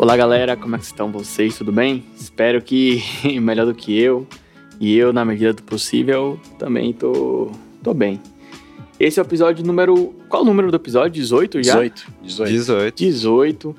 Olá 0.00 0.16
galera, 0.16 0.56
como 0.56 0.76
é 0.76 0.78
que 0.78 0.84
estão 0.84 1.10
vocês? 1.10 1.58
Tudo 1.58 1.72
bem? 1.72 2.04
Espero 2.14 2.62
que 2.62 3.02
melhor 3.42 3.66
do 3.66 3.74
que 3.74 3.98
eu. 3.98 4.28
E 4.78 4.96
eu, 4.96 5.12
na 5.12 5.24
medida 5.24 5.52
do 5.52 5.64
possível, 5.64 6.38
também 6.56 6.92
tô, 6.92 7.50
tô 7.82 7.92
bem. 7.92 8.20
Esse 9.00 9.18
é 9.18 9.22
o 9.22 9.26
episódio 9.26 9.66
número. 9.66 10.14
Qual 10.28 10.42
o 10.42 10.44
número 10.44 10.70
do 10.70 10.76
episódio? 10.76 11.10
18 11.20 11.64
já? 11.64 11.72
18. 11.82 12.06
18. 12.22 12.48
18. 12.48 12.96
18 12.96 13.76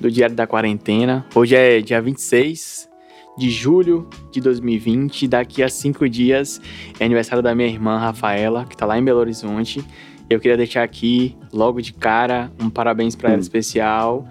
do 0.00 0.10
Diário 0.10 0.34
da 0.34 0.46
Quarentena. 0.46 1.26
Hoje 1.34 1.54
é 1.54 1.82
dia 1.82 2.00
26 2.00 2.88
de 3.36 3.50
julho 3.50 4.08
de 4.32 4.40
2020. 4.40 5.28
Daqui 5.28 5.62
a 5.62 5.68
cinco 5.68 6.08
dias 6.08 6.62
é 6.98 7.04
aniversário 7.04 7.42
da 7.42 7.54
minha 7.54 7.68
irmã 7.68 7.98
Rafaela, 7.98 8.64
que 8.64 8.74
tá 8.74 8.86
lá 8.86 8.98
em 8.98 9.04
Belo 9.04 9.20
Horizonte. 9.20 9.84
Eu 10.30 10.40
queria 10.40 10.56
deixar 10.56 10.82
aqui, 10.82 11.36
logo 11.52 11.82
de 11.82 11.92
cara, 11.92 12.50
um 12.58 12.70
parabéns 12.70 13.14
para 13.14 13.28
ela 13.28 13.38
Hum. 13.38 13.42
especial. 13.42 14.26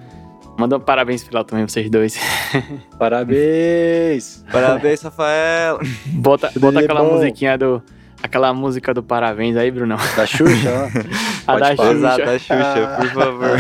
Manda 0.58 0.78
um 0.78 0.80
parabéns 0.80 1.24
pra 1.24 1.40
ela 1.40 1.46
também, 1.46 1.68
vocês 1.68 1.90
dois. 1.90 2.18
Parabéns! 2.98 4.44
Parabéns, 4.52 5.02
Rafael. 5.02 5.80
Bota, 6.08 6.48
Tudo 6.50 6.62
bota 6.62 6.80
aquela 6.80 7.04
bom. 7.04 7.14
musiquinha 7.14 7.58
do. 7.58 7.82
Aquela 8.24 8.52
música 8.52 8.92
do 8.96 9.04
parabéns 9.04 9.56
aí, 9.56 9.70
Brunão. 9.70 9.98
Da 10.16 10.26
Xuxa, 10.26 10.70
ó. 10.74 10.88
A 11.54 11.60
da. 11.60 11.76
Xuxa. 11.76 11.92
Exato, 11.92 12.22
a 12.24 12.40
Xuxa, 12.40 12.96
por 12.98 13.08
favor. 13.12 13.58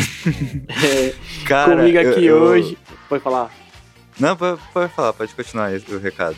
Cara, 1.45 1.75
Comigo 1.77 1.97
eu- 1.99 2.11
aqui 2.11 2.25
eu- 2.25 2.37
hoje. 2.41 2.77
Pode 3.07 3.23
falar. 3.23 3.51
Não, 4.19 4.35
pode, 4.35 4.59
pode 4.73 4.91
falar, 4.93 5.13
pode 5.13 5.33
continuar 5.35 5.73
esse 5.75 5.93
o 5.93 5.99
recado. 5.99 6.35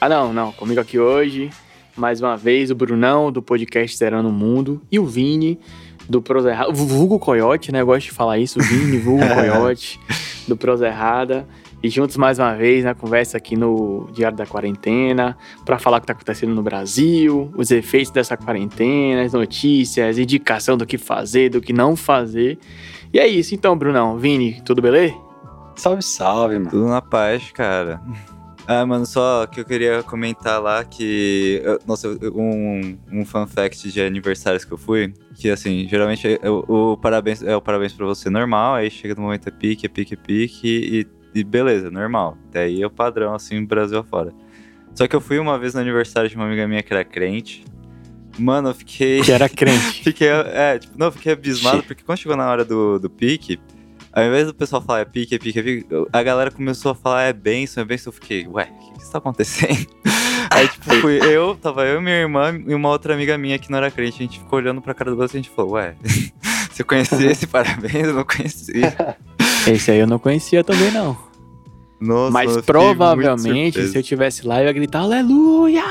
Ah, 0.00 0.08
não, 0.10 0.32
não. 0.34 0.52
Comigo 0.52 0.78
aqui 0.80 0.98
hoje, 0.98 1.48
mais 1.96 2.20
uma 2.20 2.36
vez, 2.36 2.70
o 2.70 2.74
Brunão, 2.74 3.32
do 3.32 3.40
podcast 3.42 3.96
Zerando 3.96 4.28
o 4.28 4.32
Mundo, 4.32 4.82
e 4.92 4.98
o 4.98 5.06
Vini, 5.06 5.58
do 6.08 6.20
Prosa 6.22 6.50
Errada. 6.50 6.70
O 6.70 6.74
Vulgo 6.74 7.18
Coyote, 7.18 7.72
né? 7.72 7.80
Eu 7.80 7.86
gosto 7.86 8.06
de 8.06 8.12
falar 8.12 8.38
isso. 8.38 8.60
Vini, 8.60 8.98
Vulgo 8.98 9.22
Coyote, 9.34 10.00
do 10.46 10.56
Prosa 10.56 10.86
Errada. 10.86 11.46
E 11.82 11.90
juntos 11.90 12.16
mais 12.16 12.38
uma 12.38 12.54
vez 12.54 12.82
na 12.82 12.94
conversa 12.94 13.36
aqui 13.36 13.56
no 13.56 14.08
Diário 14.10 14.38
da 14.38 14.46
Quarentena, 14.46 15.36
para 15.66 15.78
falar 15.78 15.98
o 15.98 16.00
que 16.00 16.06
tá 16.06 16.14
acontecendo 16.14 16.54
no 16.54 16.62
Brasil, 16.62 17.52
os 17.54 17.70
efeitos 17.70 18.10
dessa 18.10 18.38
quarentena, 18.38 19.20
as 19.20 19.34
notícias, 19.34 20.16
indicação 20.18 20.78
do 20.78 20.86
que 20.86 20.96
fazer, 20.96 21.50
do 21.50 21.60
que 21.60 21.74
não 21.74 21.94
fazer. 21.94 22.58
E 23.12 23.18
é 23.18 23.26
isso 23.26 23.54
então, 23.54 23.76
Brunão. 23.76 24.16
Vini, 24.16 24.62
tudo 24.64 24.80
beleza? 24.80 25.14
Salve, 25.76 26.02
salve, 26.02 26.58
mano. 26.58 26.70
Tudo 26.70 26.86
na 26.86 27.02
paz, 27.02 27.52
cara. 27.52 28.00
Ah, 28.66 28.86
mano, 28.86 29.04
só 29.04 29.46
que 29.46 29.60
eu 29.60 29.64
queria 29.64 30.02
comentar 30.02 30.60
lá 30.60 30.82
que. 30.84 31.60
eu- 31.62 31.78
Nossa, 31.86 32.08
um, 32.32 32.96
um 33.12 33.24
fun 33.24 33.46
fact 33.46 33.90
de 33.92 34.00
aniversários 34.00 34.64
que 34.64 34.72
eu 34.72 34.78
fui. 34.78 35.12
Que 35.34 35.50
assim, 35.50 35.86
geralmente 35.86 36.38
é 36.42 36.48
o, 36.48 36.96
parabéns 36.96 37.42
é 37.42 37.54
o 37.54 37.60
parabéns 37.60 37.92
pra 37.92 38.06
você 38.06 38.30
normal, 38.30 38.76
aí 38.76 38.90
chega 38.90 39.14
no 39.14 39.22
momento 39.22 39.48
é 39.48 39.50
pique, 39.50 39.84
é 39.84 39.88
pique, 39.88 40.14
é 40.14 40.16
pique, 40.16 41.06
e, 41.34 41.38
e 41.38 41.44
beleza, 41.44 41.90
normal. 41.90 42.38
Daí 42.50 42.80
é 42.82 42.86
o 42.86 42.90
padrão, 42.90 43.34
assim, 43.34 43.62
Brasil 43.64 43.98
afora. 43.98 44.32
Só 44.94 45.06
que 45.06 45.14
eu 45.14 45.20
fui 45.20 45.38
uma 45.38 45.58
vez 45.58 45.74
no 45.74 45.80
aniversário 45.80 46.30
de 46.30 46.36
uma 46.36 46.46
amiga 46.46 46.66
minha 46.66 46.82
que 46.82 46.92
era 46.92 47.04
crente. 47.04 47.64
Mano, 48.38 48.70
eu 48.70 48.74
fiquei. 48.74 49.20
Que 49.20 49.30
era 49.32 49.48
crente. 49.48 50.02
Fiquei, 50.02 50.28
é, 50.28 50.78
tipo, 50.78 50.96
não, 50.98 51.06
eu 51.08 51.12
fiquei 51.12 51.32
abismado, 51.32 51.82
porque 51.82 52.02
quando 52.02 52.18
chegou 52.18 52.36
na 52.36 52.48
hora 52.50 52.64
do, 52.64 52.98
do 52.98 53.10
pique, 53.10 53.60
ao 54.14 54.24
invés 54.24 54.46
do 54.46 54.54
pessoal 54.54 54.80
falar 54.80 55.00
é 55.00 55.04
pique, 55.04 55.34
é 55.34 55.38
pique, 55.38 55.58
é 55.58 55.62
pique, 55.62 55.86
a 56.12 56.22
galera 56.22 56.50
começou 56.50 56.92
a 56.92 56.94
falar 56.94 57.24
é 57.24 57.32
benção, 57.32 57.82
é 57.82 57.84
benção, 57.84 58.12
eu 58.12 58.14
fiquei, 58.14 58.46
ué, 58.46 58.70
o 58.70 58.78
que 58.78 58.92
que 58.92 59.02
está 59.02 59.18
acontecendo? 59.18 59.86
Aí, 60.50 60.68
tipo, 60.68 60.94
fui 61.00 61.18
eu, 61.18 61.56
tava 61.56 61.84
eu, 61.84 62.00
minha 62.00 62.14
irmã 62.14 62.56
e 62.64 62.74
uma 62.74 62.90
outra 62.90 63.12
amiga 63.14 63.36
minha 63.36 63.58
que 63.58 63.68
não 63.72 63.78
era 63.78 63.90
crente, 63.90 64.16
a 64.18 64.22
gente 64.22 64.38
ficou 64.38 64.60
olhando 64.60 64.80
pra 64.80 64.94
cara 64.94 65.10
do 65.10 65.20
outro 65.20 65.36
e 65.36 65.40
a 65.40 65.42
gente 65.42 65.50
falou, 65.50 65.72
ué, 65.72 65.96
você 66.70 66.84
conhecia 66.84 67.32
esse 67.32 67.46
parabéns? 67.48 68.06
Eu 68.06 68.14
não 68.14 68.24
conhecia. 68.24 69.16
Esse 69.66 69.90
aí 69.90 69.98
eu 69.98 70.06
não 70.06 70.20
conhecia 70.20 70.62
também, 70.62 70.92
não. 70.92 71.16
Nossa, 72.00 72.32
Mas 72.32 72.54
eu 72.54 72.62
provavelmente, 72.62 73.88
se 73.88 73.98
eu 73.98 74.02
tivesse 74.02 74.46
lá, 74.46 74.60
eu 74.60 74.66
ia 74.66 74.72
gritar 74.72 75.00
aleluia! 75.00 75.82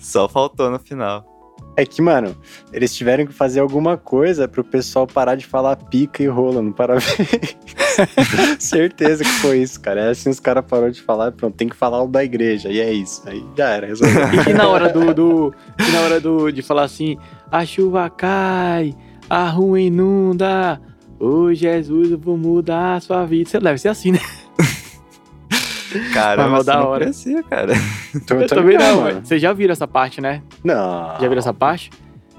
Só 0.00 0.28
faltou 0.28 0.70
no 0.70 0.78
final. 0.78 1.37
É 1.78 1.86
que, 1.86 2.02
mano, 2.02 2.36
eles 2.72 2.92
tiveram 2.92 3.24
que 3.24 3.32
fazer 3.32 3.60
alguma 3.60 3.96
coisa 3.96 4.48
pro 4.48 4.64
pessoal 4.64 5.06
parar 5.06 5.36
de 5.36 5.46
falar 5.46 5.76
pica 5.76 6.20
e 6.20 6.26
rola 6.26 6.60
no 6.60 6.72
parabéns. 6.72 7.56
Certeza 8.58 9.22
que 9.22 9.30
foi 9.30 9.58
isso, 9.58 9.80
cara. 9.80 10.00
É 10.00 10.10
assim 10.10 10.28
os 10.28 10.40
caras 10.40 10.64
pararam 10.68 10.90
de 10.90 11.00
falar, 11.00 11.30
pronto, 11.30 11.54
tem 11.54 11.68
que 11.68 11.76
falar 11.76 12.02
o 12.02 12.08
da 12.08 12.24
igreja. 12.24 12.68
E 12.68 12.80
é 12.80 12.92
isso. 12.92 13.22
Aí 13.26 13.44
já 13.56 13.68
era, 13.68 13.86
resolveu. 13.86 14.24
E 14.48 14.52
na 14.54 14.66
hora 14.66 14.88
do, 14.88 15.14
do 15.14 15.54
na 15.92 16.00
hora 16.00 16.20
do 16.20 16.50
de 16.50 16.62
falar 16.62 16.82
assim, 16.82 17.16
a 17.48 17.64
chuva 17.64 18.10
cai, 18.10 18.92
a 19.30 19.48
rua 19.48 19.80
inunda, 19.80 20.80
ô 21.16 21.54
Jesus, 21.54 22.10
eu 22.10 22.18
vou 22.18 22.36
mudar 22.36 22.96
a 22.96 23.00
sua 23.00 23.24
vida. 23.24 23.50
Você 23.50 23.60
deve 23.60 23.78
ser 23.78 23.90
assim, 23.90 24.10
né? 24.10 24.20
Caramba, 26.12 26.50
Mas 26.56 26.66
da 26.66 26.76
não 26.78 26.86
hora. 26.88 27.04
conhecia, 27.04 27.42
cara. 27.42 27.72
Tô- 28.26 28.34
Eu 28.34 28.46
tô 28.46 28.54
também 28.56 28.72
ligado, 28.76 28.94
não, 28.96 29.02
mano. 29.02 29.20
Vocês 29.24 29.40
já 29.40 29.52
viram 29.52 29.72
essa 29.72 29.86
parte, 29.88 30.20
né? 30.20 30.42
Não. 30.64 31.12
Já 31.20 31.28
viram 31.28 31.38
essa 31.38 31.54
parte? 31.54 31.90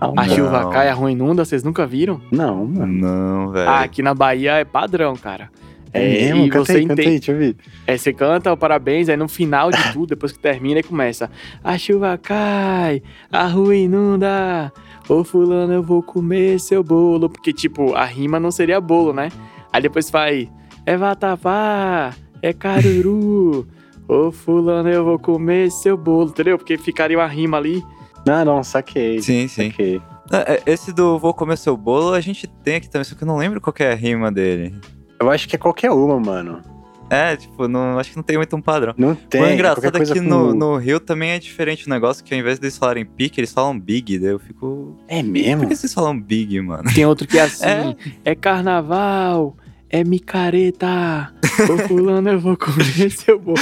Não, 0.02 0.14
A 0.16 0.26
Não. 0.26 0.36
chuva 0.36 0.70
cai, 0.70 0.88
a 0.90 0.94
rua 0.94 1.12
inunda, 1.12 1.44
vocês 1.44 1.64
nunca 1.64 1.86
viram? 1.86 2.22
Não, 2.32 2.66
mano. 2.66 2.88
Não, 2.88 3.52
velho. 3.52 3.70
Ah, 3.70 3.82
aqui 3.82 4.02
na 4.02 4.14
Bahia 4.14 4.54
é 4.54 4.64
padrão, 4.66 5.16
cara. 5.16 5.50
É 5.92 6.00
mesmo? 6.08 6.46
e 6.46 6.50
Canta 6.50 6.66
você 6.66 6.78
aí, 6.78 6.86
canta 6.88 7.02
aí, 7.02 7.08
deixa 7.10 7.32
eu 7.32 7.38
ver. 7.40 7.56
É, 7.88 7.98
você 7.98 8.14
canta 8.14 8.54
o 8.54 8.56
parabéns, 8.58 9.10
aí 9.10 9.18
no 9.18 9.28
final 9.28 9.72
de 9.72 9.92
tudo, 9.92 10.06
depois 10.10 10.32
que 10.32 10.38
termina, 10.40 10.84
começa. 10.84 11.30
A 11.64 11.78
chuva 11.80 12.16
cai, 12.18 13.02
a 13.32 13.48
rua 13.48 13.76
inunda. 13.76 14.72
Ô 15.10 15.24
fulano, 15.24 15.74
eu 15.74 15.82
vou 15.82 16.04
comer 16.04 16.60
seu 16.60 16.84
bolo. 16.84 17.28
Porque, 17.28 17.52
tipo, 17.52 17.96
a 17.96 18.06
rima 18.06 18.40
não 18.40 18.52
seria 18.52 18.80
bolo, 18.80 19.12
né? 19.14 19.30
Aí 19.74 19.82
depois 19.82 20.10
vai. 20.12 20.48
É 20.86 20.96
vatapá, 20.96 22.14
é 22.42 22.54
caruru. 22.54 23.68
Ô 24.08 24.32
fulano, 24.32 24.90
eu 24.90 25.04
vou 25.04 25.20
comer 25.20 25.70
seu 25.72 25.96
bolo, 25.96 26.30
entendeu? 26.30 26.58
Porque 26.58 26.78
ficaria 26.78 27.18
uma 27.18 27.28
rima 27.28 27.58
ali. 27.58 27.84
Não, 28.26 28.44
não, 28.44 28.64
saquei. 28.64 29.22
Sim, 29.22 29.48
sim. 29.48 29.70
Saquei. 29.70 30.02
Ah, 30.32 30.44
é, 30.48 30.62
Esse 30.66 30.92
do 30.94 31.18
Vou 31.18 31.34
Comer 31.34 31.58
Seu 31.58 31.76
Bolo, 31.76 32.14
a 32.14 32.22
gente 32.22 32.46
tem 32.64 32.76
aqui 32.76 32.88
também, 32.90 33.04
só 33.04 33.16
que 33.16 33.24
eu 33.24 33.28
não 33.28 33.38
lembro 33.38 33.60
qual 33.60 33.74
que 33.74 33.82
é 33.84 33.92
a 33.92 33.96
rima 33.96 34.32
dele. 34.32 34.76
Eu 35.20 35.30
acho 35.32 35.48
que 35.48 35.56
é 35.56 35.60
qualquer 35.60 35.90
uma, 35.92 36.20
mano. 36.20 36.62
É, 37.10 37.36
tipo, 37.36 37.68
não, 37.68 37.98
acho 37.98 38.12
que 38.12 38.16
não 38.16 38.22
tem 38.24 38.38
muito 38.38 38.56
um 38.56 38.62
padrão. 38.62 38.94
Não 38.96 39.16
tem. 39.16 39.42
o 39.42 39.44
qualquer 39.44 39.54
engraçado 39.56 39.98
é 39.98 40.06
que 40.06 40.14
com- 40.20 40.22
no, 40.22 40.54
no 40.54 40.78
Rio 40.78 41.00
também 41.00 41.32
é 41.32 41.40
diferente 41.40 41.88
o 41.88 41.90
negócio, 41.90 42.24
que 42.24 42.32
ao 42.34 42.40
invés 42.40 42.60
deles 42.60 42.78
falarem 42.78 43.04
pique, 43.04 43.40
eles 43.40 43.52
falam 43.52 43.80
big, 43.80 44.20
daí 44.20 44.30
eu 44.30 44.38
fico... 44.40 44.96
É 45.08 45.22
Por 45.24 45.30
mesmo? 45.30 45.68
que 45.68 45.76
vocês 45.76 45.92
falam 45.92 46.20
big, 46.20 46.62
mano? 46.62 46.84
Tem 46.94 47.06
outro 47.08 47.28
que 47.28 47.40
é 47.40 47.42
assim: 47.44 47.66
É. 48.24 48.32
é, 48.32 48.36
carnaval, 48.36 49.56
é 49.90 50.04
micareta. 50.04 51.34
Ô 51.72 51.78
fulano, 51.88 52.30
eu 52.30 52.40
vou 52.40 52.56
comer 52.58 53.10
seu 53.12 53.40
bolo. 53.40 53.58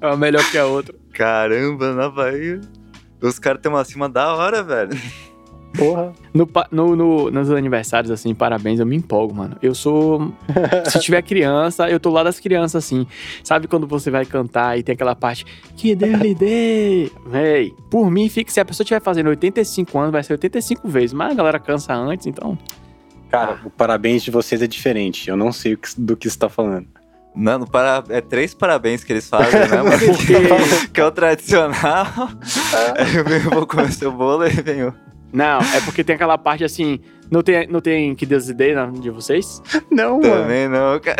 É 0.00 0.06
uma 0.06 0.16
melhor 0.16 0.42
que 0.50 0.58
a 0.58 0.66
outra. 0.66 0.94
Caramba, 1.12 1.92
na 1.94 2.08
Bahia. 2.08 2.60
Os 3.20 3.38
caras 3.38 3.60
têm 3.60 3.70
uma 3.70 3.84
cima 3.84 4.08
da 4.08 4.34
hora, 4.34 4.62
velho. 4.62 4.90
Porra. 5.78 6.12
No, 6.34 6.46
no- 6.70 6.96
no- 6.96 7.30
nos 7.30 7.50
aniversários, 7.50 8.10
assim, 8.10 8.34
parabéns, 8.34 8.78
eu 8.80 8.84
me 8.84 8.94
empolgo, 8.96 9.34
mano. 9.34 9.56
Eu 9.62 9.74
sou. 9.74 10.32
Se 10.86 10.98
tiver 11.00 11.22
criança, 11.22 11.88
eu 11.88 11.98
tô 11.98 12.10
lá 12.10 12.22
das 12.22 12.38
crianças, 12.40 12.84
assim. 12.84 13.06
Sabe 13.42 13.66
quando 13.68 13.86
você 13.86 14.10
vai 14.10 14.26
cantar 14.26 14.78
e 14.78 14.82
tem 14.82 14.92
aquela 14.94 15.14
parte 15.14 15.46
que 15.76 15.94
dê? 15.94 17.10
Véi, 17.26 17.72
por 17.90 18.10
mim, 18.10 18.28
fica. 18.28 18.50
Se 18.50 18.60
a 18.60 18.64
pessoa 18.64 18.84
estiver 18.84 19.00
fazendo 19.00 19.28
85 19.28 19.98
anos, 19.98 20.12
vai 20.12 20.22
ser 20.22 20.34
85 20.34 20.88
vezes. 20.88 21.12
Mas 21.14 21.30
a 21.30 21.34
galera 21.34 21.58
cansa 21.58 21.94
antes, 21.94 22.26
então. 22.26 22.58
Cara, 23.32 23.58
o 23.64 23.70
parabéns 23.70 24.22
de 24.22 24.30
vocês 24.30 24.60
é 24.62 24.66
diferente. 24.66 25.28
Eu 25.28 25.36
não 25.36 25.50
sei 25.52 25.74
que- 25.76 25.88
do 25.98 26.16
que 26.16 26.28
você 26.30 26.38
tá 26.38 26.48
falando. 26.48 26.86
Não, 27.34 27.60
no 27.60 27.66
para... 27.66 28.04
é 28.10 28.20
três 28.20 28.52
parabéns 28.54 29.02
que 29.02 29.12
eles 29.12 29.26
fazem, 29.28 29.58
né? 29.58 29.66
mano? 29.82 29.98
Porque- 29.98 30.88
que 30.92 31.00
é 31.00 31.04
o 31.06 31.10
tradicional. 31.10 32.06
Aí 32.98 33.16
eu 33.16 33.24
venho, 33.24 33.50
vou 33.50 33.66
comer 33.66 33.90
seu 33.90 34.12
bolo 34.12 34.46
e 34.46 34.50
venho... 34.50 34.94
Não, 35.32 35.60
é 35.60 35.80
porque 35.82 36.04
tem 36.04 36.14
aquela 36.14 36.36
parte 36.36 36.62
assim. 36.62 37.00
Não 37.30 37.42
tem, 37.42 37.66
não 37.66 37.80
tem 37.80 38.14
que 38.14 38.26
dê 38.26 38.74
na- 38.74 38.84
de 38.88 39.08
vocês? 39.08 39.62
Não, 39.90 40.20
mano. 40.20 40.42
Também 40.42 40.68
não, 40.68 41.00
cara. 41.00 41.16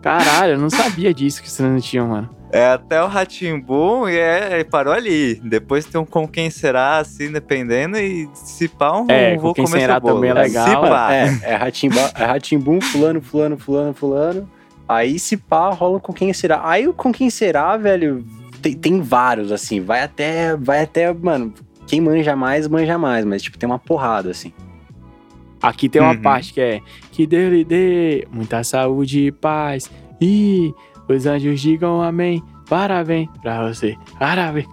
Caralho, 0.00 0.52
eu 0.54 0.58
não 0.58 0.70
sabia 0.70 1.12
disso 1.12 1.42
que 1.42 1.50
vocês 1.50 1.68
não 1.68 1.78
tinham, 1.80 2.08
mano. 2.08 2.30
É 2.54 2.66
até 2.68 3.02
o 3.02 3.08
Ratimbum 3.08 4.08
e 4.08 4.16
é, 4.16 4.60
e 4.60 4.64
parou 4.64 4.92
ali. 4.94 5.34
Depois 5.42 5.84
tem 5.84 6.00
um 6.00 6.04
com 6.04 6.26
quem 6.28 6.48
será, 6.50 6.98
assim, 6.98 7.32
dependendo, 7.32 7.98
e 7.98 8.28
se 8.32 8.68
pá, 8.68 8.96
um 8.96 9.06
É, 9.10 9.36
vou 9.36 9.50
Com 9.50 9.54
Quem 9.54 9.64
comer 9.64 9.80
Será 9.80 9.98
bolo. 9.98 10.14
também 10.14 10.30
é 10.30 10.34
legal. 10.34 10.68
Se 10.68 10.74
pá. 10.76 11.12
É, 11.12 11.38
é 11.42 11.56
Ratimba- 11.56 12.12
é 12.14 12.24
Ratimbum, 12.24 12.80
fulano, 12.80 13.20
fulano, 13.20 13.58
fulano, 13.58 13.92
fulano. 13.92 14.50
Aí 14.88 15.18
se 15.18 15.36
pá, 15.36 15.70
rola 15.70 15.98
com 15.98 16.12
quem 16.12 16.32
será. 16.32 16.60
Aí 16.64 16.86
o 16.86 16.92
com 16.92 17.10
quem 17.12 17.28
será, 17.28 17.76
velho, 17.76 18.24
tem, 18.62 18.72
tem 18.74 19.00
vários, 19.00 19.50
assim. 19.50 19.80
Vai 19.80 20.02
até, 20.02 20.56
vai 20.56 20.82
até, 20.84 21.12
mano, 21.12 21.52
quem 21.88 22.00
manja 22.00 22.36
mais, 22.36 22.68
manja 22.68 22.96
mais. 22.96 23.24
Mas, 23.24 23.42
tipo, 23.42 23.58
tem 23.58 23.68
uma 23.68 23.80
porrada, 23.80 24.30
assim. 24.30 24.52
Aqui 25.60 25.88
tem 25.88 26.00
uma 26.00 26.12
Uhum. 26.12 26.22
parte 26.22 26.52
que 26.52 26.60
é 26.60 26.80
que 27.10 27.26
Deus 27.26 27.50
lhe 27.52 27.64
dê 27.64 28.28
muita 28.30 28.62
saúde 28.62 29.26
e 29.26 29.32
paz. 29.32 29.90
E 30.20 30.72
os 31.08 31.26
anjos 31.26 31.60
digam 31.60 32.02
amém. 32.02 32.42
Parabéns 32.68 33.28
pra 33.42 33.68
você. 33.68 33.96
Parabéns. 34.18 34.66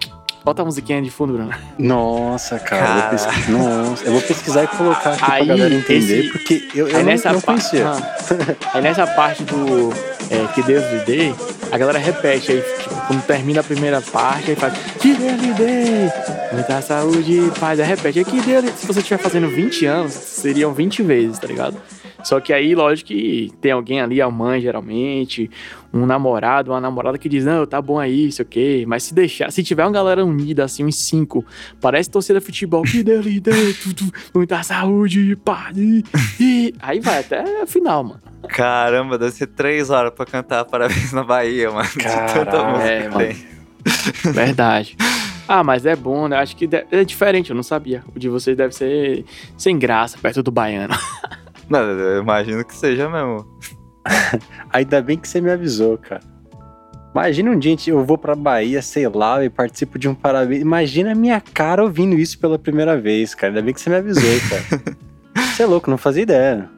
Bota 0.43 0.63
a 0.63 0.65
musiquinha 0.65 0.99
de 1.03 1.11
fundo, 1.11 1.33
Bruno. 1.33 1.51
Nossa, 1.77 2.57
cara. 2.57 2.81
Eu, 2.83 2.93
vou 3.01 3.09
pesquisar, 3.11 3.51
nossa, 3.51 4.05
eu 4.05 4.11
vou 4.11 4.21
pesquisar 4.21 4.63
e 4.63 4.67
colocar 4.69 5.11
aqui 5.11 5.23
Aí, 5.31 5.45
pra 5.45 5.55
galera 5.55 5.75
entender, 5.75 6.19
esse- 6.21 6.29
porque 6.31 6.67
eu, 6.73 6.87
eu 6.87 6.97
Aí 6.97 7.03
não, 7.03 7.11
nessa, 7.11 7.31
não 7.31 7.41
conhecia. 7.41 7.87
Ah. 7.87 8.55
aí 8.73 8.81
nessa 8.81 9.05
parte 9.05 9.43
do 9.43 9.91
é, 10.31 10.47
que 10.55 10.63
Deus 10.63 10.83
lhe 10.91 10.99
dê, 11.05 11.33
a 11.71 11.77
galera 11.77 11.99
repete 11.99 12.53
aí, 12.53 12.61
tipo, 12.61 12.95
quando 13.05 13.21
termina 13.23 13.59
a 13.59 13.63
primeira 13.63 14.01
parte, 14.01 14.49
aí 14.49 14.55
faz 14.55 14.73
que 14.99 15.13
Deus 15.13 15.39
lhe 15.39 15.53
dê, 15.53 16.09
muita 16.53 16.81
saúde 16.81 17.33
e 17.33 17.51
paz. 17.59 17.79
Aí 17.79 17.85
repete, 17.85 18.17
aí 18.19 18.25
que 18.25 18.41
Deus 18.41 18.63
lhe... 18.65 18.71
Se 18.71 18.87
você 18.87 18.99
estiver 18.99 19.19
fazendo 19.19 19.47
20 19.47 19.85
anos, 19.85 20.11
seriam 20.13 20.73
20 20.73 21.03
vezes, 21.03 21.37
tá 21.37 21.45
ligado? 21.45 21.77
Só 22.23 22.39
que 22.39 22.51
aí, 22.53 22.73
lógico 22.73 23.09
que 23.09 23.51
tem 23.61 23.71
alguém 23.71 23.99
ali, 24.01 24.21
a 24.21 24.29
mãe 24.29 24.59
geralmente, 24.61 25.49
um 25.93 26.05
namorado, 26.05 26.71
uma 26.71 26.79
namorada 26.79 27.17
que 27.17 27.27
diz, 27.27 27.43
não, 27.45 27.65
tá 27.65 27.81
bom 27.81 27.99
aí, 27.99 28.31
sei 28.31 28.43
o 28.43 28.47
quê. 28.47 28.85
Mas 28.87 29.03
se 29.03 29.13
deixar, 29.13 29.51
se 29.51 29.61
tiver 29.63 29.83
uma 29.83 29.91
galera 29.91 30.25
unida, 30.25 30.63
assim, 30.63 30.85
uns 30.85 30.95
cinco, 30.97 31.45
parece 31.81 32.09
torcida 32.09 32.39
de 32.39 32.45
futebol, 32.45 32.81
que 32.83 33.03
tu, 33.03 34.11
muita 34.33 34.63
saúde, 34.63 35.35
paz. 35.37 35.75
e- 35.77 36.03
e... 36.39 36.73
Aí 36.81 36.99
vai 36.99 37.19
até 37.19 37.61
a 37.61 37.67
final, 37.67 38.03
mano. 38.03 38.21
Caramba, 38.47 39.17
deve 39.17 39.31
ser 39.31 39.47
três 39.47 39.89
horas 39.89 40.11
pra 40.13 40.25
cantar 40.25 40.65
Parabéns 40.65 41.11
na 41.13 41.23
Bahia, 41.23 41.69
mano. 41.71 41.87
De 41.89 41.97
tanta 41.97 42.45
Caralho, 42.45 42.71
música 42.71 42.89
é, 42.89 43.09
mano. 43.09 43.35
Verdade. 44.33 44.95
Ah, 45.47 45.63
mas 45.63 45.85
é 45.85 45.95
bom, 45.95 46.27
né? 46.27 46.37
Acho 46.37 46.55
que 46.55 46.65
de- 46.67 46.85
é 46.91 47.03
diferente, 47.03 47.49
eu 47.49 47.55
não 47.55 47.63
sabia. 47.63 48.03
O 48.15 48.19
de 48.19 48.29
vocês 48.29 48.55
deve 48.55 48.73
ser 48.73 49.25
sem 49.57 49.77
graça, 49.77 50.17
perto 50.21 50.41
do 50.41 50.51
baiano. 50.51 50.93
Não, 51.69 51.79
eu 51.79 52.21
imagino 52.21 52.65
que 52.65 52.75
seja 52.75 53.09
mesmo. 53.09 53.45
Ainda 54.71 55.01
bem 55.01 55.17
que 55.17 55.27
você 55.27 55.41
me 55.41 55.51
avisou, 55.51 55.97
cara. 55.97 56.21
Imagina 57.13 57.51
um 57.51 57.59
dia 57.59 57.75
eu 57.87 58.05
vou 58.05 58.17
pra 58.17 58.35
Bahia, 58.35 58.81
sei 58.81 59.07
lá, 59.09 59.43
e 59.43 59.49
participo 59.49 59.99
de 59.99 60.07
um 60.07 60.15
parabéns. 60.15 60.61
Imagina 60.61 61.11
a 61.11 61.15
minha 61.15 61.41
cara 61.41 61.83
ouvindo 61.83 62.15
isso 62.15 62.39
pela 62.39 62.57
primeira 62.57 62.99
vez, 62.99 63.35
cara. 63.35 63.51
Ainda 63.51 63.61
bem 63.61 63.73
que 63.73 63.81
você 63.81 63.89
me 63.89 63.97
avisou, 63.97 64.39
cara. 64.49 64.97
Você 65.33 65.63
é 65.63 65.65
louco, 65.65 65.89
não 65.89 65.97
fazia 65.97 66.23
ideia. 66.23 66.69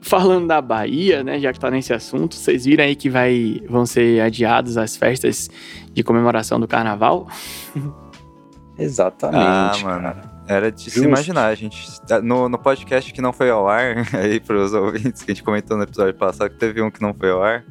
Falando 0.00 0.46
da 0.46 0.60
Bahia, 0.60 1.24
né, 1.24 1.40
já 1.40 1.52
que 1.52 1.58
tá 1.58 1.70
nesse 1.70 1.92
assunto, 1.92 2.34
vocês 2.34 2.64
viram 2.64 2.84
aí 2.84 2.94
que 2.94 3.10
vai, 3.10 3.60
vão 3.68 3.84
ser 3.84 4.20
adiadas 4.20 4.76
as 4.76 4.96
festas 4.96 5.50
de 5.92 6.02
comemoração 6.04 6.60
do 6.60 6.68
carnaval? 6.68 7.28
Exatamente. 8.78 9.38
Ah, 9.40 9.72
mano. 9.82 10.02
cara. 10.02 10.35
Era 10.48 10.70
de 10.70 10.82
se 10.82 10.90
Justo. 10.90 11.04
imaginar, 11.08 11.46
a 11.46 11.54
gente. 11.54 11.84
No, 12.22 12.48
no 12.48 12.58
podcast 12.58 13.12
que 13.12 13.20
não 13.20 13.32
foi 13.32 13.50
ao 13.50 13.68
ar, 13.68 13.96
aí 14.14 14.38
pros 14.40 14.72
ouvintes 14.72 15.22
que 15.22 15.30
a 15.32 15.34
gente 15.34 15.42
comentou 15.42 15.76
no 15.76 15.82
episódio 15.82 16.14
passado, 16.14 16.50
que 16.50 16.56
teve 16.58 16.80
um 16.80 16.90
que 16.90 17.02
não 17.02 17.12
foi 17.12 17.30
ao 17.30 17.42
ar, 17.42 17.64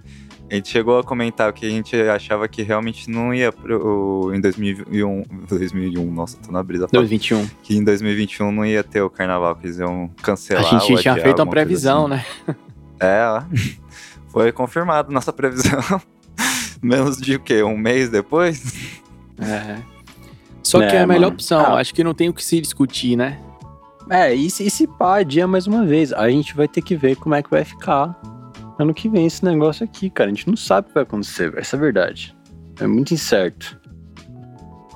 a 0.51 0.55
gente 0.55 0.67
chegou 0.69 0.99
a 0.99 1.03
comentar 1.03 1.51
que 1.53 1.65
a 1.65 1.69
gente 1.69 1.95
achava 1.95 2.47
que 2.47 2.61
realmente 2.61 3.09
não 3.09 3.33
ia 3.33 3.51
pro, 3.51 4.31
em 4.35 4.41
2001. 4.41 5.23
2001, 5.47 6.11
nossa, 6.13 6.37
tô 6.37 6.51
na 6.51 6.61
brisa. 6.61 6.87
2021. 6.91 7.47
Que 7.63 7.77
em 7.77 7.83
2021 7.83 8.51
não 8.51 8.65
ia 8.65 8.83
ter 8.83 9.01
o 9.01 9.09
carnaval, 9.09 9.55
que 9.55 9.65
eles 9.67 9.79
iam 9.79 10.11
A 10.19 10.21
cancelar. 10.21 10.63
gente 10.65 10.91
ou 10.93 10.99
tinha 10.99 11.15
feito 11.15 11.41
uma 11.41 11.49
previsão, 11.49 12.05
assim. 12.07 12.25
né? 12.47 12.55
É, 12.99 13.25
ó. 13.25 13.43
foi 14.29 14.51
confirmado 14.51 15.11
nossa 15.11 15.31
previsão. 15.33 15.79
Menos 16.83 17.17
de 17.17 17.35
o 17.35 17.39
quê? 17.39 17.63
Um 17.63 17.77
mês 17.77 18.09
depois? 18.09 18.73
É. 19.39 19.77
Só 20.65 20.79
que 20.79 20.95
É, 20.95 21.01
a 21.01 21.07
melhor 21.07 21.21
mano. 21.21 21.33
opção. 21.33 21.59
Ah. 21.61 21.75
Acho 21.79 21.93
que 21.93 22.03
não 22.03 22.13
tem 22.13 22.27
o 22.29 22.33
que 22.33 22.43
se 22.43 22.59
discutir, 22.59 23.15
né? 23.15 23.39
É, 24.09 24.33
e 24.33 24.49
se, 24.49 24.63
e 24.65 24.69
se 24.69 24.87
pá, 24.87 25.19
adia 25.19 25.47
mais 25.47 25.67
uma 25.67 25.85
vez. 25.85 26.11
A 26.13 26.29
gente 26.29 26.55
vai 26.55 26.67
ter 26.67 26.81
que 26.81 26.95
ver 26.95 27.15
como 27.15 27.35
é 27.35 27.41
que 27.43 27.49
vai 27.49 27.63
ficar 27.63 28.19
ano 28.79 28.93
que 28.93 29.07
vem 29.07 29.25
esse 29.25 29.43
negócio 29.45 29.83
aqui, 29.83 30.09
cara. 30.09 30.29
A 30.29 30.33
gente 30.33 30.47
não 30.47 30.55
sabe 30.57 30.85
o 30.85 30.89
que 30.89 30.93
vai 30.95 31.03
acontecer, 31.03 31.49
velho. 31.49 31.61
essa 31.61 31.75
é 31.75 31.77
a 31.77 31.81
verdade. 31.81 32.35
É 32.79 32.87
muito 32.87 33.13
incerto. 33.13 33.79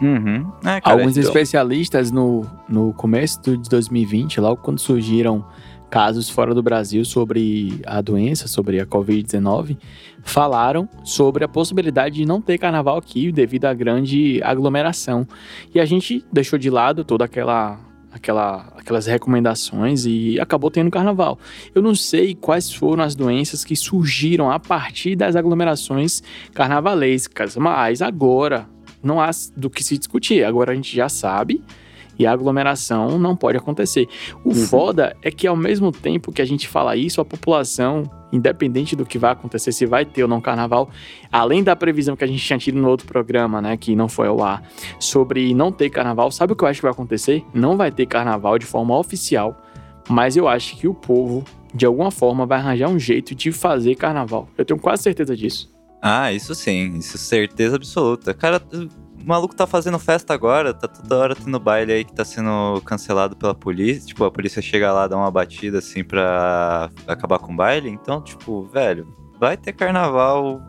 Uhum. 0.01 0.49
É, 0.63 0.79
cara, 0.79 0.95
Alguns 0.95 1.17
então- 1.17 1.23
especialistas 1.23 2.09
no, 2.11 2.45
no 2.69 2.93
começo 2.93 3.41
de 3.41 3.69
2020, 3.69 4.39
logo 4.39 4.61
quando 4.61 4.79
surgiram 4.79 5.45
casos 5.89 6.29
fora 6.29 6.53
do 6.53 6.61
Brasil 6.61 7.03
sobre 7.03 7.81
a 7.85 7.99
doença, 8.01 8.47
sobre 8.47 8.79
a 8.79 8.85
Covid-19, 8.85 9.77
falaram 10.23 10.87
sobre 11.03 11.43
a 11.43 11.47
possibilidade 11.47 12.15
de 12.15 12.25
não 12.25 12.41
ter 12.41 12.57
carnaval 12.57 12.97
aqui 12.97 13.31
devido 13.31 13.65
à 13.65 13.73
grande 13.73 14.41
aglomeração. 14.43 15.27
E 15.73 15.79
a 15.79 15.85
gente 15.85 16.23
deixou 16.31 16.57
de 16.59 16.69
lado 16.69 17.03
toda 17.03 17.25
aquela. 17.25 17.79
Aquela, 18.11 18.73
aquelas 18.75 19.05
recomendações 19.05 20.03
e 20.03 20.39
acabou 20.39 20.71
tendo 20.71 20.89
carnaval. 20.89 21.37
Eu 21.75 21.81
não 21.83 21.93
sei 21.93 22.33
quais 22.33 22.73
foram 22.73 23.03
as 23.03 23.13
doenças 23.13 23.63
que 23.63 23.75
surgiram 23.75 24.49
a 24.49 24.59
partir 24.59 25.15
das 25.15 25.35
aglomerações 25.35 26.23
carnavalescas, 26.51 27.55
mas 27.55 28.01
agora 28.01 28.67
não 29.03 29.21
há 29.21 29.29
do 29.55 29.69
que 29.69 29.83
se 29.83 29.95
discutir. 29.95 30.43
Agora 30.43 30.71
a 30.71 30.75
gente 30.75 30.95
já 30.95 31.07
sabe 31.07 31.63
e 32.19 32.27
a 32.27 32.31
aglomeração 32.33 33.17
não 33.17 33.35
pode 33.35 33.57
acontecer. 33.57 34.07
O 34.43 34.49
Uhum. 34.49 34.55
foda 34.55 35.15
é 35.21 35.31
que 35.31 35.47
ao 35.47 35.55
mesmo 35.55 35.89
tempo 35.91 36.31
que 36.33 36.41
a 36.41 36.45
gente 36.45 36.67
fala 36.67 36.95
isso, 36.97 37.21
a 37.21 37.25
população, 37.25 38.03
independente 38.31 38.95
do 38.95 39.05
que 39.05 39.17
vai 39.17 39.31
acontecer, 39.31 39.71
se 39.71 39.85
vai 39.85 40.03
ter 40.05 40.21
ou 40.23 40.27
não 40.29 40.41
carnaval, 40.41 40.89
além 41.31 41.63
da 41.63 41.75
previsão 41.75 42.15
que 42.17 42.23
a 42.23 42.27
gente 42.27 42.43
tinha 42.45 42.59
tido 42.59 42.77
no 42.77 42.89
outro 42.89 43.07
programa, 43.07 43.61
né, 43.61 43.77
que 43.77 43.95
não 43.95 44.09
foi 44.09 44.27
ao 44.27 44.43
ar, 44.43 44.61
sobre 44.99 45.53
não 45.53 45.71
ter 45.71 45.89
carnaval, 45.89 46.29
sabe 46.29 46.53
o 46.53 46.55
que 46.55 46.63
eu 46.63 46.67
acho 46.67 46.79
que 46.81 46.83
vai 46.85 46.91
acontecer? 46.91 47.43
Não 47.53 47.77
vai 47.77 47.89
ter 47.89 48.05
carnaval 48.05 48.59
de 48.59 48.65
forma 48.65 48.97
oficial, 48.97 49.55
mas 50.09 50.35
eu 50.35 50.47
acho 50.47 50.75
que 50.75 50.87
o 50.87 50.93
povo, 50.93 51.43
de 51.73 51.85
alguma 51.85 52.11
forma, 52.11 52.45
vai 52.45 52.59
arranjar 52.59 52.89
um 52.89 52.99
jeito 52.99 53.33
de 53.33 53.51
fazer 53.51 53.95
carnaval. 53.95 54.49
Eu 54.57 54.65
tenho 54.65 54.79
quase 54.79 55.03
certeza 55.03 55.35
disso. 55.37 55.71
Ah, 56.01 56.31
isso 56.31 56.53
sim, 56.55 56.97
isso 56.97 57.17
certeza 57.17 57.75
absoluta. 57.75 58.33
Cara, 58.33 58.61
o 59.23 59.27
maluco 59.27 59.55
tá 59.55 59.67
fazendo 59.67 59.99
festa 59.99 60.33
agora, 60.33 60.73
tá 60.73 60.87
toda 60.87 61.17
hora 61.17 61.35
tendo 61.35 61.59
baile 61.59 61.91
aí 61.91 62.03
que 62.05 62.13
tá 62.13 62.23
sendo 62.25 62.81
cancelado 62.85 63.35
pela 63.35 63.53
polícia. 63.53 64.07
Tipo, 64.07 64.23
a 64.25 64.31
polícia 64.31 64.61
chega 64.61 64.91
lá, 64.91 65.07
dá 65.07 65.17
uma 65.17 65.29
batida 65.31 65.79
assim 65.79 66.03
pra 66.03 66.89
acabar 67.07 67.39
com 67.39 67.53
o 67.53 67.55
baile. 67.55 67.89
Então, 67.89 68.21
tipo, 68.21 68.63
velho, 68.63 69.07
vai 69.39 69.55
ter 69.57 69.73
carnaval 69.73 70.61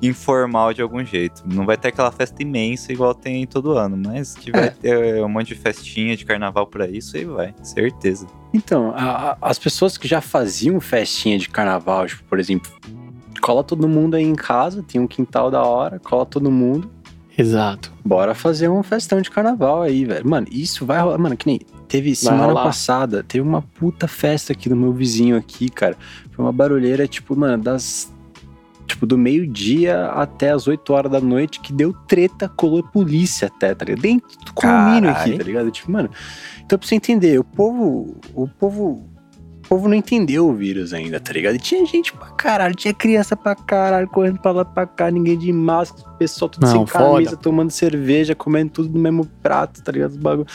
informal 0.00 0.72
de 0.72 0.80
algum 0.80 1.04
jeito. 1.04 1.42
Não 1.44 1.66
vai 1.66 1.76
ter 1.76 1.88
aquela 1.88 2.12
festa 2.12 2.40
imensa 2.42 2.92
igual 2.92 3.12
tem 3.14 3.44
todo 3.46 3.72
ano, 3.76 3.96
mas 4.06 4.34
que 4.34 4.52
vai 4.52 4.66
É. 4.66 4.70
ter 4.70 5.24
um 5.24 5.28
monte 5.28 5.48
de 5.48 5.54
festinha 5.56 6.16
de 6.16 6.24
carnaval 6.24 6.66
pra 6.68 6.86
isso 6.86 7.16
aí 7.16 7.24
vai, 7.24 7.52
certeza. 7.64 8.26
Então, 8.54 8.92
a- 8.96 9.32
a- 9.32 9.38
as 9.42 9.58
pessoas 9.58 9.98
que 9.98 10.06
já 10.06 10.20
faziam 10.20 10.80
festinha 10.80 11.36
de 11.36 11.48
carnaval, 11.48 12.06
tipo, 12.06 12.22
por 12.24 12.38
exemplo, 12.38 12.70
cola 13.42 13.64
todo 13.64 13.88
mundo 13.88 14.14
aí 14.14 14.22
em 14.22 14.36
casa, 14.36 14.84
tem 14.84 15.00
um 15.00 15.06
quintal 15.06 15.50
da 15.50 15.62
hora, 15.64 15.98
cola 15.98 16.24
todo 16.24 16.48
mundo, 16.48 16.88
Exato. 17.38 17.92
bora 18.04 18.34
fazer 18.34 18.68
um 18.68 18.82
festão 18.82 19.20
de 19.20 19.30
carnaval 19.30 19.82
aí, 19.82 20.04
velho. 20.04 20.28
Mano, 20.28 20.48
isso 20.50 20.84
vai 20.84 21.00
rolar. 21.00 21.18
Mano, 21.18 21.36
que 21.36 21.46
nem 21.46 21.60
teve 21.86 22.14
semana 22.16 22.46
rolar. 22.46 22.64
passada, 22.64 23.22
teve 23.22 23.46
uma 23.46 23.62
puta 23.62 24.08
festa 24.08 24.52
aqui 24.52 24.68
do 24.68 24.74
meu 24.74 24.92
vizinho 24.92 25.36
aqui, 25.36 25.68
cara. 25.70 25.96
Foi 26.32 26.44
uma 26.44 26.52
barulheira, 26.52 27.06
tipo, 27.06 27.36
mano, 27.36 27.62
das. 27.62 28.12
Tipo, 28.88 29.06
do 29.06 29.18
meio-dia 29.18 30.06
até 30.06 30.50
as 30.50 30.66
8 30.66 30.92
horas 30.92 31.12
da 31.12 31.20
noite, 31.20 31.60
que 31.60 31.74
deu 31.74 31.92
treta, 31.92 32.48
colou 32.48 32.82
polícia 32.82 33.46
até, 33.46 33.74
tá 33.74 33.84
ligado? 33.84 34.00
Dentro 34.00 34.38
do 34.44 34.52
condomínio 34.54 35.10
aqui, 35.10 35.36
tá 35.36 35.44
ligado? 35.44 35.70
Tipo, 35.70 35.92
mano. 35.92 36.10
Então, 36.64 36.78
pra 36.78 36.88
você 36.88 36.94
entender, 36.94 37.38
o 37.38 37.44
povo. 37.44 38.16
O 38.34 38.48
povo. 38.48 39.06
O 39.68 39.76
povo 39.76 39.86
não 39.86 39.94
entendeu 39.94 40.48
o 40.48 40.54
vírus 40.54 40.94
ainda, 40.94 41.20
tá 41.20 41.30
ligado? 41.30 41.56
E 41.56 41.58
tinha 41.58 41.84
gente 41.84 42.10
pra 42.14 42.28
caralho, 42.28 42.74
tinha 42.74 42.94
criança 42.94 43.36
pra 43.36 43.54
caralho, 43.54 44.08
correndo 44.08 44.38
pra 44.40 44.50
lá 44.50 44.64
pra 44.64 44.86
cá, 44.86 45.10
ninguém 45.10 45.36
de 45.36 45.52
máscara, 45.52 46.08
pessoal 46.18 46.48
tudo 46.48 46.64
Não, 46.64 46.72
sem 46.72 46.84
camisa, 46.86 47.30
foda. 47.32 47.42
tomando 47.42 47.70
cerveja, 47.70 48.34
comendo 48.34 48.70
tudo 48.72 48.88
no 48.94 48.98
mesmo 48.98 49.26
prato, 49.42 49.82
tá 49.82 49.92
ligado? 49.92 50.12
Os 50.12 50.16
bagulho. 50.16 50.46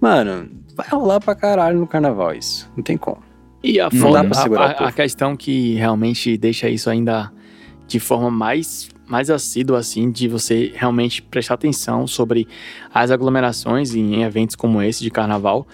Mano, 0.00 0.48
vai 0.76 0.86
rolar 0.88 1.18
pra 1.20 1.34
caralho 1.34 1.78
no 1.80 1.86
carnaval 1.86 2.32
isso. 2.32 2.70
Não 2.76 2.84
tem 2.84 2.96
como. 2.96 3.18
E 3.62 3.80
a, 3.80 3.88
Não 3.92 4.00
foda- 4.00 4.22
dá 4.22 4.28
pra 4.28 4.40
segurar 4.42 4.62
a- 4.62 4.66
o 4.66 4.70
a, 4.70 4.74
povo. 4.74 4.88
a 4.88 4.92
questão 4.92 5.36
que 5.36 5.74
realmente 5.74 6.36
deixa 6.36 6.68
isso 6.68 6.88
ainda 6.88 7.32
de 7.88 7.98
forma 7.98 8.30
mais, 8.30 8.88
mais 9.08 9.30
assídua, 9.30 9.78
assim, 9.78 10.12
de 10.12 10.28
você 10.28 10.72
realmente 10.76 11.20
prestar 11.22 11.54
atenção 11.54 12.06
sobre 12.06 12.46
as 12.92 13.10
aglomerações 13.10 13.94
em 13.96 14.22
eventos 14.22 14.54
como 14.54 14.80
esse 14.80 15.02
de 15.02 15.10
carnaval. 15.10 15.66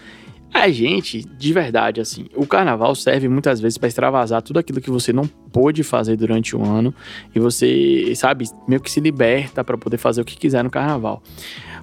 A 0.53 0.69
gente, 0.69 1.25
de 1.25 1.53
verdade, 1.53 2.01
assim, 2.01 2.27
o 2.35 2.45
carnaval 2.45 2.95
serve 2.95 3.29
muitas 3.29 3.61
vezes 3.61 3.79
para 3.79 3.89
extravasar 3.89 4.43
tudo 4.43 4.59
aquilo 4.59 4.81
que 4.81 4.91
você 4.91 5.13
não 5.13 5.27
pôde 5.27 5.83
fazer 5.83 6.17
durante 6.17 6.57
o 6.57 6.63
ano 6.63 6.93
e 7.35 7.39
você, 7.39 8.13
sabe, 8.17 8.47
meio 8.67 8.81
que 8.81 8.91
se 8.91 9.01
liberta 9.01 9.63
para 9.63 9.79
poder 9.79 9.97
fazer 9.97 10.21
o 10.21 10.25
que 10.25 10.37
quiser 10.37 10.65
no 10.65 10.71
carnaval. 10.71 11.23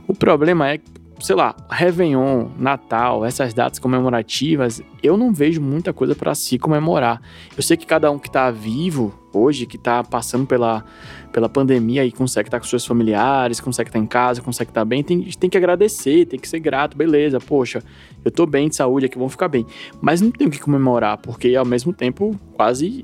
O 0.07 0.13
problema 0.13 0.69
é 0.69 0.79
sei 1.19 1.35
lá, 1.35 1.55
Réveillon, 1.69 2.47
Natal, 2.57 3.25
essas 3.25 3.53
datas 3.53 3.79
comemorativas, 3.79 4.81
eu 5.01 5.17
não 5.17 5.33
vejo 5.33 5.61
muita 5.61 5.91
coisa 5.91 6.15
para 6.15 6.35
se 6.35 6.59
comemorar. 6.59 7.21
Eu 7.55 7.63
sei 7.63 7.75
que 7.75 7.85
cada 7.85 8.11
um 8.11 8.19
que 8.19 8.29
tá 8.29 8.51
vivo 8.51 9.13
hoje, 9.33 9.65
que 9.65 9.77
tá 9.77 10.03
passando 10.03 10.45
pela, 10.45 10.83
pela 11.31 11.49
pandemia 11.49 12.05
e 12.05 12.11
consegue 12.11 12.47
estar 12.47 12.59
com 12.59 12.65
seus 12.65 12.85
familiares, 12.85 13.59
consegue 13.59 13.89
estar 13.89 13.99
em 13.99 14.05
casa, 14.05 14.41
consegue 14.41 14.71
estar 14.71 14.85
bem, 14.85 15.03
tem, 15.03 15.23
tem 15.23 15.49
que 15.49 15.57
agradecer, 15.57 16.25
tem 16.25 16.39
que 16.39 16.47
ser 16.47 16.59
grato, 16.59 16.97
beleza, 16.97 17.39
poxa, 17.39 17.83
eu 18.23 18.31
tô 18.31 18.45
bem 18.45 18.69
de 18.69 18.75
saúde 18.75 19.05
aqui, 19.05 19.17
vamos 19.17 19.33
ficar 19.33 19.47
bem. 19.47 19.65
Mas 20.01 20.21
não 20.21 20.31
tem 20.31 20.47
o 20.47 20.51
que 20.51 20.59
comemorar, 20.59 21.17
porque 21.17 21.55
ao 21.55 21.65
mesmo 21.65 21.93
tempo 21.93 22.39
quase 22.53 23.03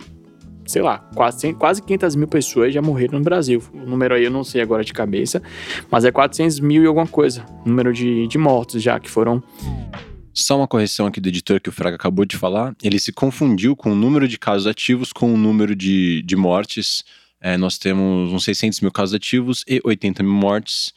sei 0.66 0.82
lá, 0.82 1.00
quase, 1.16 1.54
quase 1.54 1.82
500 1.82 2.16
mil 2.16 2.28
pessoas 2.28 2.74
já 2.74 2.82
morreram 2.82 3.20
no 3.20 3.24
Brasil. 3.24 3.62
O 3.74 3.86
número 3.86 4.16
aí 4.16 4.24
eu 4.24 4.32
não 4.32 4.44
sei 4.44 4.62
agora 4.62 4.84
de 4.84 4.94
cabeça, 4.94 5.42
mas 5.90 6.06
é 6.06 6.12
400 6.12 6.60
mil 6.60 6.84
e 6.84 6.88
alguma 6.88 7.08
coisa. 7.08 7.46
Número 7.66 7.94
de, 7.94 8.28
de 8.28 8.38
mortos 8.38 8.82
já 8.82 9.00
que 9.00 9.10
foram. 9.10 9.44
Só 10.34 10.58
uma 10.58 10.68
correção 10.68 11.06
aqui 11.06 11.22
do 11.22 11.28
editor 11.30 11.62
que 11.62 11.70
o 11.70 11.72
Fraga 11.72 11.96
acabou 11.96 12.26
de 12.26 12.36
falar. 12.36 12.76
Ele 12.82 12.98
se 12.98 13.12
confundiu 13.12 13.76
com 13.76 13.92
o 13.92 13.96
número 13.96 14.28
de 14.28 14.40
casos 14.40 14.66
ativos 14.66 15.14
com 15.14 15.32
o 15.32 15.38
número 15.38 15.76
de, 15.76 16.24
de 16.24 16.36
mortes. 16.36 17.04
É, 17.40 17.56
nós 17.56 17.78
temos 17.78 18.32
uns 18.34 18.44
600 18.44 18.82
mil 18.82 18.92
casos 18.92 19.14
ativos 19.14 19.64
e 19.68 19.80
80 19.84 20.24
mil 20.24 20.34
mortes. 20.34 20.92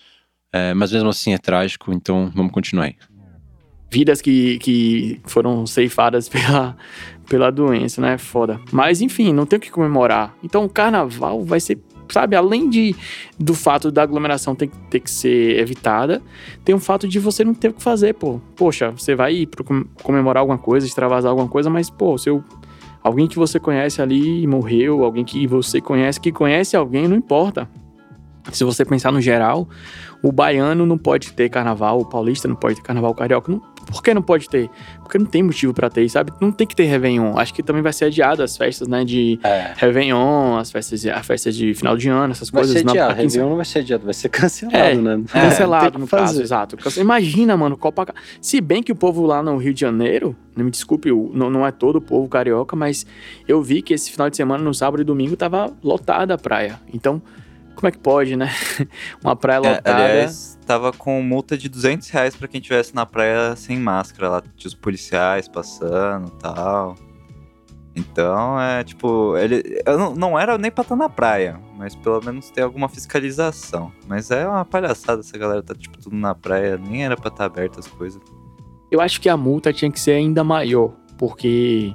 É, 0.53 0.73
mas 0.73 0.91
mesmo 0.91 1.11
assim 1.11 1.35
é 1.35 1.39
trágico, 1.39 1.93
então 1.93 2.33
vamos 2.35 2.51
continuar 2.51 2.85
aí. 2.85 2.97
Vidas 3.91 4.23
que, 4.23 4.59
que 4.59 5.21
foram 5.25 5.67
ceifadas 5.67 6.29
pela, 6.31 6.77
pela 7.29 7.51
doença, 7.51 8.01
né? 8.01 8.19
Foda. 8.19 8.61
Mas 8.73 9.01
enfim, 9.01 9.33
não 9.33 9.47
tem 9.47 9.59
o 9.59 9.61
que 9.61 9.71
comemorar. 9.71 10.35
Então 10.43 10.65
o 10.65 10.69
carnaval 10.69 11.45
vai 11.45 11.61
ser, 11.61 11.79
sabe, 12.11 12.37
além 12.37 12.69
de 12.69 12.95
do 13.39 13.55
fato 13.55 13.91
da 13.91 14.03
aglomeração 14.03 14.55
ter, 14.55 14.71
ter 14.91 15.01
que 15.01 15.11
ser 15.11 15.59
evitada, 15.59 16.23
tem 16.65 16.75
o 16.75 16.79
fato 16.79 17.07
de 17.07 17.19
você 17.19 17.45
não 17.45 17.55
ter 17.55 17.69
o 17.69 17.75
que 17.75 17.83
fazer, 17.83 18.15
pô. 18.15 18.41
Poxa, 18.55 18.91
você 18.91 19.15
vai 19.15 19.35
ir 19.35 19.47
pra 19.47 19.65
comemorar 20.03 20.41
alguma 20.41 20.59
coisa, 20.59 20.87
extravasar 20.87 21.31
alguma 21.31 21.49
coisa, 21.49 21.69
mas, 21.71 21.91
pô, 21.91 22.17
seu. 22.17 22.43
Alguém 23.03 23.29
que 23.29 23.37
você 23.37 23.61
conhece 23.61 24.03
ali 24.03 24.45
morreu, 24.49 25.05
alguém 25.05 25.25
que 25.25 25.47
você 25.47 25.81
conhece 25.81 26.21
que 26.21 26.33
conhece 26.33 26.77
alguém, 26.77 27.07
não 27.07 27.17
importa. 27.17 27.69
Se 28.51 28.65
você 28.65 28.85
pensar 28.85 29.13
no 29.13 29.21
geral, 29.21 29.69
o 30.23 30.33
baiano 30.33 30.87
não 30.87 30.99
pode 30.99 31.33
ter 31.33 31.49
carnaval, 31.49 32.01
o 32.01 32.05
paulista 32.05 32.49
não 32.49 32.57
pode 32.57 32.77
ter 32.77 32.83
carnaval, 32.83 33.11
o 33.13 33.15
carioca 33.15 33.51
não, 33.51 33.61
por 33.87 34.03
que 34.03 34.13
não 34.13 34.21
pode 34.21 34.49
ter? 34.49 34.69
Porque 35.01 35.17
não 35.17 35.27
tem 35.27 35.43
motivo 35.43 35.73
para 35.73 35.89
ter, 35.89 36.09
sabe? 36.09 36.33
Não 36.41 36.51
tem 36.51 36.67
que 36.67 36.75
ter 36.75 36.85
Réveillon. 36.85 37.39
Acho 37.39 37.55
que 37.55 37.63
também 37.63 37.83
vai 37.83 37.93
ser 37.93 38.07
adiado 38.07 38.43
as 38.43 38.57
festas, 38.57 38.89
né? 38.89 39.05
De 39.05 39.39
é. 39.45 39.73
Réveillon, 39.77 40.57
as 40.59 40.73
festas, 40.73 41.07
as 41.07 41.27
festas 41.27 41.55
de 41.55 41.73
final 41.73 41.97
de 41.97 42.09
ano, 42.09 42.33
essas 42.33 42.51
vai 42.51 42.63
coisas. 42.63 42.83
Vai 42.83 42.83
ser 42.83 42.99
adiado. 42.99 43.15
Réveillon 43.17 43.49
não 43.49 43.57
vai 43.57 43.65
ser 43.65 43.79
adiado, 43.79 44.05
vai 44.05 44.15
ser 44.15 44.29
cancelado, 44.31 44.77
é, 44.77 44.95
né? 44.97 45.23
É, 45.33 45.41
cancelado, 45.41 45.99
no 46.01 46.09
caso, 46.09 46.43
exato. 46.43 46.77
Imagina, 46.99 47.57
mano, 47.57 47.77
Copacabana. 47.77 48.25
Se 48.41 48.61
bem 48.61 48.83
que 48.83 48.91
o 48.91 48.97
povo 48.97 49.25
lá 49.25 49.41
no 49.41 49.57
Rio 49.57 49.73
de 49.73 49.81
Janeiro, 49.81 50.35
não 50.57 50.65
me 50.65 50.71
desculpe, 50.71 51.11
não, 51.11 51.49
não 51.49 51.65
é 51.65 51.71
todo 51.71 51.97
o 51.97 52.01
povo 52.01 52.29
carioca, 52.29 52.75
mas 52.75 53.07
eu 53.47 53.63
vi 53.63 53.83
que 53.83 53.95
esse 53.95 54.11
final 54.11 54.29
de 54.29 54.37
semana, 54.37 54.65
no 54.65 54.75
sábado 54.75 55.01
e 55.01 55.05
domingo, 55.05 55.37
tava 55.37 55.73
lotada 55.83 56.35
a 56.35 56.39
praia. 56.39 56.81
Então, 56.93 57.23
como 57.77 57.89
é 57.89 57.93
que 57.93 57.99
pode, 57.99 58.35
né? 58.35 58.51
Uma 59.23 59.37
praia 59.37 59.59
é, 59.59 59.61
lotada. 59.61 59.91
É, 60.03 60.11
aliás, 60.11 60.59
tava 60.67 60.93
com 60.93 61.23
multa 61.23 61.57
de 61.57 61.69
200 61.69 62.09
reais 62.11 62.35
pra 62.35 62.49
quem 62.49 62.61
estivesse 62.61 62.95
na 62.95 63.07
praia 63.07 63.55
sem 63.55 63.79
máscara 63.79 64.29
lá. 64.29 64.43
Tinha 64.57 64.69
os 64.69 64.75
policiais 64.75 65.47
passando 65.49 66.29
e 66.29 66.41
tal. 66.41 66.97
Então, 67.95 68.61
é 68.61 68.85
tipo, 68.85 69.37
ele. 69.39 69.81
Eu 69.87 69.97
não, 69.97 70.15
não 70.15 70.39
era 70.39 70.59
nem 70.59 70.71
pra 70.71 70.83
estar 70.83 70.97
na 70.97 71.09
praia, 71.09 71.59
mas 71.79 71.95
pelo 71.95 72.23
menos 72.23 72.51
ter 72.51 72.61
alguma 72.61 72.91
fiscalização. 72.91 73.91
Mas 74.07 74.31
é 74.31 74.47
uma 74.47 74.67
palhaçada 74.67 75.21
essa 75.21 75.39
galera 75.39 75.63
tá, 75.63 75.75
tipo, 75.75 75.97
tudo 75.99 76.15
na 76.15 76.35
praia, 76.35 76.77
nem 76.77 77.07
era 77.07 77.17
pra 77.17 77.29
estar 77.29 77.47
aberta 77.47 77.81
as 77.81 77.87
coisas. 77.87 78.21
Eu 78.91 79.01
acho 79.01 79.19
que 79.19 79.31
a 79.31 79.37
multa 79.37 79.73
tinha 79.73 79.91
que 79.91 79.99
ser 79.99 80.13
ainda 80.13 80.45
maior, 80.45 80.93
porque 81.17 81.95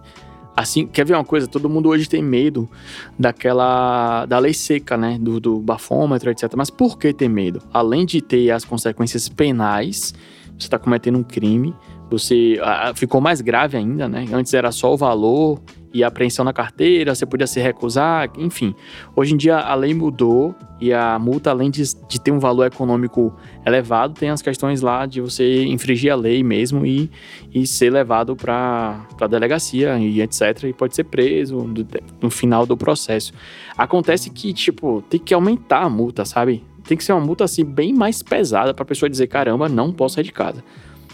Assim, 0.56 0.86
quer 0.86 1.06
ver 1.06 1.14
uma 1.14 1.24
coisa? 1.24 1.48
Todo 1.48 1.70
mundo 1.70 1.90
hoje 1.90 2.08
tem 2.08 2.22
medo 2.22 2.70
daquela. 3.18 4.26
da 4.26 4.38
lei 4.38 4.54
seca, 4.54 4.98
né? 4.98 5.18
Do, 5.20 5.40
do 5.40 5.60
bafômetro, 5.60 6.30
etc. 6.30 6.52
Mas 6.56 6.70
por 6.70 6.98
que 6.98 7.14
ter 7.14 7.30
medo? 7.30 7.62
Além 7.74 8.06
de 8.06 8.22
ter 8.22 8.52
as 8.52 8.66
consequências 8.66 9.30
penais, 9.30 10.14
você 10.58 10.68
está 10.68 10.78
cometendo 10.78 11.18
um 11.18 11.24
crime, 11.24 11.74
você. 12.10 12.60
A, 12.62 12.94
ficou 12.94 13.22
mais 13.22 13.42
grave 13.42 13.78
ainda, 13.78 14.08
né? 14.08 14.26
Antes 14.34 14.54
era 14.54 14.72
só 14.72 14.94
o 14.94 14.98
valor 14.98 15.62
e 15.94 16.04
apreensão 16.04 16.46
na 16.46 16.54
carteira, 16.54 17.14
você 17.14 17.26
podia 17.26 17.48
se 17.48 17.60
recusar, 17.60 18.30
enfim. 18.38 18.76
Hoje 19.16 19.34
em 19.34 19.38
dia 19.38 19.58
a 19.58 19.76
lei 19.76 19.94
mudou 19.94 20.56
e 20.80 20.92
a 20.92 21.20
multa, 21.20 21.52
além 21.52 21.70
de, 21.70 21.84
de 22.08 22.20
ter 22.20 22.32
um 22.32 22.40
valor 22.40 22.66
econômico 22.66 23.36
elevado, 23.66 24.14
tem 24.14 24.30
as 24.30 24.42
questões 24.42 24.82
lá 24.82 25.06
de 25.06 25.22
você 25.22 25.64
infringir 25.66 26.12
a 26.12 26.16
lei 26.16 26.44
mesmo 26.44 26.86
e, 26.86 27.10
e 27.54 27.68
ser 27.68 27.92
levado 27.92 28.36
para 28.36 29.06
a 29.20 29.28
delegacia 29.28 29.98
e 30.00 30.22
etc. 30.22 30.64
E 30.64 30.74
pode 30.74 30.96
ser 30.96 31.04
preso 31.04 31.58
no, 31.58 31.88
no 32.22 32.30
final 32.32 32.66
do 32.66 32.76
processo. 32.76 33.34
Acontece 33.78 34.30
que, 34.30 34.54
tipo, 34.54 35.04
tem 35.10 35.20
que 35.20 35.34
aumentar 35.34 35.84
a 35.84 35.90
multa, 35.90 36.26
sabe? 36.26 36.64
Tem 36.84 36.98
que 36.98 37.04
ser 37.04 37.14
uma 37.14 37.22
multa 37.22 37.44
assim 37.44 37.64
bem 37.64 37.94
mais 37.94 38.24
pesada 38.24 38.74
para 38.74 38.84
a 38.84 38.86
pessoa 38.86 39.10
dizer: 39.10 39.28
caramba, 39.28 39.70
não 39.70 39.94
posso 39.94 40.16
sair 40.16 40.24
de 40.24 40.32
casa. 40.32 40.64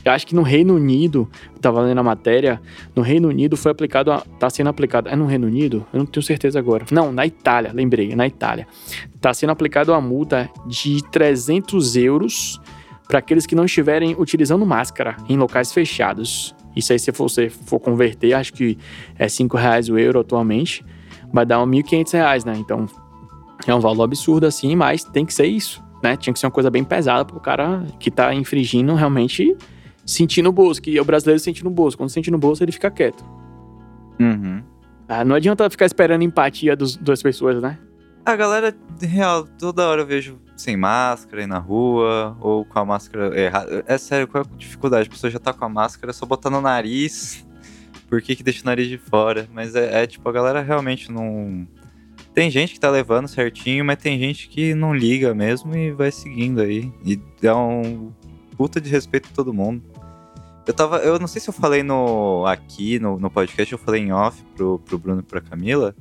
Eu 0.08 0.14
acho 0.14 0.26
que 0.26 0.34
no 0.34 0.42
Reino 0.42 0.74
Unido, 0.74 1.30
estava 1.54 1.82
lendo 1.82 1.98
a 1.98 2.04
matéria, 2.04 2.62
no 2.96 3.02
Reino 3.02 3.28
Unido 3.28 3.58
foi 3.58 3.74
aplicado, 3.74 4.10
está 4.34 4.50
sendo 4.50 4.70
aplicado, 4.70 5.10
é 5.10 5.18
no 5.18 5.26
Reino 5.26 5.48
Unido? 5.48 5.86
Eu 5.92 6.00
não 6.00 6.06
tenho 6.06 6.24
certeza 6.24 6.58
agora. 6.58 6.86
Não, 6.90 7.12
na 7.12 7.26
Itália, 7.26 7.74
lembrei, 7.74 8.16
na 8.16 8.26
Itália. 8.26 8.66
Está 9.14 9.34
sendo 9.34 9.50
aplicado 9.50 9.92
uma 9.92 10.00
multa 10.00 10.50
de 10.66 11.04
300 11.12 11.98
euros 11.98 12.58
para 13.06 13.20
aqueles 13.20 13.46
que 13.46 13.54
não 13.54 13.66
estiverem 13.66 14.16
utilizando 14.18 14.66
máscara 14.66 15.18
em 15.28 15.36
locais 15.36 15.74
fechados. 15.74 16.56
Isso 16.74 16.94
aí, 16.94 17.00
se 17.00 17.12
você 17.12 17.50
for 17.50 17.80
converter, 17.80 18.34
acho 18.34 18.54
que 18.54 18.78
é 19.20 19.28
5 19.28 19.58
reais 19.58 19.90
o 19.90 19.98
euro 19.98 20.22
atualmente, 20.22 20.86
vai 21.34 21.46
dar 21.46 21.62
uns 21.62 21.68
1.500 21.68 22.14
reais, 22.14 22.46
né? 22.46 22.54
Então, 22.58 22.86
é 23.68 23.76
um 23.76 23.82
valor 23.82 24.06
absurdo 24.06 24.46
assim, 24.46 24.74
mas 24.74 25.04
tem 25.04 25.26
que 25.26 25.34
ser 25.34 25.48
isso, 25.48 25.84
né? 26.02 26.16
Tinha 26.16 26.34
que 26.34 26.40
ser 26.40 26.46
uma 26.46 26.52
coisa 26.52 26.70
bem 26.70 26.86
pesada 26.86 27.26
para 27.26 27.36
o 27.36 27.42
cara 27.42 27.86
que 28.00 28.08
está 28.08 28.34
infringindo 28.34 28.94
realmente 28.94 29.54
sentir 30.08 30.42
no 30.42 30.54
bolso, 30.54 30.82
que 30.82 31.00
o 31.00 31.06
brasileiro 31.06 31.40
sente 31.40 31.64
no 31.64 31.70
bolso. 31.70 31.98
Quando 31.98 32.10
sente 32.10 32.32
no 32.32 32.38
bolso, 32.38 32.64
ele 32.64 32.72
fica 32.72 32.90
quieto. 32.90 33.24
Uhum. 34.20 34.64
Ah, 35.08 35.24
não 35.24 35.36
adianta 35.36 35.70
ficar 35.70 35.86
esperando 35.86 36.24
empatia 36.24 36.76
dos, 36.76 36.96
das 36.96 37.22
pessoas, 37.22 37.62
né? 37.62 37.78
A 38.26 38.36
galera, 38.36 38.76
real, 39.02 39.48
toda 39.60 39.88
hora 39.88 40.02
eu 40.02 40.06
vejo 40.06 40.40
sem 40.56 40.76
máscara 40.76 41.44
aí 41.44 41.48
na 41.48 41.60
rua, 41.60 42.36
ou 42.42 42.66
com 42.66 42.80
a 42.80 42.86
máscara 42.86 43.40
errada. 43.40 43.84
É 43.88 43.98
sério, 43.98 44.28
qual 44.28 44.44
é 44.44 44.48
a 44.48 44.58
dificuldade? 44.58 45.08
A 45.08 45.12
pessoa 45.12 45.32
já 45.32 45.40
tá 45.40 45.54
com 45.54 45.64
a 45.64 45.70
máscara, 45.70 46.10
é 46.10 46.14
só 46.14 46.26
botar 46.26 46.50
no 46.50 46.60
nariz. 46.60 47.46
Por 48.10 48.22
que, 48.22 48.36
que 48.36 48.44
deixa 48.44 48.64
o 48.64 48.66
nariz 48.66 48.88
de 48.88 48.98
fora? 48.98 49.48
Mas 49.54 49.76
é, 49.76 50.04
é 50.04 50.08
tipo, 50.08 50.28
a 50.28 50.32
galera 50.32 50.62
realmente 50.62 51.12
não. 51.12 51.68
Tem 52.34 52.50
gente 52.50 52.74
que 52.74 52.80
tá 52.80 52.90
levando 52.90 53.28
certinho, 53.28 53.84
mas 53.84 53.98
tem 53.98 54.20
gente 54.20 54.48
que 54.50 54.74
não 54.74 54.94
liga 54.94 55.34
mesmo 55.34 55.76
e 55.76 55.92
vai 55.92 56.12
seguindo 56.12 56.62
aí. 56.62 56.92
E 57.06 57.20
dá 57.42 57.56
um 57.58 58.12
puta 58.58 58.82
de 58.82 58.90
respeito 58.90 59.30
a 59.32 59.36
todo 59.36 59.54
mundo. 59.54 59.82
Eu 60.68 60.74
tava. 60.74 60.98
Eu 60.98 61.18
não 61.18 61.28
sei 61.28 61.40
se 61.40 61.50
eu 61.50 61.54
falei 61.54 61.82
no 61.82 62.46
aqui 62.46 63.00
no, 63.00 63.18
no 63.18 63.32
podcast, 63.32 63.72
eu 63.72 63.80
falei 63.80 64.02
em 64.02 64.12
off 64.12 64.44
pro, 64.56 64.78
pro 64.80 64.98
Bruno 64.98 65.22
e 65.22 65.24
pra 65.24 65.40
Camila. 65.40 65.96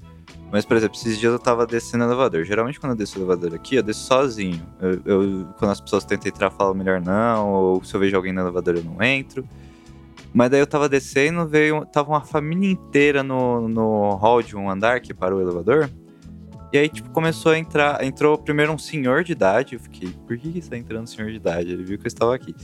Mas, 0.50 0.64
por 0.64 0.76
exemplo, 0.76 0.96
esses 0.96 1.18
dias 1.18 1.32
eu 1.32 1.38
tava 1.38 1.66
descendo 1.66 2.04
o 2.04 2.06
elevador. 2.08 2.44
Geralmente, 2.44 2.78
quando 2.78 2.92
eu 2.92 2.96
desço 2.96 3.18
o 3.18 3.22
elevador 3.22 3.54
aqui, 3.54 3.76
eu 3.76 3.82
desço 3.82 4.06
sozinho. 4.06 4.64
Eu, 4.80 5.00
eu, 5.04 5.48
quando 5.58 5.70
as 5.70 5.80
pessoas 5.80 6.04
tentam 6.04 6.28
entrar, 6.28 6.48
eu 6.48 6.50
falo 6.52 6.74
melhor 6.74 7.00
não. 7.00 7.50
Ou 7.50 7.84
se 7.84 7.94
eu 7.94 8.00
vejo 8.00 8.16
alguém 8.16 8.32
no 8.32 8.40
elevador, 8.40 8.76
eu 8.76 8.84
não 8.84 9.02
entro. 9.02 9.46
Mas 10.32 10.50
daí 10.50 10.60
eu 10.60 10.66
tava 10.66 10.88
descendo, 10.88 11.46
veio. 11.46 11.84
Tava 11.86 12.10
uma 12.10 12.24
família 12.24 12.70
inteira 12.70 13.22
no, 13.22 13.68
no 13.68 14.10
hall 14.14 14.42
de 14.42 14.56
um 14.56 14.70
andar 14.70 15.00
que 15.00 15.14
parou 15.14 15.38
o 15.38 15.42
elevador. 15.42 15.90
E 16.72 16.78
aí, 16.78 16.88
tipo, 16.88 17.10
começou 17.10 17.52
a 17.52 17.58
entrar. 17.58 18.04
Entrou 18.04 18.36
primeiro 18.36 18.72
um 18.72 18.78
senhor 18.78 19.24
de 19.24 19.32
idade. 19.32 19.74
Eu 19.74 19.80
fiquei, 19.80 20.10
por 20.26 20.36
que, 20.36 20.58
está 20.58 20.76
entrando 20.76 21.04
um 21.04 21.06
senhor 21.06 21.30
de 21.30 21.36
idade? 21.36 21.72
Ele 21.72 21.82
viu 21.82 21.98
que 21.98 22.06
eu 22.06 22.08
estava 22.08 22.34
aqui. 22.34 22.54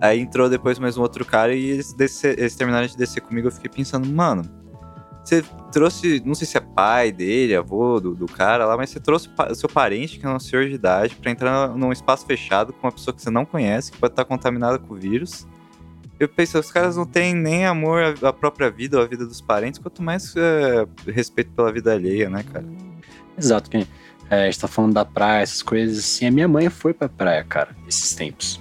Aí 0.00 0.20
entrou 0.20 0.48
depois 0.48 0.78
mais 0.78 0.96
um 0.96 1.02
outro 1.02 1.24
cara 1.24 1.54
e 1.54 1.70
eles, 1.70 1.94
eles 2.24 2.54
terminaram 2.54 2.86
de 2.86 2.96
descer 2.96 3.20
comigo. 3.20 3.48
Eu 3.48 3.52
fiquei 3.52 3.70
pensando, 3.70 4.08
mano, 4.08 4.42
você 5.24 5.44
trouxe, 5.72 6.22
não 6.24 6.34
sei 6.34 6.46
se 6.46 6.56
é 6.56 6.60
pai 6.60 7.12
dele, 7.12 7.54
avô 7.54 8.00
do, 8.00 8.14
do 8.14 8.26
cara 8.26 8.64
lá, 8.64 8.76
mas 8.76 8.90
você 8.90 9.00
trouxe 9.00 9.28
o 9.50 9.54
seu 9.54 9.68
parente, 9.68 10.18
que 10.18 10.24
é 10.24 10.28
um 10.28 10.38
senhor 10.38 10.66
de 10.66 10.74
idade, 10.74 11.16
para 11.16 11.30
entrar 11.30 11.68
num 11.68 11.92
espaço 11.92 12.24
fechado 12.24 12.72
com 12.72 12.86
uma 12.86 12.92
pessoa 12.92 13.14
que 13.14 13.20
você 13.20 13.28
não 13.28 13.44
conhece, 13.44 13.92
que 13.92 13.98
pode 13.98 14.12
estar 14.12 14.24
contaminada 14.24 14.78
com 14.78 14.94
o 14.94 14.96
vírus. 14.96 15.46
Eu 16.18 16.28
penso, 16.28 16.58
os 16.58 16.70
caras 16.70 16.96
não 16.96 17.04
têm 17.04 17.34
nem 17.34 17.66
amor 17.66 18.16
à 18.22 18.32
própria 18.32 18.70
vida 18.70 18.96
ou 18.96 19.02
à 19.02 19.06
vida 19.06 19.26
dos 19.26 19.40
parentes, 19.40 19.78
quanto 19.78 20.02
mais 20.02 20.34
é, 20.36 20.86
respeito 21.10 21.50
pela 21.52 21.72
vida 21.72 21.92
alheia, 21.92 22.30
né, 22.30 22.44
cara? 22.50 22.64
Exato, 23.36 23.68
que 23.68 23.86
é, 24.30 24.42
a 24.42 24.44
gente 24.46 24.58
tá 24.58 24.66
falando 24.66 24.94
da 24.94 25.04
praia, 25.04 25.42
essas 25.42 25.62
coisas 25.62 25.98
assim. 25.98 26.26
A 26.26 26.30
minha 26.30 26.48
mãe 26.48 26.68
foi 26.70 26.94
pra 26.94 27.08
praia, 27.08 27.44
cara, 27.44 27.76
esses 27.86 28.14
tempos. 28.14 28.60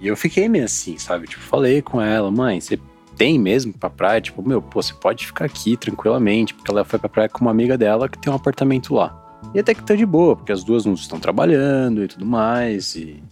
E 0.00 0.06
eu 0.06 0.16
fiquei 0.16 0.48
meio 0.48 0.64
assim, 0.64 0.98
sabe? 0.98 1.26
Tipo, 1.26 1.42
falei 1.42 1.82
com 1.82 2.00
ela, 2.00 2.30
mãe, 2.30 2.60
você 2.60 2.78
tem 3.16 3.38
mesmo 3.38 3.72
pra 3.72 3.90
praia? 3.90 4.20
Tipo, 4.20 4.46
meu, 4.46 4.62
pô, 4.62 4.82
você 4.82 4.94
pode 4.94 5.26
ficar 5.26 5.44
aqui 5.44 5.76
tranquilamente, 5.76 6.54
porque 6.54 6.70
ela 6.70 6.84
foi 6.84 6.98
pra 6.98 7.08
praia 7.08 7.28
com 7.28 7.40
uma 7.40 7.50
amiga 7.50 7.76
dela 7.76 8.08
que 8.08 8.18
tem 8.18 8.32
um 8.32 8.36
apartamento 8.36 8.94
lá. 8.94 9.24
E 9.54 9.60
até 9.60 9.74
que 9.74 9.82
tá 9.82 9.94
de 9.94 10.06
boa, 10.06 10.36
porque 10.36 10.52
as 10.52 10.62
duas 10.62 10.84
não 10.84 10.94
estão 10.94 11.18
trabalhando 11.18 12.02
e 12.02 12.08
tudo 12.08 12.26
mais, 12.26 12.94
e 12.94 13.22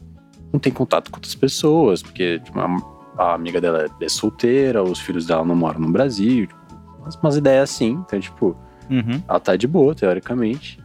não 0.52 0.58
tem 0.58 0.72
contato 0.72 1.10
com 1.10 1.16
outras 1.16 1.34
pessoas, 1.34 2.02
porque 2.02 2.40
tipo, 2.40 2.58
a, 2.58 2.76
a, 3.18 3.34
amiga 3.34 3.60
dela 3.60 3.86
é 4.00 4.08
solteira, 4.08 4.82
os 4.82 5.00
filhos 5.00 5.26
dela 5.26 5.44
não 5.44 5.54
moram 5.54 5.80
no 5.80 5.90
Brasil, 5.90 6.46
tipo, 6.46 6.60
umas, 7.00 7.16
umas 7.16 7.36
ideias 7.36 7.70
assim. 7.70 8.02
Então, 8.06 8.18
tipo, 8.18 8.56
Uhum. 8.90 9.22
Ela 9.28 9.40
tá 9.40 9.56
de 9.56 9.66
boa, 9.66 9.94
teoricamente. 9.94 10.78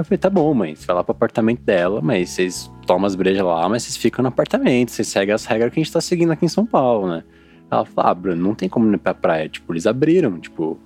Eu 0.00 0.04
falei, 0.04 0.18
tá 0.18 0.30
bom, 0.30 0.52
mãe, 0.54 0.74
você 0.74 0.86
vai 0.86 0.96
lá 0.96 1.04
pro 1.04 1.12
apartamento 1.12 1.62
dela, 1.62 2.00
mas 2.00 2.30
vocês 2.30 2.70
tomam 2.86 3.06
as 3.06 3.14
brejas 3.14 3.44
lá, 3.44 3.68
mas 3.68 3.82
vocês 3.82 3.96
ficam 3.96 4.22
no 4.22 4.28
apartamento, 4.28 4.90
vocês 4.90 5.08
seguem 5.08 5.34
as 5.34 5.44
regras 5.44 5.72
que 5.72 5.80
a 5.80 5.82
gente 5.82 5.92
tá 5.92 6.00
seguindo 6.00 6.32
aqui 6.32 6.44
em 6.44 6.48
São 6.48 6.64
Paulo, 6.64 7.08
né? 7.08 7.24
Ela 7.70 7.84
falou, 7.84 8.10
ah, 8.10 8.14
Bruno, 8.14 8.42
não 8.42 8.54
tem 8.54 8.68
como 8.68 8.92
ir 8.92 8.98
pra 8.98 9.12
praia. 9.12 9.48
Tipo, 9.48 9.72
eles 9.72 9.86
abriram, 9.86 10.38
tipo, 10.38 10.78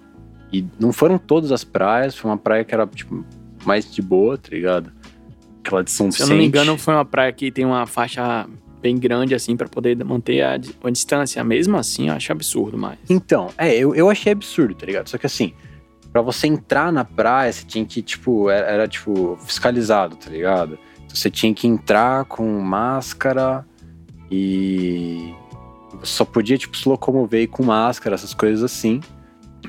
E 0.53 0.65
não 0.79 0.93
foram 0.93 1.17
todas 1.17 1.53
as 1.53 1.65
praias, 1.65 2.17
foi 2.17 2.31
uma 2.31 2.37
praia 2.37 2.65
que 2.65 2.75
era, 2.75 2.87
tipo, 2.87 3.25
mais 3.65 3.91
de 3.91 4.03
boa, 4.03 4.37
tá 4.37 4.49
ligado? 4.51 4.93
Aquela 5.61 5.85
de 5.85 5.91
São 5.91 6.11
Se 6.11 6.23
eu 6.23 6.27
não 6.27 6.37
me 6.37 6.45
engano, 6.45 6.77
foi 6.77 6.95
uma 6.95 7.05
praia 7.05 7.33
que 7.33 7.51
tem 7.51 7.65
uma 7.65 7.87
faixa 7.87 8.47
bem 8.81 8.99
grande, 8.99 9.35
assim, 9.35 9.57
para 9.57 9.69
poder 9.69 9.97
manter 10.05 10.43
a, 10.43 10.55
a, 10.55 10.91
distância. 10.91 11.43
Mesmo 11.45 11.77
assim, 11.77 12.09
eu 12.09 12.15
acho 12.15 12.33
absurdo, 12.33 12.77
mas. 12.77 12.99
Então, 13.09 13.51
é, 13.57 13.75
eu, 13.77 13.95
eu 13.95 14.11
achei 14.11 14.33
absurdo, 14.33 14.75
tá 14.75 14.85
ligado? 14.85 15.09
Só 15.09 15.17
que 15.17 15.27
assim, 15.27 15.55
para 16.13 16.21
você 16.21 16.47
entrar 16.47 16.93
na 16.93 17.05
praia, 17.05 17.51
você 17.51 17.65
tinha 17.65 17.85
que, 17.85 18.03
tipo, 18.03 18.51
era, 18.51 18.67
era, 18.67 18.89
tipo, 18.89 19.37
fiscalizado, 19.41 20.15
tá 20.17 20.31
ligado? 20.31 20.79
Então, 20.97 21.17
você 21.17 21.31
tinha 21.31 21.55
que 21.55 21.67
entrar 21.67 22.27
com 22.27 22.47
máscara 22.61 23.67
e 24.31 25.35
só 26.03 26.25
podia, 26.25 26.59
tipo, 26.59 26.77
se 26.77 26.87
locomover 26.87 27.49
com 27.49 27.63
máscara, 27.63 28.15
essas 28.15 28.35
coisas 28.35 28.63
assim. 28.63 29.01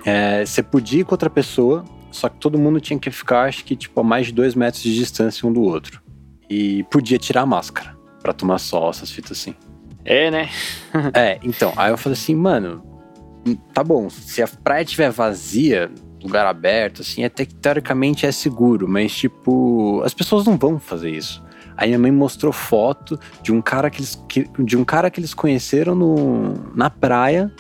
É, 0.06 0.46
você 0.46 0.62
podia 0.62 1.02
ir 1.02 1.04
com 1.06 1.14
outra 1.14 1.30
pessoa, 1.30 1.86
só 2.12 2.28
que 2.28 2.38
todo 2.38 2.60
mundo 2.60 2.82
tinha 2.82 3.00
que 3.00 3.10
ficar, 3.10 3.48
acho 3.48 3.64
que, 3.64 3.76
tipo, 3.76 4.00
a 4.02 4.04
mais 4.04 4.28
de 4.28 4.34
dois 4.34 4.54
metros 4.54 4.84
de 4.84 4.94
distância 4.94 5.48
um 5.48 5.54
do 5.54 5.62
outro. 5.62 6.02
E 6.50 6.84
podia 6.84 7.18
tirar 7.18 7.42
a 7.42 7.46
máscara 7.46 7.96
para 8.22 8.34
tomar 8.34 8.58
sol, 8.58 8.90
essas 8.90 9.10
fitas 9.10 9.32
assim. 9.32 9.56
É, 10.04 10.30
né? 10.30 10.50
é, 11.16 11.40
então, 11.42 11.72
aí 11.78 11.92
eu 11.92 11.98
falei 11.98 12.18
assim, 12.18 12.36
mano, 12.36 12.84
tá 13.74 13.82
bom, 13.84 14.10
se 14.10 14.42
a 14.42 14.48
praia 14.48 14.84
estiver 14.84 15.10
vazia, 15.10 15.90
lugar 16.24 16.46
aberto, 16.46 17.02
assim, 17.02 17.24
até 17.24 17.46
que 17.46 17.54
teoricamente 17.56 18.26
é 18.26 18.32
seguro, 18.32 18.88
mas, 18.88 19.14
tipo, 19.14 20.02
as 20.04 20.14
pessoas 20.14 20.46
não 20.46 20.58
vão 20.58 20.80
fazer 20.80 21.12
isso. 21.12 21.44
Aí 21.76 21.88
minha 21.88 22.00
mãe 22.00 22.12
mostrou 22.12 22.54
foto 22.54 23.20
de 23.42 23.52
um 23.52 23.62
cara 23.62 23.90
que 23.90 24.00
eles, 24.00 24.22
que, 24.30 24.48
de 24.60 24.78
um 24.78 24.86
cara 24.86 25.10
que 25.10 25.20
eles 25.20 25.34
conheceram 25.34 25.96
no, 25.96 26.54
na 26.76 26.90
praia, 26.90 27.52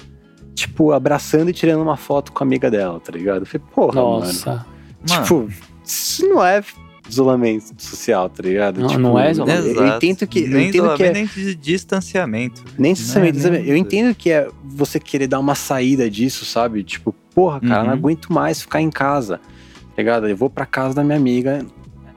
tipo, 0.53 0.91
abraçando 0.91 1.49
e 1.49 1.53
tirando 1.53 1.81
uma 1.81 1.97
foto 1.97 2.31
com 2.31 2.43
a 2.43 2.45
amiga 2.47 2.69
dela, 2.69 2.99
tá 2.99 3.11
ligado? 3.11 3.41
Eu 3.41 3.45
falei, 3.45 3.67
porra, 3.73 3.95
Nossa. 3.95 4.49
mano. 4.51 4.65
Tipo, 5.05 5.49
isso 5.83 6.27
não 6.27 6.45
é 6.45 6.61
isolamento 7.09 7.73
social, 7.77 8.29
tá 8.29 8.41
ligado? 8.43 8.79
Não, 8.79 8.87
tipo, 8.87 8.99
não 9.01 9.19
é 9.19 9.31
isolamento. 9.31 9.67
Eu, 9.67 9.75
eu 9.75 9.87
entendo 9.87 10.27
que. 10.27 10.41
Nem 10.47 10.51
eu 10.51 10.69
entendo 10.69 10.95
que 10.95 11.03
é, 11.03 11.11
nem 11.11 11.25
de 11.25 11.55
distanciamento. 11.55 12.63
Nem 12.77 12.93
distanciamento. 12.93 13.47
É 13.47 13.49
nem- 13.49 13.65
Eu 13.65 13.75
entendo 13.75 14.15
que 14.15 14.29
é 14.31 14.47
você 14.63 14.99
querer 14.99 15.27
dar 15.27 15.39
uma 15.39 15.55
saída 15.55 16.09
disso, 16.09 16.45
sabe? 16.45 16.83
Tipo, 16.83 17.13
porra, 17.33 17.59
cara, 17.59 17.81
Uhum. 17.81 17.87
não 17.87 17.93
aguento 17.93 18.31
mais 18.31 18.61
ficar 18.61 18.81
em 18.81 18.89
casa. 18.89 19.37
Tá 19.37 20.01
ligado? 20.01 20.27
Eu 20.27 20.35
vou 20.35 20.49
pra 20.49 20.65
casa 20.65 20.95
da 20.95 21.03
minha 21.03 21.17
amiga 21.17 21.65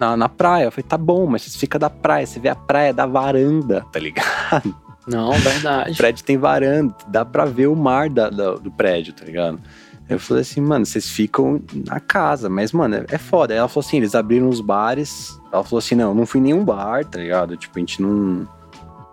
na, 0.01 0.17
na 0.17 0.29
praia. 0.29 0.65
Eu 0.65 0.73
falei, 0.73 0.89
tá 0.89 0.97
bom, 0.99 1.27
mas 1.27 1.43
você 1.43 1.59
fica 1.59 1.79
da 1.79 1.91
praia, 1.91 2.27
você 2.27 2.39
vê 2.41 2.49
a 2.49 2.55
praia 2.55 2.93
da 2.95 3.07
varanda, 3.07 3.85
tá 3.93 3.99
ligado? 3.99 4.75
Não, 5.07 5.31
O 5.31 5.35
verdade. 5.39 5.97
prédio 5.97 6.25
tem 6.25 6.37
varanda, 6.37 6.93
dá 7.09 7.25
pra 7.25 7.45
ver 7.45 7.69
o 7.69 7.77
mar 7.77 8.09
da- 8.11 8.29
da- 8.31 8.55
do 8.57 8.71
prédio, 8.73 9.13
tá 9.13 9.25
ligado? 9.25 9.61
Eu 10.09 10.19
falei 10.21 10.41
assim, 10.43 10.61
mano, 10.61 10.87
vocês 10.87 11.09
ficam 11.09 11.61
na 11.87 11.99
casa, 12.01 12.49
mas, 12.49 12.73
mano, 12.73 12.95
é, 12.97 13.05
é 13.11 13.19
foda. 13.19 13.53
Aí 13.55 13.59
ela 13.59 13.69
falou 13.69 13.85
assim, 13.87 13.97
eles 13.99 14.15
abriram 14.15 14.49
os 14.49 14.61
bares. 14.61 15.39
Ela 15.53 15.63
falou 15.65 15.79
assim, 15.79 15.95
não, 15.97 16.15
não 16.15 16.25
fui 16.27 16.41
em 16.41 16.45
nenhum 16.45 16.65
bar, 16.65 17.05
tá 17.05 17.19
ligado? 17.19 17.57
Tipo, 17.57 17.77
a 17.77 17.81
gente 17.81 18.01
não, 18.01 18.49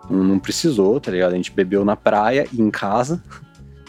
não, 0.08 0.24
não 0.24 0.38
precisou, 0.38 0.98
tá 1.00 1.10
ligado? 1.10 1.32
A 1.32 1.36
gente 1.36 1.50
bebeu 1.52 1.84
na 1.84 1.96
praia 1.96 2.46
e 2.52 2.60
em 2.62 2.70
casa. 2.70 3.20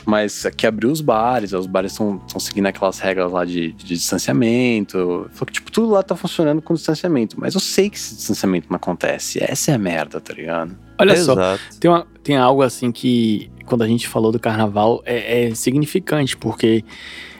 Mas 0.05 0.45
aqui 0.45 0.67
abriu 0.67 0.91
os 0.91 1.01
bares, 1.01 1.51
os 1.53 1.65
bares 1.65 1.91
estão 1.93 2.21
seguindo 2.39 2.67
aquelas 2.67 2.99
regras 2.99 3.31
lá 3.31 3.43
de, 3.43 3.71
de 3.71 3.85
distanciamento. 3.85 5.27
Falou 5.33 5.45
que, 5.47 5.53
tipo, 5.53 5.71
tudo 5.71 5.89
lá 5.91 6.03
tá 6.03 6.15
funcionando 6.15 6.61
com 6.61 6.73
distanciamento. 6.73 7.39
Mas 7.39 7.53
eu 7.55 7.59
sei 7.59 7.89
que 7.89 7.97
esse 7.97 8.15
distanciamento 8.15 8.67
não 8.69 8.75
acontece. 8.77 9.43
Essa 9.43 9.71
é 9.71 9.73
a 9.75 9.77
merda, 9.77 10.19
tá 10.21 10.33
ligado? 10.33 10.75
Olha 10.99 11.15
só, 11.17 11.33
Exato. 11.33 11.61
tem, 11.79 11.89
uma- 11.91 12.07
tem 12.23 12.37
algo 12.37 12.61
assim 12.61 12.91
que, 12.91 13.49
quando 13.65 13.83
a 13.83 13.87
gente 13.87 14.07
falou 14.07 14.31
do 14.31 14.39
carnaval, 14.39 15.01
é, 15.05 15.47
é 15.49 15.55
significante, 15.55 16.37
porque 16.37 16.83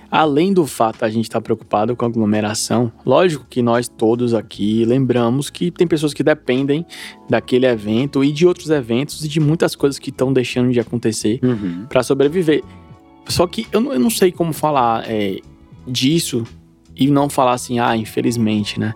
além 0.10 0.54
do 0.54 0.66
fato 0.66 1.04
a 1.04 1.10
gente 1.10 1.26
estar 1.26 1.42
preocupado 1.42 1.96
com 1.96 2.06
a 2.06 2.08
aglomeração, 2.08 2.92
lógico 3.06 3.46
que 3.50 3.62
nós 3.62 3.88
todos 3.88 4.34
aqui 4.34 4.86
lembramos 4.86 5.50
que 5.50 5.72
tem 5.72 5.88
pessoas 5.88 6.14
que 6.14 6.24
dependem 6.24 6.86
daquele 7.30 7.66
evento 7.66 8.24
e 8.24 8.32
de 8.32 8.46
outros 8.46 8.70
eventos 8.70 9.24
e 9.24 9.28
de 9.28 9.40
muitas 9.40 9.76
coisas 9.76 10.00
que 10.00 10.10
estão 10.10 10.32
deixando 10.32 10.72
de 10.72 10.80
acontecer 10.80 11.40
Uhum. 11.44 11.86
para 11.88 12.04
sobreviver. 12.04 12.64
Só 13.28 13.48
que 13.48 13.68
eu 13.72 13.82
não, 13.82 13.94
eu 13.94 14.00
não 14.00 14.10
sei 14.10 14.32
como 14.32 14.54
falar 14.54 15.04
é, 15.10 15.40
disso 15.88 16.44
e 16.96 17.10
não 17.10 17.30
falar 17.30 17.54
assim, 17.54 17.80
ah, 17.80 17.96
infelizmente, 17.98 18.80
né? 18.80 18.94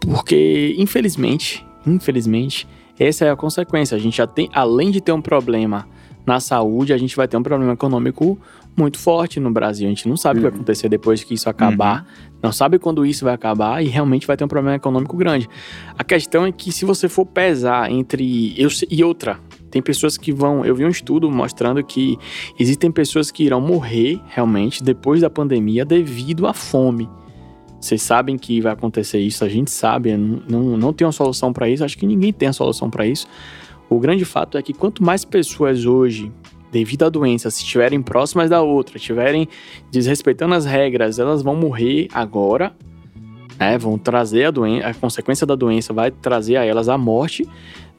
Porque, 0.00 0.74
infelizmente, 0.78 1.64
infelizmente, 1.86 2.66
essa 2.98 3.24
é 3.24 3.30
a 3.30 3.36
consequência. 3.36 3.96
A 3.96 4.00
gente 4.00 4.16
já 4.16 4.26
tem, 4.26 4.48
além 4.52 4.90
de 4.90 5.00
ter 5.00 5.12
um 5.12 5.22
problema 5.22 5.86
na 6.26 6.38
saúde, 6.38 6.92
a 6.92 6.98
gente 6.98 7.16
vai 7.16 7.26
ter 7.26 7.36
um 7.36 7.42
problema 7.42 7.72
econômico 7.72 8.38
muito 8.76 8.98
forte 8.98 9.38
no 9.38 9.50
Brasil. 9.50 9.86
A 9.86 9.90
gente 9.90 10.08
não 10.08 10.16
sabe 10.16 10.38
o 10.38 10.40
que 10.40 10.42
vai 10.44 10.50
Uhum. 10.50 10.56
acontecer 10.56 10.88
depois 10.88 11.22
que 11.22 11.34
isso 11.34 11.48
acabar, 11.48 12.06
não 12.42 12.50
sabe 12.52 12.78
quando 12.78 13.04
isso 13.04 13.24
vai 13.24 13.34
acabar 13.34 13.82
e 13.84 13.88
realmente 13.88 14.26
vai 14.26 14.36
ter 14.36 14.44
um 14.44 14.48
problema 14.48 14.76
econômico 14.76 15.16
grande. 15.16 15.48
A 15.96 16.02
questão 16.02 16.46
é 16.46 16.52
que 16.52 16.72
se 16.72 16.84
você 16.84 17.08
for 17.08 17.26
pesar 17.26 17.90
entre 17.90 18.54
eu 18.60 18.68
e 18.90 19.04
outra, 19.04 19.38
tem 19.70 19.80
pessoas 19.80 20.16
que 20.18 20.32
vão. 20.32 20.64
Eu 20.64 20.74
vi 20.74 20.84
um 20.84 20.88
estudo 20.88 21.30
mostrando 21.30 21.82
que 21.82 22.18
existem 22.58 22.90
pessoas 22.90 23.30
que 23.30 23.44
irão 23.44 23.60
morrer 23.60 24.20
realmente 24.28 24.82
depois 24.82 25.20
da 25.20 25.30
pandemia 25.30 25.84
devido 25.84 26.46
à 26.46 26.52
fome. 26.52 27.08
Vocês 27.80 28.00
sabem 28.02 28.38
que 28.38 28.60
vai 28.60 28.72
acontecer 28.72 29.18
isso, 29.18 29.44
a 29.44 29.48
gente 29.48 29.70
sabe, 29.70 30.16
não, 30.16 30.40
não, 30.48 30.76
não 30.76 30.92
tem 30.92 31.04
uma 31.04 31.12
solução 31.12 31.52
para 31.52 31.68
isso, 31.68 31.84
acho 31.84 31.98
que 31.98 32.06
ninguém 32.06 32.32
tem 32.32 32.48
a 32.48 32.52
solução 32.52 32.88
para 32.88 33.06
isso. 33.06 33.26
O 33.88 33.98
grande 33.98 34.24
fato 34.24 34.56
é 34.56 34.62
que 34.62 34.72
quanto 34.72 35.02
mais 35.02 35.24
pessoas 35.24 35.84
hoje, 35.84 36.30
devido 36.72 37.04
à 37.04 37.10
doença, 37.10 37.50
se 37.50 37.62
estiverem 37.62 38.00
próximas 38.02 38.48
da 38.48 38.62
outra, 38.62 38.96
estiverem 38.96 39.46
desrespeitando 39.90 40.54
as 40.54 40.64
regras, 40.64 41.18
elas 41.18 41.42
vão 41.42 41.54
morrer 41.54 42.08
agora, 42.12 42.74
né? 43.60 43.76
Vão 43.76 43.98
trazer 43.98 44.46
a 44.46 44.50
doença, 44.50 44.88
a 44.88 44.94
consequência 44.94 45.46
da 45.46 45.54
doença 45.54 45.92
vai 45.92 46.10
trazer 46.10 46.56
a 46.56 46.64
elas 46.64 46.88
a 46.88 46.96
morte. 46.96 47.46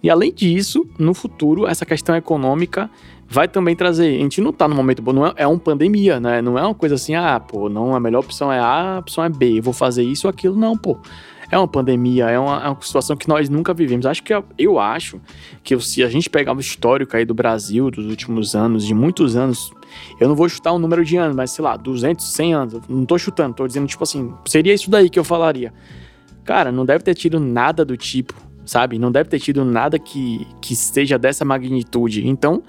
E 0.02 0.10
além 0.10 0.34
disso, 0.34 0.86
no 0.98 1.14
futuro, 1.14 1.66
essa 1.68 1.86
questão 1.86 2.16
econômica 2.16 2.90
vai 3.30 3.48
também 3.48 3.76
trazer. 3.76 4.16
A 4.16 4.20
gente 4.20 4.42
não 4.42 4.52
tá 4.52 4.68
no 4.68 4.76
momento 4.76 5.02
bom, 5.02 5.14
não 5.14 5.28
é, 5.28 5.34
é 5.38 5.48
uma 5.48 5.60
pandemia, 5.60 6.20
né? 6.20 6.42
Não 6.42 6.58
é 6.58 6.64
uma 6.64 6.76
coisa 6.76 6.96
assim, 6.96 7.14
ah, 7.14 7.40
pô, 7.40 7.70
não, 7.70 7.96
a 7.96 8.00
melhor 8.00 8.20
opção 8.20 8.52
é 8.52 8.60
A, 8.60 8.96
a 8.96 9.00
opção 9.00 9.24
é 9.24 9.30
B, 9.30 9.60
eu 9.60 9.64
vou 9.64 9.74
fazer 9.74 10.04
isso 10.04 10.28
ou 10.28 10.32
aquilo. 10.32 10.56
Não, 10.56 10.76
pô. 10.76 10.98
É 11.54 11.58
uma 11.58 11.68
pandemia, 11.68 12.32
é 12.32 12.40
uma, 12.40 12.64
é 12.64 12.68
uma 12.68 12.82
situação 12.82 13.16
que 13.16 13.30
nós 13.30 13.48
nunca 13.48 13.76
vivemos. 13.76 14.08
Acho 14.08 14.24
que 14.24 14.34
eu 14.58 14.80
acho 14.80 15.22
que 15.64 15.80
se 15.80 16.04
a 16.04 16.10
gente 16.10 16.28
pegar 16.28 16.52
o 16.58 16.60
histórico 16.60 17.16
aí 17.16 17.26
do 17.26 17.36
Brasil 17.36 17.92
dos 17.92 18.08
últimos 18.08 18.56
anos, 18.56 18.84
de 18.84 18.92
muitos 18.92 19.36
anos, 19.36 19.72
eu 20.20 20.28
não 20.28 20.36
vou 20.36 20.50
chutar 20.50 20.74
um 20.74 20.80
número 20.80 21.06
de 21.06 21.16
anos, 21.16 21.36
mas 21.36 21.52
sei 21.52 21.64
lá, 21.64 21.78
200, 21.78 22.26
100 22.34 22.54
anos, 22.56 22.82
não 22.90 23.06
tô 23.06 23.20
chutando, 23.20 23.54
tô 23.54 23.68
dizendo 23.68 23.86
tipo 23.86 24.02
assim, 24.02 24.34
seria 24.48 24.74
isso 24.74 24.90
daí 24.90 25.12
que 25.12 25.20
eu 25.20 25.24
falaria. 25.24 25.72
Cara, 26.44 26.72
não 26.72 26.88
deve 26.88 27.04
ter 27.04 27.14
tido 27.14 27.40
nada 27.40 27.86
do 27.86 27.96
tipo, 27.96 28.34
sabe? 28.66 28.98
Não 28.98 29.12
deve 29.12 29.30
ter 29.30 29.38
tido 29.38 29.64
nada 29.64 30.00
que, 30.00 30.48
que 30.60 30.76
seja 30.76 31.20
dessa 31.20 31.46
magnitude. 31.46 32.28
Então, 32.28 32.64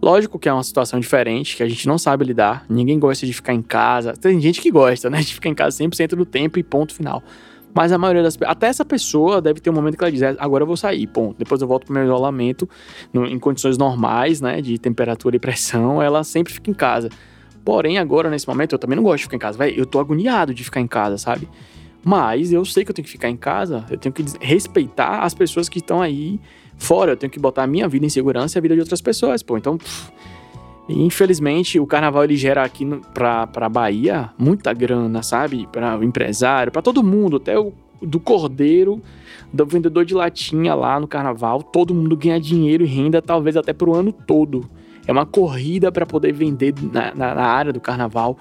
lógico 0.00 0.38
que 0.38 0.48
é 0.48 0.52
uma 0.52 0.62
situação 0.62 1.00
diferente, 1.00 1.56
que 1.56 1.62
a 1.64 1.68
gente 1.68 1.88
não 1.88 1.98
sabe 1.98 2.24
lidar. 2.24 2.64
Ninguém 2.68 3.00
gosta 3.00 3.26
de 3.26 3.32
ficar 3.32 3.52
em 3.52 3.62
casa. 3.62 4.12
Tem 4.12 4.40
gente 4.40 4.60
que 4.60 4.70
gosta, 4.70 5.10
né? 5.10 5.18
De 5.22 5.34
ficar 5.34 5.48
em 5.48 5.54
casa 5.56 5.82
100% 5.82 6.10
do 6.10 6.24
tempo 6.24 6.56
e 6.56 6.62
ponto 6.62 6.94
final. 6.94 7.20
Mas 7.76 7.92
a 7.92 7.98
maioria 7.98 8.22
das 8.22 8.38
Até 8.46 8.68
essa 8.68 8.86
pessoa 8.86 9.42
deve 9.42 9.60
ter 9.60 9.68
um 9.68 9.72
momento 9.74 9.98
que 9.98 10.02
ela 10.02 10.10
diz: 10.10 10.22
"É, 10.22 10.34
agora 10.38 10.62
eu 10.62 10.66
vou 10.66 10.78
sair, 10.78 11.06
ponto. 11.06 11.36
Depois 11.38 11.60
eu 11.60 11.68
volto 11.68 11.84
pro 11.84 11.92
meu 11.94 12.04
isolamento, 12.04 12.66
no- 13.12 13.26
em 13.26 13.38
condições 13.38 13.76
normais, 13.76 14.40
né? 14.40 14.62
De 14.62 14.78
temperatura 14.78 15.36
e 15.36 15.38
pressão, 15.38 16.00
ela 16.00 16.24
sempre 16.24 16.54
fica 16.54 16.70
em 16.70 16.74
casa. 16.74 17.10
Porém, 17.62 17.98
agora, 17.98 18.30
nesse 18.30 18.48
momento, 18.48 18.72
eu 18.72 18.78
também 18.78 18.96
não 18.96 19.02
gosto 19.02 19.18
de 19.18 19.22
ficar 19.24 19.36
em 19.36 19.40
casa. 19.40 19.58
Véi, 19.58 19.74
eu 19.76 19.84
tô 19.84 20.00
agoniado 20.00 20.54
de 20.54 20.64
ficar 20.64 20.80
em 20.80 20.86
casa, 20.86 21.18
sabe? 21.18 21.46
Mas 22.02 22.50
eu 22.50 22.64
sei 22.64 22.82
que 22.82 22.90
eu 22.90 22.94
tenho 22.94 23.04
que 23.04 23.10
ficar 23.12 23.28
em 23.28 23.36
casa, 23.36 23.84
eu 23.90 23.98
tenho 23.98 24.12
que 24.12 24.24
respeitar 24.40 25.20
as 25.24 25.34
pessoas 25.34 25.68
que 25.68 25.78
estão 25.78 26.00
aí 26.00 26.40
fora. 26.78 27.12
Eu 27.12 27.16
tenho 27.16 27.30
que 27.30 27.38
botar 27.38 27.64
a 27.64 27.66
minha 27.66 27.86
vida 27.88 28.06
em 28.06 28.08
segurança 28.08 28.56
e 28.56 28.58
a 28.58 28.62
vida 28.62 28.74
de 28.74 28.80
outras 28.80 29.02
pessoas, 29.02 29.42
pô. 29.42 29.58
Então, 29.58 29.76
pff, 29.76 30.10
infelizmente, 30.88 31.78
o 31.80 31.86
carnaval 31.86 32.24
ele 32.24 32.36
gera 32.36 32.62
aqui 32.62 32.84
no, 32.84 33.00
pra, 33.00 33.46
pra 33.46 33.68
Bahia 33.68 34.30
muita 34.38 34.72
grana, 34.72 35.22
sabe? 35.22 35.66
Para 35.72 35.98
o 35.98 36.04
empresário, 36.04 36.70
pra 36.72 36.82
todo 36.82 37.02
mundo, 37.02 37.36
até 37.36 37.58
o 37.58 37.72
do 38.02 38.20
cordeiro, 38.20 39.00
do 39.52 39.64
vendedor 39.64 40.04
de 40.04 40.14
latinha 40.14 40.74
lá 40.74 41.00
no 41.00 41.08
carnaval. 41.08 41.62
Todo 41.62 41.94
mundo 41.94 42.14
ganha 42.16 42.38
dinheiro 42.38 42.84
e 42.84 42.86
renda, 42.86 43.22
talvez 43.22 43.56
até 43.56 43.72
pro 43.72 43.94
ano 43.94 44.12
todo. 44.12 44.68
É 45.06 45.12
uma 45.12 45.24
corrida 45.24 45.90
para 45.90 46.04
poder 46.04 46.32
vender 46.32 46.74
na, 46.92 47.14
na- 47.14 47.34
na 47.34 47.44
área 47.46 47.72
do 47.72 47.80
carnaval. 47.80 48.36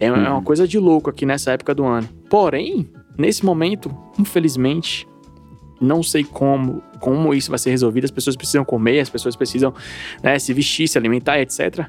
É, 0.00 0.06
é 0.06 0.12
uma 0.12 0.36
Uhum. 0.36 0.42
coisa 0.42 0.66
de 0.66 0.78
louco 0.78 1.08
aqui 1.10 1.24
nessa 1.24 1.52
época 1.52 1.74
do 1.74 1.84
ano. 1.84 2.08
Porém, 2.28 2.88
nesse 3.16 3.44
momento, 3.44 3.90
infelizmente, 4.18 5.06
não 5.80 6.02
sei 6.02 6.24
como, 6.24 6.82
como 7.00 7.32
isso 7.34 7.50
vai 7.50 7.58
ser 7.58 7.70
resolvido. 7.70 8.04
As 8.04 8.10
pessoas 8.10 8.36
precisam 8.36 8.64
comer, 8.64 9.00
as 9.00 9.10
pessoas 9.10 9.36
precisam 9.36 9.72
né, 10.22 10.38
se 10.38 10.52
vestir, 10.52 10.88
se 10.88 10.98
alimentar, 10.98 11.40
etc. 11.40 11.86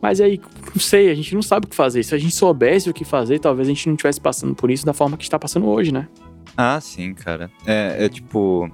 Mas 0.00 0.20
aí, 0.20 0.40
não 0.74 0.80
sei, 0.80 1.10
a 1.10 1.14
gente 1.14 1.34
não 1.34 1.42
sabe 1.42 1.66
o 1.66 1.68
que 1.68 1.76
fazer. 1.76 2.02
Se 2.02 2.14
a 2.14 2.18
gente 2.18 2.34
soubesse 2.34 2.88
o 2.88 2.94
que 2.94 3.04
fazer, 3.04 3.38
talvez 3.38 3.68
a 3.68 3.70
gente 3.70 3.86
não 3.86 3.94
estivesse 3.94 4.20
passando 4.20 4.54
por 4.54 4.70
isso 4.70 4.86
da 4.86 4.92
forma 4.94 5.16
que 5.16 5.24
está 5.24 5.38
passando 5.38 5.68
hoje, 5.68 5.92
né? 5.92 6.08
Ah, 6.56 6.80
sim, 6.80 7.14
cara. 7.14 7.50
É, 7.66 8.04
é 8.04 8.08
tipo. 8.08 8.70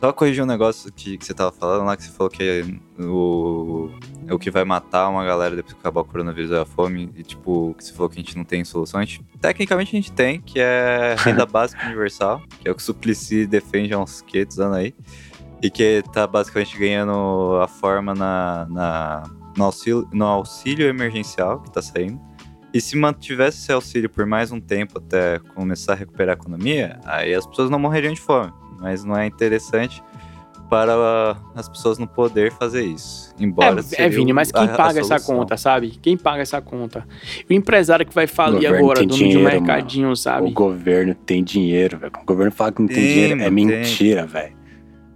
Só 0.00 0.14
corrigir 0.14 0.42
um 0.42 0.46
negócio 0.46 0.90
que, 0.90 1.18
que 1.18 1.24
você 1.26 1.34
tava 1.34 1.52
falando 1.52 1.84
lá, 1.84 1.94
que 1.94 2.02
você 2.02 2.10
falou 2.10 2.30
que 2.30 2.64
o, 2.98 3.90
é 4.26 4.32
o 4.32 4.38
que 4.38 4.50
vai 4.50 4.64
matar 4.64 5.10
uma 5.10 5.22
galera 5.26 5.54
depois 5.54 5.74
que 5.74 5.80
acabar 5.80 6.00
o 6.00 6.04
coronavírus 6.04 6.50
é 6.52 6.58
a 6.58 6.64
fome. 6.64 7.12
E, 7.14 7.22
tipo, 7.22 7.74
que 7.76 7.84
você 7.84 7.92
falou 7.92 8.08
que 8.08 8.18
a 8.18 8.22
gente 8.22 8.34
não 8.34 8.44
tem 8.44 8.64
gente, 8.64 9.22
tecnicamente 9.38 9.94
a 9.94 10.00
gente 10.00 10.10
tem, 10.10 10.40
que 10.40 10.58
é 10.58 11.14
renda 11.18 11.44
básica 11.44 11.84
universal, 11.84 12.40
que 12.60 12.66
é 12.66 12.72
o 12.72 12.74
que 12.74 12.80
o 12.80 12.84
Suplicy 12.84 13.46
defende 13.46 13.92
há 13.92 13.98
uns 13.98 14.22
500 14.22 14.60
anos 14.60 14.76
aí. 14.78 14.94
E 15.62 15.68
que 15.68 16.02
tá 16.14 16.26
basicamente 16.26 16.78
ganhando 16.78 17.58
a 17.62 17.68
forma 17.68 18.14
na, 18.14 18.66
na, 18.70 19.30
no, 19.54 19.64
auxílio, 19.64 20.08
no 20.10 20.24
auxílio 20.24 20.88
emergencial 20.88 21.60
que 21.60 21.70
tá 21.70 21.82
saindo. 21.82 22.18
E 22.72 22.80
se 22.80 22.96
mantivesse 22.96 23.58
esse 23.58 23.72
auxílio 23.72 24.08
por 24.08 24.24
mais 24.24 24.50
um 24.50 24.60
tempo 24.60 24.96
até 24.96 25.38
começar 25.54 25.92
a 25.92 25.96
recuperar 25.96 26.36
a 26.36 26.40
economia, 26.40 26.98
aí 27.04 27.34
as 27.34 27.44
pessoas 27.46 27.68
não 27.68 27.78
morreriam 27.78 28.14
de 28.14 28.20
fome. 28.20 28.50
Mas 28.80 29.04
não 29.04 29.16
é 29.16 29.26
interessante 29.26 30.02
para 30.70 31.36
as 31.54 31.68
pessoas 31.68 31.98
no 31.98 32.06
poder 32.06 32.52
fazer 32.52 32.84
isso. 32.84 33.34
Embora 33.38 33.80
é, 33.98 34.04
é 34.04 34.08
Vini, 34.08 34.32
mas 34.32 34.52
quem 34.52 34.62
a, 34.62 34.68
paga 34.68 35.00
a 35.00 35.02
essa 35.02 35.18
conta, 35.18 35.56
sabe? 35.56 35.90
Quem 36.00 36.16
paga 36.16 36.42
essa 36.42 36.62
conta? 36.62 37.04
O 37.48 37.52
empresário 37.52 38.06
que 38.06 38.14
vai 38.14 38.28
falir 38.28 38.72
agora, 38.72 39.00
dono 39.00 39.14
dinheiro, 39.14 39.40
de 39.40 39.44
um 39.44 39.50
mercadinho, 39.50 40.04
mano. 40.04 40.16
sabe? 40.16 40.48
O 40.48 40.52
governo 40.52 41.12
tem 41.14 41.42
dinheiro, 41.42 41.98
velho. 41.98 42.12
O 42.22 42.24
governo 42.24 42.52
fala 42.52 42.70
que 42.70 42.80
não 42.80 42.86
tem, 42.86 42.96
tem 42.96 43.06
dinheiro. 43.06 43.42
É 43.42 43.50
mentira, 43.50 44.26
velho. 44.26 44.56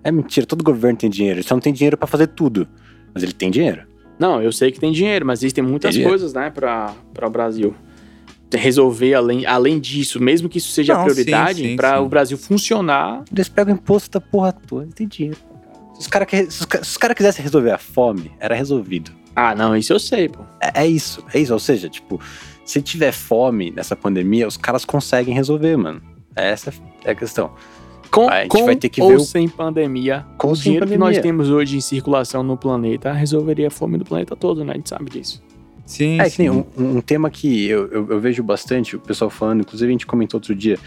É 0.02 0.10
mentira. 0.10 0.44
Todo 0.44 0.64
governo 0.64 0.98
tem 0.98 1.08
dinheiro. 1.08 1.38
Ele 1.38 1.46
só 1.46 1.54
não 1.54 1.62
tem 1.62 1.72
dinheiro 1.72 1.96
para 1.96 2.08
fazer 2.08 2.26
tudo. 2.26 2.66
Mas 3.14 3.22
ele 3.22 3.32
tem 3.32 3.48
dinheiro. 3.48 3.86
Não, 4.18 4.42
eu 4.42 4.50
sei 4.50 4.72
que 4.72 4.80
tem 4.80 4.90
dinheiro, 4.90 5.24
mas 5.24 5.40
existem 5.40 5.62
muitas 5.62 5.94
tem 5.94 6.04
coisas, 6.04 6.34
né, 6.34 6.50
para 6.50 6.94
o 7.22 7.30
Brasil 7.30 7.74
resolver 8.52 9.14
além, 9.14 9.46
além 9.46 9.80
disso, 9.80 10.20
mesmo 10.20 10.48
que 10.48 10.58
isso 10.58 10.70
seja 10.70 10.94
não, 10.94 11.00
a 11.00 11.04
prioridade, 11.04 11.76
para 11.76 12.00
o 12.00 12.08
Brasil 12.08 12.38
funcionar. 12.38 13.24
Eles 13.32 13.48
pegam 13.48 13.74
imposto 13.74 14.10
da 14.10 14.20
porra 14.20 14.52
toda, 14.52 14.86
tem 14.94 15.08
dinheiro. 15.08 15.38
Se 15.94 16.00
os 16.00 16.06
caras 16.06 16.96
cara 16.96 17.14
quisessem 17.14 17.42
resolver 17.42 17.70
a 17.70 17.78
fome, 17.78 18.32
era 18.38 18.54
resolvido. 18.54 19.12
Ah, 19.34 19.54
não, 19.54 19.76
isso 19.76 19.92
eu 19.92 19.98
sei, 19.98 20.28
pô. 20.28 20.40
É, 20.60 20.82
é, 20.82 20.86
isso, 20.86 21.24
é 21.32 21.38
isso. 21.40 21.52
Ou 21.52 21.58
seja, 21.58 21.88
tipo, 21.88 22.20
se 22.64 22.80
tiver 22.80 23.12
fome 23.12 23.70
nessa 23.70 23.96
pandemia, 23.96 24.46
os 24.46 24.56
caras 24.56 24.84
conseguem 24.84 25.34
resolver, 25.34 25.76
mano. 25.76 26.00
Essa 26.36 26.72
é 27.04 27.10
a 27.10 27.14
questão. 27.14 27.52
Com, 28.10 28.28
a 28.28 28.42
gente 28.42 28.50
com 28.50 28.64
vai 28.64 28.76
ter 28.76 28.88
que 28.88 29.02
ou 29.02 29.08
ver 29.08 29.16
o... 29.16 29.20
sem 29.20 29.48
pandemia, 29.48 30.24
com 30.38 30.52
o 30.52 30.56
dinheiro 30.56 30.86
pandemia. 30.86 31.08
que 31.08 31.14
nós 31.16 31.22
temos 31.22 31.50
hoje 31.50 31.76
em 31.76 31.80
circulação 31.80 32.44
no 32.44 32.56
planeta 32.56 33.12
resolveria 33.12 33.66
a 33.66 33.70
fome 33.70 33.98
do 33.98 34.04
planeta 34.04 34.36
todo, 34.36 34.64
né? 34.64 34.72
A 34.72 34.76
gente 34.76 34.88
sabe 34.88 35.10
disso. 35.10 35.42
Sim, 35.86 36.20
é, 36.20 36.28
sim. 36.28 36.48
Um, 36.48 36.64
um, 36.78 37.00
tema 37.00 37.28
que 37.28 37.68
eu, 37.68 37.88
eu, 37.88 38.10
eu, 38.10 38.20
vejo 38.20 38.42
bastante 38.42 38.96
o 38.96 39.00
pessoal 39.00 39.28
falando, 39.28 39.60
inclusive 39.60 39.88
a 39.88 39.92
gente 39.92 40.06
comentou 40.06 40.38
outro 40.38 40.54
dia, 40.54 40.78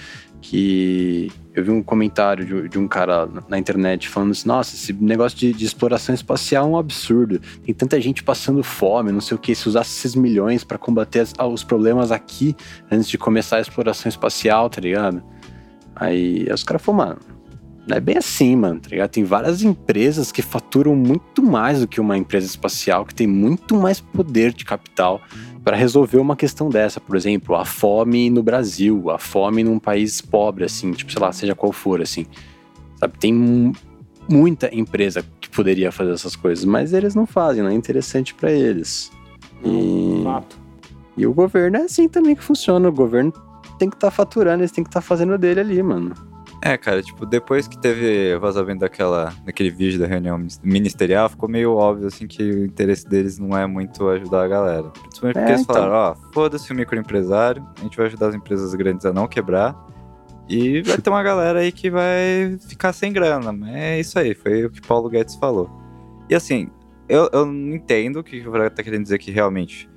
que 0.42 1.32
eu 1.54 1.64
vi 1.64 1.70
um 1.70 1.84
comentário 1.84 2.46
de, 2.46 2.70
de 2.70 2.80
um 2.80 2.88
cara 2.88 3.30
na 3.48 3.60
internet 3.60 4.10
falando 4.10 4.32
assim, 4.32 4.48
nossa, 4.48 4.76
esse 4.76 4.94
negócio 4.94 5.38
de, 5.38 5.54
de, 5.54 5.66
exploração 5.66 6.16
espacial 6.16 6.66
é 6.66 6.70
um 6.70 6.78
absurdo. 6.78 7.40
Tem 7.64 7.76
tanta 7.76 8.00
gente 8.02 8.24
passando 8.24 8.64
fome, 8.64 9.12
não 9.12 9.22
sei 9.22 9.36
o 9.36 9.40
que, 9.40 9.54
se 9.54 9.68
usasse 9.68 9.92
esses 9.98 10.16
milhões 10.16 10.64
para 10.64 10.78
combater 10.78 11.20
as, 11.20 11.34
os 11.38 11.64
problemas 11.64 12.12
aqui 12.12 12.56
antes 12.90 13.08
de 13.08 13.18
começar 13.18 13.58
a 13.58 13.62
exploração 13.62 14.10
espacial, 14.10 14.70
tá 14.70 14.82
ligado? 14.82 15.24
Aí 15.96 16.48
os 16.52 16.64
caras 16.64 16.82
falaram, 16.82 17.10
mano, 17.10 17.37
é 17.96 18.00
bem 18.00 18.18
assim, 18.18 18.56
mano, 18.56 18.80
tá 18.80 18.90
ligado? 18.90 19.10
Tem 19.10 19.24
várias 19.24 19.62
empresas 19.62 20.32
que 20.32 20.42
faturam 20.42 20.96
muito 20.96 21.42
mais 21.42 21.80
do 21.80 21.88
que 21.88 22.02
uma 22.02 22.18
empresa 22.18 22.46
espacial, 22.46 23.06
que 23.06 23.16
tem 23.16 23.28
muito 23.28 23.76
mais 23.76 24.00
poder 24.00 24.54
de 24.54 24.66
capital 24.66 25.22
para 25.64 25.76
resolver 25.76 26.18
uma 26.18 26.36
questão 26.36 26.70
dessa. 26.70 27.00
Por 27.00 27.16
exemplo, 27.16 27.56
a 27.56 27.64
fome 27.64 28.30
no 28.30 28.44
Brasil, 28.44 29.10
a 29.10 29.18
fome 29.18 29.64
num 29.64 29.80
país 29.80 30.20
pobre, 30.22 30.66
assim, 30.66 30.92
tipo, 30.92 31.12
sei 31.12 31.22
lá, 31.22 31.32
seja 31.32 31.56
qual 31.56 31.72
for, 31.72 32.02
assim. 32.02 32.26
Sabe, 32.98 33.18
tem 33.20 33.74
muita 34.30 34.74
empresa 34.76 35.24
que 35.40 35.50
poderia 35.50 35.92
fazer 35.92 36.12
essas 36.12 36.36
coisas, 36.36 36.66
mas 36.66 36.94
eles 36.94 37.16
não 37.16 37.26
fazem, 37.26 37.64
não 37.64 37.70
é 37.70 37.74
interessante 37.74 38.34
para 38.34 38.52
eles. 38.52 39.12
E... 39.64 40.22
Fato. 40.24 40.58
E 41.16 41.26
o 41.26 41.34
governo 41.34 41.78
é 41.78 41.82
assim 41.82 42.08
também 42.08 42.36
que 42.36 42.44
funciona. 42.44 42.90
O 42.90 42.92
governo 42.92 43.32
tem 43.80 43.90
que 43.90 43.96
estar 43.96 44.08
tá 44.08 44.12
faturando, 44.12 44.62
eles 44.62 44.72
têm 44.72 44.84
que 44.84 44.90
estar 44.90 45.02
tá 45.02 45.06
fazendo 45.06 45.38
dele 45.38 45.62
ali, 45.62 45.82
mano. 45.82 46.14
É, 46.68 46.78
cara, 46.78 47.02
tipo, 47.02 47.26
depois 47.26 47.66
que 47.66 47.78
teve 47.78 48.38
vazamento 48.40 48.82
daquela, 48.82 49.34
daquele 49.46 49.70
vídeo 49.70 49.98
da 49.98 50.06
reunião 50.06 50.38
ministerial, 50.62 51.30
ficou 51.30 51.48
meio 51.48 51.74
óbvio, 51.74 52.08
assim, 52.08 52.28
que 52.28 52.44
o 52.44 52.66
interesse 52.66 53.08
deles 53.08 53.40
não 53.40 53.58
é 53.58 53.66
muito 53.66 54.06
ajudar 54.10 54.44
a 54.44 54.48
galera. 54.50 54.90
Principalmente 54.90 55.38
é, 55.38 55.40
porque 55.40 55.52
eles 55.54 55.62
então. 55.62 55.76
falaram, 55.76 55.94
ó, 55.94 56.12
oh, 56.12 56.34
foda-se 56.34 56.70
o 56.70 56.76
microempresário, 56.76 57.66
a 57.80 57.84
gente 57.84 57.96
vai 57.96 58.08
ajudar 58.08 58.28
as 58.28 58.36
empresas 58.36 58.76
grandes 58.76 59.06
a 59.06 59.14
não 59.14 59.30
quebrar, 59.30 59.78
e 60.50 60.82
vai 60.82 60.98
ter 60.98 61.10
uma 61.10 61.24
galera 61.24 61.60
aí 61.60 61.72
que 61.72 61.90
vai 61.90 62.58
ficar 62.68 62.92
sem 62.92 63.14
grana. 63.14 63.56
É 63.72 63.98
isso 64.02 64.20
aí, 64.20 64.36
foi 64.36 64.66
o 64.66 64.70
que 64.70 64.82
Paulo 64.82 65.10
Guedes 65.10 65.36
falou. 65.36 65.70
E 66.30 66.36
assim, 66.36 66.70
eu, 67.08 67.30
eu 67.32 67.46
não 67.46 67.76
entendo 67.76 68.20
o 68.20 68.24
que 68.24 68.46
o 68.46 68.52
Braga 68.52 68.72
tá 68.72 68.84
querendo 68.84 69.04
dizer 69.04 69.20
que 69.20 69.32
realmente 69.32 69.90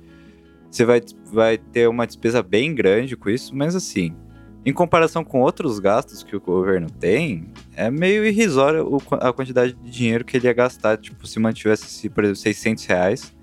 você 0.69 0.85
vai, 0.85 1.01
vai 1.33 1.57
ter 1.57 1.89
uma 1.89 2.07
despesa 2.07 2.41
bem 2.41 2.73
grande 2.73 3.17
com 3.17 3.29
isso, 3.29 3.53
mas 3.53 3.75
assim, 3.75 4.15
em 4.65 4.71
comparação 4.71 5.23
com 5.23 5.41
outros 5.41 5.79
gastos 5.79 6.23
que 6.23 6.35
o 6.35 6.39
governo 6.39 6.89
tem, 6.89 7.51
é 7.75 7.89
meio 7.89 8.25
irrisório 8.25 8.97
a 9.19 9.33
quantidade 9.33 9.73
de 9.73 9.89
dinheiro 9.89 10.23
que 10.23 10.37
ele 10.37 10.47
ia 10.47 10.53
gastar, 10.53 10.97
tipo, 10.97 11.25
se 11.25 11.39
mantivesse, 11.39 12.09
por 12.09 12.23
exemplo, 12.23 12.39
600 12.39 12.85
reais, 12.85 13.33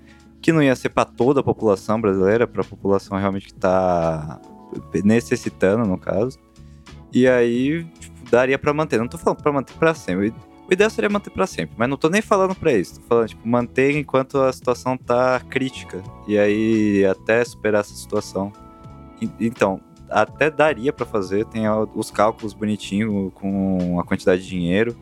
que 0.41 0.53
não 0.53 0.63
ia 0.63 0.75
ser 0.75 0.89
para 0.89 1.03
toda 1.03 1.41
a 1.41 1.43
população 1.43 1.99
brasileira, 1.99 2.47
para 2.47 2.61
a 2.61 2.65
população 2.65 3.17
realmente 3.17 3.47
que 3.47 3.53
está 3.53 4.39
necessitando, 5.03 5.85
no 5.85 5.97
caso. 5.97 6.39
E 7.11 7.27
aí, 7.27 7.83
tipo, 7.99 8.29
daria 8.31 8.57
para 8.57 8.73
manter. 8.73 8.97
Não 8.99 9.07
tô 9.07 9.17
falando 9.17 9.41
para 9.41 9.51
manter 9.51 9.73
para 9.73 9.93
sempre. 9.93 10.33
O 10.69 10.73
ideal 10.73 10.89
seria 10.89 11.09
manter 11.09 11.31
para 11.31 11.47
sempre, 11.47 11.75
mas 11.77 11.89
não 11.89 11.97
tô 11.97 12.09
nem 12.09 12.21
falando 12.21 12.55
para 12.55 12.71
isso. 12.71 13.01
Tô 13.01 13.07
falando, 13.07 13.27
tipo, 13.27 13.45
manter 13.45 13.97
enquanto 13.97 14.37
a 14.37 14.53
situação 14.53 14.95
tá 14.95 15.41
crítica. 15.49 16.01
E 16.27 16.37
aí, 16.37 17.03
até 17.05 17.43
superar 17.43 17.81
essa 17.81 17.95
situação. 17.95 18.53
Então, 19.39 19.81
até 20.09 20.49
daria 20.49 20.91
para 20.91 21.05
fazer, 21.05 21.45
tem 21.45 21.63
os 21.95 22.11
cálculos 22.11 22.53
bonitinho 22.53 23.31
com 23.35 23.99
a 23.99 24.03
quantidade 24.03 24.43
de 24.43 24.49
dinheiro. 24.49 24.95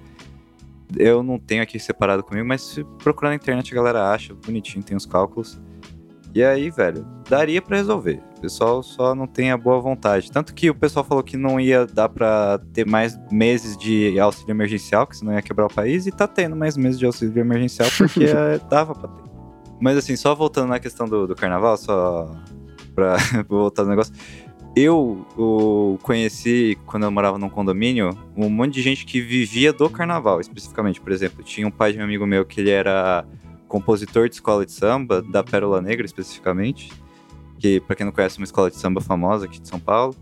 Eu 0.96 1.22
não 1.22 1.38
tenho 1.38 1.62
aqui 1.62 1.80
separado 1.80 2.24
comigo, 2.24 2.48
mas 2.48 2.62
se 2.62 2.84
procurar 3.04 3.30
na 3.30 3.36
internet 3.36 3.72
a 3.72 3.76
galera 3.76 4.12
acha 4.12 4.34
bonitinho, 4.34 4.84
tem 4.84 4.96
os 4.96 5.06
cálculos. 5.06 5.60
E 6.34 6.44
aí, 6.44 6.70
velho, 6.70 7.06
daria 7.28 7.62
para 7.62 7.78
resolver. 7.78 8.22
O 8.38 8.42
pessoal 8.42 8.84
só 8.84 9.16
não 9.16 9.26
tem 9.26 9.52
a 9.52 9.58
boa 9.58 9.80
vontade. 9.80 10.32
Tanto 10.32 10.54
que 10.54 10.70
o 10.70 10.76
pessoal 10.76 11.04
falou 11.04 11.24
que 11.24 11.36
não 11.36 11.60
ia 11.60 11.86
dar 11.86 12.08
para 12.08 12.60
ter 12.72 12.86
mais 12.86 13.20
meses 13.32 13.76
de 13.76 14.20
auxílio 14.20 14.52
emergencial, 14.52 15.08
que 15.08 15.18
senão 15.18 15.34
ia 15.34 15.42
quebrar 15.42 15.66
o 15.66 15.74
país, 15.74 16.06
e 16.06 16.12
tá 16.12 16.28
tendo 16.28 16.56
mais 16.56 16.78
meses 16.78 17.00
de 17.00 17.06
auxílio 17.06 17.40
emergencial 17.40 17.90
porque 17.98 18.26
dava 18.70 18.94
pra 18.94 19.10
ter. 19.10 19.24
Mas 19.82 19.98
assim, 19.98 20.16
só 20.16 20.36
voltando 20.36 20.70
na 20.70 20.80
questão 20.80 21.08
do, 21.08 21.28
do 21.28 21.36
carnaval, 21.36 21.76
só 21.78 22.32
pra 22.94 23.18
voltar 23.50 23.84
no 23.84 23.90
negócio. 23.90 24.14
Eu, 24.80 25.26
eu 25.36 25.98
conheci, 26.04 26.78
quando 26.86 27.02
eu 27.02 27.10
morava 27.10 27.40
num 27.40 27.50
condomínio, 27.50 28.16
um 28.36 28.48
monte 28.48 28.76
de 28.76 28.84
gente 28.84 29.08
que 29.08 29.20
vivia 29.20 29.74
do 29.74 29.90
carnaval, 29.90 30.40
especificamente. 30.40 31.02
Por 31.02 31.12
exemplo, 31.12 31.44
tinha 31.44 31.68
um 31.68 31.72
pai 31.72 31.94
de 31.94 32.00
um 32.00 32.04
amigo 32.04 32.28
meu 32.28 32.46
que 32.46 32.62
ele 32.62 32.70
era 32.70 33.26
compositor 33.68 34.30
de 34.30 34.36
escola 34.36 34.68
de 34.68 34.72
samba, 34.72 35.24
da 35.24 35.44
Pérola 35.44 35.82
Negra 35.82 36.06
especificamente, 36.06 36.92
que 37.58 37.80
para 37.80 37.96
quem 37.96 38.06
não 38.06 38.14
conhece 38.14 38.38
é 38.38 38.40
uma 38.40 38.46
escola 38.46 38.70
de 38.70 38.76
samba 38.76 39.02
famosa 39.02 39.46
aqui 39.46 39.60
de 39.60 39.68
São 39.68 39.80
Paulo. 39.80 40.16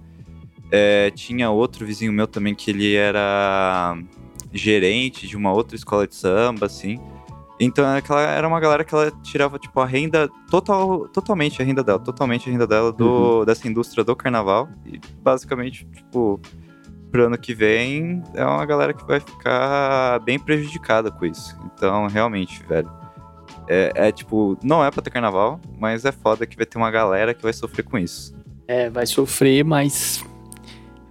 É, 0.72 1.12
tinha 1.12 1.50
outro 1.50 1.86
vizinho 1.86 2.14
meu 2.14 2.26
também 2.26 2.56
que 2.56 2.72
ele 2.72 2.96
era 2.96 3.98
gerente 4.54 5.28
de 5.28 5.36
uma 5.36 5.52
outra 5.52 5.76
escola 5.76 6.08
de 6.08 6.16
samba, 6.16 6.68
assim. 6.68 6.98
Então 7.60 7.86
aquela 7.86 8.22
era 8.22 8.48
uma 8.48 8.60
galera 8.60 8.84
que 8.84 8.94
ela 8.94 9.12
tirava 9.24 9.58
tipo 9.58 9.80
a 9.80 9.86
renda 9.86 10.30
total, 10.50 11.08
totalmente 11.08 11.62
a 11.62 11.66
renda 11.66 11.84
dela, 11.84 12.00
totalmente 12.00 12.50
a 12.50 12.52
renda 12.52 12.68
dela 12.68 12.92
do, 12.92 13.40
uhum. 13.40 13.46
dessa 13.46 13.68
indústria 13.68 14.04
do 14.04 14.16
carnaval 14.16 14.68
e 14.86 15.00
basicamente 15.22 15.88
tipo 15.94 16.40
pro 17.10 17.28
ano 17.28 17.38
que 17.38 17.54
vem 17.54 18.22
é 18.34 18.46
uma 18.46 18.66
galera 18.66 18.94
que 18.94 19.06
vai 19.06 19.22
ficar 19.22 20.20
bem 20.20 20.38
prejudicada 20.38 21.10
com 21.10 21.26
isso. 21.26 21.58
Então 21.74 22.08
realmente, 22.08 22.62
velho, 22.68 22.92
é, 23.70 23.92
é 23.96 24.12
tipo 24.12 24.58
não 24.62 24.84
é 24.84 24.92
para 24.92 25.02
ter 25.02 25.10
carnaval, 25.10 25.60
mas 25.80 26.04
é 26.04 26.12
foda 26.12 26.46
que 26.46 26.58
vai 26.58 26.66
ter 26.66 26.78
uma 26.78 26.92
galera 26.92 27.34
que 27.34 27.42
vai 27.42 27.54
sofrer 27.54 27.84
com 27.84 27.98
isso. 27.98 28.36
É, 28.68 28.90
vai 28.90 29.06
sofrer, 29.06 29.64
mas 29.64 30.26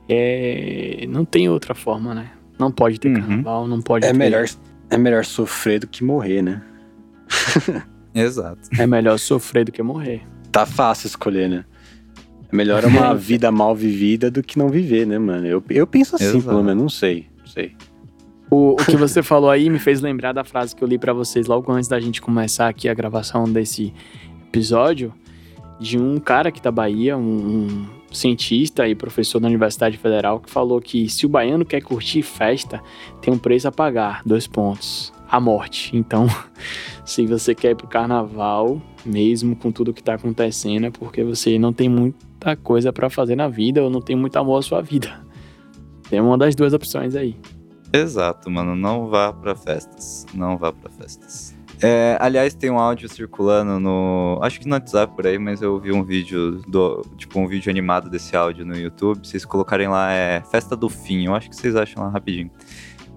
é, 0.08 1.06
não 1.08 1.24
tem 1.24 1.48
outra 1.48 1.74
forma, 1.74 2.14
né? 2.14 2.30
Não 2.58 2.70
pode 2.70 3.00
ter 3.00 3.08
uhum. 3.08 3.14
carnaval, 3.14 3.66
não 3.66 3.80
pode. 3.80 4.04
É 4.04 4.12
ter... 4.12 4.18
melhor 4.18 4.46
é 4.90 4.98
melhor 4.98 5.24
sofrer 5.24 5.80
do 5.80 5.86
que 5.86 6.04
morrer, 6.04 6.42
né? 6.42 6.62
Exato. 8.14 8.60
É 8.78 8.86
melhor 8.86 9.18
sofrer 9.18 9.64
do 9.64 9.72
que 9.72 9.82
morrer. 9.82 10.22
Tá 10.52 10.64
fácil 10.64 11.06
escolher, 11.06 11.48
né? 11.48 11.64
É 12.52 12.56
melhor 12.56 12.84
uma 12.86 13.14
vida 13.14 13.50
mal 13.50 13.74
vivida 13.74 14.30
do 14.30 14.42
que 14.42 14.58
não 14.58 14.68
viver, 14.68 15.06
né, 15.06 15.18
mano? 15.18 15.46
Eu, 15.46 15.62
eu 15.70 15.86
penso 15.86 16.16
assim, 16.16 16.26
Exato. 16.26 16.44
pelo 16.44 16.62
menos, 16.62 16.82
não 16.82 16.88
sei. 16.88 17.26
Não 17.38 17.46
sei. 17.46 17.74
O, 18.50 18.72
o 18.72 18.76
que 18.76 18.96
você 18.96 19.22
falou 19.22 19.50
aí 19.50 19.68
me 19.68 19.78
fez 19.78 20.00
lembrar 20.00 20.32
da 20.32 20.44
frase 20.44 20.76
que 20.76 20.84
eu 20.84 20.86
li 20.86 20.98
para 20.98 21.12
vocês 21.12 21.46
logo 21.46 21.72
antes 21.72 21.88
da 21.88 21.98
gente 21.98 22.22
começar 22.22 22.68
aqui 22.68 22.88
a 22.88 22.94
gravação 22.94 23.44
desse 23.44 23.92
episódio, 24.46 25.12
de 25.80 25.98
um 25.98 26.18
cara 26.18 26.50
aqui 26.50 26.62
da 26.62 26.70
Bahia, 26.70 27.16
um, 27.16 27.22
um 27.22 27.86
cientista 28.14 28.88
e 28.88 28.94
professor 28.94 29.40
da 29.40 29.48
Universidade 29.48 29.98
Federal, 29.98 30.40
que 30.40 30.50
falou 30.50 30.80
que 30.80 31.08
se 31.08 31.26
o 31.26 31.28
baiano 31.28 31.64
quer 31.64 31.80
curtir 31.82 32.22
festa, 32.22 32.82
tem 33.20 33.32
um 33.32 33.38
preço 33.38 33.68
a 33.68 33.72
pagar, 33.72 34.22
dois 34.24 34.46
pontos. 34.46 35.12
a 35.28 35.40
morte. 35.40 35.96
Então, 35.96 36.26
se 37.04 37.26
você 37.26 37.54
quer 37.54 37.72
ir 37.72 37.74
pro 37.74 37.88
carnaval, 37.88 38.80
mesmo 39.04 39.56
com 39.56 39.72
tudo 39.72 39.92
que 39.92 40.02
tá 40.02 40.14
acontecendo, 40.14 40.86
é 40.86 40.90
porque 40.90 41.24
você 41.24 41.58
não 41.58 41.72
tem 41.72 41.88
muita 41.88 42.54
coisa 42.56 42.92
para 42.92 43.10
fazer 43.10 43.34
na 43.34 43.48
vida 43.48 43.82
ou 43.82 43.90
não 43.90 44.00
tem 44.00 44.14
muito 44.14 44.36
amor 44.36 44.58
à 44.58 44.62
sua 44.62 44.80
vida. 44.80 45.24
Tem 46.08 46.20
uma 46.20 46.38
das 46.38 46.54
duas 46.54 46.72
opções 46.72 47.16
aí. 47.16 47.36
Exato, 47.92 48.50
mano. 48.50 48.74
Não 48.74 49.08
vá 49.08 49.32
pra 49.32 49.54
festas. 49.54 50.26
Não 50.34 50.56
vá 50.56 50.72
pra 50.72 50.90
festas. 50.90 51.53
É, 51.86 52.16
aliás, 52.18 52.54
tem 52.54 52.70
um 52.70 52.78
áudio 52.78 53.06
circulando 53.10 53.78
no. 53.78 54.38
Acho 54.40 54.58
que 54.58 54.66
no 54.66 54.74
WhatsApp 54.74 55.14
por 55.14 55.26
aí, 55.26 55.38
mas 55.38 55.60
eu 55.60 55.78
vi 55.78 55.92
um 55.92 56.02
vídeo 56.02 56.62
do. 56.66 57.02
Tipo, 57.18 57.38
um 57.38 57.46
vídeo 57.46 57.68
animado 57.68 58.08
desse 58.08 58.34
áudio 58.34 58.64
no 58.64 58.74
YouTube. 58.74 59.18
Vocês 59.22 59.44
colocarem 59.44 59.86
lá, 59.86 60.10
é 60.10 60.42
Festa 60.50 60.74
do 60.74 60.88
Fim. 60.88 61.26
Eu 61.26 61.34
acho 61.34 61.50
que 61.50 61.54
vocês 61.54 61.76
acham 61.76 62.02
lá 62.02 62.08
rapidinho. 62.08 62.50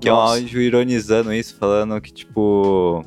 Que 0.01 0.09
Nossa. 0.09 0.09
é 0.09 0.13
um 0.13 0.41
áudio 0.41 0.61
ironizando 0.61 1.33
isso, 1.33 1.55
falando 1.57 2.01
que, 2.01 2.11
tipo. 2.11 3.05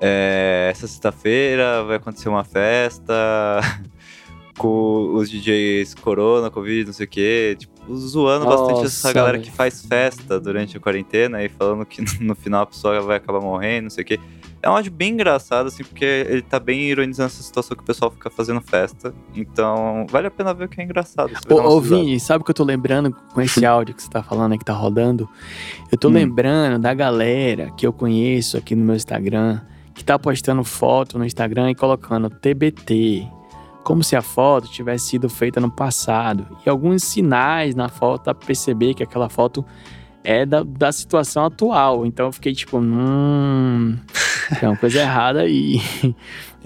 é, 0.00 0.68
essa 0.70 0.86
sexta-feira 0.86 1.82
vai 1.82 1.96
acontecer 1.96 2.28
uma 2.28 2.44
festa 2.44 3.12
com 4.56 5.12
os 5.14 5.28
DJs 5.28 5.92
Corona, 5.94 6.52
Covid, 6.52 6.86
não 6.86 6.92
sei 6.92 7.06
o 7.06 7.08
quê. 7.08 7.56
Tipo, 7.58 7.73
zoando 7.92 8.46
bastante 8.46 8.86
essa 8.86 9.08
Nossa, 9.08 9.12
galera 9.12 9.38
que 9.38 9.50
faz 9.50 9.84
festa 9.84 10.40
durante 10.40 10.76
a 10.76 10.80
quarentena 10.80 11.42
e 11.44 11.48
falando 11.48 11.84
que 11.84 12.02
no 12.22 12.34
final 12.34 12.62
a 12.62 12.66
pessoa 12.66 13.00
vai 13.02 13.16
acabar 13.16 13.40
morrendo, 13.40 13.84
não 13.84 13.90
sei 13.90 14.02
o 14.02 14.06
quê. 14.06 14.20
É 14.62 14.70
um 14.70 14.72
áudio 14.76 14.90
bem 14.90 15.12
engraçado, 15.12 15.66
assim, 15.66 15.84
porque 15.84 16.04
ele 16.06 16.40
tá 16.40 16.58
bem 16.58 16.80
ironizando 16.84 17.26
essa 17.26 17.42
situação 17.42 17.76
que 17.76 17.82
o 17.82 17.86
pessoal 17.86 18.10
fica 18.10 18.30
fazendo 18.30 18.62
festa. 18.62 19.12
Então, 19.34 20.06
vale 20.08 20.26
a 20.26 20.30
pena 20.30 20.54
ver 20.54 20.64
o 20.64 20.68
que 20.68 20.80
é 20.80 20.84
engraçado. 20.84 21.30
Ô, 21.50 21.54
ô. 21.54 21.80
Vini, 21.82 22.18
sabe 22.18 22.40
o 22.40 22.44
que 22.46 22.50
eu 22.50 22.54
tô 22.54 22.64
lembrando 22.64 23.14
com 23.34 23.42
esse 23.42 23.64
áudio 23.66 23.94
que 23.94 24.02
você 24.02 24.08
tá 24.08 24.22
falando 24.22 24.52
aí 24.52 24.58
que 24.58 24.64
tá 24.64 24.72
rodando? 24.72 25.28
Eu 25.92 25.98
tô 25.98 26.08
Hum. 26.08 26.12
lembrando 26.12 26.80
da 26.80 26.94
galera 26.94 27.70
que 27.76 27.86
eu 27.86 27.92
conheço 27.92 28.56
aqui 28.56 28.74
no 28.74 28.86
meu 28.86 28.96
Instagram, 28.96 29.60
que 29.94 30.02
tá 30.02 30.18
postando 30.18 30.64
foto 30.64 31.18
no 31.18 31.26
Instagram 31.26 31.70
e 31.70 31.74
colocando 31.74 32.30
TBT, 32.30 33.28
como 33.84 34.02
se 34.02 34.16
a 34.16 34.22
foto 34.22 34.66
tivesse 34.68 35.08
sido 35.08 35.28
feita 35.28 35.60
no 35.60 35.70
passado. 35.70 36.46
E 36.64 36.70
alguns 36.70 37.04
sinais 37.04 37.74
na 37.74 37.88
foto 37.88 38.24
pra 38.24 38.34
perceber 38.34 38.94
que 38.94 39.02
aquela 39.02 39.28
foto 39.28 39.64
é 40.24 40.46
da, 40.46 40.62
da 40.62 40.90
situação 40.90 41.44
atual. 41.44 42.06
Então 42.06 42.26
eu 42.26 42.32
fiquei 42.32 42.54
tipo, 42.54 42.78
hum, 42.78 43.96
tem 44.58 44.68
uma 44.68 44.76
coisa 44.76 45.00
errada 45.00 45.42
aí. 45.42 45.80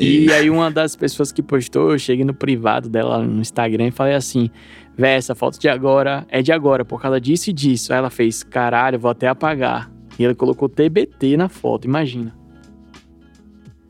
E 0.00 0.32
aí 0.32 0.48
uma 0.48 0.70
das 0.70 0.94
pessoas 0.94 1.32
que 1.32 1.42
postou, 1.42 1.90
eu 1.90 1.98
cheguei 1.98 2.24
no 2.24 2.32
privado 2.32 2.88
dela 2.88 3.18
no 3.18 3.40
Instagram 3.40 3.88
e 3.88 3.90
falei 3.90 4.14
assim, 4.14 4.48
véi, 4.96 5.16
essa 5.16 5.34
foto 5.34 5.58
de 5.58 5.68
agora 5.68 6.24
é 6.28 6.40
de 6.40 6.52
agora, 6.52 6.84
por 6.84 7.02
causa 7.02 7.20
disso 7.20 7.50
e 7.50 7.52
disso. 7.52 7.92
Aí 7.92 7.98
ela 7.98 8.08
fez, 8.08 8.44
caralho, 8.44 8.96
vou 8.96 9.10
até 9.10 9.26
apagar. 9.26 9.90
E 10.16 10.22
ele 10.22 10.36
colocou 10.36 10.68
TBT 10.68 11.36
na 11.36 11.48
foto, 11.48 11.84
imagina. 11.84 12.37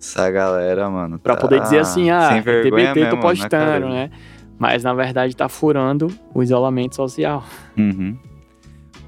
Essa 0.01 0.31
galera, 0.31 0.89
mano. 0.89 1.19
Pra 1.19 1.35
tá 1.35 1.41
poder 1.43 1.61
dizer 1.61 1.79
assim, 1.81 2.11
ah, 2.11 2.41
TBT 2.43 3.11
tô 3.11 3.17
na 3.17 3.23
postando, 3.23 3.89
né? 3.89 4.11
Mas 4.59 4.83
na 4.83 4.93
verdade 4.95 5.35
tá 5.37 5.49
furando 5.49 6.09
o 6.35 6.43
isolamento 6.43 6.95
social. 6.97 7.45
Uhum. 7.77 8.17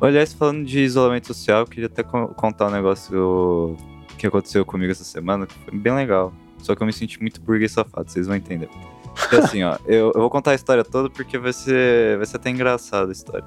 Aliás, 0.01 0.33
falando 0.33 0.65
de 0.65 0.81
isolamento 0.81 1.27
social, 1.27 1.61
eu 1.61 1.67
queria 1.67 1.87
até 1.87 2.03
co- 2.03 2.29
contar 2.29 2.69
um 2.69 2.71
negócio 2.71 3.77
que 4.17 4.27
aconteceu 4.27 4.65
comigo 4.65 4.91
essa 4.91 5.05
semana, 5.05 5.47
que 5.47 5.55
foi 5.55 5.79
bem 5.79 5.95
legal. 5.95 6.33
Só 6.59 6.75
que 6.75 6.83
eu 6.83 6.87
me 6.87 6.93
senti 6.93 7.21
muito 7.21 7.41
burguês 7.41 7.73
safado, 7.73 8.11
vocês 8.11 8.27
vão 8.27 8.37
entender. 8.37 8.69
Porque 9.15 9.37
assim, 9.37 9.63
ó, 9.63 9.77
eu, 9.87 10.13
eu 10.15 10.21
vou 10.21 10.31
contar 10.31 10.53
a 10.53 10.55
história 10.55 10.85
toda 10.85 11.11
porque 11.11 11.37
vai 11.39 11.53
ser, 11.53 12.17
vai 12.17 12.27
ser 12.27 12.37
até 12.37 12.51
engraçada 12.51 13.11
a 13.11 13.13
história. 13.13 13.45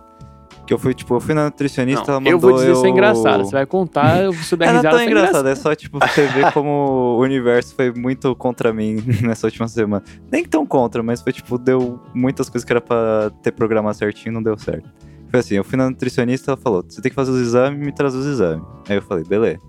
Que 0.65 0.73
eu 0.73 0.79
fui, 0.79 0.93
tipo, 0.93 1.13
eu 1.13 1.19
fui 1.19 1.33
na 1.33 1.45
nutricionista, 1.45 2.09
ela 2.11 2.21
Não, 2.21 2.31
mandou 2.31 2.31
eu 2.31 2.39
vou 2.39 2.53
dizer 2.53 2.75
se 2.75 2.83
é 2.83 2.87
eu- 2.87 2.91
engraçado. 2.91 3.43
Você 3.45 3.51
vai 3.51 3.65
contar, 3.65 4.23
eu 4.23 4.31
vou 4.31 4.57
dar 4.57 4.65
É, 4.65 4.69
não 4.71 4.75
é 4.75 4.81
risada. 4.81 5.03
engraçado, 5.05 5.47
é 5.49 5.55
só, 5.55 5.75
tipo, 5.75 5.99
você 5.99 6.25
ver 6.27 6.53
como 6.53 6.69
o 7.17 7.19
universo 7.19 7.75
foi 7.75 7.91
muito 7.91 8.33
contra 8.35 8.71
mim 8.71 8.95
nessa 9.21 9.45
última 9.47 9.67
semana. 9.67 10.03
Nem 10.31 10.45
tão 10.45 10.65
contra, 10.65 11.03
mas 11.03 11.21
foi, 11.21 11.33
tipo, 11.33 11.57
deu 11.57 11.99
muitas 12.13 12.49
coisas 12.49 12.65
que 12.65 12.71
era 12.71 12.79
pra 12.79 13.29
ter 13.41 13.51
programado 13.51 13.97
certinho 13.97 14.31
e 14.31 14.35
não 14.35 14.41
deu 14.41 14.57
certo. 14.57 14.89
Foi 15.29 15.39
assim, 15.41 15.55
eu 15.55 15.63
fui 15.65 15.77
na 15.77 15.89
nutricionista, 15.89 16.51
ela 16.51 16.57
falou, 16.57 16.83
você 16.87 17.01
tem 17.01 17.09
que 17.09 17.15
fazer 17.15 17.31
os 17.31 17.39
exames 17.41 17.79
me 17.85 17.91
traz 17.91 18.15
os 18.15 18.25
exames. 18.25 18.63
Aí 18.87 18.95
eu 18.95 19.01
falei, 19.01 19.23
beleza. 19.25 19.59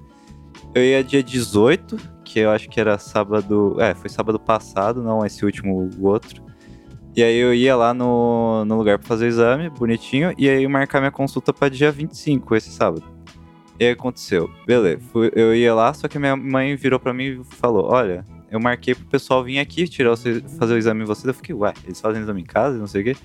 Eu 0.75 0.83
ia 0.83 1.03
dia 1.03 1.23
18, 1.23 1.97
que 2.25 2.39
eu 2.41 2.51
acho 2.51 2.69
que 2.69 2.79
era 2.81 2.99
sábado... 2.99 3.77
É, 3.81 3.95
foi 3.95 4.11
sábado 4.11 4.39
passado, 4.39 5.03
não 5.03 5.25
esse 5.27 5.45
último, 5.45 5.89
o 5.99 6.07
outro. 6.07 6.43
E 7.17 7.23
aí 7.23 7.37
eu 7.37 7.55
ia 7.55 7.77
lá 7.77 7.95
no, 7.95 8.65
no 8.65 8.77
lugar 8.77 8.99
pra 8.99 9.07
fazer 9.07 9.27
o 9.27 9.29
exame, 9.29 9.71
bonitinho, 9.71 10.35
e 10.37 10.49
aí 10.49 10.67
marcar 10.67 10.99
minha 11.01 11.13
consulta 11.13 11.53
pra 11.53 11.69
dia 11.69 11.93
25, 11.93 12.57
esse 12.57 12.71
sábado. 12.71 13.05
E 13.79 13.85
aí 13.85 13.93
aconteceu, 13.93 14.51
beleza, 14.67 15.01
fui- 15.13 15.31
eu 15.35 15.55
ia 15.55 15.75
lá, 15.75 15.93
só 15.95 16.09
que 16.09 16.19
minha 16.19 16.35
mãe 16.37 16.75
virou 16.77 16.99
pra 16.99 17.13
mim 17.15 17.41
e 17.41 17.45
falou, 17.57 17.87
olha, 17.91 18.25
eu 18.51 18.59
marquei 18.61 18.95
pro 18.95 19.05
pessoal 19.07 19.43
vir 19.45 19.59
aqui 19.59 19.87
tirar 19.89 20.13
o, 20.13 20.17
fazer 20.17 20.75
o 20.75 20.77
exame 20.79 21.03
em 21.03 21.07
você, 21.07 21.29
eu 21.29 21.35
fiquei, 21.35 21.55
ué, 21.55 21.73
eles 21.85 22.01
fazem 22.01 22.23
exame 22.23 22.41
em 22.43 22.45
casa, 22.45 22.79
não 22.79 22.87
sei 22.87 23.01
o 23.03 23.05
quê. 23.05 23.17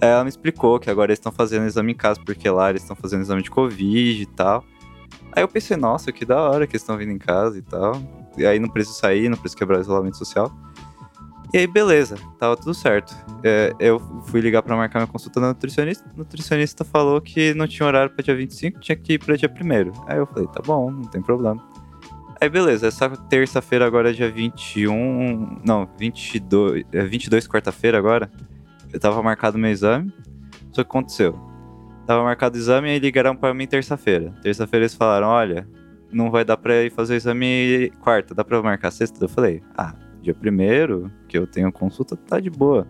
Aí 0.00 0.08
ela 0.08 0.24
me 0.24 0.28
explicou 0.28 0.78
que 0.78 0.90
agora 0.90 1.10
eles 1.10 1.18
estão 1.18 1.32
fazendo 1.32 1.64
exame 1.66 1.92
em 1.92 1.96
casa, 1.96 2.20
porque 2.24 2.48
lá 2.50 2.68
eles 2.70 2.82
estão 2.82 2.96
fazendo 2.96 3.22
exame 3.22 3.42
de 3.42 3.50
Covid 3.50 4.22
e 4.22 4.26
tal. 4.26 4.64
Aí 5.32 5.42
eu 5.42 5.48
pensei, 5.48 5.76
nossa, 5.76 6.10
que 6.12 6.24
da 6.24 6.40
hora 6.50 6.66
que 6.66 6.72
eles 6.72 6.82
estão 6.82 6.96
vindo 6.96 7.12
em 7.12 7.18
casa 7.18 7.58
e 7.58 7.62
tal. 7.62 8.00
E 8.36 8.44
aí 8.44 8.58
não 8.58 8.68
preciso 8.68 8.98
sair, 8.98 9.28
não 9.28 9.36
preciso 9.38 9.56
quebrar 9.56 9.78
o 9.78 9.80
isolamento 9.80 10.16
social. 10.18 10.52
E 11.54 11.58
aí, 11.58 11.68
beleza, 11.68 12.16
tava 12.36 12.56
tudo 12.56 12.74
certo. 12.74 13.14
É, 13.44 13.72
eu 13.78 14.00
fui 14.26 14.40
ligar 14.40 14.60
pra 14.60 14.74
marcar 14.74 14.98
minha 14.98 15.06
consulta 15.06 15.38
na 15.38 15.46
nutricionista. 15.50 16.04
Nutricionista 16.16 16.84
falou 16.84 17.20
que 17.20 17.54
não 17.54 17.68
tinha 17.68 17.86
horário 17.86 18.12
pra 18.12 18.24
dia 18.24 18.34
25, 18.34 18.80
tinha 18.80 18.96
que 18.96 19.12
ir 19.12 19.18
pra 19.20 19.36
dia 19.36 19.48
1 19.48 19.92
Aí 20.08 20.18
eu 20.18 20.26
falei, 20.26 20.48
tá 20.48 20.60
bom, 20.66 20.90
não 20.90 21.04
tem 21.04 21.22
problema. 21.22 21.64
Aí 22.40 22.48
beleza, 22.48 22.88
essa 22.88 23.08
terça-feira 23.08 23.86
agora 23.86 24.10
é 24.10 24.12
dia 24.12 24.28
21. 24.28 25.60
Não, 25.64 25.88
22. 25.96 26.86
É 26.90 27.04
22, 27.04 27.46
quarta-feira 27.46 27.98
agora. 27.98 28.28
Eu 28.92 28.98
tava 28.98 29.22
marcado 29.22 29.56
meu 29.56 29.70
exame. 29.70 30.12
Só 30.72 30.82
que 30.82 30.90
aconteceu. 30.90 31.38
Tava 32.04 32.24
marcado 32.24 32.56
o 32.56 32.58
exame 32.58 32.96
e 32.96 32.98
ligaram 32.98 33.36
pra 33.36 33.54
mim 33.54 33.68
terça-feira. 33.68 34.34
Terça-feira 34.42 34.86
eles 34.86 34.94
falaram: 34.96 35.28
olha, 35.28 35.68
não 36.10 36.32
vai 36.32 36.44
dar 36.44 36.56
pra 36.56 36.82
ir 36.82 36.90
fazer 36.90 37.14
o 37.14 37.16
exame 37.16 37.92
quarta, 38.00 38.34
dá 38.34 38.42
pra 38.42 38.60
marcar 38.60 38.90
sexta? 38.90 39.24
Eu 39.24 39.28
falei: 39.28 39.62
ah, 39.78 39.94
dia 40.24 40.34
primeiro, 40.34 41.10
que 41.28 41.38
eu 41.38 41.46
tenho 41.46 41.70
consulta, 41.70 42.16
tá 42.16 42.40
de 42.40 42.50
boa. 42.50 42.86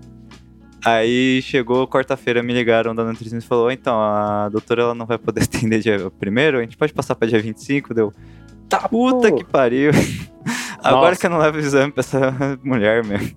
Aí 0.84 1.40
chegou 1.42 1.88
quarta-feira, 1.88 2.42
me 2.42 2.52
ligaram 2.52 2.94
da 2.94 3.04
nutricionista 3.04 3.46
e 3.46 3.48
falou: 3.48 3.70
então, 3.70 3.98
a 3.98 4.48
doutora 4.50 4.82
ela 4.82 4.94
não 4.94 5.06
vai 5.06 5.18
poder 5.18 5.42
atender 5.44 5.80
dia 5.80 6.10
primeiro, 6.18 6.58
a 6.58 6.62
gente 6.62 6.76
pode 6.76 6.92
passar 6.92 7.14
pra 7.14 7.26
dia 7.28 7.40
25? 7.40 7.94
Deu. 7.94 8.12
Tá, 8.68 8.88
Puta 8.88 9.30
pô. 9.30 9.36
que 9.36 9.44
pariu. 9.44 9.90
Agora 10.82 11.08
Nossa. 11.10 11.20
que 11.20 11.26
eu 11.26 11.30
não 11.30 11.38
levo 11.38 11.56
o 11.56 11.60
exame 11.60 11.90
pra 11.90 12.00
essa 12.00 12.58
mulher 12.62 13.02
mesmo. 13.04 13.34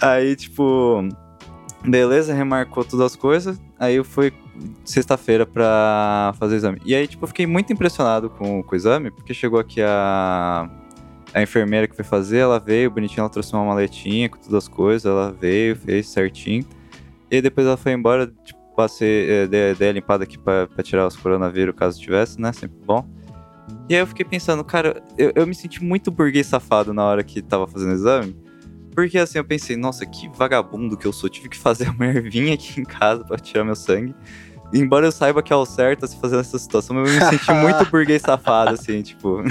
Aí, 0.00 0.36
tipo, 0.36 1.08
beleza, 1.84 2.32
remarcou 2.32 2.84
todas 2.84 3.06
as 3.06 3.16
coisas. 3.16 3.60
Aí 3.78 3.96
eu 3.96 4.04
fui 4.04 4.32
sexta-feira 4.84 5.44
pra 5.44 6.32
fazer 6.38 6.54
o 6.54 6.56
exame. 6.56 6.80
E 6.84 6.94
aí, 6.94 7.08
tipo, 7.08 7.24
eu 7.24 7.28
fiquei 7.28 7.46
muito 7.46 7.72
impressionado 7.72 8.30
com, 8.30 8.62
com 8.62 8.72
o 8.72 8.76
exame, 8.76 9.10
porque 9.10 9.34
chegou 9.34 9.58
aqui 9.58 9.82
a, 9.82 10.70
a 11.34 11.42
enfermeira 11.42 11.86
que 11.86 11.94
foi 11.94 12.04
fazer, 12.04 12.38
ela 12.38 12.58
veio, 12.58 12.90
bonitinha, 12.90 13.22
ela 13.22 13.28
trouxe 13.28 13.52
uma 13.52 13.64
maletinha 13.64 14.28
com 14.28 14.38
todas 14.38 14.54
as 14.54 14.68
coisas, 14.68 15.04
ela 15.04 15.32
veio, 15.32 15.76
fez 15.76 16.08
certinho. 16.08 16.64
E 17.30 17.42
depois 17.42 17.66
ela 17.66 17.76
foi 17.76 17.92
embora, 17.92 18.26
tipo, 18.44 18.58
passei, 18.74 19.30
eh, 19.30 19.46
dei, 19.46 19.74
dei 19.74 19.88
a 19.90 19.92
limpada 19.92 20.24
aqui 20.24 20.38
pra, 20.38 20.66
pra 20.66 20.82
tirar 20.82 21.06
os 21.06 21.16
coronavírus, 21.16 21.74
caso 21.76 22.00
tivesse, 22.00 22.40
né? 22.40 22.52
Sempre 22.52 22.78
bom. 22.84 23.06
E 23.88 23.94
aí 23.94 24.00
eu 24.00 24.06
fiquei 24.06 24.24
pensando, 24.24 24.64
cara, 24.64 25.02
eu, 25.16 25.32
eu 25.34 25.46
me 25.46 25.54
senti 25.54 25.82
muito 25.82 26.10
burguês 26.10 26.46
safado 26.46 26.94
na 26.94 27.04
hora 27.04 27.22
que 27.22 27.42
tava 27.42 27.66
fazendo 27.66 27.90
o 27.90 27.94
exame. 27.94 28.36
Porque 28.94 29.18
assim, 29.18 29.38
eu 29.38 29.44
pensei, 29.44 29.76
nossa, 29.76 30.04
que 30.06 30.28
vagabundo 30.30 30.96
que 30.96 31.06
eu 31.06 31.12
sou. 31.12 31.28
Tive 31.28 31.48
que 31.48 31.56
fazer 31.56 31.88
a 31.88 31.92
mulher 31.92 32.22
vir 32.22 32.52
aqui 32.52 32.80
em 32.80 32.84
casa 32.84 33.24
pra 33.24 33.36
tirar 33.36 33.64
meu 33.64 33.76
sangue. 33.76 34.14
Embora 34.72 35.06
eu 35.06 35.12
saiba 35.12 35.42
que 35.42 35.52
é 35.52 35.56
o 35.56 35.64
certo 35.64 36.04
a 36.04 36.08
se 36.08 36.16
fazer 36.18 36.36
nessa 36.36 36.58
situação, 36.58 36.96
mas 36.96 37.08
eu 37.08 37.14
me 37.14 37.38
senti 37.38 37.52
muito 37.54 37.84
burguês 37.90 38.22
safado, 38.22 38.74
assim, 38.74 39.02
tipo. 39.02 39.42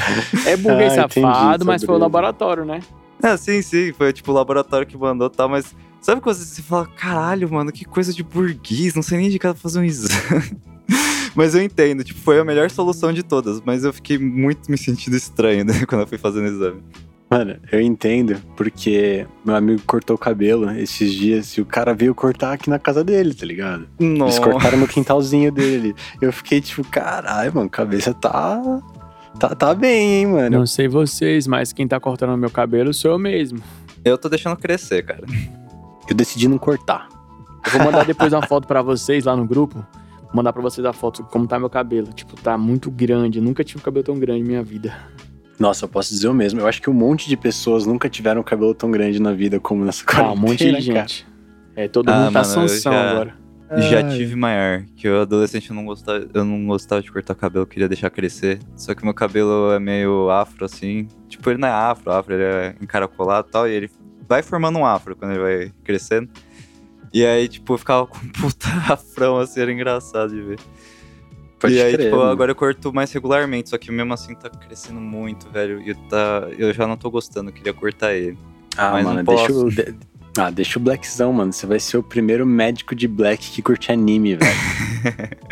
É 0.45 0.55
burguês 0.55 0.93
Ah, 0.93 1.03
entendi, 1.03 1.21
safado, 1.21 1.65
mas 1.65 1.83
foi 1.83 1.95
o 1.95 1.97
laboratório, 1.97 2.65
né? 2.65 2.81
É, 3.21 3.35
sim, 3.35 3.61
sim, 3.61 3.91
foi 3.93 4.13
tipo 4.13 4.31
o 4.31 4.35
laboratório 4.35 4.85
que 4.85 4.95
mandou 4.95 5.27
e 5.27 5.31
tal, 5.31 5.49
mas 5.49 5.75
sabe 5.99 6.21
quando 6.21 6.35
você 6.35 6.61
fala, 6.61 6.85
caralho, 6.85 7.51
mano, 7.51 7.71
que 7.71 7.83
coisa 7.83 8.13
de 8.13 8.23
burguês, 8.23 8.93
não 8.93 9.01
sei 9.01 9.17
nem 9.17 9.29
de 9.29 9.39
cada 9.39 9.55
fazer 9.55 9.79
um 9.79 9.83
exame. 9.83 10.57
mas 11.35 11.55
eu 11.55 11.61
entendo, 11.63 12.03
tipo, 12.03 12.19
foi 12.19 12.39
a 12.39 12.45
melhor 12.45 12.69
solução 12.69 13.11
de 13.11 13.23
todas, 13.23 13.59
mas 13.65 13.83
eu 13.83 13.91
fiquei 13.91 14.19
muito 14.19 14.69
me 14.69 14.77
sentindo 14.77 15.15
estranho, 15.17 15.65
né, 15.65 15.85
quando 15.89 16.01
eu 16.01 16.07
fui 16.07 16.17
fazendo 16.19 16.45
o 16.45 16.47
exame. 16.47 16.83
Mano, 17.29 17.57
eu 17.71 17.81
entendo, 17.81 18.37
porque 18.55 19.27
meu 19.43 19.53
amigo 19.53 19.81
cortou 19.85 20.15
o 20.15 20.19
cabelo 20.19 20.71
esses 20.71 21.11
dias 21.11 21.51
e 21.57 21.61
o 21.61 21.65
cara 21.65 21.93
veio 21.93 22.15
cortar 22.15 22.53
aqui 22.53 22.69
na 22.69 22.79
casa 22.79 23.03
dele, 23.03 23.33
tá 23.33 23.45
ligado? 23.45 23.85
Eles 23.99 24.17
Nossa. 24.17 24.41
cortaram 24.41 24.77
no 24.77 24.87
quintalzinho 24.87 25.51
dele. 25.51 25.93
Eu 26.21 26.31
fiquei 26.31 26.61
tipo, 26.61 26.85
caralho, 26.85 27.53
mano, 27.53 27.69
cabeça 27.69 28.13
tá. 28.13 28.61
Tá, 29.37 29.53
tá 29.53 29.75
bem, 29.75 30.19
hein, 30.19 30.27
mano. 30.27 30.59
Não 30.59 30.65
sei 30.65 30.87
vocês, 30.87 31.47
mas 31.47 31.73
quem 31.73 31.85
tá 31.85 31.99
cortando 31.99 32.37
meu 32.37 32.49
cabelo 32.49 32.93
sou 32.93 33.11
eu 33.11 33.19
mesmo. 33.19 33.61
Eu 34.05 34.17
tô 34.17 34.29
deixando 34.29 34.55
crescer, 34.55 35.03
cara. 35.03 35.25
Eu 36.09 36.15
decidi 36.15 36.47
não 36.47 36.57
cortar. 36.57 37.09
Eu 37.65 37.71
vou 37.73 37.83
mandar 37.83 38.05
depois 38.05 38.31
uma 38.31 38.47
foto 38.47 38.65
pra 38.65 38.81
vocês 38.81 39.25
lá 39.25 39.35
no 39.35 39.45
grupo, 39.45 39.85
Vou 40.27 40.35
mandar 40.35 40.51
pra 40.51 40.61
vocês 40.61 40.85
a 40.85 40.91
foto 40.91 41.23
como 41.23 41.47
tá 41.47 41.57
meu 41.57 41.69
cabelo. 41.69 42.11
Tipo, 42.11 42.35
tá 42.35 42.57
muito 42.57 42.91
grande. 42.91 43.39
Nunca 43.39 43.63
tive 43.63 43.79
um 43.79 43.83
cabelo 43.83 44.03
tão 44.03 44.19
grande 44.19 44.41
na 44.41 44.47
minha 44.47 44.63
vida. 44.63 44.93
Nossa, 45.59 45.85
eu 45.85 45.89
posso 45.89 46.09
dizer 46.13 46.27
o 46.27 46.33
mesmo. 46.33 46.59
Eu 46.59 46.67
acho 46.67 46.81
que 46.81 46.89
um 46.89 46.93
monte 46.93 47.27
de 47.27 47.35
pessoas 47.35 47.85
nunca 47.85 48.07
tiveram 48.09 48.41
um 48.41 48.43
cabelo 48.43 48.73
tão 48.75 48.91
grande 48.91 49.19
na 49.19 49.33
vida 49.33 49.59
como 49.59 49.83
nessa 49.83 50.03
Ah, 50.03 50.05
quarentena, 50.05 50.33
um 50.33 50.35
monte 50.37 50.57
de 50.57 50.93
cara. 50.93 51.07
gente. 51.07 51.27
É, 51.75 51.87
todo 51.87 52.09
Ah, 52.09 52.13
mundo 52.25 52.33
tá 52.33 52.41
mano, 52.43 52.67
já- 52.67 53.11
agora. 53.11 53.35
Já 53.75 53.97
Ai. 53.97 54.03
tive 54.17 54.33
maior, 54.35 54.85
que 54.95 55.05
eu 55.07 55.21
adolescente 55.21 55.69
eu 55.71 55.75
não 55.75 55.83
gostava, 55.85 56.25
eu 56.33 56.45
não 56.45 56.65
gostava 56.65 57.01
de 57.01 57.11
cortar 57.11 57.35
cabelo, 57.35 57.63
eu 57.63 57.67
queria 57.67 57.89
deixar 57.89 58.09
crescer. 58.09 58.59
Só 58.77 58.95
que 58.95 59.03
meu 59.03 59.13
cabelo 59.13 59.73
é 59.73 59.79
meio 59.79 60.29
afro, 60.29 60.63
assim. 60.63 61.07
Tipo, 61.27 61.49
ele 61.49 61.59
não 61.59 61.67
é 61.67 61.71
afro, 61.71 62.09
afro, 62.11 62.33
ele 62.33 62.43
é 62.43 62.75
encaracolado 62.81 63.47
e 63.49 63.51
tal, 63.51 63.67
e 63.67 63.73
ele 63.73 63.91
vai 64.27 64.41
formando 64.41 64.79
um 64.79 64.85
afro 64.85 65.15
quando 65.17 65.31
ele 65.31 65.41
vai 65.41 65.71
crescendo. 65.83 66.29
E 67.13 67.25
aí, 67.25 67.47
tipo, 67.49 67.73
eu 67.73 67.77
ficava 67.77 68.07
com 68.07 68.17
um 68.17 68.29
puta 68.29 68.67
afrão, 68.93 69.37
assim, 69.37 69.59
era 69.59 69.71
engraçado 69.71 70.29
de 70.33 70.41
ver. 70.41 70.59
Pode 71.59 71.73
e 71.73 71.81
aí, 71.81 71.93
crer, 71.93 72.05
tipo, 72.05 72.17
mano. 72.17 72.31
agora 72.31 72.51
eu 72.51 72.55
corto 72.55 72.93
mais 72.93 73.11
regularmente, 73.11 73.69
só 73.69 73.77
que 73.77 73.91
mesmo 73.91 74.13
assim 74.13 74.35
tá 74.35 74.49
crescendo 74.49 74.99
muito, 74.99 75.49
velho. 75.49 75.81
E 75.81 75.95
tá, 76.07 76.47
eu 76.57 76.71
já 76.73 76.85
não 76.85 76.95
tô 76.95 77.09
gostando, 77.09 77.49
eu 77.49 77.53
queria 77.53 77.73
cortar 77.73 78.13
ele. 78.13 78.37
Ah, 78.77 78.91
mas 78.91 79.05
mano, 79.05 79.23
deixa 79.23 79.51
o. 79.53 79.69
de- 79.71 79.95
Ah, 80.37 80.51
deixa 80.51 80.77
o 80.77 80.81
Blackzão, 80.81 81.33
mano. 81.33 81.51
Você 81.51 81.65
vai 81.65 81.79
ser 81.79 81.97
o 81.97 82.03
primeiro 82.03 82.45
médico 82.45 82.93
de 82.93 83.07
Black 83.07 83.49
que 83.49 83.61
curte 83.63 83.91
anime, 83.91 84.35
velho. 84.35 84.51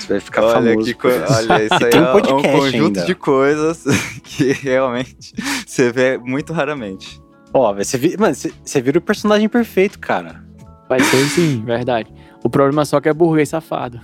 Você 0.00 0.12
vai 0.12 0.20
ficar 0.20 0.42
olha, 0.44 0.70
famoso. 0.70 0.94
que 0.94 1.06
olha, 1.06 1.64
isso 1.64 1.74
aí 1.84 1.90
Tem 1.90 2.00
um 2.00 2.04
é 2.04 2.08
um 2.08 2.12
podcast 2.12 2.52
conjunto 2.58 2.84
ainda. 2.98 3.04
de 3.06 3.14
coisas 3.16 3.84
que 4.22 4.52
realmente 4.52 5.32
você 5.66 5.90
vê 5.90 6.16
muito 6.18 6.52
raramente. 6.52 7.20
Ó, 7.52 7.74
ser. 7.82 7.98
vi- 7.98 8.16
Mano, 8.16 8.34
você- 8.34 8.52
você 8.64 8.80
vira 8.80 8.98
o 8.98 9.00
personagem 9.02 9.48
perfeito, 9.48 9.98
cara. 9.98 10.44
Vai 10.88 11.00
ser 11.00 11.24
sim, 11.26 11.60
verdade. 11.64 12.12
O 12.44 12.48
problema 12.48 12.84
só 12.84 13.00
que 13.00 13.08
é 13.08 13.12
burguês 13.12 13.48
safado. 13.48 14.00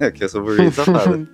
É 0.00 0.10
que 0.10 0.22
eu 0.24 0.28
sou 0.28 0.42
burguês 0.42 0.74
safado. 0.74 1.28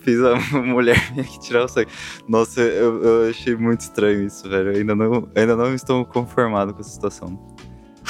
Fiz 0.00 0.18
a 0.20 0.34
mulher 0.60 0.96
minha 1.12 1.24
que 1.24 1.40
tirar 1.40 1.64
o 1.64 1.68
sangue. 1.68 1.88
Nossa, 2.28 2.60
eu, 2.60 3.02
eu 3.02 3.30
achei 3.30 3.56
muito 3.56 3.80
estranho 3.80 4.24
isso, 4.26 4.48
velho. 4.48 4.70
Eu 4.72 4.76
ainda 4.76 4.94
não, 4.94 5.28
ainda 5.34 5.56
não 5.56 5.74
estou 5.74 6.04
conformado 6.04 6.74
com 6.74 6.80
essa 6.80 6.90
situação. 6.90 7.38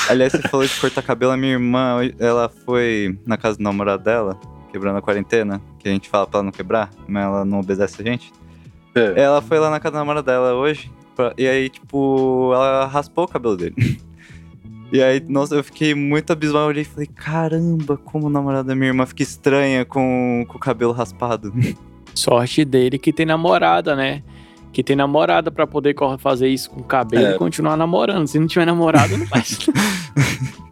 Aliás, 0.09 0.33
você 0.33 0.43
falou 0.49 0.67
de 0.67 0.81
cortar 0.81 1.03
cabelo. 1.03 1.33
A 1.33 1.37
minha 1.37 1.53
irmã, 1.53 1.99
ela 2.19 2.49
foi 2.49 3.19
na 3.27 3.37
casa 3.37 3.59
do 3.59 3.63
namorado 3.63 4.03
dela, 4.03 4.39
quebrando 4.73 4.97
a 4.99 5.03
quarentena, 5.03 5.61
que 5.79 5.89
a 5.89 5.93
gente 5.93 6.09
fala 6.09 6.27
pra 6.27 6.39
ela 6.39 6.45
não 6.45 6.53
quebrar, 6.53 6.91
mas 7.07 7.25
ela 7.25 7.45
não 7.45 7.61
obedece 7.61 8.01
a 8.03 8.05
gente. 8.05 8.33
Ela 9.17 9.41
foi 9.41 9.59
lá 9.59 9.71
na 9.71 9.79
casa 9.79 9.93
da 9.93 9.99
namorada 10.01 10.33
dela 10.33 10.55
hoje, 10.55 10.91
pra- 11.15 11.33
e 11.39 11.47
aí, 11.47 11.69
tipo, 11.69 12.51
ela 12.55 12.87
raspou 12.87 13.25
o 13.25 13.29
cabelo 13.29 13.57
dele. 13.57 13.75
E 14.93 15.03
aí, 15.03 15.21
nossa, 15.27 15.55
eu 15.55 15.65
fiquei 15.65 15.95
muito 15.95 16.31
abismado. 16.33 16.65
Eu 16.67 16.69
olhei 16.69 16.83
e 16.83 16.85
falei, 16.85 17.07
caramba, 17.07 17.97
como 17.97 18.27
a 18.27 18.31
namorada 18.31 18.65
da 18.65 18.75
minha 18.75 18.89
irmã 18.89 19.07
fica 19.07 19.23
estranha 19.23 19.85
com, 19.87 20.45
com 20.47 20.57
o 20.57 20.61
cabelo 20.61 20.93
raspado. 20.93 21.53
Sorte 22.15 22.63
dele 22.65 22.99
que 22.99 23.11
tem 23.13 23.25
namorada, 23.25 23.97
né? 23.97 24.23
Que 24.71 24.83
tem 24.83 24.95
namorada 24.95 25.51
pra 25.51 25.67
poder 25.67 25.95
fazer 26.19 26.49
isso 26.49 26.69
com 26.71 26.81
o 26.81 26.85
cabelo 26.85 27.25
É. 27.27 27.35
e 27.35 27.39
continuar 27.39 27.77
namorando. 27.77 28.27
Se 28.27 28.39
não 28.39 28.47
tiver 28.47 28.67
namorada, 28.67 29.17
não 29.17 29.27
faz. 29.27 29.59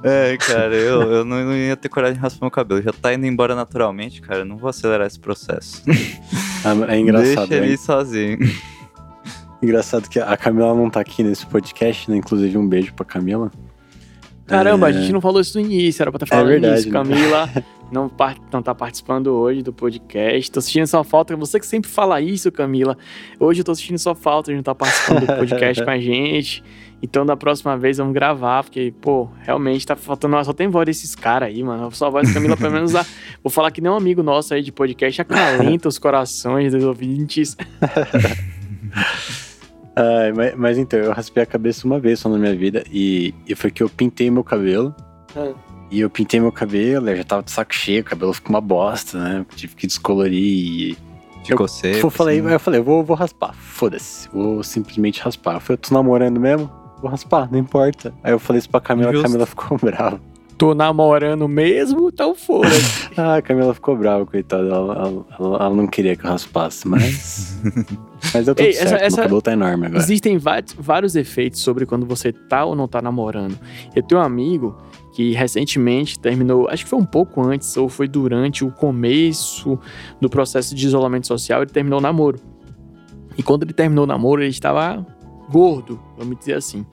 É, 0.00 0.36
cara, 0.36 0.76
eu, 0.76 1.02
eu 1.02 1.24
não, 1.24 1.44
não 1.44 1.56
ia 1.56 1.76
ter 1.76 1.88
coragem 1.88 2.14
de 2.14 2.20
raspar 2.20 2.44
meu 2.46 2.50
cabelo. 2.52 2.80
Já 2.80 2.92
tá 2.92 3.12
indo 3.12 3.26
embora 3.26 3.56
naturalmente, 3.56 4.20
cara. 4.20 4.40
eu 4.40 4.44
Não 4.44 4.56
vou 4.56 4.70
acelerar 4.70 5.08
esse 5.08 5.18
processo. 5.18 5.82
Ah, 6.64 6.92
É 6.94 6.98
engraçado, 7.00 7.48
Deixa 7.48 7.64
ele 7.64 7.74
ir 7.74 7.78
sozinho. 7.78 8.38
Engraçado 9.62 10.08
que 10.08 10.20
a 10.20 10.36
Camila 10.36 10.74
não 10.74 10.88
tá 10.88 11.00
aqui 11.00 11.22
nesse 11.22 11.44
podcast, 11.46 12.10
né? 12.10 12.16
Inclusive, 12.16 12.56
um 12.56 12.66
beijo 12.68 12.92
pra 12.94 13.04
Camila. 13.04 13.50
Caramba, 14.46 14.86
a 14.86 14.90
É. 14.90 14.92
gente 14.94 15.12
não 15.12 15.20
falou 15.20 15.40
isso 15.40 15.58
no 15.60 15.64
início, 15.66 16.02
era 16.02 16.10
pra 16.10 16.16
estar 16.16 16.26
falando 16.26 16.48
verdade, 16.48 16.80
isso. 16.80 16.88
né? 16.88 16.92
Camila 16.94 17.50
não, 17.92 18.08
par- 18.08 18.38
não 18.52 18.62
tá 18.62 18.74
participando 18.74 19.26
hoje 19.28 19.62
do 19.62 19.72
podcast. 19.74 20.50
Tô 20.50 20.58
assistindo 20.60 20.86
sua 20.86 21.04
falta. 21.04 21.36
Você 21.36 21.58
que 21.60 21.66
sempre 21.66 21.90
fala 21.90 22.20
isso, 22.20 22.50
Camila. 22.50 22.96
Hoje 23.38 23.60
eu 23.60 23.64
tô 23.64 23.72
assistindo 23.72 23.98
sua 23.98 24.14
falta, 24.14 24.50
a 24.50 24.54
gente 24.54 24.58
não 24.60 24.62
tá 24.64 24.74
participando 24.74 25.20
do 25.26 25.34
podcast 25.34 25.82
com 25.84 25.90
a 25.90 25.98
gente. 25.98 26.62
Então, 27.02 27.26
da 27.26 27.36
próxima 27.36 27.76
vez, 27.76 27.98
vamos 27.98 28.14
gravar, 28.14 28.64
porque, 28.64 28.92
pô, 29.02 29.28
realmente 29.42 29.86
tá 29.86 29.94
faltando. 29.94 30.42
Só 30.44 30.52
tem 30.52 30.66
voz 30.68 30.86
desses 30.86 31.14
caras 31.14 31.48
aí, 31.48 31.62
mano. 31.62 31.90
Só 31.92 32.06
a 32.06 32.10
voz 32.10 32.26
da 32.28 32.32
Camila, 32.34 32.56
pelo 32.56 32.72
menos, 32.72 32.94
a- 32.94 33.04
vou 33.44 33.50
falar 33.50 33.70
que 33.70 33.80
nem 33.80 33.90
um 33.90 33.96
amigo 33.96 34.22
nosso 34.22 34.54
aí 34.54 34.62
de 34.62 34.72
podcast 34.72 35.20
acalenta 35.20 35.88
os 35.88 35.98
corações 35.98 36.72
dos 36.72 36.82
ouvintes. 36.84 37.54
Ai, 39.98 40.32
mas, 40.32 40.54
mas 40.54 40.78
então, 40.78 40.98
eu 40.98 41.12
raspei 41.12 41.42
a 41.42 41.46
cabeça 41.46 41.86
uma 41.86 41.98
vez 41.98 42.20
só 42.20 42.28
na 42.28 42.38
minha 42.38 42.54
vida 42.54 42.84
e, 42.90 43.34
e 43.46 43.54
foi 43.54 43.70
que 43.70 43.82
eu 43.82 43.88
pintei 43.88 44.30
meu 44.30 44.44
cabelo. 44.44 44.94
Ah. 45.36 45.52
E 45.90 46.00
eu 46.00 46.10
pintei 46.10 46.38
meu 46.38 46.52
cabelo, 46.52 47.08
eu 47.08 47.16
já 47.16 47.24
tava 47.24 47.42
de 47.42 47.50
saco 47.50 47.74
cheio, 47.74 48.02
o 48.02 48.04
cabelo 48.04 48.32
ficou 48.32 48.50
uma 48.50 48.60
bosta, 48.60 49.18
né? 49.18 49.46
Tive 49.56 49.74
que 49.74 49.86
descolorir 49.86 50.38
e. 50.40 50.96
Ficou 51.44 51.66
seco. 51.66 52.06
eu 52.06 52.10
falei, 52.10 52.38
assim. 52.38 52.48
aí 52.48 52.52
eu 52.52 52.60
falei, 52.60 52.80
eu 52.80 52.84
vou, 52.84 53.02
vou 53.02 53.16
raspar, 53.16 53.54
foda-se, 53.54 54.28
vou 54.28 54.62
simplesmente 54.62 55.20
raspar. 55.22 55.54
Eu 55.54 55.60
falei, 55.60 55.74
eu 55.74 55.88
tô 55.88 55.94
namorando 55.94 56.38
mesmo? 56.38 56.70
Vou 57.00 57.10
raspar, 57.10 57.50
não 57.50 57.58
importa. 57.58 58.12
Aí 58.22 58.32
eu 58.32 58.38
falei 58.38 58.58
isso 58.58 58.68
pra 58.68 58.80
Camila, 58.80 59.08
a 59.08 59.12
Justo. 59.12 59.26
Camila 59.26 59.46
ficou 59.46 59.78
brava. 59.82 60.20
Tô 60.58 60.74
namorando 60.74 61.46
mesmo, 61.48 62.08
então 62.12 62.34
foda-se. 62.34 63.08
Ah, 63.16 63.36
a 63.36 63.42
Camila 63.42 63.72
ficou 63.74 63.96
brava, 63.96 64.24
coitada. 64.26 64.68
Ela, 64.68 64.94
ela- 64.94 65.26
ela- 65.58 65.70
não 65.70 65.86
queria 65.86 66.14
que 66.16 66.24
eu 66.24 66.30
raspasse, 66.30 66.86
mas. 66.86 67.56
mas 68.34 68.44
deu 68.44 68.54
tudo 68.54 68.64
Ei, 68.64 68.72
certo, 68.72 68.86
essa- 68.86 68.96
meu 68.96 69.06
essa- 69.06 69.22
cabelo 69.22 69.42
tá 69.42 69.52
enorme 69.52 69.86
agora. 69.86 70.00
Existem 70.02 70.36
vários, 70.38 70.72
vários 70.78 71.16
efeitos 71.16 71.60
sobre 71.60 71.84
quando 71.86 72.04
você 72.06 72.32
tá 72.32 72.64
ou 72.64 72.74
não 72.76 72.86
tá 72.88 73.00
namorando. 73.02 73.58
Eu 73.94 74.02
tenho 74.02 74.20
um 74.20 74.24
amigo 74.24 74.76
que 75.14 75.32
recentemente 75.32 76.18
terminou, 76.18 76.68
acho 76.68 76.84
que 76.84 76.90
foi 76.90 76.98
um 76.98 77.04
pouco 77.04 77.40
antes, 77.42 77.76
ou 77.76 77.88
foi 77.88 78.06
durante 78.06 78.64
o 78.64 78.70
começo 78.70 79.78
do 80.20 80.28
processo 80.30 80.74
de 80.76 80.86
isolamento 80.86 81.26
social, 81.26 81.62
ele 81.62 81.70
terminou 81.72 81.98
o 81.98 82.02
namoro. 82.02 82.38
E 83.36 83.42
quando 83.42 83.64
ele 83.64 83.72
terminou 83.72 84.04
o 84.04 84.06
namoro, 84.06 84.42
ele 84.42 84.50
estava 84.50 85.04
gordo, 85.50 86.00
vamos 86.16 86.38
dizer 86.38 86.54
assim. 86.54 86.84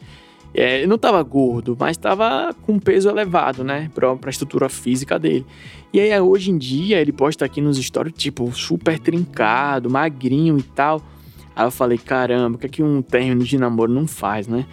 É, 0.58 0.88
não 0.88 0.96
estava 0.96 1.22
gordo, 1.22 1.76
mas 1.78 1.98
estava 1.98 2.56
com 2.62 2.80
peso 2.80 3.10
elevado, 3.10 3.62
né? 3.62 3.92
Pra, 3.94 4.16
pra 4.16 4.30
estrutura 4.30 4.70
física 4.70 5.20
dele. 5.20 5.46
E 5.92 6.00
aí, 6.00 6.18
hoje 6.22 6.50
em 6.50 6.58
dia, 6.58 7.02
ele 7.02 7.12
posta 7.12 7.44
aqui 7.44 7.60
nos 7.60 7.78
stories, 7.78 8.14
tipo, 8.16 8.50
super 8.54 8.98
trincado, 8.98 9.90
magrinho 9.90 10.58
e 10.58 10.64
tal. 10.64 11.02
Aí 11.54 11.66
eu 11.66 11.72
falei, 11.72 11.98
caramba, 11.98 12.56
o 12.56 12.60
que 12.60 12.68
é 12.68 12.70
que 12.70 12.82
um 12.82 13.02
término 13.02 13.44
de 13.44 13.58
namoro 13.58 13.92
não 13.92 14.08
faz, 14.08 14.48
né? 14.48 14.66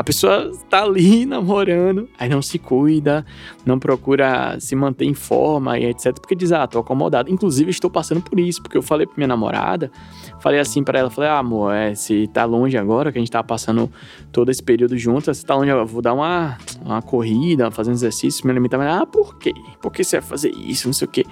A 0.00 0.02
pessoa 0.02 0.50
tá 0.70 0.82
ali 0.82 1.26
namorando, 1.28 2.08
aí 2.18 2.26
não 2.26 2.40
se 2.40 2.58
cuida, 2.58 3.22
não 3.66 3.78
procura 3.78 4.58
se 4.58 4.74
manter 4.74 5.04
em 5.04 5.12
forma 5.12 5.78
e 5.78 5.84
etc. 5.84 6.14
Porque 6.14 6.34
diz, 6.34 6.52
ah, 6.52 6.66
tô 6.66 6.78
acomodado. 6.78 7.30
Inclusive, 7.30 7.70
estou 7.70 7.90
passando 7.90 8.22
por 8.22 8.40
isso, 8.40 8.62
porque 8.62 8.78
eu 8.78 8.82
falei 8.82 9.06
pra 9.06 9.14
minha 9.18 9.28
namorada, 9.28 9.92
falei 10.40 10.58
assim 10.58 10.82
pra 10.82 10.98
ela, 10.98 11.10
falei, 11.10 11.28
ah, 11.28 11.36
amor, 11.36 11.74
é, 11.74 11.94
se 11.94 12.26
tá 12.28 12.46
longe 12.46 12.78
agora, 12.78 13.12
que 13.12 13.18
a 13.18 13.20
gente 13.20 13.30
tá 13.30 13.44
passando 13.44 13.92
todo 14.32 14.50
esse 14.50 14.62
período 14.62 14.96
juntos, 14.96 15.36
se 15.36 15.44
tá 15.44 15.54
longe, 15.54 15.70
eu 15.70 15.84
vou 15.84 16.00
dar 16.00 16.14
uma, 16.14 16.56
uma 16.82 17.02
corrida, 17.02 17.70
fazer 17.70 17.90
um 17.90 17.92
exercício, 17.92 18.46
me 18.46 18.52
alimentar. 18.52 18.80
Ah, 18.80 19.04
por 19.04 19.36
quê? 19.36 19.52
Por 19.82 19.92
que 19.92 20.02
você 20.02 20.18
vai 20.18 20.26
fazer 20.26 20.50
isso? 20.56 20.88
Não 20.88 20.94
sei 20.94 21.06
o 21.06 21.10
quê. 21.10 21.26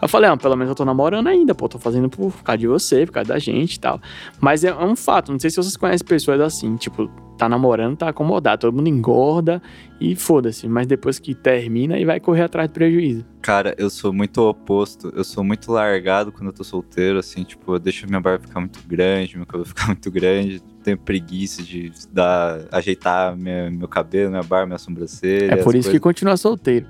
Eu 0.00 0.08
falei, 0.08 0.30
ah, 0.30 0.38
pelo 0.38 0.56
menos 0.56 0.70
eu 0.70 0.74
tô 0.74 0.86
namorando 0.86 1.26
ainda, 1.26 1.54
pô, 1.54 1.68
tô 1.68 1.78
fazendo 1.78 2.08
por 2.08 2.32
causa 2.42 2.56
de 2.56 2.66
você, 2.66 3.04
por 3.04 3.12
causa 3.12 3.28
da 3.28 3.38
gente 3.38 3.74
e 3.74 3.80
tal. 3.80 4.00
Mas 4.40 4.64
é 4.64 4.74
um 4.74 4.96
fato, 4.96 5.30
não 5.30 5.38
sei 5.38 5.50
se 5.50 5.56
vocês 5.56 5.76
conhecem 5.76 6.06
pessoas 6.06 6.40
assim, 6.40 6.76
tipo, 6.76 7.10
tá 7.36 7.48
namorando, 7.48 7.96
tá 7.96 8.08
acomodado, 8.08 8.60
todo 8.62 8.74
mundo 8.76 8.88
engorda 8.88 9.62
e 10.00 10.14
foda-se, 10.16 10.68
mas 10.68 10.86
depois 10.86 11.18
que 11.18 11.34
termina, 11.34 11.94
aí 11.96 12.04
vai 12.04 12.18
correr 12.20 12.42
atrás 12.42 12.68
do 12.68 12.72
prejuízo. 12.72 13.24
Cara, 13.42 13.74
eu 13.78 13.88
sou 13.88 14.12
muito 14.12 14.38
oposto. 14.42 15.12
Eu 15.14 15.22
sou 15.22 15.44
muito 15.44 15.70
largado 15.70 16.32
quando 16.32 16.46
eu 16.48 16.52
tô 16.52 16.64
solteiro, 16.64 17.18
assim, 17.18 17.44
tipo, 17.44 17.74
eu 17.74 17.78
deixo 17.78 18.06
minha 18.06 18.20
barba 18.20 18.44
ficar 18.46 18.60
muito 18.60 18.80
grande, 18.86 19.36
meu 19.36 19.46
cabelo 19.46 19.64
ficar 19.68 19.86
muito 19.86 20.10
grande. 20.10 20.60
Tenho 20.82 20.98
preguiça 20.98 21.62
de 21.62 21.92
dar, 22.12 22.66
ajeitar 22.72 23.36
minha- 23.36 23.70
meu 23.70 23.88
cabelo, 23.88 24.30
minha 24.30 24.42
barba, 24.42 24.66
minha 24.66 24.78
sobrancelha. 24.78 25.52
É 25.52 25.56
por 25.56 25.74
isso 25.74 25.88
que 25.90 25.98
coisas. 25.98 26.00
continua 26.00 26.36
solteiro. 26.36 26.86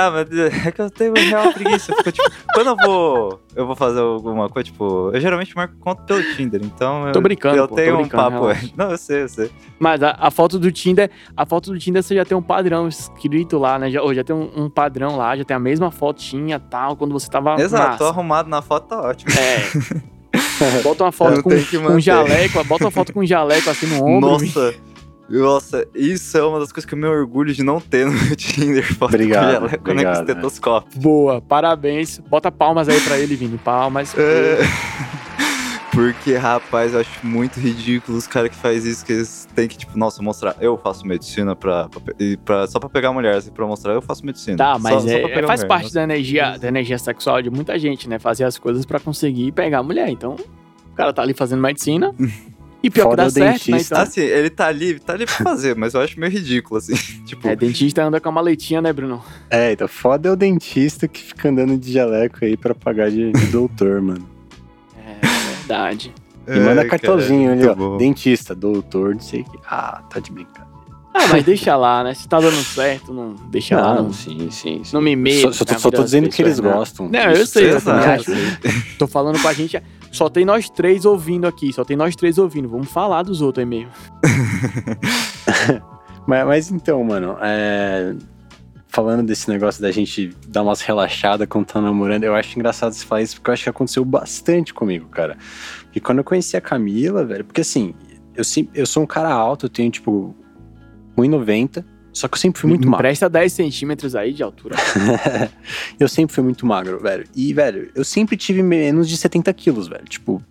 Ah, 0.00 0.12
mas 0.12 0.28
é 0.66 0.70
que 0.70 0.80
eu 0.80 0.88
tenho 0.88 1.12
real 1.14 1.52
preguiça. 1.52 1.90
Eu 1.90 1.96
fico, 1.96 2.12
tipo, 2.12 2.30
quando 2.54 2.68
eu 2.68 2.76
vou, 2.76 3.40
eu 3.56 3.66
vou 3.66 3.74
fazer 3.74 3.98
alguma 4.00 4.48
coisa, 4.48 4.66
tipo, 4.70 5.10
eu 5.12 5.20
geralmente 5.20 5.56
marco 5.56 5.74
conta 5.80 6.02
pelo 6.02 6.22
Tinder, 6.36 6.60
então. 6.62 7.10
Tô 7.12 7.18
eu- 7.18 7.22
brincando, 7.22 7.56
Eu 7.56 7.62
pô, 7.66 7.74
tô 7.74 7.82
tenho 7.82 7.98
um 7.98 8.08
papo. 8.08 8.36
relaxa. 8.46 8.70
Não, 8.78 8.90
eu 8.92 8.96
sei, 8.98 9.22
eu 9.24 9.28
sei. 9.28 9.50
Mas 9.76 10.00
a, 10.00 10.10
a 10.18 10.30
foto 10.30 10.56
do 10.56 10.70
Tinder, 10.70 11.10
a 11.36 11.44
foto 11.44 11.72
do 11.72 11.78
Tinder 11.80 12.00
você 12.02 12.14
já 12.14 12.24
tem 12.24 12.36
um 12.36 12.42
padrão 12.42 12.86
escrito 12.86 13.58
lá, 13.58 13.76
né? 13.76 13.90
Já, 13.90 14.00
ou 14.02 14.14
já 14.14 14.22
tem 14.22 14.36
um, 14.36 14.48
um 14.54 14.70
padrão 14.70 15.16
lá, 15.16 15.36
já 15.36 15.44
tem 15.44 15.56
a 15.56 15.60
mesma 15.60 15.90
fotinha 15.90 16.60
tal, 16.60 16.94
quando 16.94 17.10
você 17.12 17.28
tava 17.28 17.60
Exato, 17.60 17.98
tô 17.98 18.04
massa. 18.04 18.14
arrumado 18.14 18.48
na 18.48 18.62
foto, 18.62 18.86
tá 18.86 19.00
ótimo. 19.00 19.32
É. 19.36 20.18
Bota 20.82 21.04
uma 21.04 21.08
Eu 21.08 21.12
foto 21.12 21.42
com, 21.42 21.50
com 21.50 21.92
um 21.94 22.00
jaleco, 22.00 22.62
bota 22.64 22.84
uma 22.84 22.90
foto 22.90 23.12
com 23.12 23.20
um 23.20 23.26
jaleco 23.26 23.70
assim 23.70 23.86
no 23.86 24.04
ombro. 24.04 24.30
Nossa, 24.30 24.74
nossa, 25.28 25.86
isso 25.94 26.36
é 26.38 26.42
uma 26.42 26.58
das 26.60 26.72
coisas 26.72 26.88
que 26.88 26.94
eu 26.94 26.98
me 26.98 27.06
orgulho 27.06 27.52
de 27.52 27.62
não 27.62 27.80
ter 27.80 28.06
no 28.06 28.12
meu 28.12 28.34
Tinder. 28.36 28.84
Foto 28.96 29.14
Obrigado, 29.14 29.68
né, 29.68 29.78
obrigado, 29.78 30.16
com 30.16 30.22
estetoscópio. 30.22 31.00
Boa, 31.00 31.40
parabéns. 31.40 32.18
Bota 32.18 32.50
palmas 32.50 32.88
aí 32.88 33.00
pra 33.00 33.18
ele, 33.18 33.36
Vini. 33.36 33.58
Palmas. 33.58 34.14
É, 34.18 34.58
Porque, 35.92 36.36
rapaz, 36.36 36.94
eu 36.94 37.00
acho 37.00 37.26
muito 37.26 37.58
ridículo 37.58 38.16
os 38.18 38.26
caras 38.26 38.50
que 38.50 38.56
fazem 38.56 38.92
isso, 38.92 39.04
que 39.04 39.12
eles 39.12 39.48
têm 39.54 39.66
que, 39.66 39.76
tipo, 39.76 39.98
nossa, 39.98 40.22
mostrar, 40.22 40.54
eu 40.60 40.78
faço 40.78 41.04
medicina 41.04 41.56
pra, 41.56 41.88
pra, 41.88 42.00
pra- 42.44 42.66
só 42.68 42.78
pra 42.78 42.88
pegar 42.88 43.12
mulher, 43.12 43.34
assim, 43.36 43.50
pra 43.50 43.66
mostrar, 43.66 43.94
eu 43.94 44.02
faço 44.02 44.24
medicina. 44.24 44.56
Tá, 44.56 44.74
Só- 44.74 44.78
mas 44.78 45.02
só 45.02 45.08
é- 45.08 45.18
pra 45.20 45.28
pegar 45.30 45.46
faz 45.48 45.60
mulher, 45.60 45.68
parte 45.68 45.82
nossa. 45.84 45.94
da 45.94 46.02
energia, 46.04 46.56
da 46.58 46.68
energia 46.68 46.98
sexual 46.98 47.42
de 47.42 47.50
muita 47.50 47.76
gente, 47.78 48.08
né? 48.08 48.18
Fazer 48.18 48.44
as 48.44 48.56
coisas 48.58 48.86
pra 48.86 49.00
conseguir 49.00 49.50
pegar 49.52 49.78
a 49.78 49.82
mulher. 49.82 50.08
Então, 50.08 50.36
o 50.92 50.94
cara 50.94 51.12
tá 51.12 51.22
ali 51.22 51.34
fazendo 51.34 51.62
medicina. 51.62 52.14
E 52.82 52.88
pior 52.90 53.10
Foda 53.10 53.22
que 53.22 53.22
o 53.22 53.24
dá 53.26 53.30
certo, 53.30 53.44
né? 53.44 53.52
dentista. 53.76 53.94
Então, 53.94 54.02
Assim, 54.04 54.20
ele 54.20 54.50
tá 54.50 54.66
ali, 54.68 54.98
tá 55.00 55.12
ali 55.12 55.26
pra 55.26 55.34
fazer, 55.34 55.74
mas 55.74 55.94
eu 55.94 56.00
acho 56.00 56.18
meio 56.18 56.30
ridículo, 56.30 56.78
assim. 56.78 56.94
Tipo, 57.26 57.48
é, 57.48 57.56
dentista 57.56 58.04
anda 58.04 58.20
com 58.20 58.28
a 58.28 58.32
maletinha, 58.32 58.80
né, 58.80 58.92
Bruno? 58.92 59.22
É, 59.50 59.72
então 59.72 59.88
foda 59.88 60.28
é 60.28 60.32
o 60.32 60.36
dentista 60.36 61.08
que 61.08 61.20
fica 61.20 61.48
andando 61.48 61.76
de 61.76 61.92
jaleco 61.92 62.44
aí 62.44 62.56
pra 62.56 62.74
pagar 62.74 63.10
de, 63.10 63.32
de 63.32 63.46
doutor, 63.46 64.00
mano. 64.02 64.24
É 64.96 65.26
verdade. 65.56 66.14
E 66.46 66.60
manda 66.60 66.80
ai, 66.82 66.86
cartãozinho 66.88 67.50
cara, 67.50 67.60
ali, 67.60 67.68
ó. 67.68 67.74
bom. 67.74 67.96
Dentista, 67.98 68.54
doutor, 68.54 69.14
não 69.14 69.20
sei 69.20 69.40
o 69.40 69.44
que. 69.44 69.58
Ah, 69.68 70.02
tá 70.08 70.20
de 70.20 70.30
brincadeira. 70.32 70.68
Ah, 71.18 71.26
mas 71.32 71.44
deixa 71.44 71.74
lá, 71.74 72.04
né? 72.04 72.14
Se 72.14 72.28
tá 72.28 72.38
dando 72.38 72.62
certo, 72.62 73.12
não 73.12 73.34
deixa 73.50 73.80
lá. 73.80 73.96
Não, 73.96 74.12
sim, 74.12 74.50
sim, 74.50 74.82
sim. 74.84 74.90
não 74.92 75.00
me 75.00 75.16
meto. 75.16 75.52
Só, 75.52 75.64
só, 75.64 75.78
só 75.78 75.90
tô 75.90 76.04
dizendo 76.04 76.28
que 76.28 76.40
eles 76.40 76.60
não. 76.60 76.72
gostam. 76.72 77.08
Não, 77.08 77.30
eu 77.32 77.44
sei, 77.44 77.70
Exato. 77.70 78.30
Tô 78.98 79.08
falando 79.08 79.40
pra 79.40 79.52
gente. 79.52 79.82
Só 80.12 80.28
tem 80.28 80.44
nós 80.44 80.70
três 80.70 81.04
ouvindo 81.04 81.46
aqui, 81.46 81.72
só 81.72 81.84
tem 81.84 81.96
nós 81.96 82.14
três 82.14 82.38
ouvindo. 82.38 82.68
Vamos 82.68 82.88
falar 82.88 83.24
dos 83.24 83.42
outros 83.42 83.62
aí 83.62 83.68
mesmo. 83.68 83.90
Mas, 86.28 86.46
mas 86.46 86.70
então, 86.70 87.02
mano, 87.02 87.38
é, 87.40 88.14
falando 88.86 89.26
desse 89.26 89.48
negócio 89.48 89.80
da 89.80 89.90
gente 89.90 90.30
dar 90.46 90.62
umas 90.62 90.82
relaxadas 90.82 91.48
quando 91.48 91.64
tá 91.64 91.80
namorando, 91.80 92.24
eu 92.24 92.34
acho 92.34 92.58
engraçado 92.58 92.92
você 92.92 93.02
falar 93.06 93.22
isso, 93.22 93.36
porque 93.36 93.48
eu 93.48 93.54
acho 93.54 93.62
que 93.62 93.70
aconteceu 93.70 94.04
bastante 94.04 94.74
comigo, 94.74 95.08
cara. 95.08 95.38
E 95.94 95.98
quando 95.98 96.18
eu 96.18 96.24
conheci 96.24 96.54
a 96.54 96.60
Camila, 96.60 97.24
velho, 97.24 97.46
porque 97.46 97.62
assim, 97.62 97.94
eu, 98.34 98.44
eu 98.74 98.86
sou 98.86 99.04
um 99.04 99.06
cara 99.06 99.32
alto, 99.32 99.64
eu 99.64 99.70
tenho, 99.70 99.90
tipo, 99.90 100.36
1,90, 101.22 101.84
só 102.12 102.26
que 102.26 102.34
eu 102.34 102.38
sempre 102.38 102.60
fui 102.60 102.68
muito 102.68 102.82
Me 102.82 102.90
magro. 102.90 103.06
Empresta 103.06 103.28
10 103.28 103.52
centímetros 103.52 104.16
aí 104.16 104.32
de 104.32 104.42
altura. 104.42 104.76
eu 106.00 106.08
sempre 106.08 106.34
fui 106.34 106.42
muito 106.42 106.66
magro, 106.66 106.98
velho. 107.00 107.24
E, 107.34 107.52
velho, 107.52 107.90
eu 107.94 108.04
sempre 108.04 108.36
tive 108.36 108.62
menos 108.62 109.08
de 109.08 109.16
70 109.16 109.52
quilos, 109.54 109.88
velho. 109.88 110.04
Tipo, 110.04 110.42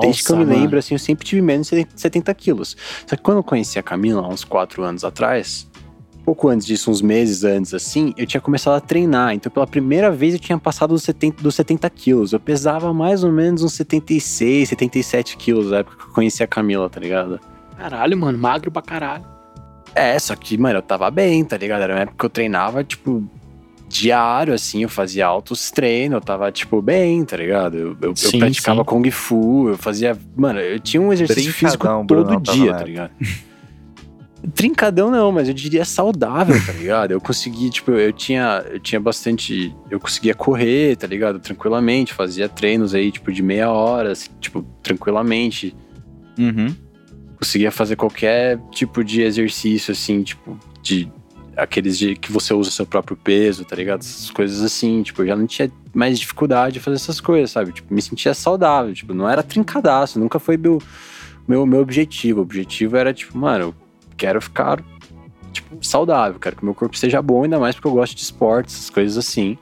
Desde 0.00 0.22
que 0.22 0.30
eu 0.30 0.36
me 0.36 0.44
Nossa, 0.44 0.52
mano. 0.52 0.62
lembro, 0.62 0.78
assim, 0.78 0.94
eu 0.94 0.98
sempre 0.98 1.26
tive 1.26 1.42
menos 1.42 1.68
de 1.68 1.86
70 1.94 2.32
quilos. 2.34 2.76
Só 3.06 3.16
que 3.16 3.22
quando 3.22 3.38
eu 3.38 3.42
conheci 3.42 3.78
a 3.78 3.82
Camila, 3.82 4.22
há 4.22 4.28
uns 4.28 4.44
4 4.44 4.82
anos 4.82 5.04
atrás, 5.04 5.68
pouco 6.24 6.48
antes 6.48 6.66
disso, 6.66 6.90
uns 6.90 7.02
meses 7.02 7.42
antes, 7.42 7.74
assim, 7.74 8.14
eu 8.16 8.26
tinha 8.26 8.40
começado 8.40 8.74
a 8.74 8.80
treinar. 8.80 9.34
Então, 9.34 9.50
pela 9.50 9.66
primeira 9.66 10.10
vez, 10.10 10.34
eu 10.34 10.40
tinha 10.40 10.58
passado 10.58 10.90
dos 10.90 11.02
70, 11.02 11.42
dos 11.42 11.54
70 11.54 11.88
quilos. 11.90 12.32
Eu 12.32 12.40
pesava 12.40 12.92
mais 12.92 13.24
ou 13.24 13.32
menos 13.32 13.62
uns 13.62 13.72
76, 13.72 14.68
77 14.68 15.36
quilos 15.36 15.70
na 15.70 15.78
época 15.78 15.96
que 15.96 16.10
eu 16.10 16.14
conheci 16.14 16.42
a 16.42 16.46
Camila, 16.46 16.88
tá 16.88 17.00
ligado? 17.00 17.40
Caralho, 17.76 18.16
mano, 18.16 18.38
magro 18.38 18.70
pra 18.70 18.82
caralho. 18.82 19.37
É, 19.94 20.18
só 20.18 20.34
que, 20.36 20.56
mano, 20.56 20.78
eu 20.78 20.82
tava 20.82 21.10
bem, 21.10 21.44
tá 21.44 21.56
ligado? 21.56 21.82
Era 21.82 21.94
uma 21.94 22.00
época 22.02 22.16
que 22.18 22.24
eu 22.26 22.30
treinava, 22.30 22.84
tipo, 22.84 23.28
diário, 23.88 24.52
assim, 24.52 24.82
eu 24.82 24.88
fazia 24.88 25.26
altos 25.26 25.70
treinos, 25.70 26.16
eu 26.16 26.20
tava, 26.20 26.50
tipo, 26.52 26.80
bem, 26.80 27.24
tá 27.24 27.36
ligado? 27.36 27.76
Eu, 27.76 27.96
eu, 28.00 28.10
eu 28.10 28.16
Sim, 28.16 28.38
praticava 28.38 28.80
sim. 28.80 28.84
Kung 28.84 29.10
Fu, 29.10 29.70
eu 29.70 29.78
fazia. 29.78 30.16
Mano, 30.36 30.60
eu 30.60 30.78
tinha 30.78 31.00
um 31.00 31.12
exercício 31.12 31.52
físico 31.52 31.86
todo 31.86 32.24
Brunão, 32.24 32.40
tava 32.40 32.58
dia, 32.58 32.74
tá 32.74 32.84
ligado? 32.84 33.10
Trincadão 34.54 35.10
não, 35.10 35.32
mas 35.32 35.48
eu 35.48 35.54
diria 35.54 35.84
saudável, 35.84 36.54
tá 36.64 36.72
ligado? 36.72 37.10
Eu 37.10 37.20
consegui, 37.20 37.70
tipo, 37.70 37.90
eu 37.90 38.12
tinha, 38.12 38.64
eu 38.70 38.78
tinha 38.78 39.00
bastante. 39.00 39.74
Eu 39.90 39.98
conseguia 39.98 40.32
correr, 40.32 40.96
tá 40.96 41.08
ligado? 41.08 41.40
Tranquilamente, 41.40 42.14
fazia 42.14 42.48
treinos 42.48 42.94
aí, 42.94 43.10
tipo, 43.10 43.32
de 43.32 43.42
meia 43.42 43.70
hora, 43.70 44.12
assim, 44.12 44.30
tipo, 44.40 44.62
tranquilamente 44.80 45.74
Uhum. 46.38 46.74
Conseguia 47.38 47.70
fazer 47.70 47.96
qualquer 47.96 48.58
tipo 48.70 49.04
de 49.04 49.22
exercício, 49.22 49.92
assim, 49.92 50.22
tipo, 50.22 50.58
de 50.82 51.10
aqueles 51.56 51.98
de 51.98 52.14
que 52.14 52.30
você 52.30 52.52
usa 52.54 52.70
seu 52.70 52.86
próprio 52.86 53.16
peso, 53.16 53.64
tá 53.64 53.74
ligado? 53.74 54.00
Essas 54.00 54.30
coisas 54.30 54.62
assim, 54.62 55.02
tipo, 55.02 55.22
eu 55.22 55.26
já 55.26 55.36
não 55.36 55.46
tinha 55.46 55.70
mais 55.94 56.18
dificuldade 56.18 56.74
de 56.74 56.80
fazer 56.80 56.96
essas 56.96 57.20
coisas, 57.20 57.50
sabe? 57.50 57.72
Tipo, 57.72 57.92
me 57.92 58.02
sentia 58.02 58.34
saudável, 58.34 58.92
tipo, 58.94 59.14
não 59.14 59.28
era 59.28 59.42
trincadaço, 59.42 60.18
nunca 60.18 60.38
foi 60.38 60.56
meu, 60.56 60.80
meu, 61.46 61.64
meu 61.66 61.80
objetivo. 61.80 62.40
O 62.40 62.42
objetivo 62.42 62.96
era, 62.96 63.12
tipo, 63.12 63.36
mano, 63.36 63.66
eu 63.66 63.74
quero 64.16 64.40
ficar, 64.40 64.82
tipo, 65.52 65.84
saudável, 65.84 66.38
quero 66.38 66.56
que 66.56 66.64
meu 66.64 66.74
corpo 66.74 66.96
seja 66.96 67.20
bom, 67.20 67.44
ainda 67.44 67.58
mais 67.58 67.74
porque 67.74 67.88
eu 67.88 67.92
gosto 67.92 68.14
de 68.14 68.22
esportes, 68.22 68.74
essas 68.74 68.90
coisas 68.90 69.16
assim. 69.16 69.58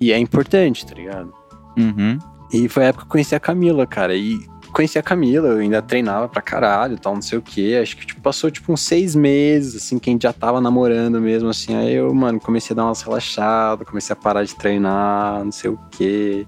E 0.00 0.12
é 0.12 0.18
importante, 0.18 0.86
tá 0.86 0.94
ligado? 0.94 1.32
Uhum. 1.76 2.18
E 2.52 2.68
foi 2.68 2.84
a 2.84 2.86
época 2.88 3.04
que 3.04 3.08
eu 3.08 3.12
conheci 3.12 3.34
a 3.34 3.40
Camila, 3.40 3.86
cara. 3.86 4.16
E 4.16 4.40
conheci 4.70 4.98
a 4.98 5.02
Camila, 5.02 5.48
eu 5.48 5.58
ainda 5.58 5.82
treinava 5.82 6.28
pra 6.28 6.40
caralho, 6.42 6.98
tal, 6.98 7.14
não 7.14 7.22
sei 7.22 7.38
o 7.38 7.42
quê. 7.42 7.78
Acho 7.80 7.96
que 7.96 8.06
tipo, 8.06 8.20
passou 8.20 8.50
tipo 8.50 8.72
uns 8.72 8.82
seis 8.82 9.14
meses, 9.14 9.76
assim, 9.76 9.98
que 9.98 10.10
a 10.10 10.12
gente 10.12 10.22
já 10.22 10.32
tava 10.32 10.60
namorando 10.60 11.20
mesmo, 11.20 11.48
assim. 11.48 11.76
Aí 11.76 11.94
eu, 11.94 12.12
mano, 12.14 12.40
comecei 12.40 12.74
a 12.74 12.76
dar 12.76 12.84
umas 12.84 13.02
relaxadas, 13.02 13.86
comecei 13.86 14.12
a 14.12 14.16
parar 14.16 14.44
de 14.44 14.54
treinar, 14.54 15.44
não 15.44 15.52
sei 15.52 15.70
o 15.70 15.78
quê. 15.90 16.46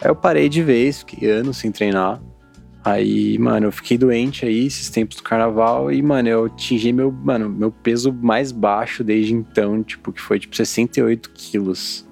Aí 0.00 0.08
eu 0.08 0.16
parei 0.16 0.48
de 0.48 0.62
vez, 0.62 0.98
fiquei 1.00 1.30
anos 1.30 1.56
sem 1.56 1.72
treinar. 1.72 2.20
Aí, 2.84 3.36
mano, 3.38 3.66
eu 3.66 3.72
fiquei 3.72 3.98
doente 3.98 4.46
aí 4.46 4.66
esses 4.66 4.88
tempos 4.88 5.16
do 5.16 5.22
carnaval 5.22 5.92
e, 5.92 6.00
mano, 6.00 6.28
eu 6.28 6.44
atingi 6.46 6.92
meu, 6.92 7.10
mano, 7.12 7.48
meu 7.48 7.70
peso 7.70 8.12
mais 8.12 8.52
baixo 8.52 9.04
desde 9.04 9.34
então, 9.34 9.82
tipo, 9.82 10.12
que 10.12 10.20
foi 10.20 10.38
tipo 10.38 10.56
68 10.56 11.30
quilos. 11.30 12.08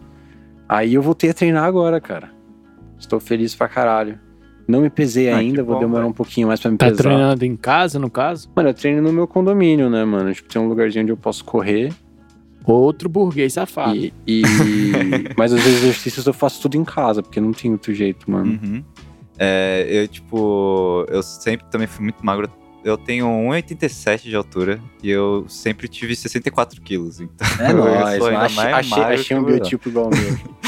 Aí 0.68 0.95
eu 0.95 1.03
voltei 1.03 1.31
a 1.31 1.35
treinar 1.35 1.64
agora, 1.64 2.01
cara. 2.01 2.31
Estou 2.99 3.20
feliz 3.20 3.55
pra 3.55 3.68
caralho. 3.68 4.26
Não 4.68 4.80
me 4.80 4.90
pesei 4.90 5.30
Ah, 5.30 5.36
ainda, 5.36 5.62
vou 5.62 5.74
bom, 5.74 5.80
demorar 5.80 6.00
velho. 6.02 6.10
um 6.10 6.14
pouquinho 6.14 6.48
mais 6.48 6.58
pra 6.60 6.70
me 6.70 6.76
Tá 6.76 6.86
pesar. 6.86 7.02
treinando 7.04 7.44
em 7.44 7.54
casa, 7.56 7.98
no 7.98 8.10
caso? 8.10 8.48
Mano, 8.54 8.70
eu 8.70 8.74
treino 8.74 9.00
no 9.00 9.12
meu 9.12 9.26
condomínio, 9.26 9.88
né, 9.88 10.04
mano? 10.04 10.32
Tipo, 10.34 10.48
tem 10.48 10.60
um 10.60 10.66
lugarzinho 10.68 11.02
onde 11.04 11.12
eu 11.12 11.16
posso 11.16 11.44
correr. 11.44 11.92
Outro 12.64 13.08
burguês 13.08 13.52
safado. 13.52 13.94
E, 13.96 14.12
e- 14.26 14.42
Mas 15.38 15.52
os 15.52 15.64
exercícios 15.64 16.26
eu 16.26 16.32
faço 16.32 16.60
tudo 16.60 16.76
em 16.76 16.84
casa, 16.84 17.22
porque 17.22 17.40
não 17.40 17.52
tem 17.52 17.70
outro 17.70 17.94
jeito, 17.94 18.28
mano. 18.28 18.58
Uhum. 18.60 18.82
É, 19.38 19.86
eu, 19.88 20.08
tipo, 20.08 21.04
eu 21.08 21.22
sempre 21.22 21.66
também 21.70 21.86
fui 21.86 22.02
muito 22.02 22.24
magro. 22.26 22.50
Eu 22.82 22.96
tenho 22.96 23.26
1,87 23.26 24.22
de 24.22 24.34
altura 24.36 24.80
e 25.02 25.10
eu 25.10 25.44
sempre 25.48 25.86
tive 25.88 26.14
64 26.16 26.80
quilos. 26.80 27.20
Então, 27.20 27.46
É 27.60 27.70
eu 27.70 27.76
nóis, 27.76 28.18
sou 28.18 28.32
mano. 28.32 28.38
ainda 28.46 28.76
Achei, 28.78 28.98
mais 28.98 29.20
achei, 29.20 29.36
um 29.36 29.44
biotipo 29.44 29.88
igual 29.88 30.06
ao 30.06 30.10
meu. 30.10 30.38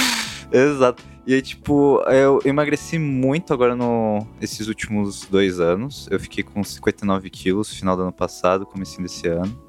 Exato. 0.52 1.02
E 1.26 1.34
aí, 1.34 1.42
tipo, 1.42 2.02
eu 2.10 2.40
emagreci 2.44 2.98
muito 2.98 3.52
agora 3.52 3.76
no 3.76 4.26
esses 4.40 4.66
últimos 4.66 5.26
dois 5.26 5.60
anos. 5.60 6.08
Eu 6.10 6.18
fiquei 6.18 6.42
com 6.42 6.64
59 6.64 7.28
quilos 7.28 7.72
final 7.72 7.94
do 7.94 8.02
ano 8.02 8.12
passado, 8.12 8.64
comecinho 8.64 9.02
desse 9.02 9.28
ano. 9.28 9.68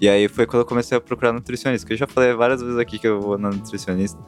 E 0.00 0.08
aí 0.08 0.28
foi 0.28 0.46
quando 0.46 0.60
eu 0.62 0.66
comecei 0.66 0.96
a 0.96 1.00
procurar 1.00 1.32
nutricionista, 1.32 1.86
que 1.86 1.92
eu 1.92 1.96
já 1.96 2.06
falei 2.06 2.32
várias 2.32 2.62
vezes 2.62 2.78
aqui 2.78 2.98
que 2.98 3.06
eu 3.06 3.20
vou 3.20 3.36
na 3.36 3.50
nutricionista, 3.50 4.18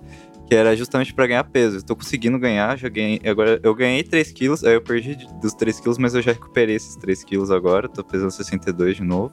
que 0.47 0.55
era 0.55 0.77
justamente 0.77 1.15
pra 1.15 1.27
ganhar 1.27 1.45
peso. 1.45 1.79
Eu 1.79 1.83
tô 1.83 1.97
conseguindo 1.97 2.39
ganhar, 2.39 2.77
já 2.77 2.89
ganhei. 2.89 3.21
Agora 3.25 3.59
eu 3.63 3.75
ganhei 3.75 4.03
3 4.03 4.33
quilos, 4.33 4.65
aí 4.65 4.75
eu 4.75 4.83
perdi 4.83 5.17
dos 5.41 5.55
3 5.55 5.81
quilos, 5.81 5.99
mas 5.99 6.15
eu 6.15 6.21
já 6.21 6.33
recuperei 6.33 6.75
esses 6.75 6.97
3 6.97 7.25
quilos 7.25 7.51
agora, 7.51 7.89
tô 7.89 8.05
pesando 8.05 8.31
62 8.31 8.97
de 8.97 9.03
novo. 9.05 9.33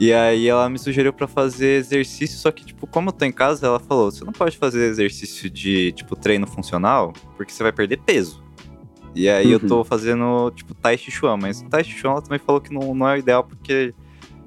E 0.00 0.14
aí 0.14 0.48
ela 0.48 0.66
me 0.70 0.78
sugeriu 0.78 1.12
pra 1.12 1.26
fazer 1.28 1.78
exercício, 1.78 2.38
só 2.38 2.50
que, 2.50 2.64
tipo, 2.64 2.86
como 2.86 3.10
eu 3.10 3.12
tô 3.12 3.26
em 3.26 3.30
casa, 3.32 3.66
ela 3.66 3.78
falou, 3.78 4.10
você 4.10 4.24
não 4.24 4.32
pode 4.32 4.56
fazer 4.56 4.82
exercício 4.88 5.50
de, 5.50 5.92
tipo, 5.92 6.16
treino 6.16 6.46
funcional, 6.46 7.12
porque 7.36 7.52
você 7.52 7.62
vai 7.62 7.70
perder 7.70 7.98
peso. 7.98 8.42
E 9.14 9.28
aí 9.28 9.52
eu 9.52 9.58
Uhum. 9.60 9.68
tô 9.68 9.84
fazendo, 9.84 10.50
tipo, 10.52 10.72
Tai 10.72 10.96
Chi 10.96 11.10
Chuan, 11.10 11.36
mas 11.36 11.60
o 11.60 11.68
Tai 11.68 11.84
Chi 11.84 11.92
Chuan 11.92 12.12
ela 12.12 12.22
também 12.22 12.38
falou 12.38 12.62
que 12.62 12.72
não, 12.72 12.94
não 12.94 13.06
é 13.06 13.16
o 13.16 13.18
ideal, 13.18 13.44
porque 13.44 13.92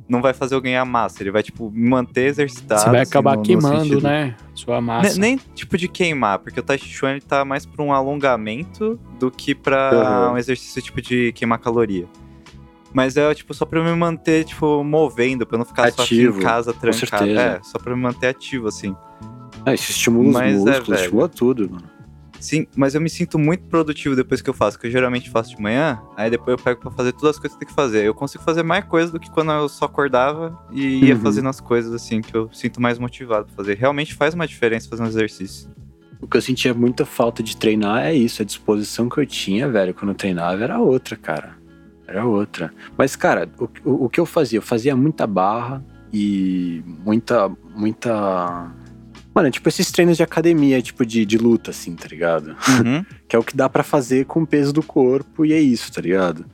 não 0.10 0.22
vai 0.24 0.34
fazer 0.34 0.56
eu 0.56 0.62
ganhar 0.62 0.84
massa, 0.86 1.22
ele 1.22 1.30
vai, 1.30 1.44
tipo, 1.44 1.70
me 1.70 1.88
manter 1.88 2.26
exercitado. 2.26 2.82
Você 2.82 2.90
vai 2.90 3.02
assim, 3.02 3.10
acabar 3.12 3.32
no- 3.34 3.38
no 3.42 3.44
queimando, 3.46 3.78
sentido- 3.84 4.02
né? 4.02 4.36
Sua 4.56 4.82
massa. 4.82 5.20
Nem, 5.20 5.38
tipo 5.54 5.78
de 5.78 5.88
queimar, 5.88 6.40
porque 6.40 6.60
o 6.60 6.64
Tai 6.64 6.80
Chi 6.80 6.90
Chuan 6.90 7.12
ele 7.12 7.22
tá 7.22 7.46
mais 7.46 7.64
pra 7.64 7.84
um 7.84 7.94
alongamento 7.94 9.00
do 9.20 9.30
que 9.30 9.54
pra 9.54 9.92
Aham. 9.92 10.32
um 10.34 10.38
exercício 10.38 10.82
tipo 10.82 11.00
de 11.00 11.32
queimar 11.34 11.60
caloria. 11.60 12.08
Mas 12.94 13.18
é 13.18 13.34
tipo 13.34 13.54
só 13.54 13.66
pra 13.66 13.80
eu 13.80 13.84
me 13.84 13.96
manter 13.96 14.44
tipo 14.46 14.84
movendo, 14.84 15.46
pra 15.46 15.56
eu 15.56 15.60
não 15.60 15.66
ficar 15.66 15.92
só 15.92 16.04
aqui 16.04 16.16
Ativo, 16.16 16.40
em 16.40 16.44
casa 16.44 16.74
trancado. 16.74 16.98
certeza. 17.26 17.42
É, 17.42 17.60
só 17.64 17.80
pra 17.80 17.92
eu 17.92 17.98
me 17.98 18.04
manter 18.04 18.28
ativo 18.28 18.68
assim. 18.68 18.96
Ah, 19.66 19.74
isso 19.74 19.92
estimula 19.92 20.28
os 20.28 20.34
Mas 20.34 20.54
é, 20.54 20.58
músculos, 20.58 20.88
velho. 20.88 21.00
estimula 21.02 21.30
tudo, 21.30 21.70
mano. 21.70 21.94
Sim, 22.40 22.68
mas 22.76 22.94
eu 22.94 23.00
me 23.00 23.10
sinto 23.10 23.40
muito 23.40 23.64
produtivo 23.70 24.18
depois 24.18 24.42
que 24.42 24.50
eu 24.50 24.54
faço, 24.54 24.78
que 24.78 24.86
eu 24.88 24.92
geralmente 24.92 25.30
faço 25.30 25.56
de 25.56 25.62
manhã, 25.62 26.02
aí 26.18 26.30
depois 26.30 26.58
eu 26.58 26.62
pego 26.62 26.82
pra 26.82 26.92
fazer 26.92 27.14
todas 27.14 27.38
as 27.38 27.40
coisas 27.40 27.58
que 27.58 27.64
eu 27.64 27.68
tenho 27.68 27.70
que 27.70 27.76
fazer. 27.76 28.04
Eu 28.06 28.14
consigo 28.14 28.44
fazer 28.44 28.64
mais 28.64 28.84
coisas 28.84 29.12
do 29.12 29.18
que 29.20 29.32
quando 29.32 29.50
eu 29.54 29.70
só 29.70 29.86
acordava 29.86 30.60
e 30.70 31.06
ia 31.06 31.16
Uhum. 31.16 31.22
fazendo 31.22 31.48
as 31.48 31.62
coisas 31.62 31.94
assim, 31.94 32.20
que 32.20 32.36
eu 32.36 32.50
sinto 32.52 32.82
mais 32.82 33.00
motivado 33.00 33.46
pra 33.46 33.56
fazer. 33.56 33.78
Realmente 33.78 34.14
faz 34.14 34.34
uma 34.34 34.46
diferença 34.46 34.90
fazer 34.90 35.04
um 35.04 35.08
exercício. 35.08 35.70
O 36.20 36.28
que 36.28 36.36
eu 36.36 36.42
sentia 36.42 36.74
muita 36.74 37.06
falta 37.06 37.42
de 37.42 37.56
treinar 37.56 38.06
é 38.08 38.14
isso. 38.14 38.42
A 38.42 38.46
disposição 38.46 39.08
que 39.08 39.18
eu 39.20 39.26
tinha, 39.26 39.70
velho, 39.70 39.94
quando 39.94 40.10
eu 40.10 40.16
treinava 40.16 40.62
era 40.62 40.80
outra, 40.80 41.16
cara. 41.16 41.56
Era 42.08 42.26
outra. 42.26 42.74
Mas, 42.98 43.16
cara, 43.16 43.50
o, 43.58 43.70
o, 43.86 44.06
o 44.06 44.10
que 44.10 44.20
eu 44.20 44.26
fazia? 44.26 44.58
Eu 44.58 44.64
fazia 44.64 44.96
muita 44.96 45.26
barra 45.26 45.84
e 46.12 46.84
muita, 46.86 47.50
muita 47.76 48.72
Mano, 49.34 49.48
é 49.48 49.52
tipo 49.52 49.68
esses 49.68 49.92
treinos 49.92 50.16
de 50.16 50.24
academia, 50.24 50.82
tipo 50.82 51.04
de, 51.06 51.26
de 51.26 51.38
luta, 51.38 51.72
assim, 51.72 51.96
tá 51.96 52.08
ligado? 52.08 52.50
Uhum. 52.50 53.04
Que 53.28 53.36
é 53.36 53.40
o 53.40 53.44
que 53.44 53.58
dá 53.58 53.68
pra 53.68 53.82
fazer 53.82 54.26
com 54.26 54.44
o 54.44 54.48
peso 54.48 54.72
do 54.72 54.84
corpo 54.84 55.44
e 55.44 55.54
é 55.54 55.60
isso, 55.60 55.92
tá 55.92 56.00
ligado? 56.00 56.46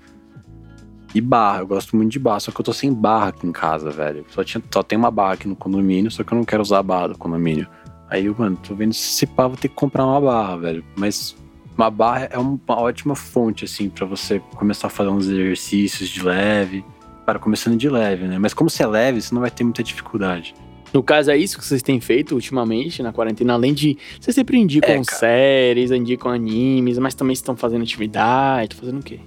E 1.14 1.20
barra, 1.20 1.60
eu 1.60 1.68
gosto 1.68 1.94
muito 1.94 2.10
de 2.10 2.20
barra, 2.20 2.40
só 2.40 2.52
que 2.52 2.62
eu 2.62 2.64
tô 2.64 2.72
sem 2.72 2.94
barra 2.94 3.30
aqui 3.30 3.46
em 3.46 3.52
casa, 3.52 3.90
velho. 3.90 4.26
Só, 4.30 4.42
tinha, 4.46 4.64
só 4.72 4.82
tem 4.82 4.98
uma 4.98 5.12
barra 5.12 5.34
aqui 5.34 5.46
no 5.46 5.58
condomínio, 5.58 6.10
só 6.10 6.24
que 6.24 6.32
eu 6.32 6.38
não 6.38 6.46
quero 6.46 6.62
usar 6.62 6.80
a 6.80 6.84
barra 6.84 7.08
do 7.10 7.18
condomínio. 7.18 7.68
Aí 8.10 8.28
eu, 8.28 8.36
mano, 8.38 8.58
tô 8.66 8.74
vendo 8.74 8.94
se 8.94 9.26
pá, 9.26 9.46
vou 9.48 9.58
ter 9.58 9.68
que 9.68 9.76
comprar 9.76 10.06
uma 10.06 10.22
barra, 10.22 10.56
velho. 10.56 10.86
Mas 10.96 11.36
uma 11.80 11.90
barra 11.90 12.28
é 12.30 12.38
uma 12.38 12.60
ótima 12.68 13.16
fonte, 13.16 13.64
assim, 13.64 13.90
pra 13.90 14.06
você 14.06 14.40
começar 14.56 14.88
a 14.88 14.90
fazer 14.90 15.10
uns 15.10 15.28
exercícios 15.28 16.10
de 16.10 16.22
leve. 16.22 16.84
Para 17.26 17.40
começando 17.40 17.78
de 17.78 17.88
leve, 17.88 18.28
né? 18.28 18.38
Mas 18.38 18.54
como 18.54 18.70
você 18.70 18.84
é 18.84 18.88
leve, 18.88 19.22
você 19.22 19.34
não 19.34 19.42
vai 19.42 19.52
ter 19.52 19.64
muita 19.64 19.82
dificuldade. 19.82 20.54
No 20.92 21.02
caso, 21.02 21.32
é 21.32 21.38
isso 21.38 21.58
que 21.58 21.64
vocês 21.64 21.82
têm 21.82 22.02
feito 22.02 22.34
ultimamente 22.34 23.02
na 23.02 23.14
quarentena, 23.14 23.54
além 23.54 23.74
de. 23.74 23.98
Vocês 24.20 24.36
sempre 24.36 24.58
indicam 24.58 24.96
É, 24.96 25.04
séries, 25.04 25.92
indicam 25.92 26.32
animes, 26.32 26.98
mas 26.98 27.14
também 27.14 27.34
estão 27.34 27.56
fazendo 27.56 27.84
atividade, 27.84 28.74
estão 28.74 28.80
fazendo 28.80 29.00
o 29.00 29.04
quê? 29.04 29.20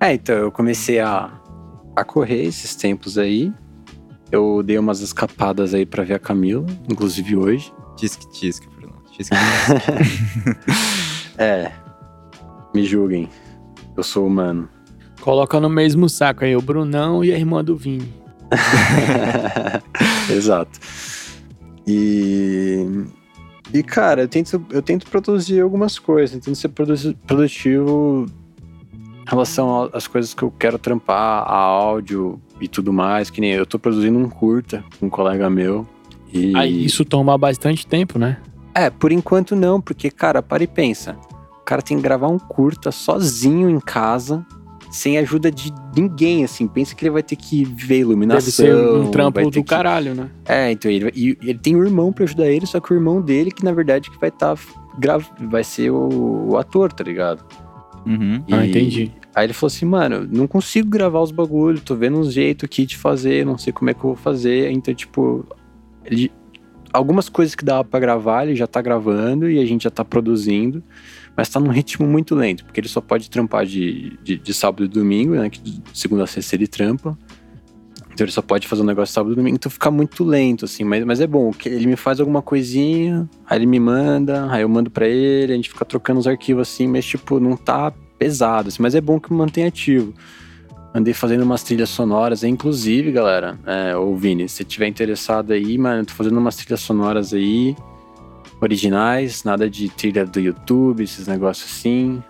É, 0.00 0.14
então 0.14 0.34
eu 0.34 0.50
comecei 0.50 0.98
a, 0.98 1.30
a 1.94 2.02
correr 2.02 2.42
esses 2.44 2.74
tempos 2.74 3.18
aí. 3.18 3.52
Eu 4.32 4.62
dei 4.62 4.78
umas 4.78 5.00
escapadas 5.00 5.74
aí 5.74 5.84
pra 5.84 6.02
ver 6.02 6.14
a 6.14 6.18
Camila, 6.18 6.66
inclusive 6.88 7.36
hoje. 7.36 7.72
Tisque, 7.96 8.26
tisque, 8.32 8.66
Bruno. 8.68 8.94
Tisque. 9.12 9.36
É. 11.40 11.72
Me 12.74 12.84
julguem. 12.84 13.28
Eu 13.96 14.02
sou 14.02 14.26
humano. 14.26 14.68
Coloca 15.20 15.60
no 15.60 15.68
mesmo 15.68 16.08
saco 16.08 16.44
aí 16.44 16.56
o 16.56 16.62
Brunão 16.62 17.24
e 17.24 17.32
a 17.32 17.38
irmã 17.38 17.62
do 17.62 17.76
Vini. 17.76 18.12
Exato. 20.30 20.78
E. 21.86 22.86
E, 23.72 23.82
cara, 23.82 24.22
eu 24.22 24.28
tento, 24.28 24.64
eu 24.70 24.82
tento 24.82 25.06
produzir 25.08 25.60
algumas 25.60 25.96
coisas, 25.98 26.34
eu 26.34 26.42
tento 26.42 26.56
ser 26.56 26.70
produtivo 27.26 28.26
em 28.98 29.30
relação 29.30 29.88
às 29.92 30.08
coisas 30.08 30.34
que 30.34 30.42
eu 30.42 30.50
quero 30.50 30.76
trampar, 30.76 31.44
a 31.44 31.54
áudio 31.54 32.40
e 32.60 32.66
tudo 32.66 32.92
mais, 32.92 33.30
que 33.30 33.40
nem 33.40 33.52
eu 33.52 33.64
tô 33.64 33.78
produzindo 33.78 34.18
um 34.18 34.28
curta 34.28 34.82
com 34.98 35.06
um 35.06 35.10
colega 35.10 35.48
meu. 35.48 35.86
E... 36.32 36.56
Aí 36.56 36.84
isso 36.84 37.04
toma 37.04 37.38
bastante 37.38 37.86
tempo, 37.86 38.18
né? 38.18 38.38
É, 38.74 38.90
por 38.90 39.12
enquanto 39.12 39.54
não, 39.54 39.80
porque, 39.80 40.10
cara, 40.10 40.42
para 40.42 40.64
e 40.64 40.66
pensa. 40.66 41.16
O 41.70 41.72
cara 41.72 41.82
tem 41.82 41.96
que 41.98 42.02
gravar 42.02 42.26
um 42.26 42.36
curta 42.36 42.90
sozinho 42.90 43.70
em 43.70 43.78
casa, 43.78 44.44
sem 44.90 45.16
ajuda 45.18 45.52
de 45.52 45.72
ninguém, 45.96 46.42
assim. 46.42 46.66
Pensa 46.66 46.96
que 46.96 47.04
ele 47.04 47.10
vai 47.12 47.22
ter 47.22 47.36
que 47.36 47.64
ver 47.64 48.00
iluminação. 48.00 48.40
Deve 48.40 48.50
ser 48.50 48.74
um 48.74 49.08
trampo 49.12 49.36
vai 49.36 49.44
ter 49.44 49.60
do 49.60 49.62
que- 49.62 49.70
caralho, 49.70 50.12
né? 50.12 50.28
É, 50.46 50.72
então 50.72 50.90
ele, 50.90 51.12
e 51.14 51.38
ele 51.40 51.58
tem 51.60 51.76
um 51.76 51.84
irmão 51.84 52.12
pra 52.12 52.24
ajudar 52.24 52.48
ele, 52.48 52.66
só 52.66 52.80
que 52.80 52.92
o 52.92 52.96
irmão 52.96 53.22
dele, 53.22 53.52
que 53.52 53.64
na 53.64 53.70
verdade 53.72 54.10
que 54.10 54.18
vai 54.18 54.30
estar 54.30 54.58
grava, 54.98 55.24
vai 55.48 55.62
ser 55.62 55.90
o, 55.92 56.48
o 56.50 56.56
ator, 56.58 56.92
tá 56.92 57.04
ligado? 57.04 57.44
Uhum. 58.04 58.42
Ah, 58.50 58.66
E- 58.66 58.70
entendi. 58.70 59.12
Aí 59.32 59.46
ele 59.46 59.52
falou 59.52 59.68
assim, 59.68 59.86
mano, 59.86 60.28
não 60.28 60.48
consigo 60.48 60.88
gravar 60.90 61.20
os 61.20 61.30
bagulhos, 61.30 61.82
tô 61.82 61.94
vendo 61.94 62.18
um 62.18 62.28
jeito 62.28 62.64
aqui 62.64 62.84
de 62.84 62.96
fazer, 62.96 63.46
não 63.46 63.56
sei 63.56 63.72
como 63.72 63.88
é 63.90 63.94
que 63.94 64.00
eu 64.00 64.08
vou 64.14 64.16
fazer. 64.16 64.72
Então, 64.72 64.92
tipo, 64.92 65.46
ele- 66.04 66.32
algumas 66.92 67.28
coisas 67.28 67.54
que 67.54 67.64
dava 67.64 67.84
pra 67.84 68.00
gravar, 68.00 68.44
ele 68.44 68.56
já 68.56 68.66
tá 68.66 68.82
gravando 68.82 69.48
e 69.48 69.60
a 69.60 69.64
gente 69.64 69.84
já 69.84 69.90
tá 69.90 70.04
produzindo, 70.04 70.82
mas 71.40 71.48
tá 71.48 71.58
num 71.58 71.70
ritmo 71.70 72.06
muito 72.06 72.34
lento, 72.34 72.66
porque 72.66 72.80
ele 72.80 72.86
só 72.86 73.00
pode 73.00 73.30
trampar 73.30 73.64
de, 73.64 74.18
de, 74.22 74.36
de 74.36 74.52
sábado 74.52 74.84
e 74.84 74.88
domingo, 74.88 75.36
né? 75.36 75.48
Que 75.48 75.80
segunda 75.90 76.24
a 76.24 76.26
sexta 76.26 76.54
ele 76.54 76.66
trampa. 76.66 77.16
Então 78.12 78.26
ele 78.26 78.30
só 78.30 78.42
pode 78.42 78.68
fazer 78.68 78.82
um 78.82 78.84
negócio 78.84 79.14
sábado 79.14 79.32
e 79.32 79.36
domingo, 79.36 79.54
então 79.54 79.72
fica 79.72 79.90
muito 79.90 80.22
lento, 80.22 80.66
assim, 80.66 80.84
mas, 80.84 81.02
mas 81.02 81.18
é 81.18 81.26
bom, 81.26 81.50
que 81.50 81.66
ele 81.66 81.86
me 81.86 81.96
faz 81.96 82.20
alguma 82.20 82.42
coisinha, 82.42 83.26
aí 83.46 83.56
ele 83.56 83.64
me 83.64 83.80
manda, 83.80 84.52
aí 84.52 84.60
eu 84.60 84.68
mando 84.68 84.90
pra 84.90 85.08
ele, 85.08 85.54
a 85.54 85.56
gente 85.56 85.70
fica 85.70 85.82
trocando 85.82 86.20
os 86.20 86.26
arquivos 86.26 86.68
assim, 86.68 86.86
mas 86.86 87.06
tipo, 87.06 87.40
não 87.40 87.56
tá 87.56 87.90
pesado, 88.18 88.68
assim, 88.68 88.82
mas 88.82 88.94
é 88.94 89.00
bom 89.00 89.18
que 89.18 89.32
mantém 89.32 89.64
ativo. 89.64 90.12
Andei 90.92 91.14
fazendo 91.14 91.42
umas 91.42 91.62
trilhas 91.62 91.88
sonoras, 91.88 92.44
inclusive, 92.44 93.10
galera, 93.12 93.58
é, 93.64 93.96
ô 93.96 94.14
Vini, 94.14 94.46
se 94.46 94.62
tiver 94.62 94.88
interessado 94.88 95.54
aí, 95.54 95.78
mano, 95.78 96.02
eu 96.02 96.04
tô 96.04 96.12
fazendo 96.12 96.36
umas 96.36 96.56
trilhas 96.56 96.80
sonoras 96.80 97.32
aí, 97.32 97.74
originais, 98.60 99.44
nada 99.44 99.68
de 99.68 99.88
trilha 99.88 100.24
do 100.24 100.38
YouTube, 100.40 101.02
esses 101.02 101.26
negócios 101.26 101.70
assim. 101.70 102.22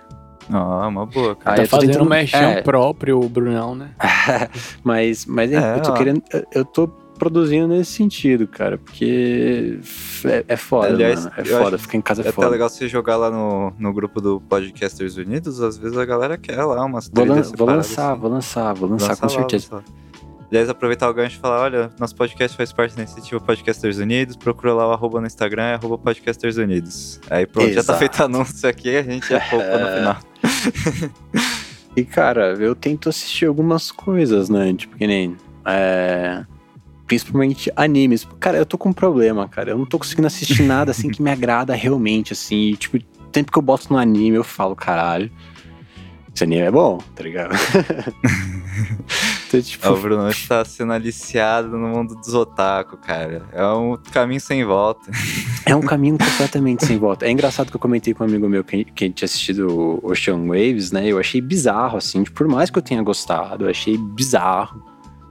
Ah, 0.53 0.89
uma 0.89 1.07
boa, 1.07 1.37
cara. 1.37 1.61
Ah, 1.61 1.63
tá 1.65 1.69
fazendo 1.69 1.91
tentando- 1.93 2.07
um 2.07 2.09
merchan 2.09 2.39
é. 2.39 2.63
próprio, 2.63 3.21
o 3.23 3.29
Brunão, 3.29 3.75
né? 3.75 3.91
mas, 4.83 5.25
mas 5.27 5.53
É, 5.53 5.77
eu 5.77 5.83
tô 5.83 5.91
ó. 5.91 5.95
querendo, 5.95 6.23
eu- 6.53 6.65
tô 6.65 6.89
produzindo 6.89 7.69
nesse 7.69 7.93
sentido, 7.93 8.49
cara, 8.49 8.79
porque 8.79 9.79
é, 10.25 10.45
é 10.49 10.57
foda, 10.57 10.89
Aliás, 10.89 11.25
mano, 11.27 11.33
é 11.37 11.45
foda, 11.45 11.77
ficar 11.79 11.99
em 11.99 12.01
casa 12.01 12.23
É 12.23 12.25
é 12.25 12.29
até 12.29 12.35
foda. 12.35 12.49
legal 12.49 12.69
você 12.71 12.89
jogar 12.89 13.17
lá 13.19 13.31
no, 13.31 13.73
no 13.79 13.93
grupo 13.93 14.21
do 14.23 14.41
Podcasters 14.41 15.19
Unidos, 15.19 15.61
às 15.61 15.77
vezes 15.77 15.99
a 15.99 16.05
galera 16.07 16.39
quer 16.39 16.65
lá 16.65 16.83
umas 16.85 17.09
Vou, 17.13 17.25
lan- 17.27 17.35
trilhas 17.35 17.53
vou 17.55 17.67
lançar, 17.69 18.13
assim. 18.13 18.21
vou 18.23 18.31
lançar, 18.31 18.73
vou 18.75 18.89
lançar 18.89 19.09
Lança 19.09 19.21
com 19.21 19.27
lá, 19.27 19.33
certeza. 19.39 19.69
lança 19.71 19.77
lá. 19.77 20.01
Aliás, 20.51 20.69
aproveitar 20.69 21.09
o 21.09 21.15
gancho 21.15 21.37
e 21.37 21.41
falar, 21.41 21.61
olha, 21.63 21.91
nosso 21.99 22.15
podcast 22.17 22.57
faz 22.57 22.73
parte 22.73 22.97
da 22.97 23.03
iniciativa 23.03 23.41
Podcasters 23.41 23.99
Unidos, 23.99 24.35
procura 24.35 24.75
lá 24.75 24.89
o 24.89 24.93
arroba 24.93 25.21
no 25.21 25.27
Instagram, 25.29 25.63
é 25.63 25.75
arroba 25.75 25.97
Podcasters 25.97 26.57
Unidos. 26.57 27.21
Aí 27.31 27.47
pronto, 27.47 27.69
já 27.69 27.75
tá 27.77 27.81
Exato. 27.81 27.99
feito 28.01 28.25
anúncio 28.25 28.69
aqui, 28.69 28.97
a 28.97 29.03
gente 29.03 29.29
já 29.29 29.39
poupa 29.41 29.79
no 29.79 29.87
final. 29.97 30.17
E, 31.97 32.05
cara, 32.05 32.55
eu 32.55 32.75
tento 32.75 33.09
assistir 33.09 33.47
algumas 33.47 33.93
coisas, 33.93 34.49
né? 34.49 34.75
Tipo, 34.75 34.97
que 34.97 35.07
nem. 35.07 35.37
é, 35.65 36.45
Principalmente 37.07 37.73
animes. 37.75 38.27
Cara, 38.39 38.57
eu 38.59 38.67
tô 38.67 38.79
com 38.79 38.91
um 38.91 38.93
problema, 38.93 39.49
cara. 39.49 39.71
Eu 39.71 39.79
não 39.79 39.87
tô 39.87 39.99
conseguindo 39.99 40.27
assistir 40.27 40.63
nada 40.63 40.93
assim 40.93 41.09
que 41.11 41.21
me 41.23 41.31
agrada 41.31 41.75
realmente, 41.75 42.33
assim. 42.33 42.71
E, 42.71 42.77
tipo, 42.77 42.99
sempre 43.35 43.53
que 43.53 43.59
eu 43.59 43.63
boto 43.63 43.93
no 43.93 43.99
anime, 43.99 44.37
eu 44.37 44.45
falo, 44.45 44.77
caralho. 44.77 45.31
Esse 46.33 46.45
anime 46.45 46.63
é 46.63 46.71
bom, 46.71 46.99
tá 47.15 47.25
ligado? 47.25 47.51
então, 49.51 49.61
tipo, 49.63 49.87
Ah, 49.87 49.93
o 49.93 49.97
Bruno 50.01 50.29
está 50.31 50.65
sendo 50.65 50.93
aliciado 50.93 51.77
no 51.77 51.89
mundo 51.89 52.15
dos 52.15 52.33
otaku, 52.35 52.97
cara. 52.97 53.43
É 53.53 53.65
um 53.67 53.97
caminho 54.13 54.41
sem 54.41 54.65
volta. 54.65 55.11
É 55.67 55.77
um 55.77 55.83
caminho 55.83 56.17
completamente 56.19 56.85
sem 56.87 56.99
volta. 56.99 57.27
É 57.27 57.31
engraçado 57.31 57.71
que 57.71 57.77
eu 57.77 57.81
comentei 57.81 58.13
com 58.15 58.25
um 58.25 58.27
amigo 58.27 58.49
meu 58.49 58.65
que, 58.65 58.85
que 58.85 59.09
tinha 59.11 59.27
assistido 59.27 59.69
o 60.03 60.11
Ocean 60.11 60.39
Waves, 60.47 60.91
né? 60.91 61.07
Eu 61.07 61.19
achei 61.19 61.41
bizarro, 61.41 61.99
assim, 61.99 62.25
tipo, 62.25 62.37
por 62.39 62.49
mais 62.49 62.71
que 62.71 62.79
eu 62.79 62.83
tenha 62.83 63.01
gostado, 63.03 63.67
eu 63.67 63.71
achei 63.71 63.97
bizarro. 63.97 64.83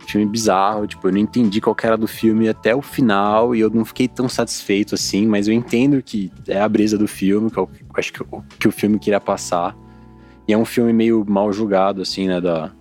Filme 0.08 0.26
bizarro, 0.26 0.88
tipo, 0.88 1.08
eu 1.08 1.12
não 1.12 1.20
entendi 1.20 1.60
qual 1.60 1.76
que 1.76 1.86
era 1.86 1.98
do 1.98 2.08
filme 2.08 2.48
até 2.48 2.74
o 2.76 2.82
final 2.82 3.54
e 3.56 3.60
eu 3.60 3.70
não 3.70 3.84
fiquei 3.84 4.08
tão 4.08 4.30
satisfeito 4.30 4.96
assim, 4.96 5.28
mas 5.28 5.48
eu 5.48 5.54
entendo 5.54 6.02
que 6.02 6.32
é 6.48 6.62
a 6.62 6.70
brisa 6.70 6.98
do 6.98 7.08
filme, 7.08 7.52
que 7.52 7.58
eu 7.58 7.70
acho 7.96 8.14
que, 8.14 8.24
o- 8.24 8.44
que 8.58 8.68
o 8.68 8.72
filme 8.72 8.98
queria 8.98 9.20
passar. 9.20 9.76
E 10.48 10.54
é 10.54 10.58
um 10.58 10.66
filme 10.66 10.94
meio 10.94 11.26
mal 11.28 11.52
julgado, 11.54 12.02
assim, 12.02 12.28
né, 12.28 12.40
da, 12.40 12.72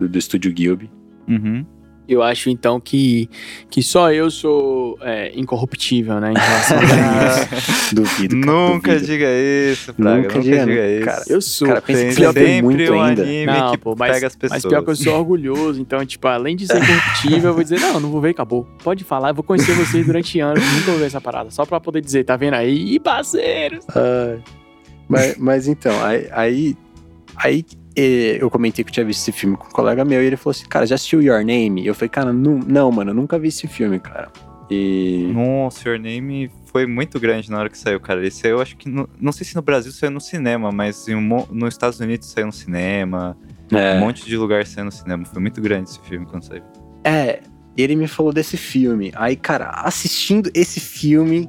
do, 0.00 0.08
do 0.08 0.18
estúdio 0.18 0.52
Gilby. 0.56 0.90
Uhum. 1.28 1.64
Eu 2.08 2.24
acho 2.24 2.50
então 2.50 2.80
que, 2.80 3.30
que 3.70 3.84
só 3.84 4.12
eu 4.12 4.32
sou 4.32 4.98
é, 5.00 5.30
incorruptível, 5.38 6.18
né? 6.18 6.32
Em 6.32 6.36
relação 6.36 6.78
a 6.80 6.82
isso. 6.82 7.94
Duvido, 7.94 8.40
cara, 8.40 8.52
Nunca 8.52 8.92
duvido. 8.94 9.06
diga 9.06 9.26
isso, 9.72 9.94
Praga. 9.94 10.16
Nunca 10.16 10.28
Nunca, 10.28 10.40
diga, 10.40 10.66
diga 10.66 10.88
isso. 10.88 11.04
cara. 11.04 11.22
Eu 11.28 11.40
sou. 11.40 11.68
Cara, 11.68 11.82
pensa 11.82 12.06
que 12.06 12.14
sempre 12.14 12.62
muito 12.62 12.92
um 12.92 13.00
ainda. 13.00 13.22
anime 13.22 13.46
Não, 13.46 13.70
que 13.70 13.78
pô, 13.78 13.94
mas, 13.96 14.12
pega 14.12 14.26
as 14.26 14.34
pessoas. 14.34 14.64
mas 14.64 14.68
pior 14.68 14.82
que 14.82 14.90
eu 14.90 14.96
sou 14.96 15.14
orgulhoso, 15.18 15.80
então, 15.80 16.04
tipo, 16.04 16.26
além 16.26 16.56
de 16.56 16.66
ser 16.66 16.82
incorruptível, 16.82 17.50
eu 17.50 17.54
vou 17.54 17.62
dizer, 17.62 17.78
não, 17.78 18.00
não 18.00 18.10
vou 18.10 18.20
ver, 18.20 18.30
acabou. 18.30 18.64
Pode 18.82 19.04
falar, 19.04 19.28
eu 19.28 19.34
vou 19.34 19.44
conhecer 19.44 19.72
vocês 19.74 20.04
durante 20.04 20.40
anos, 20.40 20.64
nunca 20.64 20.90
vou 20.90 20.98
ver 20.98 21.06
essa 21.06 21.20
parada. 21.20 21.48
Só 21.52 21.64
pra 21.64 21.78
poder 21.78 22.00
dizer, 22.00 22.24
tá 22.24 22.36
vendo 22.36 22.54
aí? 22.54 22.98
Parceiros! 22.98 23.86
Ai. 23.94 24.42
mas, 25.08 25.36
mas 25.38 25.68
então, 25.68 25.92
aí, 26.04 26.26
aí, 26.32 26.76
aí, 27.36 27.64
eh, 28.00 28.38
eu 28.40 28.50
comentei 28.50 28.84
que 28.84 28.90
eu 28.90 28.94
tinha 28.94 29.04
visto 29.06 29.20
esse 29.20 29.32
filme 29.32 29.56
com 29.56 29.66
um 29.66 29.70
colega 29.70 30.04
meu 30.04 30.22
e 30.22 30.26
ele 30.26 30.36
falou 30.36 30.52
assim, 30.52 30.66
cara, 30.66 30.86
já 30.86 30.94
assistiu 30.94 31.20
Your 31.22 31.44
Name? 31.44 31.82
E 31.82 31.86
eu 31.86 31.94
falei, 31.94 32.08
cara, 32.08 32.32
não, 32.32 32.58
não, 32.58 32.90
mano, 32.90 33.10
eu 33.10 33.14
nunca 33.14 33.38
vi 33.38 33.48
esse 33.48 33.66
filme, 33.66 33.98
cara. 33.98 34.30
E. 34.70 35.30
Nossa, 35.34 35.88
Your 35.88 35.98
Name 35.98 36.50
foi 36.66 36.86
muito 36.86 37.18
grande 37.18 37.50
na 37.50 37.58
hora 37.58 37.68
que 37.68 37.76
saiu, 37.76 37.98
cara. 38.00 38.20
Ele 38.20 38.30
saiu, 38.30 38.60
acho 38.60 38.76
que. 38.76 38.88
No, 38.88 39.08
não 39.20 39.32
sei 39.32 39.44
se 39.44 39.56
no 39.56 39.62
Brasil 39.62 39.90
saiu 39.92 40.10
no 40.12 40.20
cinema, 40.20 40.70
mas 40.70 41.08
em 41.08 41.14
um 41.16 41.46
nos 41.50 41.74
Estados 41.74 41.98
Unidos 42.00 42.28
saiu 42.28 42.46
no 42.46 42.52
cinema. 42.52 43.36
É, 43.72 43.94
Um 43.96 44.00
monte 44.00 44.24
de 44.24 44.36
lugar 44.36 44.64
saiu 44.66 44.84
no 44.84 44.92
cinema. 44.92 45.24
Foi 45.24 45.40
muito 45.40 45.60
grande 45.60 45.90
esse 45.90 46.00
filme 46.00 46.24
quando 46.26 46.44
saiu. 46.44 46.62
é, 47.04 47.40
ele 47.76 47.96
me 47.96 48.06
falou 48.06 48.32
desse 48.32 48.56
filme. 48.56 49.12
Aí, 49.16 49.34
cara, 49.36 49.70
assistindo 49.84 50.50
esse 50.54 50.78
filme, 50.80 51.48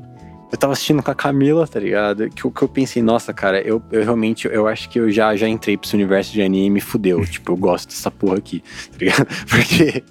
eu 0.52 0.58
tava 0.58 0.74
assistindo 0.74 1.02
com 1.02 1.10
a 1.12 1.16
Camila, 1.16 1.66
tá 1.68 1.80
ligado? 1.80 2.30
Que, 2.30 2.50
que 2.52 2.62
eu 2.62 2.68
pensei, 2.68 3.02
nossa, 3.02 3.34
cara, 3.34 3.62
eu, 3.62 3.82
eu 3.92 4.04
realmente, 4.04 4.48
eu 4.48 4.68
acho 4.68 4.90
que 4.90 5.00
eu 5.00 5.10
já, 5.10 5.36
já 5.36 5.48
entrei 5.48 5.78
pro 5.78 5.88
esse 5.88 5.96
universo 5.96 6.34
de 6.34 6.42
anime 6.42 6.80
e 6.80 6.82
fudeu. 6.82 7.24
tipo, 7.28 7.52
eu 7.54 7.58
gosto 7.58 7.90
dessa 7.90 8.12
porra 8.12 8.38
aqui, 8.38 8.62
tá 8.92 8.98
ligado? 9.00 9.28
Porque, 9.50 10.04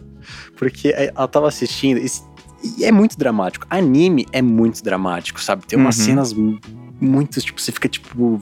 porque 0.56 0.88
ela 0.96 1.26
tava 1.28 1.48
assistindo, 1.48 1.98
esse- 1.98 2.22
e 2.78 2.84
é 2.84 2.92
muito 2.92 3.16
dramático. 3.18 3.66
Anime 3.70 4.26
é 4.32 4.42
muito 4.42 4.82
dramático, 4.82 5.40
sabe? 5.42 5.64
Tem 5.66 5.78
umas 5.78 5.98
Uhum. 5.98 6.04
cenas 6.04 6.32
mu- 6.32 6.60
muito, 7.00 7.40
tipo, 7.40 7.60
você 7.60 7.72
fica, 7.72 7.88
tipo... 7.88 8.40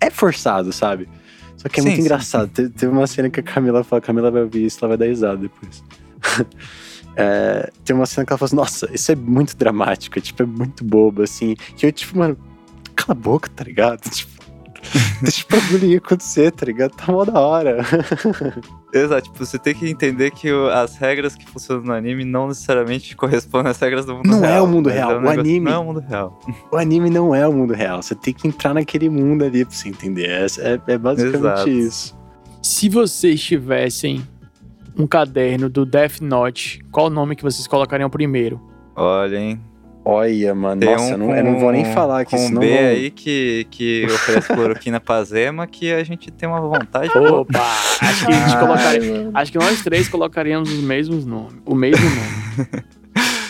É 0.00 0.10
forçado, 0.10 0.72
sabe? 0.72 1.08
Só 1.56 1.68
que 1.68 1.78
é 1.78 1.82
Sim, 1.82 1.88
muito 1.88 1.96
sim, 2.00 2.02
engraçado. 2.06 2.48
Te- 2.50 2.68
Teve 2.70 2.90
uma 2.92 3.06
cena 3.06 3.28
que 3.30 3.40
a 3.40 3.42
Camila 3.42 3.84
fala, 3.84 4.00
Camila 4.02 4.30
vai 4.30 4.42
ouvir 4.42 4.64
isso, 4.66 4.78
ela 4.82 4.88
vai 4.88 4.96
dar 4.98 5.06
risada 5.06 5.36
depois. 5.38 5.82
É, 7.16 7.70
tem 7.84 7.94
uma 7.94 8.06
cena 8.06 8.26
que 8.26 8.32
ela 8.32 8.38
fala 8.38 8.46
assim, 8.46 8.56
nossa, 8.56 8.90
isso 8.92 9.12
é 9.12 9.14
muito 9.14 9.56
dramático, 9.56 10.20
tipo, 10.20 10.42
é 10.42 10.46
muito 10.46 10.84
bobo, 10.84 11.22
assim. 11.22 11.54
Que 11.76 11.86
eu, 11.86 11.92
tipo, 11.92 12.18
mano, 12.18 12.36
cala 12.96 13.12
a 13.18 13.22
boca, 13.22 13.48
tá 13.54 13.64
ligado? 13.64 14.00
Tipo, 14.84 15.22
deixa 15.22 15.46
o 15.46 15.50
bagulho 15.56 15.96
acontecer, 15.96 16.50
tá 16.52 16.66
ligado? 16.66 16.90
Tá 16.94 17.10
mó 17.10 17.24
da 17.24 17.40
hora. 17.40 17.78
Exato, 18.92 19.22
tipo, 19.22 19.38
você 19.44 19.58
tem 19.58 19.74
que 19.74 19.88
entender 19.88 20.30
que 20.30 20.48
as 20.72 20.96
regras 20.96 21.34
que 21.34 21.46
funcionam 21.46 21.82
no 21.84 21.92
anime 21.94 22.22
não 22.22 22.48
necessariamente 22.48 23.16
correspondem 23.16 23.70
às 23.70 23.78
regras 23.78 24.04
do 24.04 24.16
mundo 24.16 24.26
Não 24.28 24.44
é 24.44 24.48
real. 24.52 24.64
o 24.64 24.68
mundo 24.68 24.86
mas 24.86 24.94
real, 24.94 25.18
um 25.20 25.24
o 25.24 25.28
anime- 25.30 25.60
Não 25.64 25.72
é 25.72 25.78
o 25.78 25.84
mundo 25.84 26.00
real. 26.00 26.40
o 26.70 26.76
anime 26.76 27.08
não 27.10 27.34
é 27.34 27.48
o 27.48 27.52
mundo 27.52 27.72
real, 27.72 28.02
você 28.02 28.14
tem 28.14 28.34
que 28.34 28.46
entrar 28.46 28.74
naquele 28.74 29.08
mundo 29.08 29.42
ali 29.44 29.64
pra 29.64 29.74
você 29.74 29.88
entender. 29.88 30.28
É, 30.28 30.46
é- 30.58 30.80
é 30.86 30.98
basicamente 30.98 31.36
Exato. 31.38 31.68
isso. 31.70 32.18
Se 32.62 32.88
vocês 32.90 33.42
tivessem 33.42 34.26
um 34.96 35.06
caderno 35.06 35.68
do 35.68 35.84
Death 35.84 36.20
Note, 36.20 36.80
qual 36.90 37.06
o 37.06 37.10
nome 37.10 37.34
que 37.36 37.42
vocês 37.42 37.66
colocariam 37.66 38.08
primeiro? 38.10 38.60
Olha, 38.96 39.36
hein. 39.36 39.60
Olha, 40.06 40.54
mano, 40.54 40.80
Tem 40.82 40.90
nossa, 40.90 41.04
um 41.04 41.10
eu, 41.12 41.18
não, 41.18 41.34
eu 41.34 41.44
não 41.44 41.58
vou 41.58 41.72
nem 41.72 41.82
com- 41.82 41.92
falar 41.92 42.26
que 42.26 42.32
com 42.32 42.36
um 42.42 42.46
senão... 42.48 42.60
B 42.60 42.78
aí 42.78 43.10
que, 43.10 43.66
que 43.70 44.04
oferece 44.04 44.52
cloroquina 44.52 45.00
pra 45.00 45.24
Zema 45.24 45.66
que 45.66 45.90
a 45.92 46.04
gente 46.04 46.30
tem 46.30 46.46
uma 46.46 46.60
vontade. 46.60 47.08
Opa! 47.16 47.58
Acho 48.02 48.26
que 48.26 48.32
a 48.32 48.36
gente 48.36 48.54
Ai, 48.54 48.60
colocaria. 48.60 49.12
mano. 49.14 49.30
Acho 49.32 49.50
que 49.52 49.56
nós 49.58 49.82
três 49.82 50.06
colocaríamos 50.06 50.70
os 50.70 50.82
mesmos 50.82 51.24
nomes. 51.24 51.54
O 51.64 51.74
mesmo 51.74 52.04
nome. 52.04 52.84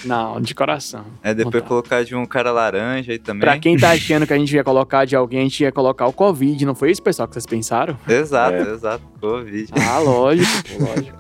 Não, 0.05 0.41
de 0.41 0.55
coração. 0.55 1.05
É 1.23 1.33
depois 1.35 1.55
Vontade. 1.55 1.69
colocar 1.69 2.05
de 2.05 2.15
um 2.15 2.27
cara 2.27 2.51
laranja 2.53 3.13
aí 3.13 3.19
também. 3.19 3.41
Pra 3.41 3.59
quem 3.59 3.77
tá 3.77 3.91
achando 3.93 4.27
que 4.27 4.33
a 4.33 4.39
gente 4.39 4.55
ia 4.55 4.63
colocar 4.65 5.05
de 5.05 5.17
alguém, 5.17 5.41
a 5.41 5.43
gente 5.45 5.63
ia 5.63 5.73
colocar 5.73 6.07
o 6.07 6.13
Covid. 6.13 6.65
Não 6.67 6.75
foi 6.75 6.91
isso, 6.91 7.03
pessoal, 7.03 7.27
que 7.29 7.35
vocês 7.35 7.47
pensaram? 7.47 7.97
Exato, 8.09 8.55
É. 8.57 8.73
exato. 8.73 9.05
Covid. 9.21 9.71
Ah, 9.89 9.99
lógico, 9.99 10.51
lógico. 10.79 11.19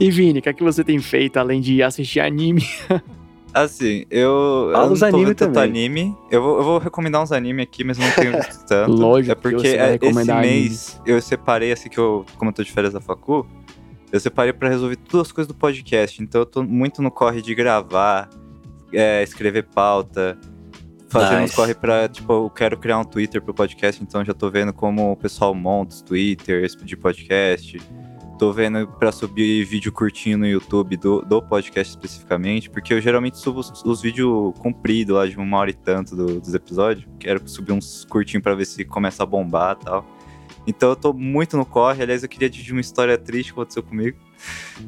E 0.00 0.10
Vini, 0.10 0.38
o 0.38 0.42
que 0.42 0.48
é 0.48 0.52
que 0.52 0.62
você 0.62 0.84
tem 0.84 0.98
feito 1.00 1.38
além 1.38 1.60
de 1.60 1.82
assistir 1.82 2.20
anime? 2.20 2.64
Assim, 3.52 4.04
eu, 4.10 4.68
Fala 4.72 4.86
eu 4.86 4.92
os 4.92 5.00
não 5.00 5.08
tô 5.10 5.16
anime 5.16 5.24
vendo 5.30 5.36
tanto 5.36 5.54
também. 5.54 5.68
anime. 5.88 6.16
Eu 6.30 6.42
vou, 6.42 6.58
eu 6.58 6.64
vou 6.64 6.78
recomendar 6.78 7.22
uns 7.22 7.32
anime 7.32 7.62
aqui, 7.62 7.82
mas 7.82 7.96
não 7.98 8.08
tenho 8.10 8.32
visto 8.36 8.64
tanto. 8.68 8.92
Lógico 8.92 9.32
É 9.32 9.34
que 9.34 9.40
porque 9.40 9.66
é, 9.68 9.98
esse 10.00 10.32
mês 10.34 11.00
eu 11.06 11.20
separei, 11.20 11.72
assim, 11.72 11.88
que 11.88 11.98
eu, 11.98 12.24
como 12.36 12.50
eu 12.50 12.54
tô 12.54 12.62
de 12.62 12.70
férias 12.70 12.92
da 12.92 13.00
facu, 13.00 13.46
eu 14.12 14.20
separei 14.20 14.52
pra 14.52 14.68
resolver 14.68 14.96
todas 14.96 15.28
as 15.28 15.32
coisas 15.32 15.48
do 15.52 15.58
podcast. 15.58 16.22
Então 16.22 16.40
eu 16.42 16.46
tô 16.46 16.62
muito 16.62 17.00
no 17.02 17.10
corre 17.10 17.42
de 17.42 17.54
gravar, 17.54 18.28
é, 18.92 19.22
escrever 19.22 19.64
pauta, 19.64 20.38
fazer 21.08 21.36
uns 21.36 21.40
Nice. 21.42 21.56
corre 21.56 21.74
pra, 21.74 22.08
tipo, 22.08 22.32
eu 22.32 22.50
quero 22.50 22.76
criar 22.78 22.98
um 22.98 23.04
Twitter 23.04 23.40
pro 23.42 23.54
podcast, 23.54 24.02
então 24.02 24.24
já 24.24 24.34
tô 24.34 24.50
vendo 24.50 24.72
como 24.72 25.12
o 25.12 25.16
pessoal 25.16 25.54
monta 25.54 25.94
os 25.94 26.02
Twitters 26.02 26.76
de 26.76 26.96
podcast. 26.96 27.80
Tô 28.38 28.52
vendo 28.52 28.86
pra 28.86 29.10
subir 29.10 29.64
vídeo 29.64 29.90
curtinho 29.90 30.38
no 30.38 30.46
YouTube 30.46 30.96
do, 30.96 31.22
do 31.22 31.42
podcast 31.42 31.90
especificamente, 31.92 32.70
porque 32.70 32.94
eu 32.94 33.00
geralmente 33.00 33.36
subo 33.36 33.58
os, 33.58 33.82
os 33.84 34.00
vídeos 34.00 34.54
compridos 34.60 35.16
lá 35.16 35.26
de 35.26 35.36
uma 35.36 35.56
hora 35.58 35.70
e 35.70 35.74
tanto 35.74 36.14
do- 36.14 36.38
dos 36.40 36.54
episódios. 36.54 37.04
Quero 37.18 37.42
subir 37.48 37.72
uns 37.72 38.04
curtinhos 38.04 38.44
pra 38.44 38.54
ver 38.54 38.64
se 38.64 38.84
começa 38.84 39.24
a 39.24 39.26
bombar 39.26 39.76
e 39.80 39.84
tal. 39.84 40.06
Então 40.68 40.90
eu 40.90 40.96
tô 40.96 41.12
muito 41.12 41.56
no 41.56 41.64
corre. 41.64 42.02
Aliás, 42.02 42.22
eu 42.22 42.28
queria 42.28 42.48
dividir 42.50 42.72
uma 42.72 42.80
história 42.80 43.16
triste 43.16 43.52
que 43.52 43.58
aconteceu 43.58 43.82
comigo. 43.82 44.16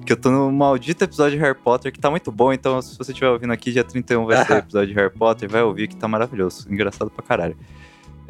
Que 0.07 0.13
eu 0.13 0.17
tô 0.17 0.31
no 0.31 0.53
maldito 0.53 1.03
episódio 1.03 1.39
de 1.39 1.43
Harry 1.45 1.59
Potter, 1.59 1.91
que 1.91 1.99
tá 1.99 2.11
muito 2.11 2.31
bom. 2.31 2.53
Então, 2.53 2.81
se 2.83 2.97
você 2.97 3.13
estiver 3.13 3.31
ouvindo 3.31 3.53
aqui, 3.53 3.73
dia 3.73 3.83
31 3.83 4.25
vai 4.27 4.45
ser 4.45 4.53
o 4.53 4.57
episódio 4.59 4.89
de 4.89 4.95
Harry 4.95 5.11
Potter. 5.13 5.49
Vai 5.51 5.63
ouvir 5.63 5.89
que 5.89 5.97
tá 5.97 6.07
maravilhoso. 6.07 6.67
Engraçado 6.73 7.11
pra 7.11 7.25
caralho. 7.25 7.57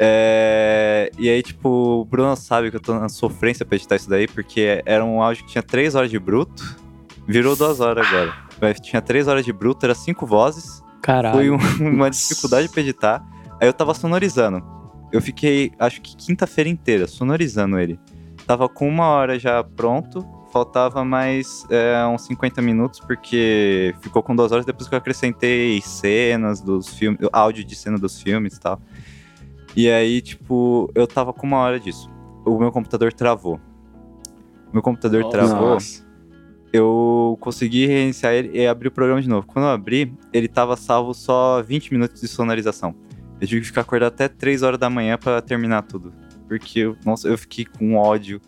É, 0.02 1.10
E 1.18 1.28
aí, 1.28 1.42
tipo, 1.42 1.68
o 1.68 2.04
Bruno 2.06 2.34
sabe 2.36 2.70
que 2.70 2.76
eu 2.76 2.80
tô 2.80 2.94
na 2.98 3.08
sofrência 3.08 3.66
pra 3.66 3.76
editar 3.76 3.96
isso 3.96 4.08
daí, 4.08 4.26
porque 4.26 4.82
era 4.86 5.04
um 5.04 5.22
áudio 5.22 5.44
que 5.44 5.50
tinha 5.52 5.62
3 5.62 5.94
horas 5.94 6.10
de 6.10 6.18
bruto, 6.18 6.76
virou 7.26 7.54
2 7.54 7.80
horas 7.80 8.06
agora. 8.06 8.32
Mas 8.60 8.80
tinha 8.80 9.02
3 9.02 9.28
horas 9.28 9.44
de 9.44 9.52
bruto, 9.52 9.84
era 9.84 9.94
5 9.94 10.24
vozes, 10.26 10.82
Caralho. 11.02 11.34
foi 11.36 11.50
um- 11.50 11.58
uma 11.94 12.10
dificuldade 12.10 12.68
pra 12.70 12.80
editar. 12.80 13.22
Aí 13.60 13.68
eu 13.68 13.72
tava 13.74 13.92
sonorizando. 13.92 14.62
Eu 15.12 15.20
fiquei, 15.20 15.72
acho 15.78 16.00
que 16.00 16.16
quinta-feira 16.16 16.68
inteira, 16.68 17.06
sonorizando 17.06 17.78
ele. 17.78 17.98
Tava 18.46 18.68
com 18.68 18.88
uma 18.88 19.06
hora 19.06 19.38
já 19.38 19.62
pronto, 19.62 20.26
faltava 20.52 21.04
mais 21.04 21.66
é, 21.70 22.04
uns 22.06 22.22
50 22.26 22.62
minutos, 22.62 23.00
porque 23.00 23.94
ficou 24.00 24.22
com 24.22 24.34
duas 24.34 24.52
horas 24.52 24.64
depois 24.64 24.88
que 24.88 24.94
eu 24.94 24.98
acrescentei 24.98 25.80
cenas 25.80 26.60
dos 26.60 26.88
filmes, 26.88 27.20
áudio 27.32 27.64
de 27.64 27.74
cena 27.74 27.98
dos 27.98 28.20
filmes 28.20 28.56
e 28.56 28.60
tal. 28.60 28.80
E 29.76 29.88
aí, 29.88 30.20
tipo, 30.20 30.90
eu 30.94 31.06
tava 31.06 31.32
com 31.32 31.46
uma 31.46 31.58
hora 31.58 31.78
disso. 31.78 32.10
O 32.44 32.58
meu 32.58 32.72
computador 32.72 33.12
travou. 33.12 33.60
Meu 34.72 34.82
computador 34.82 35.22
Nossa. 35.22 35.36
travou 35.36 35.78
eu 36.72 37.36
consegui 37.40 37.86
reiniciar 37.86 38.32
ele 38.32 38.56
e 38.56 38.66
abrir 38.66 38.88
o 38.88 38.90
programa 38.90 39.20
de 39.20 39.28
novo. 39.28 39.46
Quando 39.46 39.64
eu 39.64 39.70
abri, 39.70 40.12
ele 40.32 40.48
tava 40.48 40.76
salvo 40.76 41.12
só 41.12 41.62
20 41.62 41.92
minutos 41.92 42.20
de 42.20 42.28
sonorização. 42.28 42.94
Eu 43.40 43.46
tive 43.46 43.60
que 43.62 43.66
ficar 43.68 43.80
acordado 43.82 44.12
até 44.12 44.28
3 44.28 44.62
horas 44.62 44.78
da 44.78 44.90
manhã 44.90 45.16
pra 45.16 45.40
terminar 45.40 45.82
tudo. 45.82 46.12
Porque, 46.48 46.80
eu- 46.80 46.96
nossa, 47.04 47.26
eu 47.28 47.38
fiquei 47.38 47.64
com 47.64 47.96
ódio. 47.96 48.40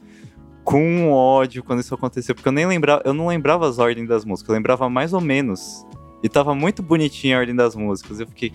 Com 0.65 1.11
ódio 1.11 1.63
quando 1.65 1.81
isso 1.81 1.95
aconteceu. 1.95 2.35
Porque 2.35 2.49
eu 2.49 2.53
nem 2.53 2.67
lembrava, 2.67 3.03
eu 3.05 3.15
não 3.15 3.27
lembrava 3.27 3.69
as 3.69 3.79
ordens 3.79 4.09
das 4.09 4.25
músicas, 4.25 4.51
eu 4.51 4.55
lembrava 4.55 4.89
mais 4.91 5.13
ou 5.13 5.21
menos. 5.21 5.85
E 6.23 6.29
tava 6.29 6.55
muito 6.55 6.83
bonitinha 6.83 7.37
a 7.37 7.41
ordem 7.41 7.55
das 7.55 7.75
músicas. 7.75 8.21
Eu 8.21 8.27
fiquei. 8.29 8.53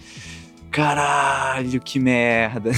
Caralho, 0.71 1.79
que 1.81 1.99
merda. 1.99 2.71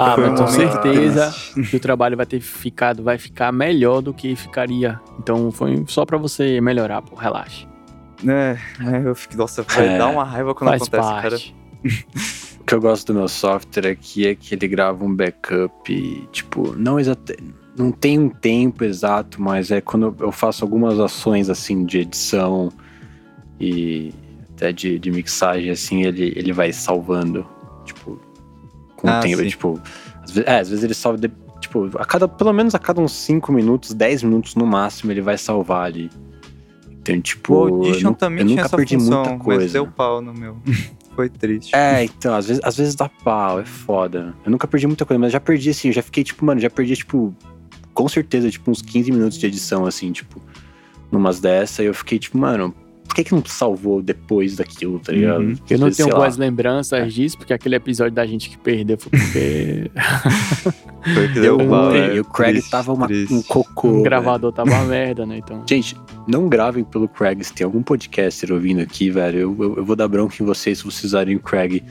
Ah, 0.00 0.14
Foi 0.14 0.30
mas 0.30 0.38
tenho 0.52 0.70
muito 0.70 0.72
certeza 0.84 1.34
que 1.70 1.76
o 1.76 1.80
trabalho 1.80 2.16
vai 2.16 2.24
ter 2.24 2.40
ficado, 2.40 3.02
vai 3.02 3.18
ficar 3.18 3.50
melhor 3.50 4.00
do 4.00 4.14
que 4.14 4.36
ficaria. 4.36 5.00
Então 5.18 5.50
foi 5.50 5.82
só 5.88 6.06
pra 6.06 6.16
você 6.16 6.60
melhorar, 6.60 7.02
pô, 7.02 7.16
relaxa. 7.16 7.66
É, 8.24 8.56
é, 8.80 9.02
eu 9.08 9.14
fiquei, 9.16 9.36
nossa, 9.36 9.62
vai 9.64 9.88
É, 9.88 9.98
dar 9.98 10.06
uma 10.06 10.22
raiva 10.22 10.54
quando 10.54 10.70
acontece, 10.72 11.08
cara. 11.20 11.36
O 12.60 12.64
que 12.68 12.74
eu 12.74 12.80
gosto 12.82 13.12
do 13.12 13.18
meu 13.18 13.28
software 13.28 13.88
aqui 13.92 14.26
é 14.26 14.34
que 14.34 14.54
ele 14.54 14.68
grava 14.68 15.02
um 15.02 15.14
backup, 15.14 16.28
tipo, 16.30 16.74
não 16.76 17.00
exato, 17.00 17.32
não 17.74 17.90
tem 17.90 18.18
um 18.18 18.28
tempo 18.28 18.84
exato, 18.84 19.40
mas 19.40 19.70
é 19.70 19.80
quando 19.80 20.14
eu 20.20 20.30
faço 20.30 20.64
algumas 20.64 21.00
ações 21.00 21.48
assim 21.48 21.86
de 21.86 22.00
edição 22.00 22.70
e 23.58 24.12
até 24.54 24.70
de, 24.70 24.98
de 24.98 25.10
mixagem, 25.10 25.70
assim, 25.70 26.02
ele, 26.02 26.32
ele 26.36 26.52
vai 26.52 26.70
salvando, 26.70 27.46
tipo, 27.86 28.20
com 28.96 29.08
Ah, 29.08 29.18
o 29.18 29.22
tempo, 29.22 29.42
sim. 29.42 29.48
tipo, 29.48 29.80
às 30.22 30.30
vezes, 30.30 30.46
é, 30.48 30.58
às 30.60 30.68
vezes 30.68 30.84
ele 30.84 30.92
salva, 30.94 31.16
de- 31.18 31.32
tipo, 31.60 31.88
a 31.98 32.04
cada, 32.04 32.28
pelo 32.28 32.52
menos 32.52 32.74
a 32.74 32.78
cada 32.78 33.00
uns 33.00 33.12
5 33.12 33.50
minutos, 33.50 33.94
10 33.94 34.22
minutos 34.22 34.54
no 34.56 34.66
máximo, 34.66 35.10
ele 35.10 35.22
vai 35.22 35.38
salvar 35.38 35.86
ali. 35.86 36.10
Então, 37.00 37.18
tipo, 37.22 37.54
O 37.54 37.68
eu, 37.68 37.74
Audition 37.76 38.12
também 38.12 38.40
eu 38.40 38.46
tinha 38.46 38.56
nunca 38.56 38.66
essa 38.66 38.76
perdi 38.76 38.94
função, 38.96 39.22
muita 39.22 39.30
mas 39.38 39.42
coisa. 39.44 39.72
deu 39.72 39.86
pau 39.86 40.20
no 40.20 40.34
meu. 40.34 40.58
Foi 41.18 41.28
triste. 41.28 41.74
É, 41.74 42.04
então, 42.04 42.32
às 42.32 42.46
vezes, 42.46 42.62
às 42.62 42.76
vezes 42.76 42.94
dá 42.94 43.08
pau, 43.08 43.58
é 43.58 43.64
foda. 43.64 44.36
Eu 44.44 44.52
nunca 44.52 44.68
perdi 44.68 44.86
muita 44.86 45.04
coisa, 45.04 45.18
mas 45.18 45.32
já 45.32 45.40
perdi 45.40 45.70
assim, 45.70 45.88
eu 45.88 45.92
já 45.92 46.00
fiquei, 46.00 46.22
tipo, 46.22 46.44
mano, 46.44 46.60
já 46.60 46.70
perdi, 46.70 46.94
tipo, 46.94 47.34
com 47.92 48.08
certeza, 48.08 48.48
tipo, 48.48 48.70
uns 48.70 48.80
15 48.80 49.10
minutos 49.10 49.36
de 49.36 49.44
edição, 49.44 49.84
assim, 49.84 50.12
tipo, 50.12 50.40
numas 51.10 51.40
dessa, 51.40 51.82
e 51.82 51.86
eu 51.86 51.92
fiquei, 51.92 52.20
tipo, 52.20 52.38
mano, 52.38 52.72
que 53.24 53.30
que 53.30 53.34
não 53.34 53.42
salvou 53.44 54.00
depois 54.02 54.56
daquilo, 54.56 54.98
tá 54.98 55.12
ligado? 55.12 55.40
Uhum. 55.40 55.54
Eu 55.68 55.78
não 55.78 55.84
vezes, 55.86 55.96
tenho 55.96 56.08
lá. 56.10 56.16
boas 56.16 56.36
lembranças 56.36 57.12
disso, 57.12 57.36
porque 57.38 57.52
aquele 57.52 57.76
episódio 57.76 58.12
da 58.12 58.26
gente 58.26 58.48
que 58.50 58.56
perdeu 58.58 58.96
foi 58.98 59.10
porque 59.10 59.90
Foi 61.14 61.28
que 61.32 61.38
Eu 61.38 61.56
deu 61.58 61.94
é 61.94 62.16
e 62.16 62.20
o 62.20 62.24
Craig 62.24 62.52
triste, 62.54 62.70
tava 62.70 62.92
uma- 62.92 63.06
um 63.30 63.42
cocô. 63.42 63.88
o 63.88 63.90
velho. 63.92 64.02
gravador 64.04 64.52
tava 64.52 64.70
uma 64.70 64.84
merda, 64.86 65.24
né? 65.24 65.38
Então. 65.38 65.62
Gente, 65.68 65.96
não 66.26 66.48
gravem 66.48 66.84
pelo 66.84 67.08
Craig. 67.08 67.42
Se 67.44 67.52
tem 67.54 67.64
algum 67.64 67.82
podcaster 67.82 68.52
ouvindo 68.52 68.80
aqui, 68.80 69.10
velho, 69.10 69.38
eu, 69.38 69.56
eu, 69.58 69.76
eu 69.78 69.84
vou 69.84 69.96
dar 69.96 70.08
bronca 70.08 70.36
em 70.42 70.46
vocês 70.46 70.78
se 70.78 70.84
vocês 70.84 71.04
usarem 71.04 71.36
o 71.36 71.40
Craig 71.40 71.82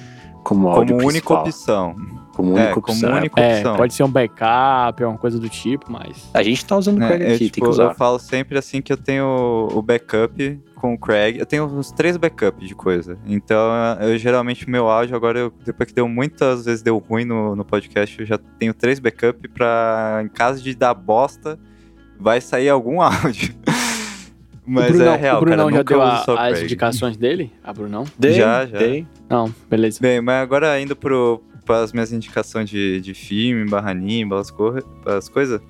como 0.43 0.67
áudio 0.69 0.95
Como 0.97 1.07
única 1.07 1.41
principal. 1.41 1.89
opção. 1.91 1.95
Como 2.37 2.53
única 2.53 2.69
É, 2.69 2.73
como 2.73 2.87
opção. 2.93 3.13
única 3.13 3.41
É, 3.41 3.55
opção. 3.57 3.75
pode 3.75 3.93
ser 3.95 4.03
um 4.03 4.09
backup, 4.11 5.03
alguma 5.03 5.17
coisa 5.17 5.39
do 5.39 5.49
tipo, 5.49 5.91
mas. 5.91 6.29
A 6.33 6.43
gente 6.43 6.63
tá 6.63 6.77
usando 6.77 6.97
o 6.97 6.99
né? 6.99 7.07
Craig 7.07 7.21
eu, 7.23 7.27
aqui, 7.35 7.45
tipo, 7.45 7.53
tem 7.55 7.63
que 7.63 7.69
usar. 7.69 7.83
eu 7.85 7.95
falo 7.95 8.19
sempre 8.19 8.57
assim 8.59 8.79
que 8.79 8.93
eu 8.93 8.97
tenho 8.97 9.67
o 9.73 9.81
backup 9.81 10.59
com 10.75 10.93
o 10.93 10.97
Craig. 10.99 11.39
Eu 11.39 11.45
tenho 11.47 11.65
uns 11.65 11.91
três 11.91 12.15
backups 12.15 12.67
de 12.67 12.75
coisa. 12.75 13.17
Então, 13.25 13.59
eu 14.01 14.15
geralmente 14.19 14.69
meu 14.69 14.87
áudio, 14.87 15.15
agora, 15.15 15.39
eu- 15.39 15.53
depois 15.65 15.89
que 15.89 15.95
deu 15.95 16.07
muitas 16.07 16.65
vezes 16.65 16.83
deu 16.83 16.99
ruim 16.99 17.25
no, 17.25 17.55
no 17.55 17.65
podcast, 17.65 18.19
eu 18.19 18.25
já 18.27 18.37
tenho 18.37 18.71
três 18.73 18.99
backups 18.99 19.49
pra, 19.51 20.21
em 20.23 20.27
caso 20.27 20.61
de 20.61 20.75
dar 20.75 20.93
bosta, 20.93 21.57
vai 22.19 22.39
sair 22.39 22.69
algum 22.69 23.01
áudio. 23.01 23.55
Mas 24.69 24.91
Brunão, 24.91 25.13
é 25.13 25.17
real, 25.17 25.37
o 25.37 25.39
Brunão 25.39 25.65
cara. 25.71 25.77
já 25.77 25.83
deu 25.83 26.01
a- 26.01 26.47
as 26.49 26.61
indicações 26.61 27.15
dele? 27.15 27.51
A 27.63 27.71
Brunão? 27.73 28.03
Dei, 28.19 28.33
Já, 28.33 28.65
já. 28.65 28.77
dei. 28.77 29.07
Não, 29.29 29.51
beleza. 29.69 29.97
Bem, 30.01 30.19
mas 30.21 30.43
agora 30.43 30.79
indo 30.81 30.93
pro, 30.95 31.41
pras 31.67 31.93
minhas 31.93 32.11
indicações 32.11 32.67
de, 32.69 32.99
de 33.01 33.13
filme, 33.13 33.69
barra 33.69 33.91
anime, 33.91 34.33
as, 34.33 34.49
cor- 34.49 34.83
as 35.05 35.29
coisas. 35.29 35.61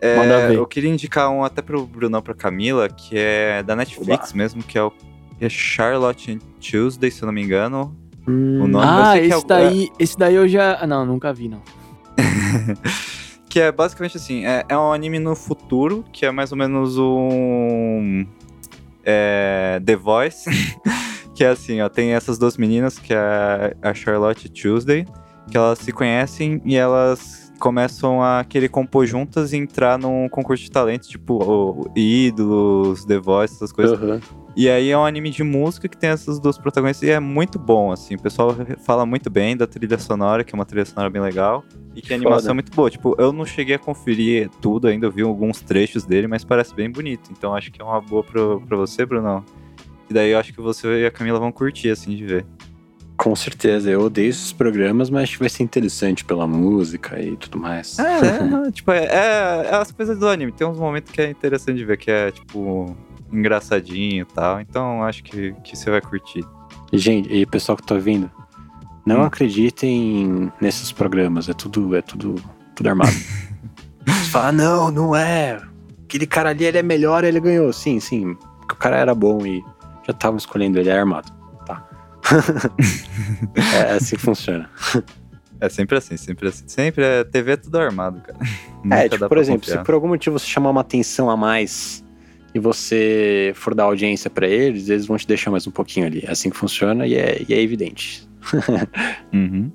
é, 0.00 0.56
eu 0.56 0.66
queria 0.66 0.90
indicar 0.90 1.30
um 1.30 1.44
até 1.44 1.62
pro 1.62 1.86
Brunão, 1.86 2.20
pra 2.22 2.34
Camila, 2.34 2.88
que 2.88 3.16
é 3.16 3.62
da 3.62 3.76
Netflix 3.76 4.32
mesmo, 4.32 4.62
que 4.64 4.76
é 4.78 4.82
o 4.82 4.92
é 5.40 5.48
Charlotte 5.48 6.38
Tuesday, 6.60 7.10
se 7.10 7.22
eu 7.22 7.26
não 7.26 7.32
me 7.32 7.42
engano. 7.42 7.94
Hum, 8.26 8.62
O 8.62 8.66
nome- 8.68 8.86
Ah, 8.88 9.18
é 9.18 9.26
esse 9.26 9.36
o- 9.36 9.44
daí, 9.46 9.90
esse 9.98 10.16
daí 10.16 10.34
eu 10.36 10.48
já. 10.48 10.78
ah, 10.80 10.86
Não, 10.86 11.04
nunca 11.04 11.32
vi, 11.32 11.48
não. 11.48 11.60
que 13.48 13.60
é 13.60 13.70
basicamente 13.72 14.16
assim, 14.16 14.46
é, 14.46 14.64
é 14.68 14.76
um 14.78 14.92
anime 14.92 15.18
no 15.18 15.34
futuro, 15.34 16.04
que 16.12 16.24
é 16.24 16.30
mais 16.30 16.52
ou 16.52 16.58
menos 16.58 16.96
um... 16.98 18.24
É, 19.04 19.80
The 19.84 19.96
Voice, 19.96 20.48
que 21.34 21.42
é 21.44 21.48
assim, 21.48 21.80
ó, 21.80 21.88
tem 21.88 22.12
essas 22.12 22.38
duas 22.38 22.56
meninas, 22.56 22.98
que 22.98 23.12
é 23.12 23.76
a 23.82 23.92
Charlotte 23.92 24.48
Tuesday, 24.48 25.04
que 25.50 25.56
elas 25.56 25.78
se 25.78 25.92
conhecem 25.92 26.60
e 26.64 26.76
elas 26.76 27.52
começam 27.58 28.22
a 28.22 28.44
querer 28.44 28.68
compor 28.68 29.06
juntas 29.06 29.52
e 29.52 29.56
entrar 29.56 29.98
num 29.98 30.28
concurso 30.28 30.64
de 30.64 30.70
talentos, 30.70 31.08
tipo 31.08 31.34
o 31.42 31.90
Ídolos, 31.94 33.04
The 33.04 33.18
Voice, 33.18 33.54
essas 33.54 33.70
coisas. 33.70 34.00
Aham. 34.00 34.20
E 34.54 34.68
aí 34.68 34.90
é 34.90 34.98
um 34.98 35.04
anime 35.04 35.30
de 35.30 35.42
música 35.42 35.88
que 35.88 35.96
tem 35.96 36.10
essas 36.10 36.38
duas 36.38 36.58
protagonistas 36.58 37.08
e 37.08 37.10
é 37.10 37.18
muito 37.18 37.58
bom, 37.58 37.90
assim. 37.90 38.16
O 38.16 38.20
pessoal 38.20 38.54
fala 38.84 39.06
muito 39.06 39.30
bem 39.30 39.56
da 39.56 39.66
trilha 39.66 39.98
sonora, 39.98 40.44
que 40.44 40.54
é 40.54 40.56
uma 40.56 40.66
trilha 40.66 40.84
sonora 40.84 41.08
bem 41.08 41.22
legal. 41.22 41.64
E 41.94 42.02
que 42.02 42.12
a 42.12 42.16
animação 42.16 42.40
Foda. 42.40 42.50
é 42.50 42.54
muito 42.54 42.72
boa. 42.72 42.90
Tipo, 42.90 43.14
eu 43.18 43.32
não 43.32 43.46
cheguei 43.46 43.76
a 43.76 43.78
conferir 43.78 44.50
tudo 44.60 44.88
ainda, 44.88 45.06
eu 45.06 45.10
vi 45.10 45.22
alguns 45.22 45.62
trechos 45.62 46.04
dele, 46.04 46.26
mas 46.26 46.44
parece 46.44 46.74
bem 46.74 46.90
bonito. 46.90 47.30
Então 47.30 47.54
acho 47.54 47.72
que 47.72 47.80
é 47.80 47.84
uma 47.84 48.00
boa 48.00 48.22
pro, 48.22 48.60
pra 48.66 48.76
você, 48.76 49.06
Brunão. 49.06 49.42
E 50.10 50.12
daí 50.12 50.32
eu 50.32 50.38
acho 50.38 50.52
que 50.52 50.60
você 50.60 51.02
e 51.02 51.06
a 51.06 51.10
Camila 51.10 51.38
vão 51.38 51.50
curtir, 51.50 51.88
assim, 51.88 52.14
de 52.14 52.26
ver. 52.26 52.46
Com 53.22 53.36
certeza, 53.36 53.88
eu 53.88 54.00
odeio 54.00 54.30
esses 54.30 54.52
programas, 54.52 55.08
mas 55.08 55.22
acho 55.24 55.32
que 55.34 55.38
vai 55.40 55.48
ser 55.48 55.62
interessante 55.62 56.24
pela 56.24 56.44
música 56.44 57.20
e 57.20 57.36
tudo 57.36 57.56
mais. 57.56 57.96
É? 58.00 58.42
Não, 58.42 58.68
tipo, 58.72 58.90
é, 58.90 59.04
é- 59.04 59.68
é 59.70 59.74
as 59.76 59.92
coisas 59.92 60.18
do 60.18 60.26
anime. 60.28 60.50
Tem 60.50 60.66
uns 60.66 60.76
momentos 60.78 61.12
que 61.12 61.20
é 61.22 61.30
interessante 61.30 61.76
de 61.76 61.84
ver, 61.84 61.98
que 61.98 62.10
é, 62.10 62.32
tipo, 62.32 62.96
engraçadinho 63.32 64.22
e 64.22 64.34
tal. 64.34 64.60
Então 64.60 65.04
acho 65.04 65.22
que, 65.22 65.54
que 65.62 65.76
você 65.76 65.88
vai 65.88 66.00
curtir. 66.00 66.44
Gente, 66.92 67.32
e 67.32 67.46
pessoal 67.46 67.76
que 67.76 67.84
tá 67.86 67.94
ouvindo, 67.94 68.28
não 69.06 69.20
Hum. 69.20 69.24
acreditem 69.26 70.52
nesses 70.60 70.90
programas, 70.90 71.48
é 71.48 71.52
tudo, 71.54 71.94
é 71.94 72.02
tudo, 72.02 72.34
tudo 72.74 72.88
armado. 72.88 73.12
Você 74.04 74.30
fala, 74.30 74.48
"Ah, 74.48 74.52
não, 74.52 74.90
não 74.90 75.14
é. 75.16 75.60
Aquele 76.04 76.26
cara 76.26 76.50
ali, 76.50 76.64
ele 76.64 76.78
é 76.78 76.82
melhor, 76.82 77.22
ele 77.22 77.38
ganhou. 77.38 77.72
Sim, 77.72 78.00
sim, 78.00 78.34
porque 78.58 78.74
o 78.74 78.76
cara 78.76 78.96
era 78.96 79.14
bom 79.14 79.46
e 79.46 79.62
já 80.04 80.10
estavam 80.12 80.36
escolhendo 80.38 80.78
ele, 80.80 80.88
é 80.90 80.98
armado. 80.98 81.32
É 83.74 83.92
assim 83.94 84.16
que 84.16 84.22
funciona. 84.22 84.70
É 85.60 85.68
sempre 85.68 85.96
assim, 85.98 86.16
sempre 86.16 86.48
assim. 86.48 86.64
Sempre 86.66 87.04
é 87.04 87.24
TV 87.24 87.52
é 87.52 87.56
tudo 87.56 87.78
armado, 87.78 88.20
cara. 88.20 88.38
é, 88.42 88.84
Nunca 88.84 89.02
tipo, 89.04 89.18
dá 89.18 89.28
por 89.28 89.38
exemplo, 89.38 89.60
confiar. 89.60 89.78
se 89.78 89.84
por 89.84 89.94
algum 89.94 90.08
motivo 90.08 90.38
você 90.38 90.46
chamar 90.46 90.70
uma 90.70 90.80
atenção 90.80 91.30
a 91.30 91.36
mais 91.36 92.04
e 92.54 92.58
você 92.58 93.52
for 93.54 93.74
dar 93.74 93.84
audiência 93.84 94.28
pra 94.28 94.46
eles, 94.46 94.88
eles 94.88 95.06
vão 95.06 95.16
te 95.16 95.26
deixar 95.26 95.50
mais 95.50 95.66
um 95.66 95.70
pouquinho 95.70 96.06
ali. 96.06 96.22
É 96.26 96.30
assim 96.30 96.50
que 96.50 96.56
funciona 96.56 97.06
e 97.06 97.14
é, 97.14 97.42
e 97.48 97.54
é 97.54 97.60
evidente. 97.60 98.28
Uhum. 99.32 99.70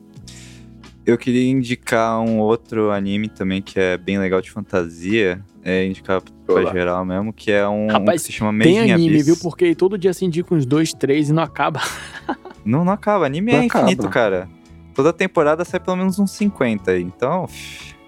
Eu 1.05 1.17
queria 1.17 1.49
indicar 1.49 2.19
um 2.19 2.37
outro 2.39 2.91
anime 2.91 3.29
também 3.29 3.61
que 3.61 3.79
é 3.79 3.97
bem 3.97 4.19
legal 4.19 4.41
de 4.41 4.51
fantasia. 4.51 5.41
É 5.69 5.85
indicar 5.85 6.21
pra 6.45 6.55
Olá. 6.55 6.71
geral 6.71 7.03
mesmo, 7.03 7.33
que 7.33 7.51
é 7.51 7.67
um, 7.67 7.87
um 7.87 7.91
Rapaz, 7.91 8.21
que 8.21 8.27
se 8.27 8.31
chama 8.31 8.53
Made 8.53 8.63
Tem 8.69 8.77
in 8.87 8.91
anime, 8.91 9.09
Abyss. 9.15 9.25
viu? 9.25 9.37
Porque 9.41 9.75
todo 9.75 9.97
dia 9.97 10.13
se 10.13 10.23
indica 10.23 10.55
uns 10.55 10.65
dois, 10.65 10.93
três 10.93 11.29
e 11.29 11.33
não 11.33 11.43
acaba. 11.43 11.81
Não, 12.63 12.83
não 12.83 12.91
acaba. 12.93 13.25
Anime 13.25 13.51
Não 13.53 13.59
é 13.59 13.65
infinito, 13.65 14.07
acaba. 14.07 14.13
cara. 14.13 14.49
Toda 14.93 15.13
temporada 15.13 15.63
sai 15.63 15.79
pelo 15.79 15.95
menos 15.95 16.19
uns 16.19 16.31
50 16.31 16.91
aí. 16.91 17.01
Então, 17.01 17.47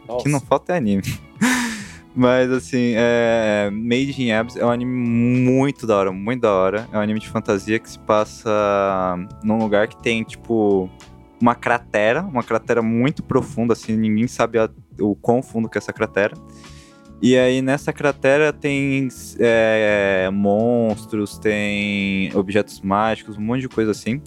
o 0.07 0.17
que 0.17 0.27
não 0.27 0.39
falta 0.41 0.73
é 0.73 0.77
anime. 0.77 1.03
Mas, 2.15 2.51
assim, 2.51 2.93
é... 2.95 3.69
Made 3.71 4.21
in 4.21 4.31
Abyss 4.31 4.57
é 4.57 4.65
um 4.65 4.69
anime 4.71 4.91
muito 4.91 5.85
da 5.87 5.95
hora, 5.97 6.11
muito 6.11 6.41
da 6.41 6.51
hora. 6.53 6.87
É 6.91 6.97
um 6.97 7.01
anime 7.01 7.19
de 7.21 7.29
fantasia 7.29 7.79
que 7.79 7.89
se 7.89 7.99
passa 7.99 8.49
num 9.43 9.57
lugar 9.57 9.87
que 9.87 10.01
tem, 10.01 10.23
tipo, 10.23 10.89
uma 11.41 11.55
cratera, 11.55 12.21
uma 12.23 12.43
cratera 12.43 12.81
muito 12.81 13.23
profunda, 13.23 13.71
assim, 13.73 13.95
ninguém 13.95 14.27
sabe 14.27 14.59
a- 14.59 14.69
o 14.99 15.15
quão 15.15 15.41
fundo 15.41 15.69
que 15.69 15.77
é 15.77 15.79
essa 15.79 15.93
cratera. 15.93 16.33
E 17.21 17.37
aí, 17.37 17.61
nessa 17.61 17.91
cratera 17.91 18.53
tem 18.53 19.09
é, 19.39 20.29
monstros, 20.31 21.37
tem 21.37 22.31
objetos 22.33 22.79
mágicos, 22.81 23.37
um 23.37 23.41
monte 23.41 23.61
de 23.61 23.69
coisa 23.69 23.91
assim. 23.91 24.21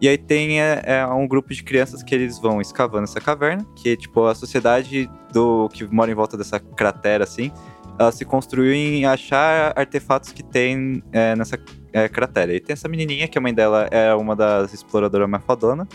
E 0.00 0.08
aí 0.08 0.18
tem 0.18 0.60
é, 0.60 0.82
é, 0.84 1.06
um 1.06 1.26
grupo 1.26 1.54
de 1.54 1.62
crianças 1.62 2.02
que 2.02 2.14
eles 2.14 2.38
vão 2.38 2.60
escavando 2.60 3.04
essa 3.04 3.20
caverna, 3.20 3.64
que 3.74 3.90
é 3.90 3.96
tipo 3.96 4.26
a 4.26 4.34
sociedade 4.34 5.08
do 5.32 5.70
que 5.70 5.84
mora 5.86 6.10
em 6.10 6.14
volta 6.14 6.36
dessa 6.36 6.60
cratera, 6.60 7.24
assim, 7.24 7.50
ela 7.98 8.12
se 8.12 8.24
construiu 8.24 8.74
em 8.74 9.06
achar 9.06 9.72
artefatos 9.74 10.30
que 10.30 10.42
tem 10.42 11.02
é, 11.12 11.34
nessa 11.34 11.58
é, 11.92 12.06
cratera. 12.08 12.54
E 12.54 12.60
tem 12.60 12.74
essa 12.74 12.88
menininha 12.88 13.26
que 13.26 13.38
a 13.38 13.40
mãe 13.40 13.54
dela 13.54 13.88
é 13.90 14.14
uma 14.14 14.36
das 14.36 14.74
exploradoras 14.74 15.26
mais 15.30 15.42
fodona, 15.44 15.88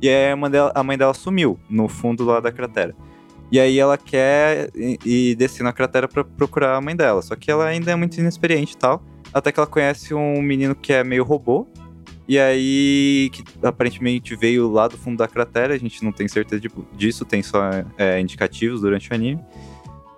e 0.00 0.08
aí 0.08 0.30
a 0.30 0.36
mãe 0.36 0.50
dela, 0.50 0.70
a 0.72 0.82
mãe 0.84 0.96
dela 0.96 1.14
sumiu 1.14 1.58
no 1.68 1.88
fundo 1.88 2.24
lá 2.24 2.38
da 2.38 2.52
cratera. 2.52 2.94
E 3.50 3.58
aí 3.58 3.78
ela 3.78 3.98
quer 3.98 4.70
ir 4.74 5.34
descer 5.34 5.62
na 5.62 5.72
cratera 5.72 6.06
pra 6.06 6.22
procurar 6.22 6.76
a 6.76 6.80
mãe 6.80 6.94
dela, 6.94 7.20
só 7.20 7.34
que 7.34 7.50
ela 7.50 7.66
ainda 7.66 7.90
é 7.90 7.96
muito 7.96 8.18
inexperiente 8.18 8.74
e 8.74 8.76
tal, 8.78 9.02
até 9.34 9.50
que 9.50 9.58
ela 9.58 9.66
conhece 9.66 10.14
um 10.14 10.40
menino 10.40 10.74
que 10.74 10.92
é 10.92 11.02
meio 11.02 11.24
robô, 11.24 11.66
e 12.28 12.38
aí, 12.38 13.28
que 13.32 13.42
aparentemente 13.60 14.36
veio 14.36 14.70
lá 14.70 14.86
do 14.86 14.96
fundo 14.96 15.18
da 15.18 15.26
cratera, 15.26 15.74
a 15.74 15.78
gente 15.78 16.04
não 16.04 16.12
tem 16.12 16.28
certeza 16.28 16.60
de- 16.60 16.70
disso, 16.96 17.24
tem 17.24 17.42
só 17.42 17.60
é, 17.98 18.20
indicativos 18.20 18.82
durante 18.82 19.10
o 19.10 19.14
anime. 19.14 19.40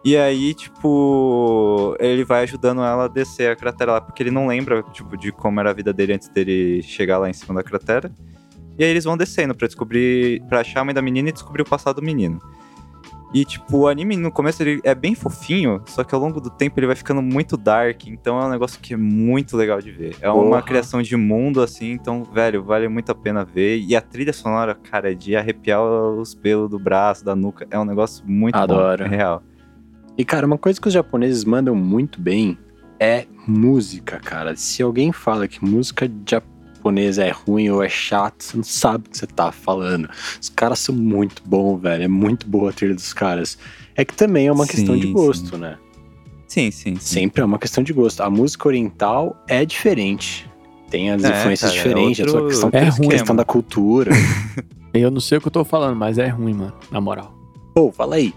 E 0.05 0.15
aí, 0.15 0.53
tipo, 0.53 1.97
ele 1.99 2.23
vai 2.23 2.43
ajudando 2.43 2.83
ela 2.83 3.05
a 3.05 3.09
descer 3.09 3.51
a 3.51 3.57
cratera 3.57 3.93
lá, 3.93 4.01
porque 4.03 4.23
ele 4.23 4.31
não 4.31 4.47
lembra, 4.47 4.83
tipo, 4.93 5.17
de 5.17 5.33
como 5.33 5.59
era 5.61 5.71
a 5.71 5.73
vida 5.73 5.91
dele 5.91 6.13
antes 6.13 6.29
dele 6.29 6.83
chegar 6.83 7.17
lá 7.17 7.31
em 7.31 7.33
cima 7.33 7.55
da 7.55 7.63
cratera. 7.63 8.13
E 8.79 8.85
aí 8.85 8.91
eles 8.91 9.05
vão 9.05 9.17
descendo 9.17 9.55
pra 9.55 9.67
descobrir, 9.67 10.43
pra 10.51 10.61
achar 10.61 10.81
a 10.81 10.85
mãe 10.85 10.95
da 10.95 11.01
menina 11.01 11.31
e 11.31 11.33
descobrir 11.33 11.63
o 11.63 11.67
passado 11.67 11.97
do 12.01 12.03
menino. 12.05 12.43
E, 13.35 13.45
tipo, 13.47 13.79
o 13.79 13.89
anime 13.89 14.17
no 14.17 14.31
começo 14.31 14.63
ele 14.63 14.81
é 14.85 14.95
bem 14.95 15.15
fofinho, 15.15 15.81
só 15.87 16.05
que 16.05 16.15
ao 16.15 16.21
longo 16.21 16.39
do 16.39 16.51
tempo 16.51 16.79
ele 16.79 16.87
vai 16.87 16.95
ficando 16.95 17.23
muito 17.23 17.57
dark, 17.57 18.07
então 18.07 18.39
é 18.39 18.45
um 18.45 18.51
negócio 18.51 18.79
que 18.79 18.93
é 18.93 18.97
muito 18.97 19.57
legal 19.57 19.81
de 19.81 19.91
ver. 19.91 20.17
É 20.21 20.31
uma 20.31 20.45
Porra. 20.45 20.63
criação 20.63 21.01
de 21.01 21.17
mundo, 21.17 21.63
assim, 21.63 21.93
então, 21.93 22.25
velho, 22.25 22.63
vale 22.63 22.89
muito 22.89 23.11
a 23.11 23.15
pena 23.15 23.43
ver. 23.43 23.79
E 23.79 23.97
a 23.97 24.03
trilha 24.03 24.35
sonora, 24.35 24.75
cara, 24.75 25.13
é 25.13 25.15
de 25.15 25.35
arrepiar 25.35 25.83
os 25.83 26.35
pelos 26.35 26.69
do 26.69 26.79
braço, 26.79 27.25
da 27.25 27.35
nuca. 27.35 27.67
É 27.71 27.79
um 27.79 27.85
negócio 27.87 28.23
muito 28.27 28.55
Adoro. 28.55 29.05
bom, 29.05 29.11
é 29.13 29.17
real. 29.17 29.43
E, 30.19 30.25
cara, 30.27 30.47
uma 30.47 30.59
coisa 30.59 30.79
que 30.79 30.89
os 30.89 30.93
japoneses 30.93 31.43
mandam 31.45 31.75
muito 31.75 32.21
bem 32.21 32.59
é 33.01 33.25
música, 33.47 34.21
cara. 34.21 34.55
Se 34.55 34.83
alguém 34.83 35.11
fala 35.11 35.49
que 35.49 35.65
música 35.65 36.07
japonesa 36.29 36.52
é 36.91 37.31
ruim 37.31 37.69
ou 37.71 37.83
é 37.83 37.89
chato, 37.89 38.43
você 38.43 38.57
não 38.57 38.65
sabe 38.65 39.07
o 39.07 39.11
que 39.11 39.19
você 39.19 39.27
tá 39.27 39.51
falando. 39.53 40.09
Os 40.41 40.49
caras 40.49 40.79
são 40.79 40.95
muito 40.95 41.43
bons, 41.45 41.81
velho. 41.81 42.03
É 42.05 42.09
muito 42.09 42.47
boa 42.47 42.71
a 42.71 42.73
trilha 42.73 42.95
dos 42.95 43.13
caras. 43.13 43.57
É 43.95 44.05
que 44.05 44.15
também 44.15 44.47
é 44.47 44.53
uma 44.53 44.65
Sim, 44.67 44.71
questão 44.73 44.97
de 44.97 45.07
sim. 45.07 45.13
gosto, 45.13 45.57
né? 45.59 45.79
Sim, 46.47 46.71
sim, 46.71 46.97
sim. 46.97 47.01
Sempre 47.01 47.43
é 47.43 47.45
uma 47.45 47.59
questão 47.59 47.83
de 47.83 47.93
gosto. 47.93 48.21
A 48.23 48.29
música 48.31 48.69
oriental 48.69 49.37
é 49.49 49.65
diferente. 49.65 50.51
Tem 50.91 51.11
as 51.11 51.25
É, 51.25 51.31
influências 51.31 51.71
cara, 51.71 51.81
é 51.81 51.89
diferentes, 51.89 52.21
a 52.21 52.29
sua 52.29 52.41
outro- 52.41 52.49
questão, 52.49 52.71
é 52.73 52.87
a 52.87 52.91
ruim, 52.91 53.09
questão 53.09 53.35
da 53.37 53.45
cultura. 53.45 54.11
Eu 54.93 55.11
não 55.11 55.21
sei 55.21 55.39
o 55.39 55.41
que 55.41 55.47
eu 55.49 55.51
tô 55.53 55.65
falando, 55.65 55.97
mas 55.97 56.19
é 56.19 56.29
ruim, 56.29 56.53
mano. 56.53 56.75
Na 56.91 57.01
moral. 57.01 57.33
Pô, 57.75 57.91
fala 57.91 58.17
aí. 58.17 58.35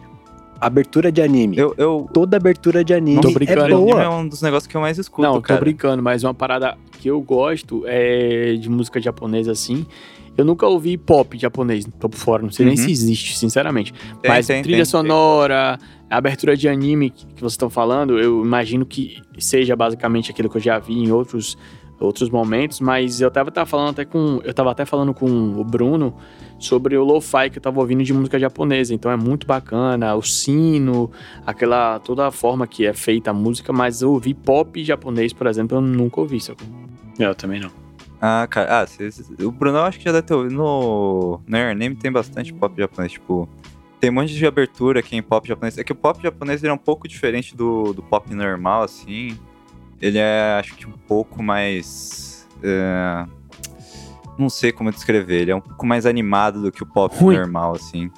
Abertura 0.60 1.12
de 1.12 1.22
anime. 1.22 1.58
Eu, 1.58 1.74
eu, 1.78 2.10
Toda 2.14 2.38
abertura 2.38 2.84
de 2.84 2.94
anime 2.94 3.22
Tô 3.22 3.30
é 3.30 3.34
brincando. 3.34 3.62
anime 3.64 3.92
é 3.92 3.94
boa. 4.06 4.10
um 4.10 4.28
dos 4.28 4.42
negócios 4.42 4.68
que 4.68 4.76
eu 4.76 4.82
mais 4.82 4.98
escuto, 4.98 5.22
não, 5.22 5.36
tô 5.36 5.42
cara. 5.42 5.60
brincando, 5.60 6.02
mas 6.02 6.24
uma 6.24 6.34
parada 6.34 6.78
que 7.00 7.10
eu 7.10 7.20
gosto 7.22 7.84
é 7.86 8.54
de 8.56 8.70
música 8.70 9.00
japonesa 9.02 9.52
assim. 9.52 9.86
Eu 10.38 10.44
nunca 10.44 10.66
ouvi 10.68 10.98
pop 10.98 11.38
japonês, 11.38 11.86
tô 12.00 12.10
por 12.10 12.18
fora, 12.18 12.44
não 12.44 12.52
sei 12.52 12.66
nem 12.66 12.76
Uhum. 12.78 12.84
se 12.84 12.92
existe, 12.92 13.38
sinceramente. 13.38 13.94
Tem, 14.22 14.30
Mas 14.32 14.48
tem, 14.48 14.62
trilha 14.62 14.78
tem, 14.80 14.86
sonora, 14.86 15.78
abertura 16.10 16.58
de 16.58 16.68
anime 16.68 17.10
que, 17.10 17.26
que 17.28 17.40
vocês 17.42 17.54
estão 17.54 17.70
falando, 17.70 18.20
eu 18.20 18.44
imagino 18.44 18.86
que 18.86 19.22
seja 19.40 19.76
basicamente 19.78 20.32
aquilo 20.32 20.50
que 20.50 20.58
eu 20.58 20.62
já 20.62 20.78
vi 20.78 20.94
em 20.94 21.10
outros, 21.12 21.58
outros 22.00 22.30
momentos, 22.30 22.80
mas 22.80 23.22
eu 23.22 23.32
tava, 23.32 23.52
tava 23.52 23.66
falando 23.66 23.90
até 23.90 24.06
com. 24.06 24.40
Eu 24.44 24.54
tava 24.54 24.72
até 24.72 24.86
falando 24.86 25.14
com 25.14 25.26
o 25.60 25.64
Bruno 25.64 26.14
sobre 26.60 26.98
o 26.98 27.04
lo-fi 27.04 27.50
que 27.50 27.58
eu 27.58 27.62
tava 27.62 27.80
ouvindo 27.80 28.04
de 28.04 28.14
música 28.14 28.38
japonesa. 28.40 28.94
Então 28.94 29.12
é 29.12 29.16
muito 29.16 29.46
bacana, 29.48 30.16
o 30.16 30.22
sino, 30.22 31.10
aquela. 31.46 32.00
toda 32.00 32.28
a 32.28 32.32
forma 32.32 32.66
que 32.68 32.86
é 32.86 32.94
feita 32.94 33.32
a 33.32 33.34
música, 33.34 33.72
mas 33.74 34.02
eu 34.02 34.12
ouvi 34.12 34.34
pop 34.34 34.84
japonês, 34.84 35.34
por 35.34 35.48
exemplo, 35.48 35.78
eu 35.78 35.82
nunca 35.82 36.20
ouvi, 36.22 36.40
sacou? 36.40 36.68
Eu 37.18 37.34
também 37.36 37.60
não. 37.60 37.72
Ah, 38.22 38.48
cara, 38.50 38.82
ah, 38.82 38.88
cê- 38.88 39.12
cê- 39.12 39.44
o 39.44 39.52
Bruno 39.52 39.78
eu 39.78 39.84
acho 39.84 39.98
que 40.00 40.06
já 40.06 40.12
deve 40.12 40.24
ter 40.28 40.34
ouvido. 40.34 40.56
No, 40.56 41.40
no 41.46 41.58
Air 41.58 41.76
Name 41.76 41.96
tem 41.96 42.12
bastante 42.12 42.54
pop 42.54 42.74
japonês, 42.78 43.12
tipo. 43.14 43.48
Tem 44.00 44.10
um 44.10 44.14
monte 44.14 44.34
de 44.34 44.46
abertura 44.46 45.00
aqui 45.00 45.16
em 45.16 45.22
pop 45.24 45.48
japonês. 45.48 45.78
É 45.78 45.84
que 45.84 45.92
o 45.92 45.96
pop 45.96 46.22
japonês 46.22 46.62
ele 46.64 46.70
é 46.72 46.74
um 46.74 46.78
pouco 46.78 47.08
diferente 47.08 47.56
do, 47.56 47.94
do 47.94 48.04
pop 48.04 48.34
normal, 48.34 48.84
assim. 48.84 49.38
Ele 50.06 50.20
é, 50.20 50.58
acho 50.60 50.76
que, 50.76 50.86
um 50.86 50.92
pouco 50.92 51.42
mais. 51.42 52.48
é, 52.62 53.26
não 54.38 54.50
sei 54.50 54.72
como 54.72 54.92
descrever. 54.92 55.42
Ele 55.42 55.52
é 55.52 55.56
um 55.56 55.62
pouco 55.62 55.84
mais 55.84 56.06
animado 56.06 56.62
do 56.62 56.72
que 56.72 56.84
o 56.84 56.86
pop 56.86 57.16
Ruim. 57.18 57.38
normal, 57.38 57.74
assim. 57.74 58.12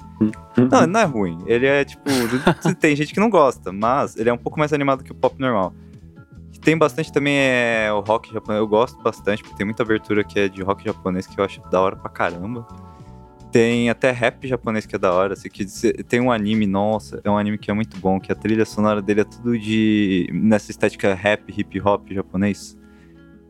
Não, 0.56 0.86
não 0.86 1.00
é 1.00 1.04
ruim. 1.04 1.38
Ele 1.46 1.66
é 1.66 1.86
tipo. 1.86 2.02
tem 2.78 2.94
gente 2.94 3.14
que 3.14 3.20
não 3.20 3.30
gosta, 3.30 3.72
mas 3.72 4.16
ele 4.16 4.28
é 4.28 4.32
um 4.32 4.36
pouco 4.36 4.58
mais 4.58 4.70
animado 4.74 5.02
que 5.02 5.12
o 5.12 5.14
pop 5.14 5.40
normal. 5.40 5.72
Tem 6.60 6.76
bastante 6.76 7.10
também 7.10 7.38
é, 7.38 7.90
o 7.90 8.00
rock 8.00 8.34
japonês. 8.34 8.60
Eu 8.60 8.68
gosto 8.68 9.02
bastante, 9.02 9.42
porque 9.42 9.56
tem 9.56 9.64
muita 9.64 9.82
abertura 9.82 10.22
que 10.22 10.38
é 10.38 10.46
de 10.48 10.62
rock 10.62 10.84
japonês 10.84 11.26
que 11.26 11.40
eu 11.40 11.44
acho 11.44 11.62
da 11.70 11.80
hora 11.80 11.96
pra 11.96 12.10
caramba. 12.10 12.66
Tem 13.50 13.88
até 13.88 14.10
rap 14.10 14.46
japonês 14.46 14.84
que 14.84 14.94
é 14.94 14.98
da 14.98 15.12
hora. 15.12 15.32
Assim, 15.32 15.48
que 15.48 15.64
tem 16.04 16.20
um 16.20 16.30
anime, 16.30 16.66
nossa, 16.66 17.20
é 17.24 17.30
um 17.30 17.38
anime 17.38 17.58
que 17.58 17.70
é 17.70 17.74
muito 17.74 17.96
bom, 17.98 18.20
que 18.20 18.30
a 18.30 18.34
trilha 18.34 18.64
sonora 18.64 19.00
dele 19.00 19.22
é 19.22 19.24
tudo 19.24 19.58
de. 19.58 20.28
nessa 20.32 20.70
estética 20.70 21.14
rap, 21.14 21.52
hip 21.56 21.80
hop 21.80 22.10
japonês. 22.10 22.76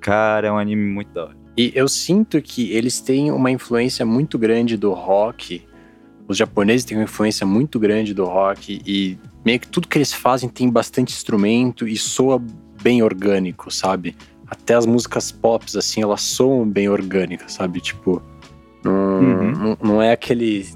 Cara, 0.00 0.48
é 0.48 0.52
um 0.52 0.58
anime 0.58 0.86
muito 0.86 1.12
da 1.12 1.24
hora. 1.24 1.36
E 1.56 1.72
eu 1.74 1.88
sinto 1.88 2.40
que 2.40 2.70
eles 2.70 3.00
têm 3.00 3.32
uma 3.32 3.50
influência 3.50 4.06
muito 4.06 4.38
grande 4.38 4.76
do 4.76 4.92
rock. 4.92 5.66
Os 6.28 6.36
japoneses 6.36 6.84
têm 6.84 6.96
uma 6.96 7.04
influência 7.04 7.44
muito 7.44 7.80
grande 7.80 8.14
do 8.14 8.24
rock 8.24 8.80
e 8.86 9.18
meio 9.44 9.58
que 9.58 9.66
tudo 9.66 9.88
que 9.88 9.98
eles 9.98 10.12
fazem 10.12 10.48
tem 10.48 10.70
bastante 10.70 11.12
instrumento 11.12 11.88
e 11.88 11.96
soa 11.96 12.40
bem 12.80 13.02
orgânico, 13.02 13.72
sabe? 13.72 14.14
Até 14.46 14.74
as 14.74 14.86
músicas 14.86 15.32
pop, 15.32 15.64
assim, 15.76 16.00
elas 16.00 16.22
soam 16.22 16.68
bem 16.68 16.88
orgânicas, 16.88 17.54
sabe? 17.54 17.80
Tipo, 17.80 18.22
não, 18.84 18.92
uhum. 18.92 19.52
não, 19.52 19.78
não 19.82 20.02
é 20.02 20.12
aquele, 20.12 20.66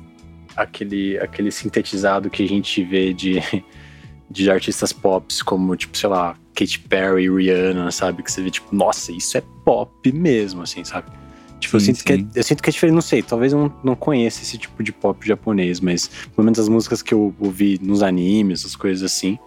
aquele, 0.56 1.18
aquele 1.18 1.50
sintetizado 1.50 2.30
que 2.30 2.42
a 2.42 2.48
gente 2.48 2.82
vê 2.82 3.12
de, 3.12 3.42
de 4.30 4.50
artistas 4.50 4.92
pop, 4.92 5.32
como, 5.44 5.76
tipo, 5.76 5.96
sei 5.96 6.08
lá, 6.08 6.36
Katy 6.54 6.80
Perry, 6.80 7.30
Rihanna, 7.30 7.90
sabe? 7.90 8.22
Que 8.22 8.30
você 8.30 8.42
vê, 8.42 8.50
tipo, 8.50 8.74
nossa, 8.74 9.12
isso 9.12 9.36
é 9.38 9.42
pop 9.64 10.12
mesmo, 10.12 10.62
assim, 10.62 10.84
sabe? 10.84 11.10
Tipo, 11.60 11.78
sim, 11.78 11.90
eu, 11.90 11.94
sinto 11.94 12.04
que 12.04 12.12
é, 12.12 12.26
eu 12.34 12.42
sinto 12.42 12.62
que 12.62 12.70
é 12.70 12.72
diferente, 12.72 12.94
não 12.94 13.02
sei, 13.02 13.22
talvez 13.22 13.52
eu 13.52 13.58
não, 13.58 13.72
não 13.84 13.94
conheça 13.94 14.42
esse 14.42 14.58
tipo 14.58 14.82
de 14.82 14.92
pop 14.92 15.24
japonês, 15.26 15.78
mas 15.78 16.08
pelo 16.34 16.44
menos 16.44 16.58
as 16.58 16.68
músicas 16.68 17.02
que 17.02 17.14
eu 17.14 17.32
ouvi 17.38 17.78
nos 17.80 18.02
animes, 18.02 18.60
essas 18.60 18.74
coisas 18.74 19.04
assim, 19.04 19.38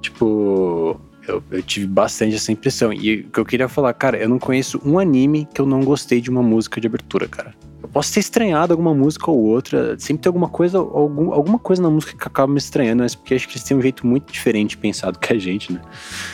tipo, 0.00 0.98
eu, 1.28 1.42
eu, 1.50 1.62
tive 1.62 1.86
bastante 1.86 2.34
essa 2.34 2.50
impressão. 2.50 2.92
E 2.92 3.20
o 3.20 3.30
que 3.30 3.38
eu 3.38 3.44
queria 3.44 3.68
falar, 3.68 3.92
cara, 3.92 4.16
eu 4.16 4.28
não 4.28 4.38
conheço 4.38 4.80
um 4.84 4.98
anime 4.98 5.46
que 5.52 5.60
eu 5.60 5.66
não 5.66 5.80
gostei 5.84 6.20
de 6.20 6.30
uma 6.30 6.42
música 6.42 6.80
de 6.80 6.86
abertura, 6.86 7.28
cara. 7.28 7.54
Eu 7.82 7.88
posso 7.88 8.14
ter 8.14 8.20
estranhado 8.20 8.72
alguma 8.72 8.94
música 8.94 9.30
ou 9.30 9.38
outra, 9.38 9.98
sempre 9.98 10.22
tem 10.22 10.30
alguma 10.30 10.48
coisa, 10.48 10.78
algum, 10.78 11.32
alguma 11.32 11.58
coisa 11.58 11.82
na 11.82 11.90
música 11.90 12.16
que 12.16 12.26
acaba 12.26 12.52
me 12.52 12.58
estranhando, 12.58 13.02
mas 13.02 13.14
porque 13.14 13.34
acho 13.34 13.48
que 13.48 13.54
eles 13.54 13.64
têm 13.64 13.76
um 13.76 13.82
jeito 13.82 14.06
muito 14.06 14.32
diferente 14.32 14.78
pensado 14.78 15.18
que 15.18 15.32
a 15.32 15.38
gente, 15.38 15.72
né? 15.72 15.80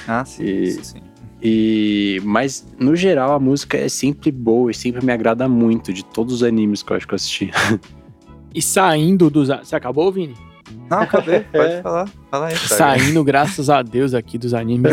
Ah, 0.07 0.25
sim, 0.25 0.45
e, 0.45 0.73
sim. 0.85 1.01
E, 1.43 2.21
mas, 2.25 2.67
no 2.79 2.95
geral, 2.95 3.33
a 3.33 3.39
música 3.39 3.79
é 3.79 3.89
sempre 3.89 4.31
boa 4.31 4.71
e 4.71 4.75
sempre 4.75 5.05
me 5.05 5.13
agrada 5.13 5.49
muito 5.49 5.93
de 5.93 6.05
todos 6.05 6.35
os 6.35 6.43
animes 6.43 6.83
que 6.83 6.93
eu 6.93 6.97
acho 6.97 7.07
que 7.07 7.15
eu 7.15 7.17
assisti. 7.17 7.51
E 8.55 8.63
saindo 8.63 9.29
dos. 9.29 9.49
Você 9.49 9.77
acabou, 9.77 10.11
Vini? 10.11 10.35
Não, 10.91 11.01
acabei. 11.01 11.41
Pode 11.53 11.73
é. 11.75 11.83
falar. 11.83 12.09
Fala 12.31 12.47
aí. 12.47 12.57
Saindo, 12.57 13.23
graças 13.23 13.71
a 13.71 13.83
Deus, 13.83 14.15
aqui 14.15 14.39
dos 14.39 14.55
animes. 14.55 14.93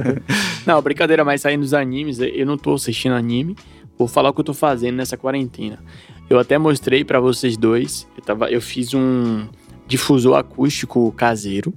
não, 0.66 0.80
brincadeira, 0.80 1.24
mas 1.24 1.42
saindo 1.42 1.60
dos 1.60 1.74
animes, 1.74 2.18
eu 2.18 2.46
não 2.46 2.56
tô 2.56 2.74
assistindo 2.74 3.14
anime. 3.14 3.54
Vou 3.98 4.08
falar 4.08 4.30
o 4.30 4.32
que 4.34 4.40
eu 4.40 4.44
tô 4.44 4.54
fazendo 4.54 4.96
nessa 4.96 5.16
quarentena. 5.16 5.78
Eu 6.28 6.38
até 6.38 6.58
mostrei 6.58 7.04
para 7.04 7.20
vocês 7.20 7.56
dois. 7.56 8.06
Eu, 8.16 8.22
tava, 8.22 8.50
eu 8.50 8.60
fiz 8.60 8.92
um 8.94 9.46
difusor 9.86 10.36
acústico 10.36 11.12
caseiro. 11.12 11.72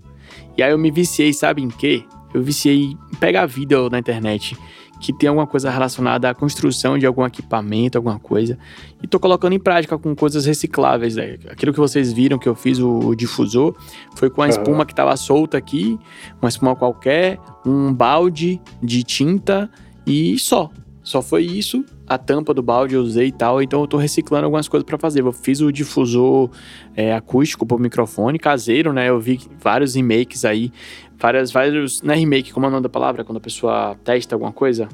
E 0.57 0.63
aí 0.63 0.71
eu 0.71 0.77
me 0.77 0.91
viciei, 0.91 1.31
sabe 1.33 1.61
em 1.61 1.69
quê? 1.69 2.03
Eu 2.33 2.43
viciei 2.43 2.91
em 2.91 3.15
pegar 3.19 3.45
vídeo 3.45 3.89
na 3.89 3.99
internet 3.99 4.55
que 4.99 5.13
tem 5.13 5.29
alguma 5.29 5.47
coisa 5.47 5.69
relacionada 5.69 6.29
à 6.29 6.35
construção 6.35 6.97
de 6.97 7.05
algum 7.05 7.25
equipamento, 7.25 7.97
alguma 7.97 8.19
coisa. 8.19 8.57
E 9.01 9.07
tô 9.07 9.19
colocando 9.19 9.53
em 9.53 9.59
prática 9.59 9.97
com 9.97 10.13
coisas 10.13 10.45
recicláveis. 10.45 11.15
Né? 11.15 11.37
Aquilo 11.49 11.71
que 11.71 11.79
vocês 11.79 12.11
viram 12.11 12.37
que 12.37 12.49
eu 12.49 12.53
fiz 12.55 12.79
o, 12.79 12.99
o 12.99 13.15
difusor 13.15 13.75
foi 14.15 14.29
com 14.29 14.41
a 14.41 14.49
espuma 14.49 14.85
que 14.85 14.93
tava 14.93 15.15
solta 15.15 15.57
aqui, 15.57 15.97
uma 16.41 16.49
espuma 16.49 16.75
qualquer, 16.75 17.39
um 17.65 17.93
balde 17.93 18.59
de 18.83 19.03
tinta 19.03 19.69
e 20.05 20.37
só. 20.37 20.69
Só 21.01 21.21
foi 21.21 21.43
isso, 21.43 21.83
a 22.09 22.17
tampa 22.17 22.55
do 22.55 22.63
balde 22.63 22.95
eu 22.95 23.01
usei 23.01 23.27
e 23.27 23.31
tal, 23.31 23.61
então 23.61 23.81
eu 23.81 23.87
tô 23.87 23.95
reciclando 23.95 24.45
algumas 24.45 24.67
coisas 24.67 24.83
para 24.83 24.97
fazer. 24.97 25.21
Eu 25.21 25.31
fiz 25.31 25.61
o 25.61 25.71
difusor 25.71 26.49
é, 26.95 27.13
acústico 27.13 27.67
pro 27.67 27.77
microfone, 27.77 28.39
caseiro, 28.39 28.91
né? 28.91 29.07
Eu 29.07 29.19
vi 29.19 29.39
vários 29.59 29.93
remakes 29.93 30.43
aí, 30.43 30.71
várias, 31.15 31.51
vários. 31.51 32.01
Não 32.01 32.11
é 32.11 32.17
remake, 32.17 32.51
como 32.51 32.65
é 32.65 32.69
o 32.69 32.71
nome 32.71 32.83
da 32.83 32.89
palavra? 32.89 33.23
Quando 33.23 33.37
a 33.37 33.41
pessoa 33.41 33.95
testa 34.03 34.33
alguma 34.33 34.51
coisa? 34.51 34.89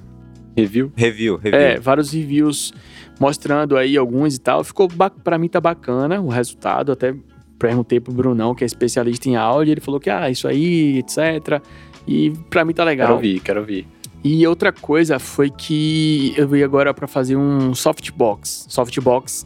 Review? 0.58 0.92
Review, 0.96 1.38
review. 1.38 1.60
É, 1.60 1.80
vários 1.80 2.12
reviews 2.12 2.74
mostrando 3.18 3.78
aí 3.78 3.96
alguns 3.96 4.36
e 4.36 4.40
tal. 4.40 4.64
Ficou, 4.64 4.90
para 5.24 5.38
mim 5.38 5.48
tá 5.48 5.62
bacana 5.62 6.20
o 6.20 6.28
resultado, 6.28 6.92
até 6.92 7.16
perguntei 7.58 8.02
pro 8.02 8.14
Brunão, 8.14 8.54
que 8.54 8.66
é 8.66 8.68
especialista 8.68 9.30
em 9.30 9.38
áudio, 9.38 9.72
ele 9.72 9.82
falou 9.82 10.00
que, 10.00 10.10
ah, 10.10 10.30
isso 10.30 10.48
aí, 10.48 10.98
etc. 10.98 11.62
E 12.06 12.32
para 12.50 12.66
mim 12.66 12.74
tá 12.74 12.84
legal. 12.84 13.08
Quero 13.08 13.16
ouvir, 13.16 13.40
quero 13.40 13.60
ouvir. 13.62 13.95
E 14.28 14.48
outra 14.48 14.72
coisa 14.72 15.20
foi 15.20 15.52
que 15.52 16.34
eu 16.36 16.48
vi 16.48 16.64
agora 16.64 16.92
para 16.96 17.06
fazer 17.06 17.36
um 17.36 17.76
softbox. 17.76 18.66
Softbox, 18.68 19.46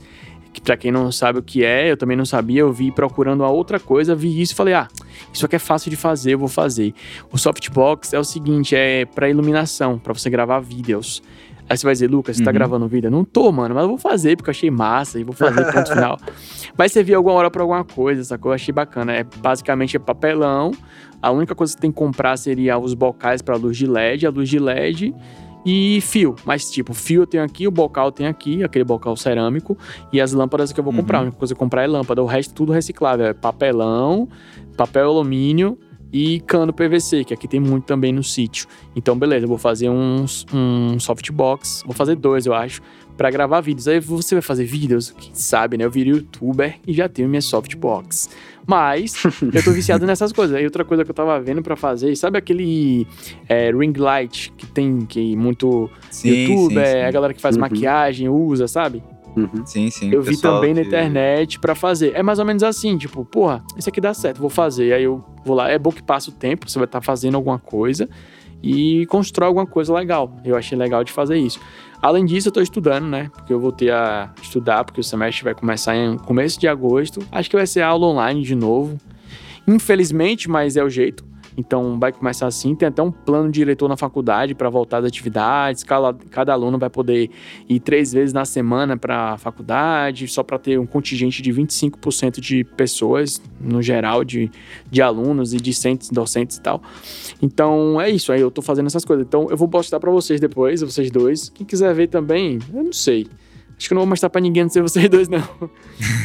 que 0.54 0.62
para 0.62 0.78
quem 0.78 0.90
não 0.90 1.12
sabe 1.12 1.38
o 1.38 1.44
que 1.44 1.66
é, 1.66 1.92
eu 1.92 1.98
também 1.98 2.16
não 2.16 2.24
sabia, 2.24 2.62
eu 2.62 2.72
vi 2.72 2.90
procurando 2.90 3.42
uma 3.42 3.50
outra 3.50 3.78
coisa, 3.78 4.16
vi 4.16 4.42
isso 4.42 4.54
e 4.54 4.56
falei: 4.56 4.74
"Ah, 4.74 4.88
isso 5.34 5.46
aqui 5.46 5.58
é 5.58 5.60
fácil 5.60 5.90
de 5.92 5.98
fazer, 5.98 6.36
eu 6.36 6.40
vou 6.40 6.48
fazer". 6.48 6.94
O 7.30 7.38
softbox 7.38 8.14
é 8.14 8.20
o 8.20 8.24
seguinte, 8.24 8.74
é 8.74 9.04
para 9.04 9.30
iluminação, 9.30 10.00
para 10.00 10.14
você 10.14 10.30
gravar 10.30 10.62
vídeos. 10.62 11.22
Aí 11.70 11.78
você 11.78 11.86
vai 11.86 11.94
dizer, 11.94 12.10
Lucas, 12.10 12.36
você 12.36 12.44
tá 12.44 12.50
uhum. 12.50 12.54
tá 12.54 12.58
gravando 12.58 12.86
um 12.86 12.88
vídeo? 12.88 13.12
Não 13.12 13.24
tô, 13.24 13.52
mano, 13.52 13.76
mas 13.76 13.84
eu 13.84 13.90
vou 13.90 13.98
fazer, 13.98 14.36
porque 14.36 14.50
eu 14.50 14.54
achei 14.54 14.72
massa 14.72 15.20
e 15.20 15.24
vou 15.24 15.36
fazer 15.36 15.72
ponto 15.72 15.90
final. 15.90 16.18
Vai 16.76 16.90
servir 16.90 17.14
alguma 17.14 17.36
hora 17.36 17.52
pra 17.52 17.62
alguma 17.62 17.84
coisa, 17.84 18.24
sacou? 18.24 18.52
Eu 18.52 18.56
achei 18.56 18.74
bacana. 18.74 19.14
É 19.14 19.24
basicamente 19.24 19.96
é 19.96 20.00
papelão. 20.00 20.72
A 21.22 21.32
única 21.32 21.54
coisa 21.54 21.74
que 21.74 21.78
você 21.78 21.82
tem 21.82 21.92
que 21.92 21.98
comprar 21.98 22.38
seria 22.38 22.78
os 22.78 22.94
bocais 22.94 23.42
para 23.42 23.56
luz 23.56 23.78
de 23.78 23.86
LED, 23.86 24.26
a 24.26 24.30
luz 24.30 24.50
de 24.50 24.60
LED 24.60 25.14
e 25.66 26.00
fio. 26.02 26.36
Mas, 26.46 26.70
tipo, 26.70 26.94
fio 26.94 27.24
eu 27.24 27.28
tenho 27.28 27.44
aqui, 27.44 27.68
o 27.68 27.72
bocal 27.72 28.08
eu 28.08 28.12
tenho 28.12 28.30
aqui, 28.30 28.64
aquele 28.64 28.86
bocal 28.86 29.16
cerâmico, 29.16 29.78
e 30.12 30.22
as 30.22 30.34
lâmpadas 30.34 30.72
que 30.72 30.80
eu 30.80 30.84
vou 30.84 30.94
uhum. 30.94 31.00
comprar. 31.00 31.20
A 31.20 31.22
única 31.24 31.38
coisa 31.38 31.54
que 31.54 31.58
eu 31.58 31.60
comprar 31.60 31.84
é 31.84 31.88
lâmpada. 31.88 32.24
O 32.24 32.26
resto 32.26 32.54
tudo 32.54 32.72
reciclável. 32.72 33.26
É 33.26 33.34
papelão, 33.34 34.28
papel 34.78 35.10
alumínio 35.10 35.78
e 36.12 36.40
cano 36.42 36.74
PVC, 36.74 37.24
que 37.24 37.34
aqui 37.34 37.48
tem 37.48 37.60
muito 37.60 37.86
também 37.86 38.12
no 38.12 38.24
sítio. 38.24 38.68
Então, 38.96 39.18
beleza, 39.18 39.46
eu 39.46 39.50
vou 39.50 39.58
fazer 39.58 39.90
uns, 39.90 40.46
um 40.54 41.00
softbox, 41.00 41.84
vou 41.86 41.94
fazer 41.94 42.16
dois, 42.16 42.46
eu 42.46 42.54
acho, 42.54 42.82
para 43.20 43.30
gravar 43.30 43.60
vídeos. 43.60 43.86
Aí 43.86 44.00
você 44.00 44.34
vai 44.34 44.42
fazer 44.42 44.64
vídeos, 44.64 45.12
quem 45.12 45.36
sabe, 45.36 45.78
né? 45.78 45.84
Eu 45.84 45.92
virei 45.92 46.14
youtuber 46.14 46.78
e 46.88 46.94
já 46.94 47.10
tenho 47.10 47.28
minha 47.28 47.42
softbox. 47.42 48.30
Mas 48.66 49.22
eu 49.54 49.62
tô 49.62 49.72
viciado 49.72 50.06
nessas 50.06 50.32
coisas. 50.32 50.56
Aí 50.56 50.64
outra 50.64 50.86
coisa 50.86 51.04
que 51.04 51.12
eu 51.12 51.14
tava 51.14 51.38
vendo 51.42 51.62
para 51.62 51.76
fazer, 51.76 52.16
sabe 52.16 52.38
aquele 52.38 53.06
é, 53.50 53.72
ring 53.72 53.92
light 53.98 54.54
que 54.56 54.66
tem 54.66 55.02
que 55.02 55.36
muito 55.36 55.90
sim, 56.10 56.30
youtuber, 56.30 56.86
sim, 56.86 56.94
sim. 56.94 57.00
a 57.00 57.12
galera 57.12 57.34
que 57.34 57.42
faz 57.42 57.58
uhum. 57.58 57.62
maquiagem 57.62 58.30
usa, 58.30 58.70
sabe? 58.70 59.04
Uhum. 59.36 59.66
Sim, 59.66 59.90
sim. 59.90 60.14
Eu 60.14 60.22
vi 60.22 60.40
também 60.40 60.74
que... 60.74 60.80
na 60.80 60.88
internet 60.88 61.60
para 61.60 61.76
fazer. 61.76 62.14
É 62.16 62.24
mais 62.24 62.40
ou 62.40 62.46
menos 62.46 62.64
assim, 62.64 62.98
tipo, 62.98 63.26
porra, 63.26 63.62
isso 63.78 63.90
aqui 63.90 64.00
dá 64.00 64.14
certo, 64.14 64.40
vou 64.40 64.50
fazer. 64.50 64.94
Aí 64.94 65.04
eu 65.04 65.22
vou 65.44 65.58
lá, 65.58 65.70
é 65.70 65.78
bom 65.78 65.92
que 65.92 66.02
passa 66.02 66.30
o 66.30 66.34
tempo, 66.34 66.70
você 66.70 66.80
vai 66.80 66.86
estar 66.86 67.02
tá 67.02 67.06
fazendo 67.06 67.36
alguma 67.36 67.60
coisa 67.60 68.08
e 68.64 69.06
constrói 69.08 69.48
alguma 69.48 69.66
coisa 69.66 69.94
legal. 69.94 70.34
Eu 70.46 70.56
achei 70.56 70.78
legal 70.78 71.04
de 71.04 71.12
fazer 71.12 71.38
isso. 71.38 71.60
Além 72.02 72.26
disso, 72.26 72.48
eu 72.48 72.52
tô 72.52 72.62
estudando, 72.62 73.08
né? 73.08 73.30
Porque 73.34 73.52
eu 73.52 73.60
voltei 73.60 73.92
a 73.92 74.32
estudar, 74.42 74.86
porque 74.86 75.02
o 75.02 75.04
semestre 75.04 75.44
vai 75.44 75.54
começar 75.54 75.96
em 75.96 76.18
começo 76.18 76.60
de 76.60 76.68
agosto. 76.68 77.22
Acho 77.32 77.50
que 77.50 77.56
vai 77.56 77.68
ser 77.68 77.82
aula 77.82 78.08
online 78.08 78.42
de 78.42 78.56
novo. 78.56 78.98
Infelizmente, 79.68 80.50
mas 80.50 80.78
é 80.78 80.84
o 80.84 80.90
jeito. 80.90 81.26
Então 81.60 82.00
vai 82.00 82.14
começar 82.14 82.48
assim, 82.48 82.74
tem 82.74 82.88
até 82.88 83.04
um 83.04 83.12
plano 83.12 83.52
diretor 83.52 83.90
na 83.90 83.98
faculdade 83.98 84.56
para 84.56 84.70
voltar 84.70 85.00
às 85.00 85.06
atividades, 85.06 85.84
cada, 85.84 86.14
cada 86.32 86.54
aluno 86.54 86.80
vai 86.80 86.90
poder 86.90 87.30
ir 87.68 87.82
três 87.82 88.14
vezes 88.14 88.32
na 88.32 88.46
semana 88.46 88.96
para 88.96 89.34
a 89.34 89.38
faculdade, 89.38 90.26
só 90.30 90.42
para 90.42 90.58
ter 90.58 90.80
um 90.80 90.86
contingente 90.86 91.42
de 91.42 91.52
25% 91.52 92.40
de 92.40 92.64
pessoas, 92.64 93.42
no 93.60 93.82
geral, 93.82 94.24
de, 94.24 94.50
de 94.90 95.02
alunos 95.02 95.54
e 95.54 95.58
discentes, 95.58 96.10
docentes 96.10 96.56
e 96.58 96.62
tal. 96.62 96.82
Então 97.42 98.00
é 98.00 98.10
isso, 98.10 98.32
aí 98.32 98.40
eu 98.40 98.50
tô 98.50 98.62
fazendo 98.62 98.88
essas 98.88 99.04
coisas. 99.04 99.26
Então 99.26 99.48
eu 99.50 99.58
vou 99.58 99.68
postar 99.68 100.00
para 100.00 100.12
vocês 100.12 100.40
depois, 100.40 100.82
vocês 100.82 101.12
dois. 101.12 101.50
Quem 101.50 101.66
quiser 101.66 101.94
ver 101.94 102.08
também, 102.08 102.60
eu 102.74 102.84
não 102.84 102.94
sei. 102.94 103.28
Acho 103.80 103.88
que 103.88 103.94
eu 103.94 103.96
não 103.96 104.02
vou 104.02 104.10
mostrar 104.10 104.30
pra 104.30 104.42
ninguém, 104.42 104.64
não 104.64 104.70
ser 104.70 104.82
vocês 104.82 105.08
dois, 105.08 105.30
não. 105.30 105.42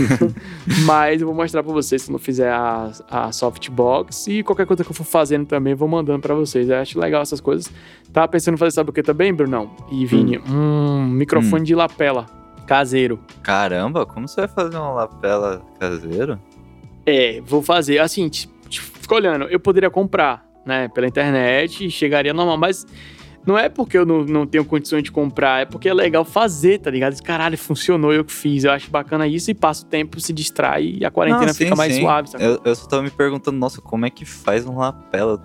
Mas 0.85 1.21
eu 1.21 1.27
vou 1.29 1.37
mostrar 1.37 1.63
pra 1.63 1.73
vocês 1.73 2.03
se 2.03 2.11
não 2.11 2.19
fizer 2.19 2.51
a, 2.51 2.91
a 3.09 3.31
softbox. 3.31 4.27
E 4.27 4.43
qualquer 4.43 4.67
coisa 4.67 4.83
que 4.83 4.91
eu 4.91 4.95
for 4.95 5.05
fazendo 5.05 5.47
também, 5.47 5.73
vou 5.73 5.87
mandando 5.87 6.19
pra 6.19 6.35
vocês. 6.35 6.69
Eu 6.69 6.79
acho 6.79 6.99
legal 6.99 7.23
essas 7.23 7.41
coisas. 7.41 7.73
Tava 8.13 8.27
pensando 8.27 8.55
em 8.55 8.59
fazer, 8.59 8.73
sabe 8.73 8.91
o 8.91 8.93
que 8.93 9.05
também, 9.05 9.33
Brunão? 9.33 9.71
E 9.89 10.05
Vini? 10.05 10.39
Hum. 10.39 11.05
Um 11.05 11.07
microfone 11.07 11.63
hum. 11.63 11.65
de 11.65 11.77
lapela 11.77 12.27
caseiro. 12.67 13.21
Caramba, 13.41 14.05
como 14.05 14.27
você 14.27 14.41
vai 14.41 14.49
fazer 14.49 14.77
uma 14.77 14.91
lapela 14.91 15.63
caseiro? 15.79 16.41
É, 17.07 17.41
vou 17.41 17.63
fazer. 17.63 18.01
Assim, 18.01 18.29
fica 18.69 19.15
olhando, 19.15 19.45
eu 19.45 19.61
poderia 19.61 19.91
comprar, 19.91 20.45
né, 20.67 20.89
pela 20.89 21.07
internet, 21.07 21.89
chegaria 21.89 22.35
normal, 22.35 22.59
mas 22.59 22.85
não 23.47 23.59
é 23.59 23.69
porque 23.69 23.97
eu 23.99 24.07
não, 24.07 24.25
não 24.25 24.47
tenho 24.47 24.65
condições 24.65 25.03
de 25.03 25.13
comprar, 25.13 25.63
é 25.63 25.65
porque 25.65 25.89
é 25.89 25.95
legal 25.95 26.25
fazer, 26.25 26.79
tá 26.79 26.91
ligado? 26.91 27.21
Caralho, 27.23 27.59
funcionou, 27.59 28.13
eu 28.13 28.25
que 28.25 28.33
fiz. 28.33 28.65
Eu 28.65 28.73
acho 28.73 28.91
bacana 28.91 29.27
isso 29.27 29.51
e 29.51 29.55
passa 29.55 29.85
o 29.85 29.89
tempo, 29.89 30.21
se 30.21 30.33
distrai 30.33 30.97
e 31.01 31.05
a 31.05 31.11
quarentena 31.11 31.47
não, 31.47 31.53
sim, 31.55 31.65
fica 31.65 31.77
mais 31.77 31.95
sim. 31.95 32.01
suave. 32.01 32.31
Sabe? 32.31 32.45
Eu, 32.45 32.61
eu 32.65 32.75
só 32.75 32.87
tava 32.87 33.03
me 33.03 33.11
perguntando, 33.11 33.59
nossa, 33.59 33.81
como 33.81 34.07
é 34.07 34.11
que 34.11 34.25
faz 34.25 34.67
um 34.67 34.77
lapela? 34.79 35.43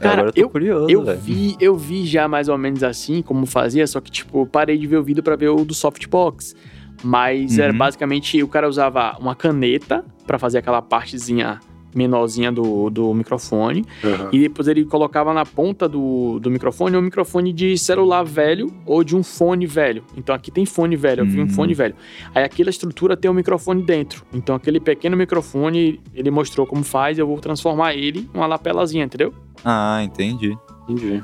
Cara, 0.00 0.12
Agora 0.12 0.28
eu 0.28 0.32
tô 0.34 0.40
eu, 0.42 0.50
curioso, 0.50 0.90
eu 0.90 1.16
vi, 1.16 1.56
eu 1.58 1.74
vi 1.74 2.04
já 2.04 2.28
mais 2.28 2.50
ou 2.50 2.58
menos 2.58 2.82
assim 2.82 3.22
como 3.22 3.46
fazia, 3.46 3.86
só 3.86 4.02
que 4.02 4.10
tipo, 4.10 4.46
parei 4.46 4.76
de 4.76 4.86
ver 4.86 4.98
o 4.98 5.02
vídeo 5.02 5.22
para 5.22 5.34
ver 5.34 5.48
o 5.48 5.64
do 5.64 5.72
softbox. 5.72 6.54
Mas 7.02 7.58
era 7.58 7.72
Uhum. 7.72 7.78
basicamente 7.78 8.42
o 8.42 8.48
cara 8.48 8.68
usava 8.68 9.16
uma 9.18 9.34
caneta 9.34 10.04
pra 10.26 10.38
fazer 10.38 10.58
aquela 10.58 10.82
partezinha 10.82 11.60
menorzinha 11.98 12.50
do, 12.52 12.88
do 12.90 13.12
microfone. 13.12 13.84
E 14.32 14.38
depois 14.40 14.68
ele 14.68 14.84
colocava 14.84 15.34
na 15.34 15.44
ponta 15.44 15.88
do, 15.88 16.38
do 16.40 16.50
microfone 16.50 16.96
um 16.96 17.02
microfone 17.02 17.52
de 17.52 17.76
celular 17.76 18.22
velho 18.24 18.72
ou 18.86 19.02
de 19.02 19.16
um 19.16 19.22
fone 19.22 19.66
velho. 19.66 20.02
Então 20.16 20.34
aqui 20.34 20.50
tem 20.50 20.64
fone 20.64 20.94
velho, 20.96 21.22
eu 21.22 21.26
vi 21.26 21.40
um 21.40 21.44
Hum. 21.44 21.48
fone 21.48 21.74
velho. 21.74 21.94
Aí 22.34 22.44
aquela 22.44 22.70
estrutura 22.70 23.16
tem 23.16 23.30
um 23.30 23.34
microfone 23.34 23.82
dentro. 23.82 24.24
Então 24.32 24.54
aquele 24.54 24.78
pequeno 24.80 25.16
microfone, 25.16 26.00
ele 26.14 26.30
mostrou 26.30 26.66
como 26.66 26.84
faz, 26.84 27.18
eu 27.18 27.26
vou 27.26 27.38
transformar 27.40 27.94
ele 27.94 28.28
em 28.32 28.36
uma 28.38 28.46
lapelazinha, 28.46 29.04
entendeu? 29.04 29.32
Ah, 29.64 30.00
entendi. 30.02 30.56
Entendi. 30.88 31.22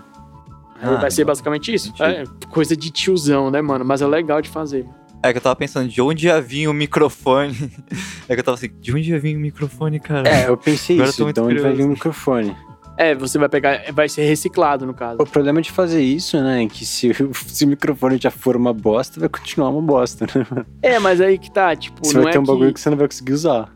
Ah, 0.82 0.96
vai 0.96 1.10
ser 1.10 1.22
então, 1.22 1.30
basicamente 1.30 1.72
isso. 1.72 1.90
entendi. 1.90 2.10
É 2.12 2.24
coisa 2.50 2.76
de 2.76 2.90
tiozão, 2.90 3.50
né, 3.50 3.62
mano? 3.62 3.84
Mas 3.84 4.02
é 4.02 4.06
legal 4.06 4.42
de 4.42 4.48
fazer. 4.48 4.84
É 5.24 5.32
que 5.32 5.38
eu 5.38 5.42
tava 5.42 5.56
pensando, 5.56 5.88
de 5.88 6.02
onde 6.02 6.26
ia 6.26 6.40
vir 6.40 6.68
o 6.68 6.74
microfone? 6.74 7.54
É 8.28 8.34
que 8.34 8.40
eu 8.40 8.44
tava 8.44 8.56
assim, 8.56 8.70
de 8.80 8.94
onde 8.94 9.10
ia 9.10 9.18
vir 9.18 9.36
o 9.36 9.40
microfone, 9.40 9.98
cara? 10.00 10.28
É, 10.28 10.48
eu 10.48 10.56
pensei 10.56 10.96
Agora 10.96 11.10
isso, 11.10 11.22
muito 11.24 11.34
de 11.40 11.40
onde 11.46 11.60
vai 11.60 11.72
vir 11.74 11.84
o 11.84 11.88
microfone. 11.88 12.56
É, 12.96 13.14
você 13.14 13.38
vai 13.38 13.48
pegar, 13.48 13.82
vai 13.92 14.08
ser 14.08 14.24
reciclado 14.24 14.86
no 14.86 14.94
caso. 14.94 15.20
O 15.20 15.26
problema 15.26 15.60
de 15.60 15.70
fazer 15.70 16.00
isso, 16.02 16.40
né, 16.42 16.62
é 16.62 16.66
que 16.68 16.86
se, 16.86 17.10
o- 17.10 17.34
se 17.34 17.64
o 17.64 17.68
microfone 17.68 18.18
já 18.20 18.30
for 18.30 18.56
uma 18.56 18.72
bosta, 18.72 19.18
vai 19.20 19.28
continuar 19.28 19.70
uma 19.70 19.82
bosta, 19.82 20.26
né? 20.26 20.64
É, 20.82 20.98
mas 20.98 21.20
aí 21.20 21.36
que 21.38 21.50
tá, 21.50 21.74
tipo, 21.74 22.06
Você 22.06 22.14
não 22.14 22.22
vai 22.22 22.30
é 22.30 22.32
ter 22.34 22.38
um 22.38 22.42
que... 22.44 22.50
bagulho 22.52 22.72
que 22.72 22.80
você 22.80 22.90
não 22.90 22.96
vai 22.96 23.06
conseguir 23.08 23.32
usar. 23.32 23.74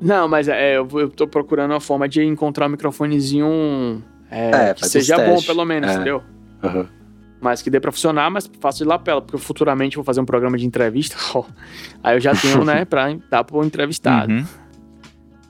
Não, 0.00 0.28
mas 0.28 0.48
é, 0.48 0.76
eu, 0.78 0.88
eu 0.94 1.08
tô 1.10 1.26
procurando 1.26 1.72
uma 1.72 1.80
forma 1.80 2.08
de 2.08 2.22
encontrar 2.22 2.66
um 2.66 2.70
microfonezinho 2.70 4.02
é, 4.30 4.70
É, 4.70 4.74
que 4.74 4.86
seja 4.86 5.16
bom, 5.18 5.42
pelo 5.42 5.64
menos, 5.64 5.90
É. 5.90 5.94
entendeu? 5.94 6.22
Aham. 6.62 6.86
Mas 7.40 7.62
que 7.62 7.70
dê 7.70 7.80
pra 7.80 7.90
funcionar, 7.90 8.30
mas 8.30 8.50
faço 8.60 8.78
de 8.78 8.84
lapela, 8.84 9.22
porque 9.22 9.38
futuramente 9.38 9.96
eu 9.96 10.02
vou 10.02 10.04
fazer 10.04 10.20
um 10.20 10.26
programa 10.26 10.58
de 10.58 10.66
entrevista, 10.66 11.16
ó. 11.34 11.44
Aí 12.02 12.16
eu 12.16 12.20
já 12.20 12.34
tenho, 12.34 12.64
né, 12.64 12.84
pra 12.84 13.14
dar 13.30 13.44
pro 13.44 13.64
entrevistado. 13.64 14.32
Uhum. 14.32 14.44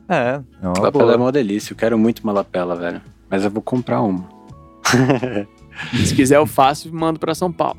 É, 0.09 0.41
é 0.61 0.69
uma 0.69 0.81
Lapela 0.81 1.13
é 1.13 1.17
boa. 1.17 1.27
uma 1.27 1.33
delícia, 1.33 1.73
eu 1.73 1.77
quero 1.77 1.97
muito 1.97 2.19
uma 2.21 2.33
lapela, 2.33 2.75
velho. 2.75 3.01
Mas 3.29 3.45
eu 3.45 3.51
vou 3.51 3.63
comprar 3.63 4.03
uma. 4.03 4.29
Se 6.05 6.15
quiser 6.15 6.37
eu 6.37 6.47
faço 6.47 6.89
e 6.89 6.91
mando 6.91 7.21
pra 7.21 7.33
São 7.33 7.51
Paulo. 7.51 7.79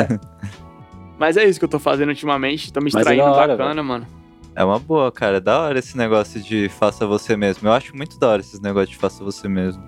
mas 1.18 1.36
é 1.36 1.44
isso 1.44 1.58
que 1.58 1.64
eu 1.64 1.68
tô 1.68 1.78
fazendo 1.78 2.08
ultimamente, 2.08 2.72
tô 2.72 2.80
me 2.80 2.86
é 2.86 2.88
extraindo 2.88 3.22
da 3.22 3.32
hora, 3.32 3.56
bacana, 3.56 3.82
mano. 3.82 4.06
É 4.54 4.64
uma 4.64 4.78
boa, 4.78 5.12
cara. 5.12 5.36
É 5.36 5.40
da 5.40 5.60
hora 5.60 5.78
esse 5.78 5.96
negócio 5.96 6.40
de 6.40 6.68
faça 6.68 7.06
você 7.06 7.36
mesmo. 7.36 7.68
Eu 7.68 7.72
acho 7.72 7.94
muito 7.94 8.18
da 8.18 8.28
hora 8.28 8.40
esses 8.40 8.60
negócios 8.60 8.90
de 8.90 8.96
faça 8.96 9.22
você 9.22 9.46
mesmo. 9.46 9.82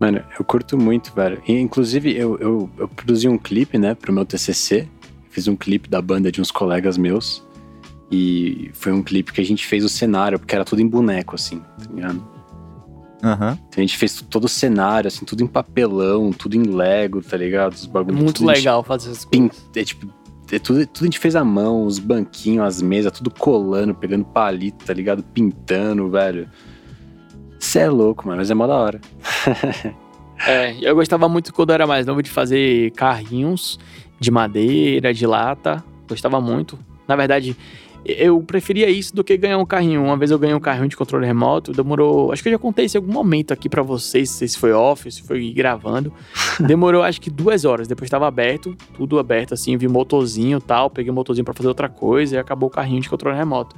Mano, 0.00 0.22
eu 0.38 0.44
curto 0.44 0.78
muito, 0.78 1.12
velho. 1.14 1.42
E, 1.46 1.52
inclusive, 1.58 2.16
eu, 2.16 2.38
eu, 2.38 2.70
eu 2.78 2.88
produzi 2.88 3.28
um 3.28 3.36
clipe, 3.38 3.78
né, 3.78 3.94
pro 3.94 4.12
meu 4.12 4.24
TCC. 4.24 4.88
Fiz 5.30 5.48
um 5.48 5.56
clipe 5.56 5.88
da 5.88 6.00
banda 6.00 6.30
de 6.30 6.40
uns 6.40 6.50
colegas 6.50 6.96
meus. 6.96 7.44
E 8.10 8.70
foi 8.74 8.92
um 8.92 9.02
clipe 9.02 9.32
que 9.32 9.40
a 9.40 9.44
gente 9.44 9.66
fez 9.66 9.84
o 9.84 9.88
cenário, 9.88 10.38
porque 10.38 10.54
era 10.54 10.64
tudo 10.64 10.80
em 10.80 10.86
boneco, 10.88 11.34
assim, 11.34 11.58
tá 11.60 11.92
ligado? 11.92 12.24
Aham. 13.22 13.58
Então 13.68 13.78
a 13.78 13.80
gente 13.80 13.98
fez 13.98 14.22
todo 14.30 14.44
o 14.44 14.48
cenário, 14.48 15.08
assim, 15.08 15.24
tudo 15.24 15.42
em 15.42 15.46
papelão, 15.46 16.32
tudo 16.32 16.54
em 16.56 16.62
Lego, 16.62 17.20
tá 17.20 17.36
ligado? 17.36 17.72
Os 17.74 17.84
É 17.84 17.88
bagulhos. 17.88 18.18
muito 18.20 18.36
tudo 18.36 18.50
a 18.50 18.54
gente 18.54 18.64
legal 18.64 18.82
fazer 18.84 19.10
essas 19.10 19.24
pin- 19.24 19.48
coisas. 19.48 19.68
É, 19.76 19.84
tipo, 19.84 20.06
é 20.52 20.58
tudo, 20.58 20.86
tudo 20.86 21.02
a 21.02 21.06
gente 21.06 21.18
fez 21.18 21.34
à 21.36 21.44
mão, 21.44 21.84
os 21.84 21.98
banquinhos, 21.98 22.64
as 22.64 22.80
mesas, 22.80 23.10
tudo 23.12 23.30
colando, 23.30 23.92
pegando 23.94 24.24
palito, 24.24 24.84
tá 24.86 24.94
ligado? 24.94 25.22
Pintando, 25.22 26.08
velho. 26.08 26.48
Você 27.58 27.80
é 27.80 27.88
louco, 27.88 28.26
mano, 28.26 28.38
mas 28.38 28.50
é 28.50 28.54
mó 28.54 28.66
da 28.66 28.76
hora. 28.76 29.00
É, 30.46 30.76
eu 30.80 30.94
gostava 30.94 31.28
muito 31.28 31.52
quando 31.52 31.70
eu 31.70 31.74
era 31.74 31.84
mais 31.84 32.06
novo 32.06 32.22
de 32.22 32.30
fazer 32.30 32.92
carrinhos 32.92 33.76
de 34.20 34.30
madeira, 34.30 35.12
de 35.12 35.26
lata. 35.26 35.82
Gostava 36.08 36.40
muito. 36.40 36.78
Na 37.08 37.16
verdade, 37.16 37.56
eu 38.04 38.40
preferia 38.42 38.88
isso 38.88 39.14
do 39.14 39.24
que 39.24 39.36
ganhar 39.36 39.58
um 39.58 39.66
carrinho. 39.66 40.02
Uma 40.02 40.16
vez 40.16 40.30
eu 40.30 40.38
ganhei 40.38 40.54
um 40.54 40.60
carrinho 40.60 40.88
de 40.88 40.96
controle 40.96 41.26
remoto, 41.26 41.72
demorou. 41.72 42.32
Acho 42.32 42.42
que 42.42 42.48
eu 42.48 42.52
já 42.52 42.58
contei 42.58 42.84
isso 42.84 42.96
em 42.96 43.00
algum 43.00 43.12
momento 43.12 43.52
aqui 43.52 43.68
pra 43.68 43.82
vocês, 43.82 44.30
se 44.30 44.56
foi 44.56 44.72
off, 44.72 45.10
se 45.10 45.22
foi 45.22 45.52
gravando. 45.52 46.12
Demorou 46.60 47.02
acho 47.02 47.20
que 47.20 47.30
duas 47.30 47.64
horas. 47.64 47.88
Depois 47.88 48.06
estava 48.06 48.26
aberto, 48.26 48.76
tudo 48.94 49.18
aberto 49.18 49.54
assim, 49.54 49.76
vi 49.76 49.88
motorzinho 49.88 50.58
e 50.58 50.60
tal. 50.60 50.88
Peguei 50.88 51.10
o 51.10 51.14
motorzinho 51.14 51.44
pra 51.44 51.54
fazer 51.54 51.68
outra 51.68 51.88
coisa 51.88 52.36
e 52.36 52.38
acabou 52.38 52.68
o 52.68 52.72
carrinho 52.72 53.00
de 53.00 53.10
controle 53.10 53.36
remoto. 53.36 53.76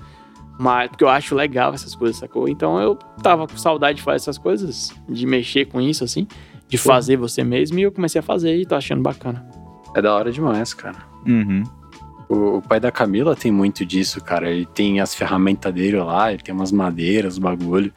Mas 0.62 0.90
porque 0.90 1.02
eu 1.04 1.08
acho 1.08 1.34
legal 1.34 1.72
essas 1.72 1.94
coisas, 1.94 2.18
sacou? 2.18 2.46
Então 2.46 2.78
eu 2.78 2.94
tava 3.22 3.46
com 3.48 3.56
saudade 3.56 3.96
de 3.96 4.02
fazer 4.02 4.16
essas 4.16 4.36
coisas, 4.36 4.92
de 5.08 5.24
mexer 5.26 5.64
com 5.64 5.80
isso, 5.80 6.04
assim, 6.04 6.26
de 6.68 6.76
Porra. 6.76 6.96
fazer 6.96 7.16
você 7.16 7.42
mesmo, 7.42 7.78
e 7.78 7.82
eu 7.82 7.90
comecei 7.90 8.18
a 8.18 8.22
fazer 8.22 8.54
e 8.56 8.66
tô 8.66 8.74
achando 8.74 9.00
bacana. 9.00 9.46
É 9.96 10.02
da 10.02 10.14
hora 10.14 10.30
demais, 10.30 10.74
cara. 10.74 10.98
Uhum. 11.26 11.62
O, 12.28 12.58
o 12.58 12.62
pai 12.62 12.78
da 12.78 12.92
Camila 12.92 13.34
tem 13.34 13.50
muito 13.50 13.86
disso, 13.86 14.22
cara. 14.22 14.50
Ele 14.50 14.66
tem 14.66 15.00
as 15.00 15.14
ferramentas 15.14 15.72
dele 15.72 15.96
lá, 15.96 16.30
ele 16.30 16.42
tem 16.42 16.54
umas 16.54 16.70
madeiras, 16.70 17.38
bagulho. 17.38 17.90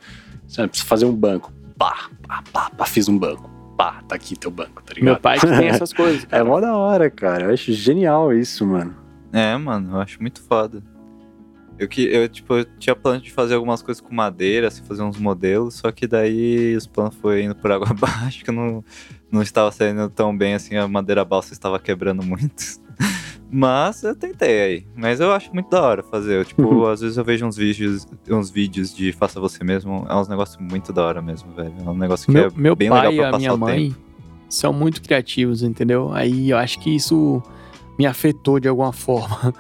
Você 0.48 0.66
precisa 0.66 0.88
fazer 0.88 1.06
um 1.06 1.14
banco. 1.14 1.52
Pá, 1.78 2.10
pá, 2.26 2.42
pá, 2.54 2.70
pá, 2.70 2.86
fiz 2.86 3.10
um 3.10 3.18
banco. 3.18 3.50
Pá, 3.78 4.02
tá 4.08 4.16
aqui 4.16 4.38
teu 4.38 4.50
banco, 4.50 4.82
tá 4.84 4.94
ligado? 4.94 5.06
Meu 5.06 5.20
pai 5.20 5.38
que 5.38 5.48
tem 5.48 5.68
essas 5.70 5.92
coisas, 5.92 6.24
É 6.24 6.28
cara. 6.28 6.46
mó 6.46 6.62
da 6.62 6.74
hora, 6.78 7.12
cara. 7.12 7.44
Eu 7.46 7.54
acho 7.54 7.74
genial 7.74 8.32
isso, 8.34 8.66
mano. 8.66 8.96
É, 9.34 9.56
mano, 9.58 9.98
eu 9.98 10.00
acho 10.00 10.22
muito 10.22 10.42
foda. 10.42 10.82
Eu, 11.84 11.88
que, 11.88 12.02
eu, 12.04 12.28
tipo, 12.30 12.54
eu 12.56 12.66
tinha 12.80 12.96
plano 12.96 13.22
de 13.22 13.32
fazer 13.32 13.56
algumas 13.56 13.82
coisas 13.82 14.02
com 14.02 14.14
madeira, 14.14 14.68
assim, 14.68 14.84
fazer 14.84 15.04
uns 15.04 15.18
modelos, 15.18 15.76
só 15.76 15.92
que 15.92 16.08
daí 16.08 16.76
os 16.76 16.88
planos 16.88 17.16
foi 17.16 17.44
indo 17.44 17.56
por 17.56 17.72
água 17.72 17.90
abaixo, 17.92 18.44
que 18.44 18.50
eu 18.50 18.54
não, 18.54 18.84
não 19.32 19.42
estava 19.42 19.72
saindo 19.72 20.10
tão 20.10 20.36
bem 20.36 20.54
assim, 20.54 20.76
a 20.76 20.88
madeira 20.88 21.24
balsa 21.24 21.54
estava 21.54 21.80
quebrando 21.80 22.24
muito. 22.24 22.82
Mas 23.56 24.02
eu 24.04 24.16
tentei 24.16 24.62
aí. 24.64 24.88
Mas 24.96 25.20
eu 25.20 25.32
acho 25.32 25.54
muito 25.54 25.70
da 25.70 25.80
hora 25.82 26.02
fazer. 26.02 26.40
Eu, 26.40 26.46
tipo, 26.46 26.64
Uhum. 26.64 26.88
às 26.88 27.02
vezes 27.02 27.18
eu 27.18 27.24
vejo 27.24 27.46
uns 27.46 27.56
vídeos, 27.56 28.08
uns 28.28 28.50
vídeos 28.50 28.96
de 28.96 29.12
faça 29.12 29.40
você 29.40 29.64
mesmo. 29.64 30.08
É 30.10 30.16
uns 30.16 30.28
negócios 30.28 30.58
muito 30.60 30.92
da 30.92 31.04
hora 31.06 31.22
mesmo, 31.22 31.52
velho. 31.54 31.72
É 31.86 31.90
um 31.90 31.96
negócio 31.96 32.26
que 32.26 32.32
Meu, 32.32 32.48
é 32.48 32.52
meu 32.56 32.76
bem 32.76 32.90
pai 32.90 33.10
legal 33.10 33.14
e 33.14 33.18
pra 33.18 33.28
a 33.28 33.32
passar 33.32 33.38
minha 33.40 33.54
o 33.54 33.58
mãe 33.58 33.90
tempo. 33.92 34.02
são 34.50 34.74
muito 34.74 35.04
criativos, 35.04 35.62
entendeu? 35.62 36.12
Aí 36.12 36.50
eu 36.50 36.58
acho 36.58 36.80
que 36.80 36.96
isso 36.96 37.44
me 38.00 38.08
afetou 38.08 38.60
de 38.60 38.68
alguma 38.68 38.92
forma. 38.92 39.54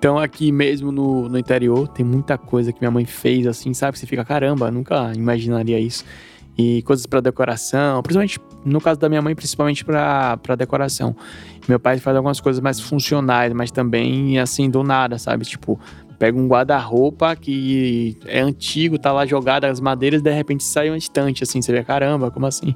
Então 0.00 0.18
aqui 0.18 0.50
mesmo 0.50 0.90
no, 0.90 1.28
no 1.28 1.38
interior 1.38 1.86
tem 1.86 2.02
muita 2.02 2.38
coisa 2.38 2.72
que 2.72 2.80
minha 2.80 2.90
mãe 2.90 3.04
fez 3.04 3.46
assim, 3.46 3.74
sabe? 3.74 3.98
Você 3.98 4.06
fica, 4.06 4.24
caramba, 4.24 4.70
nunca 4.70 5.12
imaginaria 5.14 5.78
isso. 5.78 6.06
E 6.56 6.80
coisas 6.84 7.04
pra 7.04 7.20
decoração, 7.20 8.02
principalmente 8.02 8.40
no 8.64 8.80
caso 8.80 8.98
da 8.98 9.10
minha 9.10 9.20
mãe, 9.20 9.34
principalmente 9.34 9.84
pra 9.84 10.38
decoração. 10.56 11.14
Meu 11.68 11.78
pai 11.78 11.98
faz 11.98 12.16
algumas 12.16 12.40
coisas 12.40 12.62
mais 12.62 12.80
funcionais, 12.80 13.52
mas 13.52 13.70
também 13.70 14.38
assim 14.38 14.70
do 14.70 14.82
nada, 14.82 15.18
sabe? 15.18 15.44
Tipo, 15.44 15.78
pega 16.18 16.38
um 16.38 16.48
guarda-roupa 16.48 17.36
que 17.36 18.16
é 18.24 18.40
antigo, 18.40 18.98
tá 18.98 19.12
lá 19.12 19.26
jogado 19.26 19.66
as 19.66 19.80
madeiras, 19.80 20.22
de 20.22 20.32
repente 20.32 20.64
sai 20.64 20.90
um 20.90 20.96
estante 20.96 21.42
assim, 21.42 21.60
você 21.60 21.72
vê, 21.72 21.84
caramba, 21.84 22.30
como 22.30 22.46
assim? 22.46 22.74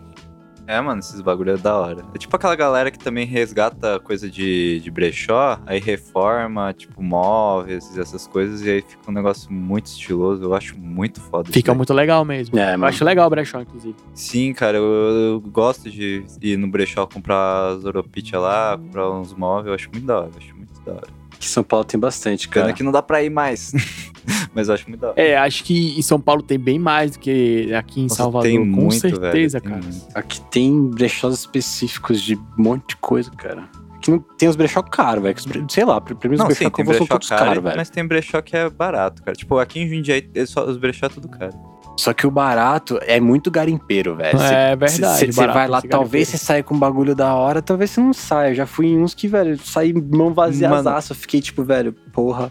É, 0.66 0.80
mano, 0.80 1.00
esses 1.00 1.20
bagulho 1.20 1.52
é 1.52 1.56
da 1.56 1.76
hora. 1.76 2.04
É 2.14 2.18
tipo 2.18 2.34
aquela 2.34 2.56
galera 2.56 2.90
que 2.90 2.98
também 2.98 3.26
resgata 3.26 4.00
coisa 4.00 4.30
de, 4.30 4.80
de 4.80 4.90
brechó, 4.90 5.58
aí 5.66 5.78
reforma, 5.80 6.72
tipo, 6.72 7.02
móveis 7.02 7.94
e 7.94 8.00
essas 8.00 8.26
coisas, 8.26 8.62
e 8.62 8.70
aí 8.70 8.80
fica 8.82 9.10
um 9.10 9.12
negócio 9.12 9.52
muito 9.52 9.86
estiloso. 9.86 10.42
Eu 10.42 10.54
acho 10.54 10.78
muito 10.78 11.20
foda. 11.20 11.44
isso 11.44 11.52
Fica 11.52 11.74
muito 11.74 11.92
legal 11.92 12.24
mesmo. 12.24 12.58
É, 12.58 12.68
Eu 12.74 12.78
mano. 12.78 12.86
acho 12.86 13.04
legal 13.04 13.26
o 13.26 13.30
brechó, 13.30 13.60
inclusive. 13.60 13.94
Sim, 14.14 14.52
cara, 14.54 14.78
eu, 14.78 14.84
eu 14.84 15.40
gosto 15.40 15.90
de 15.90 16.24
ir 16.40 16.56
no 16.56 16.66
brechó 16.68 17.06
comprar 17.06 17.74
Zoropit 17.76 18.34
lá, 18.36 18.78
comprar 18.78 19.10
uns 19.10 19.34
móveis, 19.34 19.66
eu 19.66 19.74
acho 19.74 19.90
muito 19.92 20.06
da 20.06 20.18
hora, 20.20 20.30
eu 20.32 20.38
acho 20.38 20.56
muito 20.56 20.80
da 20.84 20.92
hora. 20.92 21.23
Aqui 21.44 21.50
em 21.50 21.52
São 21.52 21.62
Paulo 21.62 21.84
tem 21.84 22.00
bastante, 22.00 22.48
Pena 22.48 22.62
cara. 22.66 22.72
que 22.74 22.82
não 22.82 22.90
dá 22.90 23.02
pra 23.02 23.22
ir 23.22 23.28
mais, 23.30 23.72
mas 24.54 24.68
eu 24.68 24.74
acho 24.74 24.88
muito 24.88 25.00
da 25.00 25.08
hora. 25.10 25.20
É, 25.20 25.36
acho 25.36 25.62
que 25.62 25.98
em 25.98 26.02
São 26.02 26.18
Paulo 26.18 26.42
tem 26.42 26.58
bem 26.58 26.78
mais 26.78 27.12
do 27.12 27.18
que 27.18 27.72
aqui 27.74 28.00
em 28.00 28.04
Nossa, 28.04 28.14
Salvador. 28.16 28.48
tem 28.48 28.58
com 28.58 28.64
muito, 28.80 28.98
certeza, 29.00 29.60
velho, 29.60 29.60
tem 29.60 29.60
cara. 29.72 29.82
muito. 29.82 30.06
Aqui 30.18 30.40
tem 30.50 30.86
brechós 30.88 31.34
específicos 31.34 32.22
de 32.22 32.34
um 32.36 32.40
monte 32.56 32.88
de 32.88 32.96
coisa, 32.96 33.30
cara. 33.30 33.68
Aqui 33.96 34.10
não 34.10 34.18
tem 34.18 34.48
os 34.48 34.56
brechó 34.56 34.82
caros, 34.82 35.22
velho. 35.22 35.34
que 35.34 35.72
Sei 35.72 35.84
lá, 35.84 36.00
pra 36.00 36.14
mim 36.28 36.34
os 36.34 36.38
Não, 36.40 36.46
brechó 36.46 36.64
sim, 36.64 36.70
que 36.70 36.76
tem 36.82 36.90
eu 36.92 36.98
vou 36.98 37.06
todos 37.06 37.28
caro, 37.28 37.44
caros, 37.44 37.62
velho. 37.62 37.76
mas 37.76 37.90
tem 37.90 38.06
brechó 38.06 38.40
que 38.42 38.56
é 38.56 38.68
barato, 38.70 39.22
cara. 39.22 39.36
Tipo, 39.36 39.58
aqui 39.58 39.80
em 39.80 39.88
Jundiaí, 39.88 40.28
é 40.34 40.46
só- 40.46 40.64
os 40.66 40.76
brechó 40.78 41.06
é 41.06 41.08
tudo 41.10 41.28
caro. 41.28 41.52
Só 41.96 42.12
que 42.12 42.26
o 42.26 42.30
barato 42.30 42.98
é 43.02 43.20
muito 43.20 43.50
garimpeiro, 43.50 44.16
velho. 44.16 44.40
É 44.40 44.74
verdade, 44.74 45.32
Você 45.32 45.46
vai 45.46 45.68
lá, 45.68 45.80
talvez 45.80 46.28
você 46.28 46.38
saia 46.38 46.62
com 46.62 46.74
um 46.74 46.78
bagulho 46.78 47.14
da 47.14 47.34
hora, 47.34 47.62
talvez 47.62 47.90
você 47.90 48.00
não 48.00 48.12
saia. 48.12 48.50
Eu 48.50 48.54
já 48.54 48.66
fui 48.66 48.86
em 48.86 48.98
uns 48.98 49.14
que, 49.14 49.28
velho, 49.28 49.56
saí 49.58 49.92
mão 49.92 50.34
vazia. 50.34 50.68
Eu 50.68 51.14
fiquei 51.14 51.40
tipo, 51.40 51.62
velho, 51.62 51.92
porra. 52.12 52.50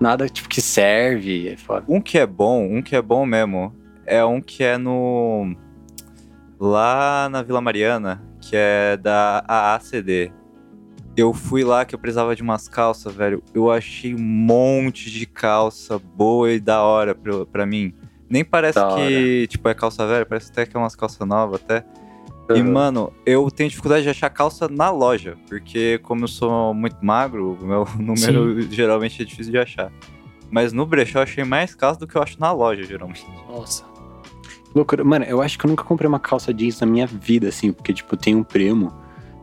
Nada 0.00 0.28
tipo 0.28 0.48
que 0.48 0.60
serve. 0.60 1.48
É 1.48 1.56
foda. 1.56 1.84
Um 1.86 2.00
que 2.00 2.18
é 2.18 2.26
bom, 2.26 2.64
um 2.64 2.82
que 2.82 2.96
é 2.96 3.02
bom 3.02 3.24
mesmo, 3.26 3.72
é 4.06 4.24
um 4.24 4.40
que 4.40 4.64
é 4.64 4.76
no. 4.76 5.54
Lá 6.58 7.28
na 7.30 7.42
Vila 7.42 7.60
Mariana, 7.60 8.22
que 8.40 8.56
é 8.56 8.96
da 8.96 9.44
AACD. 9.46 10.32
Eu 11.16 11.34
fui 11.34 11.64
lá 11.64 11.84
que 11.84 11.94
eu 11.94 11.98
precisava 11.98 12.34
de 12.34 12.42
umas 12.42 12.66
calças, 12.68 13.14
velho. 13.14 13.42
Eu 13.54 13.70
achei 13.70 14.14
um 14.14 14.18
monte 14.18 15.10
de 15.10 15.26
calça 15.26 15.98
boa 15.98 16.50
e 16.50 16.60
da 16.60 16.82
hora 16.82 17.14
pra, 17.14 17.44
pra 17.44 17.66
mim. 17.66 17.92
Nem 18.30 18.44
parece 18.44 18.78
Da 18.78 18.94
que, 18.94 19.46
tipo, 19.48 19.68
é 19.68 19.74
calça 19.74 20.06
velha, 20.06 20.24
parece 20.24 20.50
até 20.52 20.64
que 20.64 20.76
é 20.76 20.80
umas 20.80 20.94
calças 20.94 21.26
novas 21.26 21.60
até. 21.62 21.84
E, 22.54 22.60
Uhum. 22.62 22.72
mano, 22.72 23.12
eu 23.26 23.48
tenho 23.50 23.68
dificuldade 23.68 24.02
de 24.04 24.08
achar 24.08 24.30
calça 24.30 24.68
na 24.68 24.90
loja, 24.90 25.36
porque 25.48 25.98
como 26.02 26.24
eu 26.24 26.28
sou 26.28 26.72
muito 26.74 26.96
magro, 27.04 27.58
o 27.60 27.64
meu 27.66 27.84
número 27.98 28.60
geralmente 28.70 29.20
é 29.20 29.24
difícil 29.24 29.52
de 29.52 29.58
achar. 29.58 29.92
Mas 30.50 30.72
no 30.72 30.84
brechó 30.86 31.18
eu 31.20 31.22
achei 31.24 31.44
mais 31.44 31.74
calça 31.74 32.00
do 32.00 32.06
que 32.08 32.16
eu 32.16 32.22
acho 32.22 32.40
na 32.40 32.50
loja, 32.52 32.82
geralmente. 32.84 33.24
Nossa. 33.48 33.84
Loucura. 34.74 35.02
Mano, 35.04 35.24
eu 35.24 35.40
acho 35.42 35.58
que 35.58 35.64
eu 35.66 35.68
nunca 35.68 35.84
comprei 35.84 36.08
uma 36.08 36.18
calça 36.20 36.52
jeans 36.54 36.80
na 36.80 36.86
minha 36.86 37.06
vida, 37.06 37.48
assim, 37.48 37.72
porque, 37.72 37.92
tipo, 37.92 38.16
tem 38.16 38.34
um 38.34 38.42
primo 38.44 38.92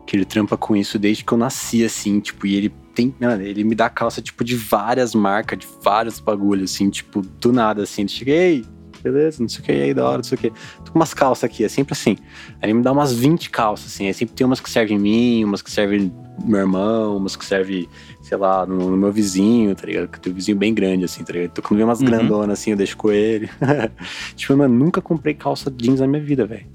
que 0.06 0.16
ele 0.16 0.24
trampa 0.26 0.56
com 0.58 0.76
isso 0.76 0.98
desde 0.98 1.24
que 1.24 1.32
eu 1.34 1.38
nasci, 1.38 1.84
assim, 1.84 2.20
tipo, 2.22 2.46
e 2.48 2.56
ele 2.56 2.70
tem. 2.94 3.14
Mano, 3.20 3.42
ele 3.42 3.64
me 3.64 3.76
dá 3.76 3.90
calça, 3.90 4.22
tipo, 4.22 4.44
de 4.44 4.56
várias 4.56 5.14
marcas, 5.14 5.60
de 5.60 5.68
vários 5.82 6.20
bagulhos, 6.20 6.74
assim, 6.74 6.90
tipo, 6.90 7.22
do 7.22 7.52
nada, 7.54 7.84
assim. 7.84 8.02
Ele 8.04 8.10
chega, 8.10 8.32
ei, 8.32 8.66
beleza, 9.04 9.42
não 9.42 9.50
sei 9.50 9.62
o 9.62 9.64
que, 9.64 9.72
aí, 9.72 9.94
da 9.94 10.06
hora, 10.08 10.18
não 10.18 10.24
sei 10.24 10.38
o 10.38 10.42
que. 10.42 10.50
Tô 10.84 10.92
com 10.92 11.00
umas 11.00 11.14
calças 11.14 11.44
aqui, 11.44 11.64
é 11.64 11.70
sempre 11.70 11.94
assim. 11.94 12.18
Aí 12.62 12.74
me 12.74 12.82
dá 12.82 12.92
umas 12.92 13.14
20 13.14 13.50
calças, 13.50 13.88
assim, 13.94 14.08
aí 14.08 14.14
sempre 14.14 14.36
tem 14.36 14.46
umas 14.46 14.60
que 14.60 14.70
servem 14.70 14.98
em 14.98 15.00
mim, 15.00 15.44
umas 15.44 15.62
que 15.62 15.72
servem 15.72 16.12
meu 16.46 16.60
irmão, 16.60 17.18
umas 17.18 17.36
que 17.36 17.44
servem, 17.44 17.88
sei 18.22 18.38
lá, 18.38 18.66
no, 18.66 18.92
no 18.92 18.98
meu 18.98 19.12
vizinho, 19.12 19.74
tá 19.76 19.88
ligado? 19.88 20.08
Que 20.08 20.20
tem 20.20 20.32
um 20.32 20.36
vizinho 20.36 20.58
bem 20.58 20.74
grande, 20.74 21.06
assim, 21.06 21.24
tá 21.24 21.34
ligado? 21.34 21.62
Quando 21.62 21.78
vem 21.78 21.84
umas 21.86 22.00
Uhum. 22.00 22.06
grandonas, 22.06 22.60
assim, 22.60 22.72
eu 22.72 22.78
deixo 22.78 22.96
com 22.96 23.12
ele. 23.12 23.50
tipo, 24.36 24.56
mano, 24.56 24.74
nunca 24.74 25.02
comprei 25.02 25.34
calça 25.34 25.72
jeans 25.76 26.00
na 26.00 26.08
minha 26.08 26.22
vida, 26.22 26.46
velho. 26.46 26.68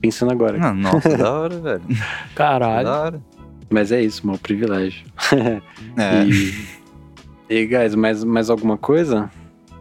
Pensando 0.00 0.30
agora. 0.30 0.56
Ah, 0.64 0.72
nossa, 0.72 1.16
da 1.16 1.32
hora, 1.32 1.58
velho. 1.60 1.82
Caralho. 2.34 2.84
Da 2.86 3.00
hora. 3.02 3.22
Mas 3.70 3.90
é 3.92 4.00
isso, 4.00 4.24
meu 4.26 4.38
privilégio. 4.38 5.04
É. 5.32 5.60
E, 7.50 7.54
e 7.54 7.66
guys, 7.66 7.94
mais, 7.94 8.22
mais 8.24 8.50
alguma 8.50 8.76
coisa? 8.76 9.30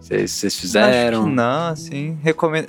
Vocês 0.08 0.32
vocês 0.32 0.54
Acho 0.54 0.62
fizeram? 0.62 1.24
que 1.26 1.30
não, 1.32 1.68
assim, 1.68 2.18
recomendo. 2.24 2.68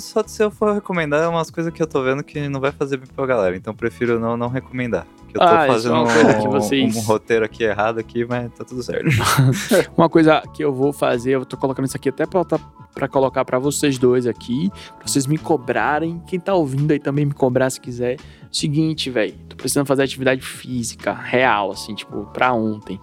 Só 0.00 0.22
se 0.26 0.42
eu 0.42 0.50
for 0.50 0.74
recomendar, 0.74 1.22
é 1.22 1.28
umas 1.28 1.50
coisas 1.50 1.72
que 1.72 1.80
eu 1.82 1.86
tô 1.86 2.02
vendo 2.02 2.22
que 2.24 2.48
não 2.48 2.60
vai 2.60 2.72
fazer 2.72 2.96
bem 2.96 3.06
pra 3.14 3.24
galera. 3.26 3.56
Então 3.56 3.74
prefiro 3.74 4.18
não, 4.18 4.36
não 4.36 4.48
recomendar. 4.48 5.06
Que 5.28 5.36
eu 5.36 5.40
tô 5.40 5.46
Ah, 5.46 5.64
é 5.64 5.66
fazendo 5.68 5.94
uma 5.94 6.12
coisa 6.12 6.34
que 6.34 6.48
um, 6.48 6.50
vocês- 6.50 6.96
um 6.96 7.00
roteiro 7.02 7.44
aqui 7.44 7.62
errado 7.62 7.98
aqui, 8.00 8.24
mas 8.24 8.50
tá 8.52 8.64
tudo 8.64 8.82
certo. 8.82 9.06
Uma 9.96 10.08
coisa 10.08 10.42
que 10.52 10.64
eu 10.64 10.72
vou 10.72 10.92
fazer, 10.92 11.30
eu 11.36 11.44
tô 11.46 11.56
colocando 11.56 11.86
isso 11.86 11.96
aqui 11.96 12.08
até 12.08 12.26
pra, 12.26 12.44
pra 12.92 13.06
colocar 13.06 13.44
pra 13.44 13.56
vocês 13.60 13.96
dois 13.96 14.26
aqui, 14.26 14.68
pra 14.98 15.06
vocês 15.06 15.26
me 15.28 15.38
cobrarem. 15.38 16.20
Quem 16.26 16.40
tá 16.40 16.52
ouvindo 16.54 16.90
aí 16.90 16.98
também 16.98 17.24
me 17.24 17.32
cobrar 17.32 17.70
se 17.70 17.80
quiser. 17.80 18.16
Seguinte, 18.50 19.08
velho, 19.10 19.32
tô 19.48 19.54
precisando 19.54 19.86
fazer 19.86 20.02
atividade 20.02 20.40
física 20.40 21.12
real, 21.12 21.70
assim, 21.70 21.94
tipo, 21.94 22.26
pra 22.32 22.52
ontem. 22.52 22.98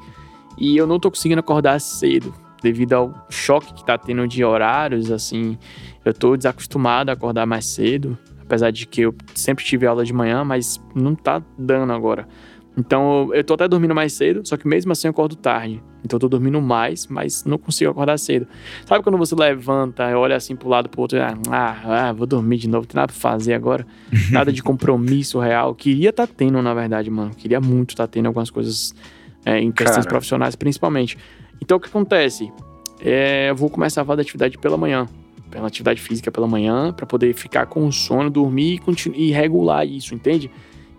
E 0.58 0.76
eu 0.76 0.86
não 0.86 1.00
tô 1.00 1.10
conseguindo 1.10 1.40
acordar 1.40 1.80
cedo, 1.80 2.34
devido 2.62 2.94
ao 2.94 3.28
choque 3.30 3.74
que 3.74 3.86
tá 3.86 3.98
tendo 3.98 4.28
de 4.28 4.44
horários, 4.44 5.12
assim. 5.12 5.58
Eu 6.04 6.14
tô 6.14 6.36
desacostumado 6.38 7.12
a 7.12 7.14
acordar 7.14 7.46
mais 7.46 7.66
cedo, 7.66 8.18
apesar 8.42 8.72
de 8.72 8.86
que 8.88 9.02
eu 9.02 9.16
sempre 9.36 9.64
tive 9.64 9.86
aula 9.86 10.04
de 10.06 10.14
manhã, 10.14 10.44
mas 10.44 10.82
não 10.96 11.14
tá 11.16 11.42
dando 11.58 11.94
agora. 11.94 12.28
Então 12.78 13.30
eu- 13.34 13.44
tô 13.44 13.56
até 13.56 13.68
dormindo 13.68 13.96
mais 13.96 14.14
cedo, 14.14 14.42
só 14.48 14.56
que 14.56 14.68
mesmo 14.68 14.92
assim 14.92 15.08
eu 15.08 15.12
acordo 15.12 15.36
tarde. 15.36 15.82
Então 16.06 16.16
eu 16.18 16.20
tô 16.20 16.30
dormindo 16.30 16.62
mais, 16.62 17.08
mas 17.08 17.44
não 17.44 17.58
consigo 17.58 17.90
acordar 17.90 18.20
cedo. 18.20 18.48
Sabe 18.86 19.04
quando 19.04 19.18
você 19.18 19.34
levanta, 19.34 20.16
olha 20.16 20.36
assim 20.36 20.56
pro 20.56 20.70
lado 20.70 20.88
pro 20.88 21.02
outro, 21.02 21.18
e, 21.18 21.22
ah, 21.22 21.36
ah, 21.50 22.14
vou 22.14 22.28
dormir 22.28 22.58
de 22.58 22.68
novo, 22.70 22.84
não 22.84 22.88
tem 22.88 22.96
nada 23.02 23.12
pra 23.12 23.20
fazer 23.20 23.56
agora. 23.56 23.86
Nada 24.32 24.54
de 24.54 24.62
compromisso 24.62 25.40
real. 25.40 25.74
Queria 25.74 26.14
tá 26.14 26.28
tendo, 26.28 26.62
na 26.62 26.74
verdade, 26.74 27.10
mano. 27.10 27.32
Queria 27.36 27.60
muito 27.60 27.96
tá 27.96 28.06
tendo 28.08 28.28
algumas 28.28 28.52
coisas 28.52 28.94
é, 29.44 29.60
em 29.60 29.72
questões 29.72 30.06
Cara. 30.06 30.10
profissionais, 30.10 30.56
principalmente. 30.56 31.18
Então 31.62 31.78
o 31.78 31.80
que 31.80 31.88
acontece? 31.88 32.52
É, 33.00 33.50
eu 33.50 33.56
vou 33.56 33.70
começar 33.70 34.02
a 34.02 34.06
fazer 34.06 34.22
atividade 34.22 34.58
pela 34.58 34.78
manhã. 34.78 35.08
Pela 35.50 35.68
atividade 35.68 36.02
física 36.02 36.32
pela 36.32 36.48
manhã, 36.48 36.92
pra 36.92 37.06
poder 37.06 37.34
ficar 37.34 37.68
com 37.68 37.90
sono, 37.92 38.30
dormir 38.30 38.82
e, 39.16 39.28
e 39.28 39.32
regular 39.32 39.88
isso, 39.88 40.14
entende? 40.14 40.52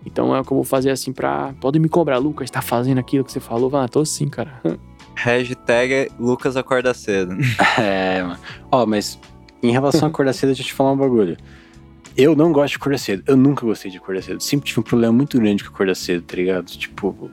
Então 0.07 0.35
é 0.35 0.41
o 0.41 0.45
que 0.45 0.53
eu 0.53 0.57
vou 0.57 0.65
fazer 0.65 0.91
assim 0.91 1.13
pra. 1.13 1.53
Podem 1.61 1.81
me 1.81 1.89
cobrar, 1.89 2.17
Lucas, 2.19 2.51
tá 2.51 2.63
fazendo 2.63 2.99
aquilo 2.99 3.25
que 3.25 3.33
você 3.33 3.41
falou? 3.41 3.75
Ah, 3.77 3.87
tô 3.87 4.05
sim, 4.05 4.29
cara. 4.29 4.61
Hashtag 5.15 6.11
Lucas 6.19 6.57
acorda 6.57 6.95
cedo. 6.95 7.37
É, 7.79 8.23
mano. 8.23 8.39
Ó, 8.71 8.87
mas 8.87 9.19
em 9.63 9.71
relação 9.71 10.07
a 10.07 10.09
acordar 10.09 10.33
cedo, 10.33 10.49
deixa 10.49 10.63
eu 10.63 10.67
te 10.67 10.73
falar 10.73 10.93
um 10.93 10.97
bagulho. 10.97 11.37
Eu 12.17 12.35
não 12.35 12.53
gosto 12.53 12.73
de 12.73 12.77
acordar 12.79 12.99
cedo. 12.99 13.23
Eu 13.27 13.37
nunca 13.37 13.67
gostei 13.67 13.91
de 13.91 13.99
acordar 13.99 14.23
cedo. 14.23 14.41
Sempre 14.41 14.67
tive 14.69 14.81
um 14.81 14.83
problema 14.83 15.13
muito 15.13 15.39
grande 15.39 15.63
com 15.63 15.71
acordar 15.71 15.95
cedo, 15.95 16.23
tá 16.23 16.37
ligado? 16.37 16.67
Tipo. 16.67 17.31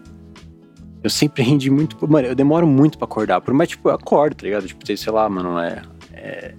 Eu 1.05 1.09
sempre 1.11 1.43
rendi 1.43 1.69
muito. 1.69 1.95
Mano, 2.09 2.27
eu 2.29 2.33
demoro 2.33 2.65
muito 2.65 2.97
pra 2.97 3.05
acordar. 3.05 3.39
Por 3.39 3.53
mais, 3.53 3.69
tipo, 3.69 3.89
eu 3.89 3.93
acordo, 3.93 4.37
tá 4.37 4.43
ligado? 4.43 4.65
Tipo, 4.65 4.97
sei 4.97 5.13
lá, 5.13 5.29
mano, 5.29 5.59
é. 5.59 5.83
é 6.11 6.55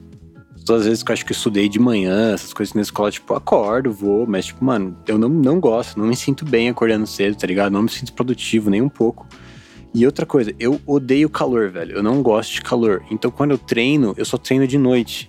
todas 0.64 0.82
as 0.82 0.86
vezes 0.88 1.02
que 1.02 1.10
eu 1.10 1.14
acho 1.14 1.24
que 1.26 1.32
eu 1.32 1.36
estudei 1.36 1.68
de 1.68 1.80
manhã, 1.80 2.32
essas 2.32 2.52
coisas 2.52 2.72
na 2.72 2.82
escola, 2.82 3.10
tipo, 3.10 3.34
acordo, 3.34 3.92
vou, 3.92 4.24
mas, 4.24 4.46
tipo, 4.46 4.64
mano, 4.64 4.96
eu 5.08 5.18
não, 5.18 5.28
não 5.28 5.58
gosto, 5.58 5.98
não 5.98 6.06
me 6.06 6.14
sinto 6.14 6.44
bem 6.44 6.68
acordando 6.68 7.06
cedo, 7.08 7.36
tá 7.36 7.44
ligado? 7.46 7.72
Não 7.72 7.82
me 7.82 7.88
sinto 7.88 8.12
produtivo 8.12 8.70
nem 8.70 8.80
um 8.80 8.88
pouco. 8.88 9.26
E 9.92 10.06
outra 10.06 10.24
coisa, 10.24 10.54
eu 10.60 10.80
odeio 10.86 11.28
calor, 11.28 11.68
velho. 11.70 11.96
Eu 11.96 12.02
não 12.02 12.22
gosto 12.22 12.52
de 12.52 12.62
calor. 12.62 13.02
Então, 13.10 13.32
quando 13.32 13.50
eu 13.50 13.58
treino, 13.58 14.14
eu 14.16 14.24
só 14.24 14.36
treino 14.38 14.66
de 14.66 14.78
noite. 14.78 15.28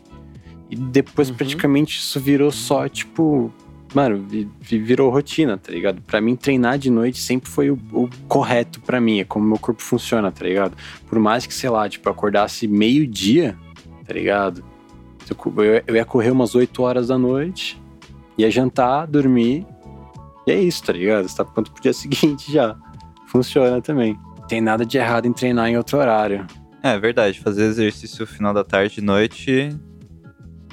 E 0.69 0.75
depois, 0.75 1.29
Uhum. 1.29 1.35
praticamente, 1.35 1.97
isso 1.97 2.19
virou 2.19 2.51
só, 2.51 2.87
tipo. 2.87 3.51
Mano, 3.93 4.21
vi- 4.27 4.49
vi- 4.59 4.79
virou 4.79 5.09
rotina, 5.09 5.57
tá 5.57 5.71
ligado? 5.71 6.01
Pra 6.01 6.19
mim, 6.21 6.35
treinar 6.35 6.77
de 6.77 6.89
noite 6.91 7.19
sempre 7.19 7.49
foi 7.49 7.71
o, 7.71 7.79
o 7.93 8.09
correto 8.27 8.81
pra 8.81 8.99
mim. 8.99 9.19
É 9.19 9.23
como 9.23 9.47
meu 9.47 9.57
corpo 9.57 9.81
funciona, 9.81 10.31
tá 10.31 10.43
ligado? 10.45 10.75
Por 11.07 11.17
mais 11.19 11.45
que, 11.45 11.53
sei 11.53 11.69
lá, 11.69 11.87
tipo, 11.87 12.07
eu 12.07 12.11
acordasse 12.11 12.67
meio-dia, 12.67 13.57
tá 14.05 14.13
ligado? 14.13 14.63
Eu, 15.29 15.83
eu- 15.87 15.95
ia 15.95 16.05
correr 16.05 16.31
umas 16.31 16.53
8 16.53 16.83
horas 16.83 17.07
da 17.07 17.17
noite, 17.17 17.81
ia 18.37 18.51
jantar, 18.51 19.07
dormir. 19.07 19.65
E 20.45 20.51
é 20.51 20.61
isso, 20.61 20.83
tá 20.83 20.93
ligado? 20.93 21.27
Você 21.27 21.35
tá 21.37 21.45
pronto 21.45 21.71
pro 21.71 21.81
dia 21.81 21.91
seguinte 21.93 22.51
já. 22.51 22.75
Funciona 23.27 23.81
também. 23.81 24.17
Tem 24.47 24.61
nada 24.61 24.85
de 24.85 24.97
errado 24.97 25.25
em 25.25 25.33
treinar 25.33 25.67
em 25.69 25.77
outro 25.77 25.97
horário. 25.97 26.45
É 26.83 26.97
verdade, 26.99 27.39
fazer 27.39 27.63
exercício 27.63 28.25
final 28.27 28.53
da 28.53 28.63
tarde 28.63 28.99
e 28.99 29.03
noite 29.03 29.69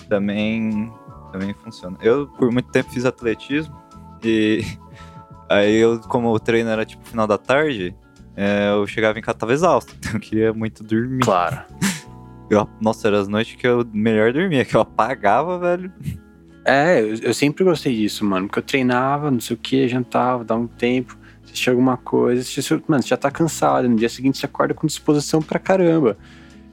também, 0.08 0.92
também 1.38 1.52
funciona. 1.54 1.96
Eu, 2.00 2.28
por 2.28 2.50
muito 2.52 2.70
tempo, 2.70 2.90
fiz 2.90 3.04
atletismo 3.04 3.74
e 4.22 4.64
aí 5.50 5.74
eu, 5.76 5.98
como 6.00 6.30
o 6.32 6.38
treino 6.38 6.70
era 6.70 6.84
tipo 6.86 7.04
final 7.04 7.26
da 7.26 7.36
tarde, 7.36 7.94
é, 8.36 8.70
eu 8.70 8.86
chegava 8.86 9.18
em 9.18 9.22
casa 9.22 9.38
tava 9.38 9.52
exausto, 9.52 9.94
então 9.98 10.12
eu 10.14 10.20
queria 10.20 10.52
muito 10.52 10.82
dormir. 10.84 11.20
Claro. 11.20 11.58
Eu- 12.50 12.68
nossa, 12.78 13.08
eram 13.08 13.18
as 13.20 13.26
noites 13.26 13.56
que 13.56 13.66
eu 13.66 13.86
melhor 13.90 14.30
dormia, 14.30 14.66
que 14.66 14.76
eu 14.76 14.80
apagava, 14.82 15.58
velho. 15.58 15.90
É, 16.62 17.00
eu, 17.00 17.14
eu 17.22 17.34
sempre 17.34 17.64
gostei 17.64 17.96
disso, 17.96 18.22
mano. 18.22 18.46
Porque 18.46 18.58
eu 18.58 18.62
treinava, 18.62 19.30
não 19.30 19.40
sei 19.40 19.56
o 19.56 19.58
que, 19.58 19.88
jantava, 19.88 20.44
dava 20.44 20.60
um 20.60 20.66
tempo, 20.66 21.16
assistia 21.42 21.72
alguma 21.72 21.96
coisa. 21.96 22.42
assistia- 22.42 22.82
mano, 22.86 23.02
você 23.02 23.08
já 23.08 23.16
tá 23.16 23.30
cansado. 23.30 23.88
No 23.88 23.96
dia 23.96 24.10
seguinte 24.10 24.36
você 24.38 24.44
acorda 24.44 24.74
com 24.74 24.86
disposição 24.86 25.40
pra 25.40 25.58
caramba. 25.58 26.18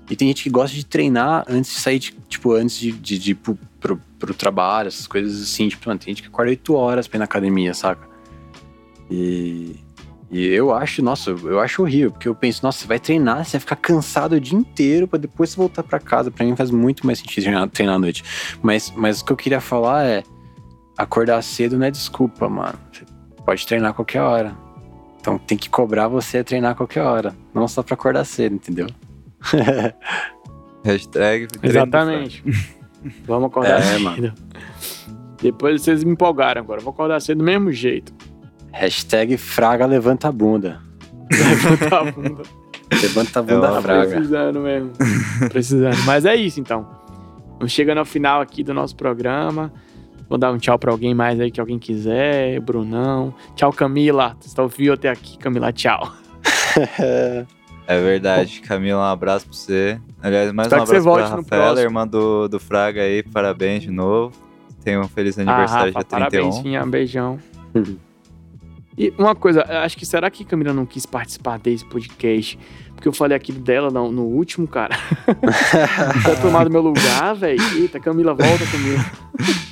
E 0.10 0.16
tem 0.16 0.28
gente 0.28 0.44
que 0.44 0.50
gosta 0.50 0.76
de 0.76 0.86
treinar 0.86 1.46
antes 1.48 1.72
de 1.72 1.80
sair, 1.80 2.00
de, 2.00 2.12
tipo, 2.28 2.54
antes 2.54 2.78
de, 2.78 2.92
de, 2.92 3.18
de 3.18 3.32
ir 3.32 3.36
pro, 3.36 3.58
pro, 3.80 4.02
pro 4.20 4.34
trabalho, 4.34 4.88
essas 4.88 5.08
coisas 5.08 5.42
assim. 5.42 5.70
Tipo, 5.70 5.88
mano, 5.88 6.00
tem 6.00 6.14
gente 6.14 6.22
que 6.22 6.28
acorda 6.28 6.50
8 6.50 6.74
horas 6.74 7.08
pra 7.08 7.18
ir 7.18 7.20
na 7.20 7.26
academia, 7.26 7.74
saca? 7.74 8.10
E, 9.10 9.76
e 10.30 10.48
eu 10.48 10.74
acho, 10.74 11.02
nossa, 11.02 11.32
eu 11.32 11.60
acho 11.60 11.82
horrível, 11.82 12.12
porque 12.12 12.28
eu 12.28 12.34
penso, 12.34 12.64
nossa, 12.64 12.80
você 12.80 12.88
vai 12.88 13.00
treinar, 13.00 13.44
você 13.44 13.52
vai 13.52 13.60
ficar 13.60 13.76
cansado 13.76 14.34
o 14.34 14.40
dia 14.40 14.58
inteiro 14.58 15.08
pra 15.08 15.20
depois 15.20 15.50
você 15.50 15.58
voltar 15.58 15.84
pra 15.84 16.00
casa. 16.00 16.32
Pra 16.32 16.46
mim 16.46 16.56
faz 16.56 16.72
muito 16.72 17.06
mais 17.06 17.20
sentido 17.20 17.44
treinar, 17.44 17.70
treinar 17.70 17.96
à 17.96 18.00
noite. 18.00 18.24
Mas, 18.62 18.94
mas 18.96 19.20
o 19.22 19.26
que 19.26 19.34
eu 19.34 19.38
queria 19.38 19.60
falar 19.60 20.06
é: 20.06 20.24
acordar 20.98 21.42
cedo 21.42 21.78
não 21.78 21.86
é 21.86 21.92
desculpa, 21.92 22.48
mano. 22.48 22.80
Você 22.92 23.06
pode 23.46 23.68
treinar 23.68 23.92
a 23.92 23.94
qualquer 23.94 24.22
hora. 24.22 24.56
Então 25.20 25.38
tem 25.38 25.58
que 25.58 25.70
cobrar 25.70 26.08
você 26.08 26.40
a 26.40 26.44
treinar 26.44 26.72
a 26.72 26.76
qualquer 26.76 27.02
hora. 27.02 27.36
Não 27.54 27.68
só 27.68 27.84
pra 27.84 27.94
acordar 27.94 28.24
cedo, 28.24 28.56
entendeu? 28.56 28.88
Hashtag 30.84 31.48
Exatamente. 31.62 32.44
Vamos 33.26 33.50
acordar 33.50 33.80
É, 33.80 33.82
cedo. 33.82 34.04
mano. 34.04 34.34
Depois 35.42 35.82
vocês 35.82 36.04
me 36.04 36.12
empolgaram 36.12 36.62
agora. 36.62 36.80
Vou 36.82 36.92
acordar 36.92 37.20
cedo 37.20 37.40
do 37.40 37.44
mesmo 37.44 37.72
jeito. 37.72 38.14
Hashtag 38.72 39.38
Fraga 39.38 39.86
levanta 39.86 40.28
a 40.28 40.32
bunda. 40.32 40.80
Levantar 41.32 42.08
a 42.08 42.12
bunda. 42.12 42.44
Levanta 43.02 43.40
a 43.40 43.42
É 43.42 43.46
bunda, 43.46 43.72
uma 43.72 43.82
Fraga. 43.82 44.12
Precisando 44.12 44.60
mesmo. 44.60 44.92
Precisando. 45.50 45.98
Mas 46.06 46.26
é 46.26 46.36
isso 46.36 46.60
então. 46.60 46.88
Vamos 47.58 47.72
chegando 47.72 48.00
ao 48.00 48.06
final 48.06 48.42
aqui 48.42 48.64
do 48.64 48.74
nosso 48.74 48.96
programa. 48.96 49.72
Vou 50.28 50.38
dar 50.38 50.52
um 50.52 50.58
tchau 50.58 50.78
pra 50.78 50.92
alguém 50.92 51.14
mais 51.14 51.40
aí 51.40 51.50
que 51.52 51.60
alguém 51.60 51.80
quiser. 51.80 52.60
Brunão. 52.60 53.34
Tchau, 53.56 53.72
Camila. 53.72 54.36
Você 54.40 54.56
tá 54.56 54.62
ouvindo 54.64 54.94
até 54.94 55.10
aqui, 55.10 55.38
Camila. 55.38 55.72
Tchau. 55.72 56.12
É 57.92 58.02
verdade, 58.02 58.62
Camila, 58.62 59.02
um 59.02 59.04
abraço 59.04 59.46
pra 59.46 59.54
você. 59.54 60.00
Aliás, 60.24 60.52
mais 60.54 60.68
Espero 60.72 60.84
um 60.84 61.14
abraço 61.14 61.44
pra 61.44 61.58
Rafaela, 61.58 61.82
irmã 61.82 62.08
do, 62.08 62.48
do 62.48 62.58
Fraga 62.58 63.02
aí, 63.02 63.22
parabéns 63.22 63.84
de 63.84 63.92
novo. 63.92 64.32
Tenha 64.82 65.02
um 65.02 65.10
feliz 65.10 65.38
aniversário 65.38 65.94
ah, 65.94 66.00
Rafa, 66.00 66.20
dia 66.20 66.30
31. 66.30 66.30
parabéns, 66.30 66.60
Finha. 66.60 66.86
Beijão. 66.86 67.38
E 68.98 69.14
uma 69.18 69.36
coisa, 69.36 69.64
acho 69.84 69.98
que 69.98 70.06
será 70.06 70.30
que 70.32 70.46
Camila 70.46 70.72
não 70.72 70.86
quis 70.86 71.06
participar 71.06 71.60
desse 71.60 71.84
podcast? 71.84 72.58
Porque 72.96 73.10
eu 73.10 73.14
falei 73.14 73.36
aquilo 73.36 73.60
dela 73.60 73.92
no, 73.92 74.10
no 74.10 74.24
último, 74.24 74.66
cara. 74.68 74.96
Tá 76.24 76.36
tomado 76.42 76.70
meu 76.70 76.82
lugar, 76.82 77.36
velho. 77.36 77.62
Eita, 77.76 78.00
Camila, 78.00 78.34
volta, 78.34 78.66
Camila. 78.72 79.04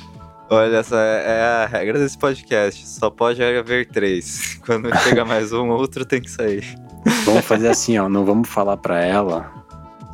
Olha, 0.52 0.76
essa 0.76 0.96
é 0.96 1.42
a 1.42 1.66
regra 1.66 1.98
desse 1.98 2.18
podcast. 2.18 2.86
Só 2.86 3.08
pode 3.08 3.42
haver 3.42 3.86
três. 3.86 4.60
Quando 4.66 4.94
chega 4.98 5.24
mais 5.24 5.54
um, 5.54 5.70
outro 5.70 6.04
tem 6.04 6.20
que 6.20 6.30
sair. 6.30 6.64
Vamos 7.24 7.44
fazer 7.44 7.68
assim, 7.68 7.98
ó. 7.98 8.08
Não 8.08 8.24
vamos 8.24 8.48
falar 8.48 8.76
pra 8.76 9.02
ela 9.04 9.50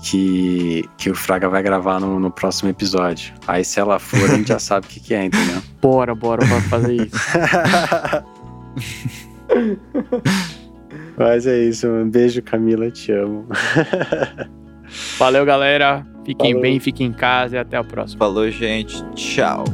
que, 0.02 0.84
que 0.96 1.10
o 1.10 1.14
Fraga 1.14 1.48
vai 1.48 1.62
gravar 1.62 2.00
no, 2.00 2.18
no 2.20 2.30
próximo 2.30 2.68
episódio. 2.70 3.34
Aí 3.46 3.64
se 3.64 3.80
ela 3.80 3.98
for, 3.98 4.30
a 4.30 4.36
gente 4.36 4.48
já 4.48 4.58
sabe 4.60 4.86
o 4.86 4.88
que, 4.88 5.00
que 5.00 5.14
é, 5.14 5.24
entendeu? 5.24 5.62
Bora, 5.80 6.14
bora, 6.14 6.44
bora 6.46 6.62
fazer 6.62 6.94
isso. 6.94 7.16
Mas 11.16 11.46
é 11.46 11.58
isso. 11.58 11.88
Um 11.88 12.08
beijo, 12.10 12.42
Camila. 12.42 12.90
Te 12.90 13.12
amo. 13.12 13.46
Valeu, 15.18 15.44
galera. 15.44 16.06
Fiquem 16.24 16.52
Falou. 16.52 16.62
bem, 16.62 16.80
fiquem 16.80 17.06
em 17.06 17.12
casa 17.12 17.56
e 17.56 17.58
até 17.58 17.76
a 17.76 17.84
próxima. 17.84 18.18
Falou, 18.18 18.50
gente. 18.50 19.02
Tchau. 19.14 19.64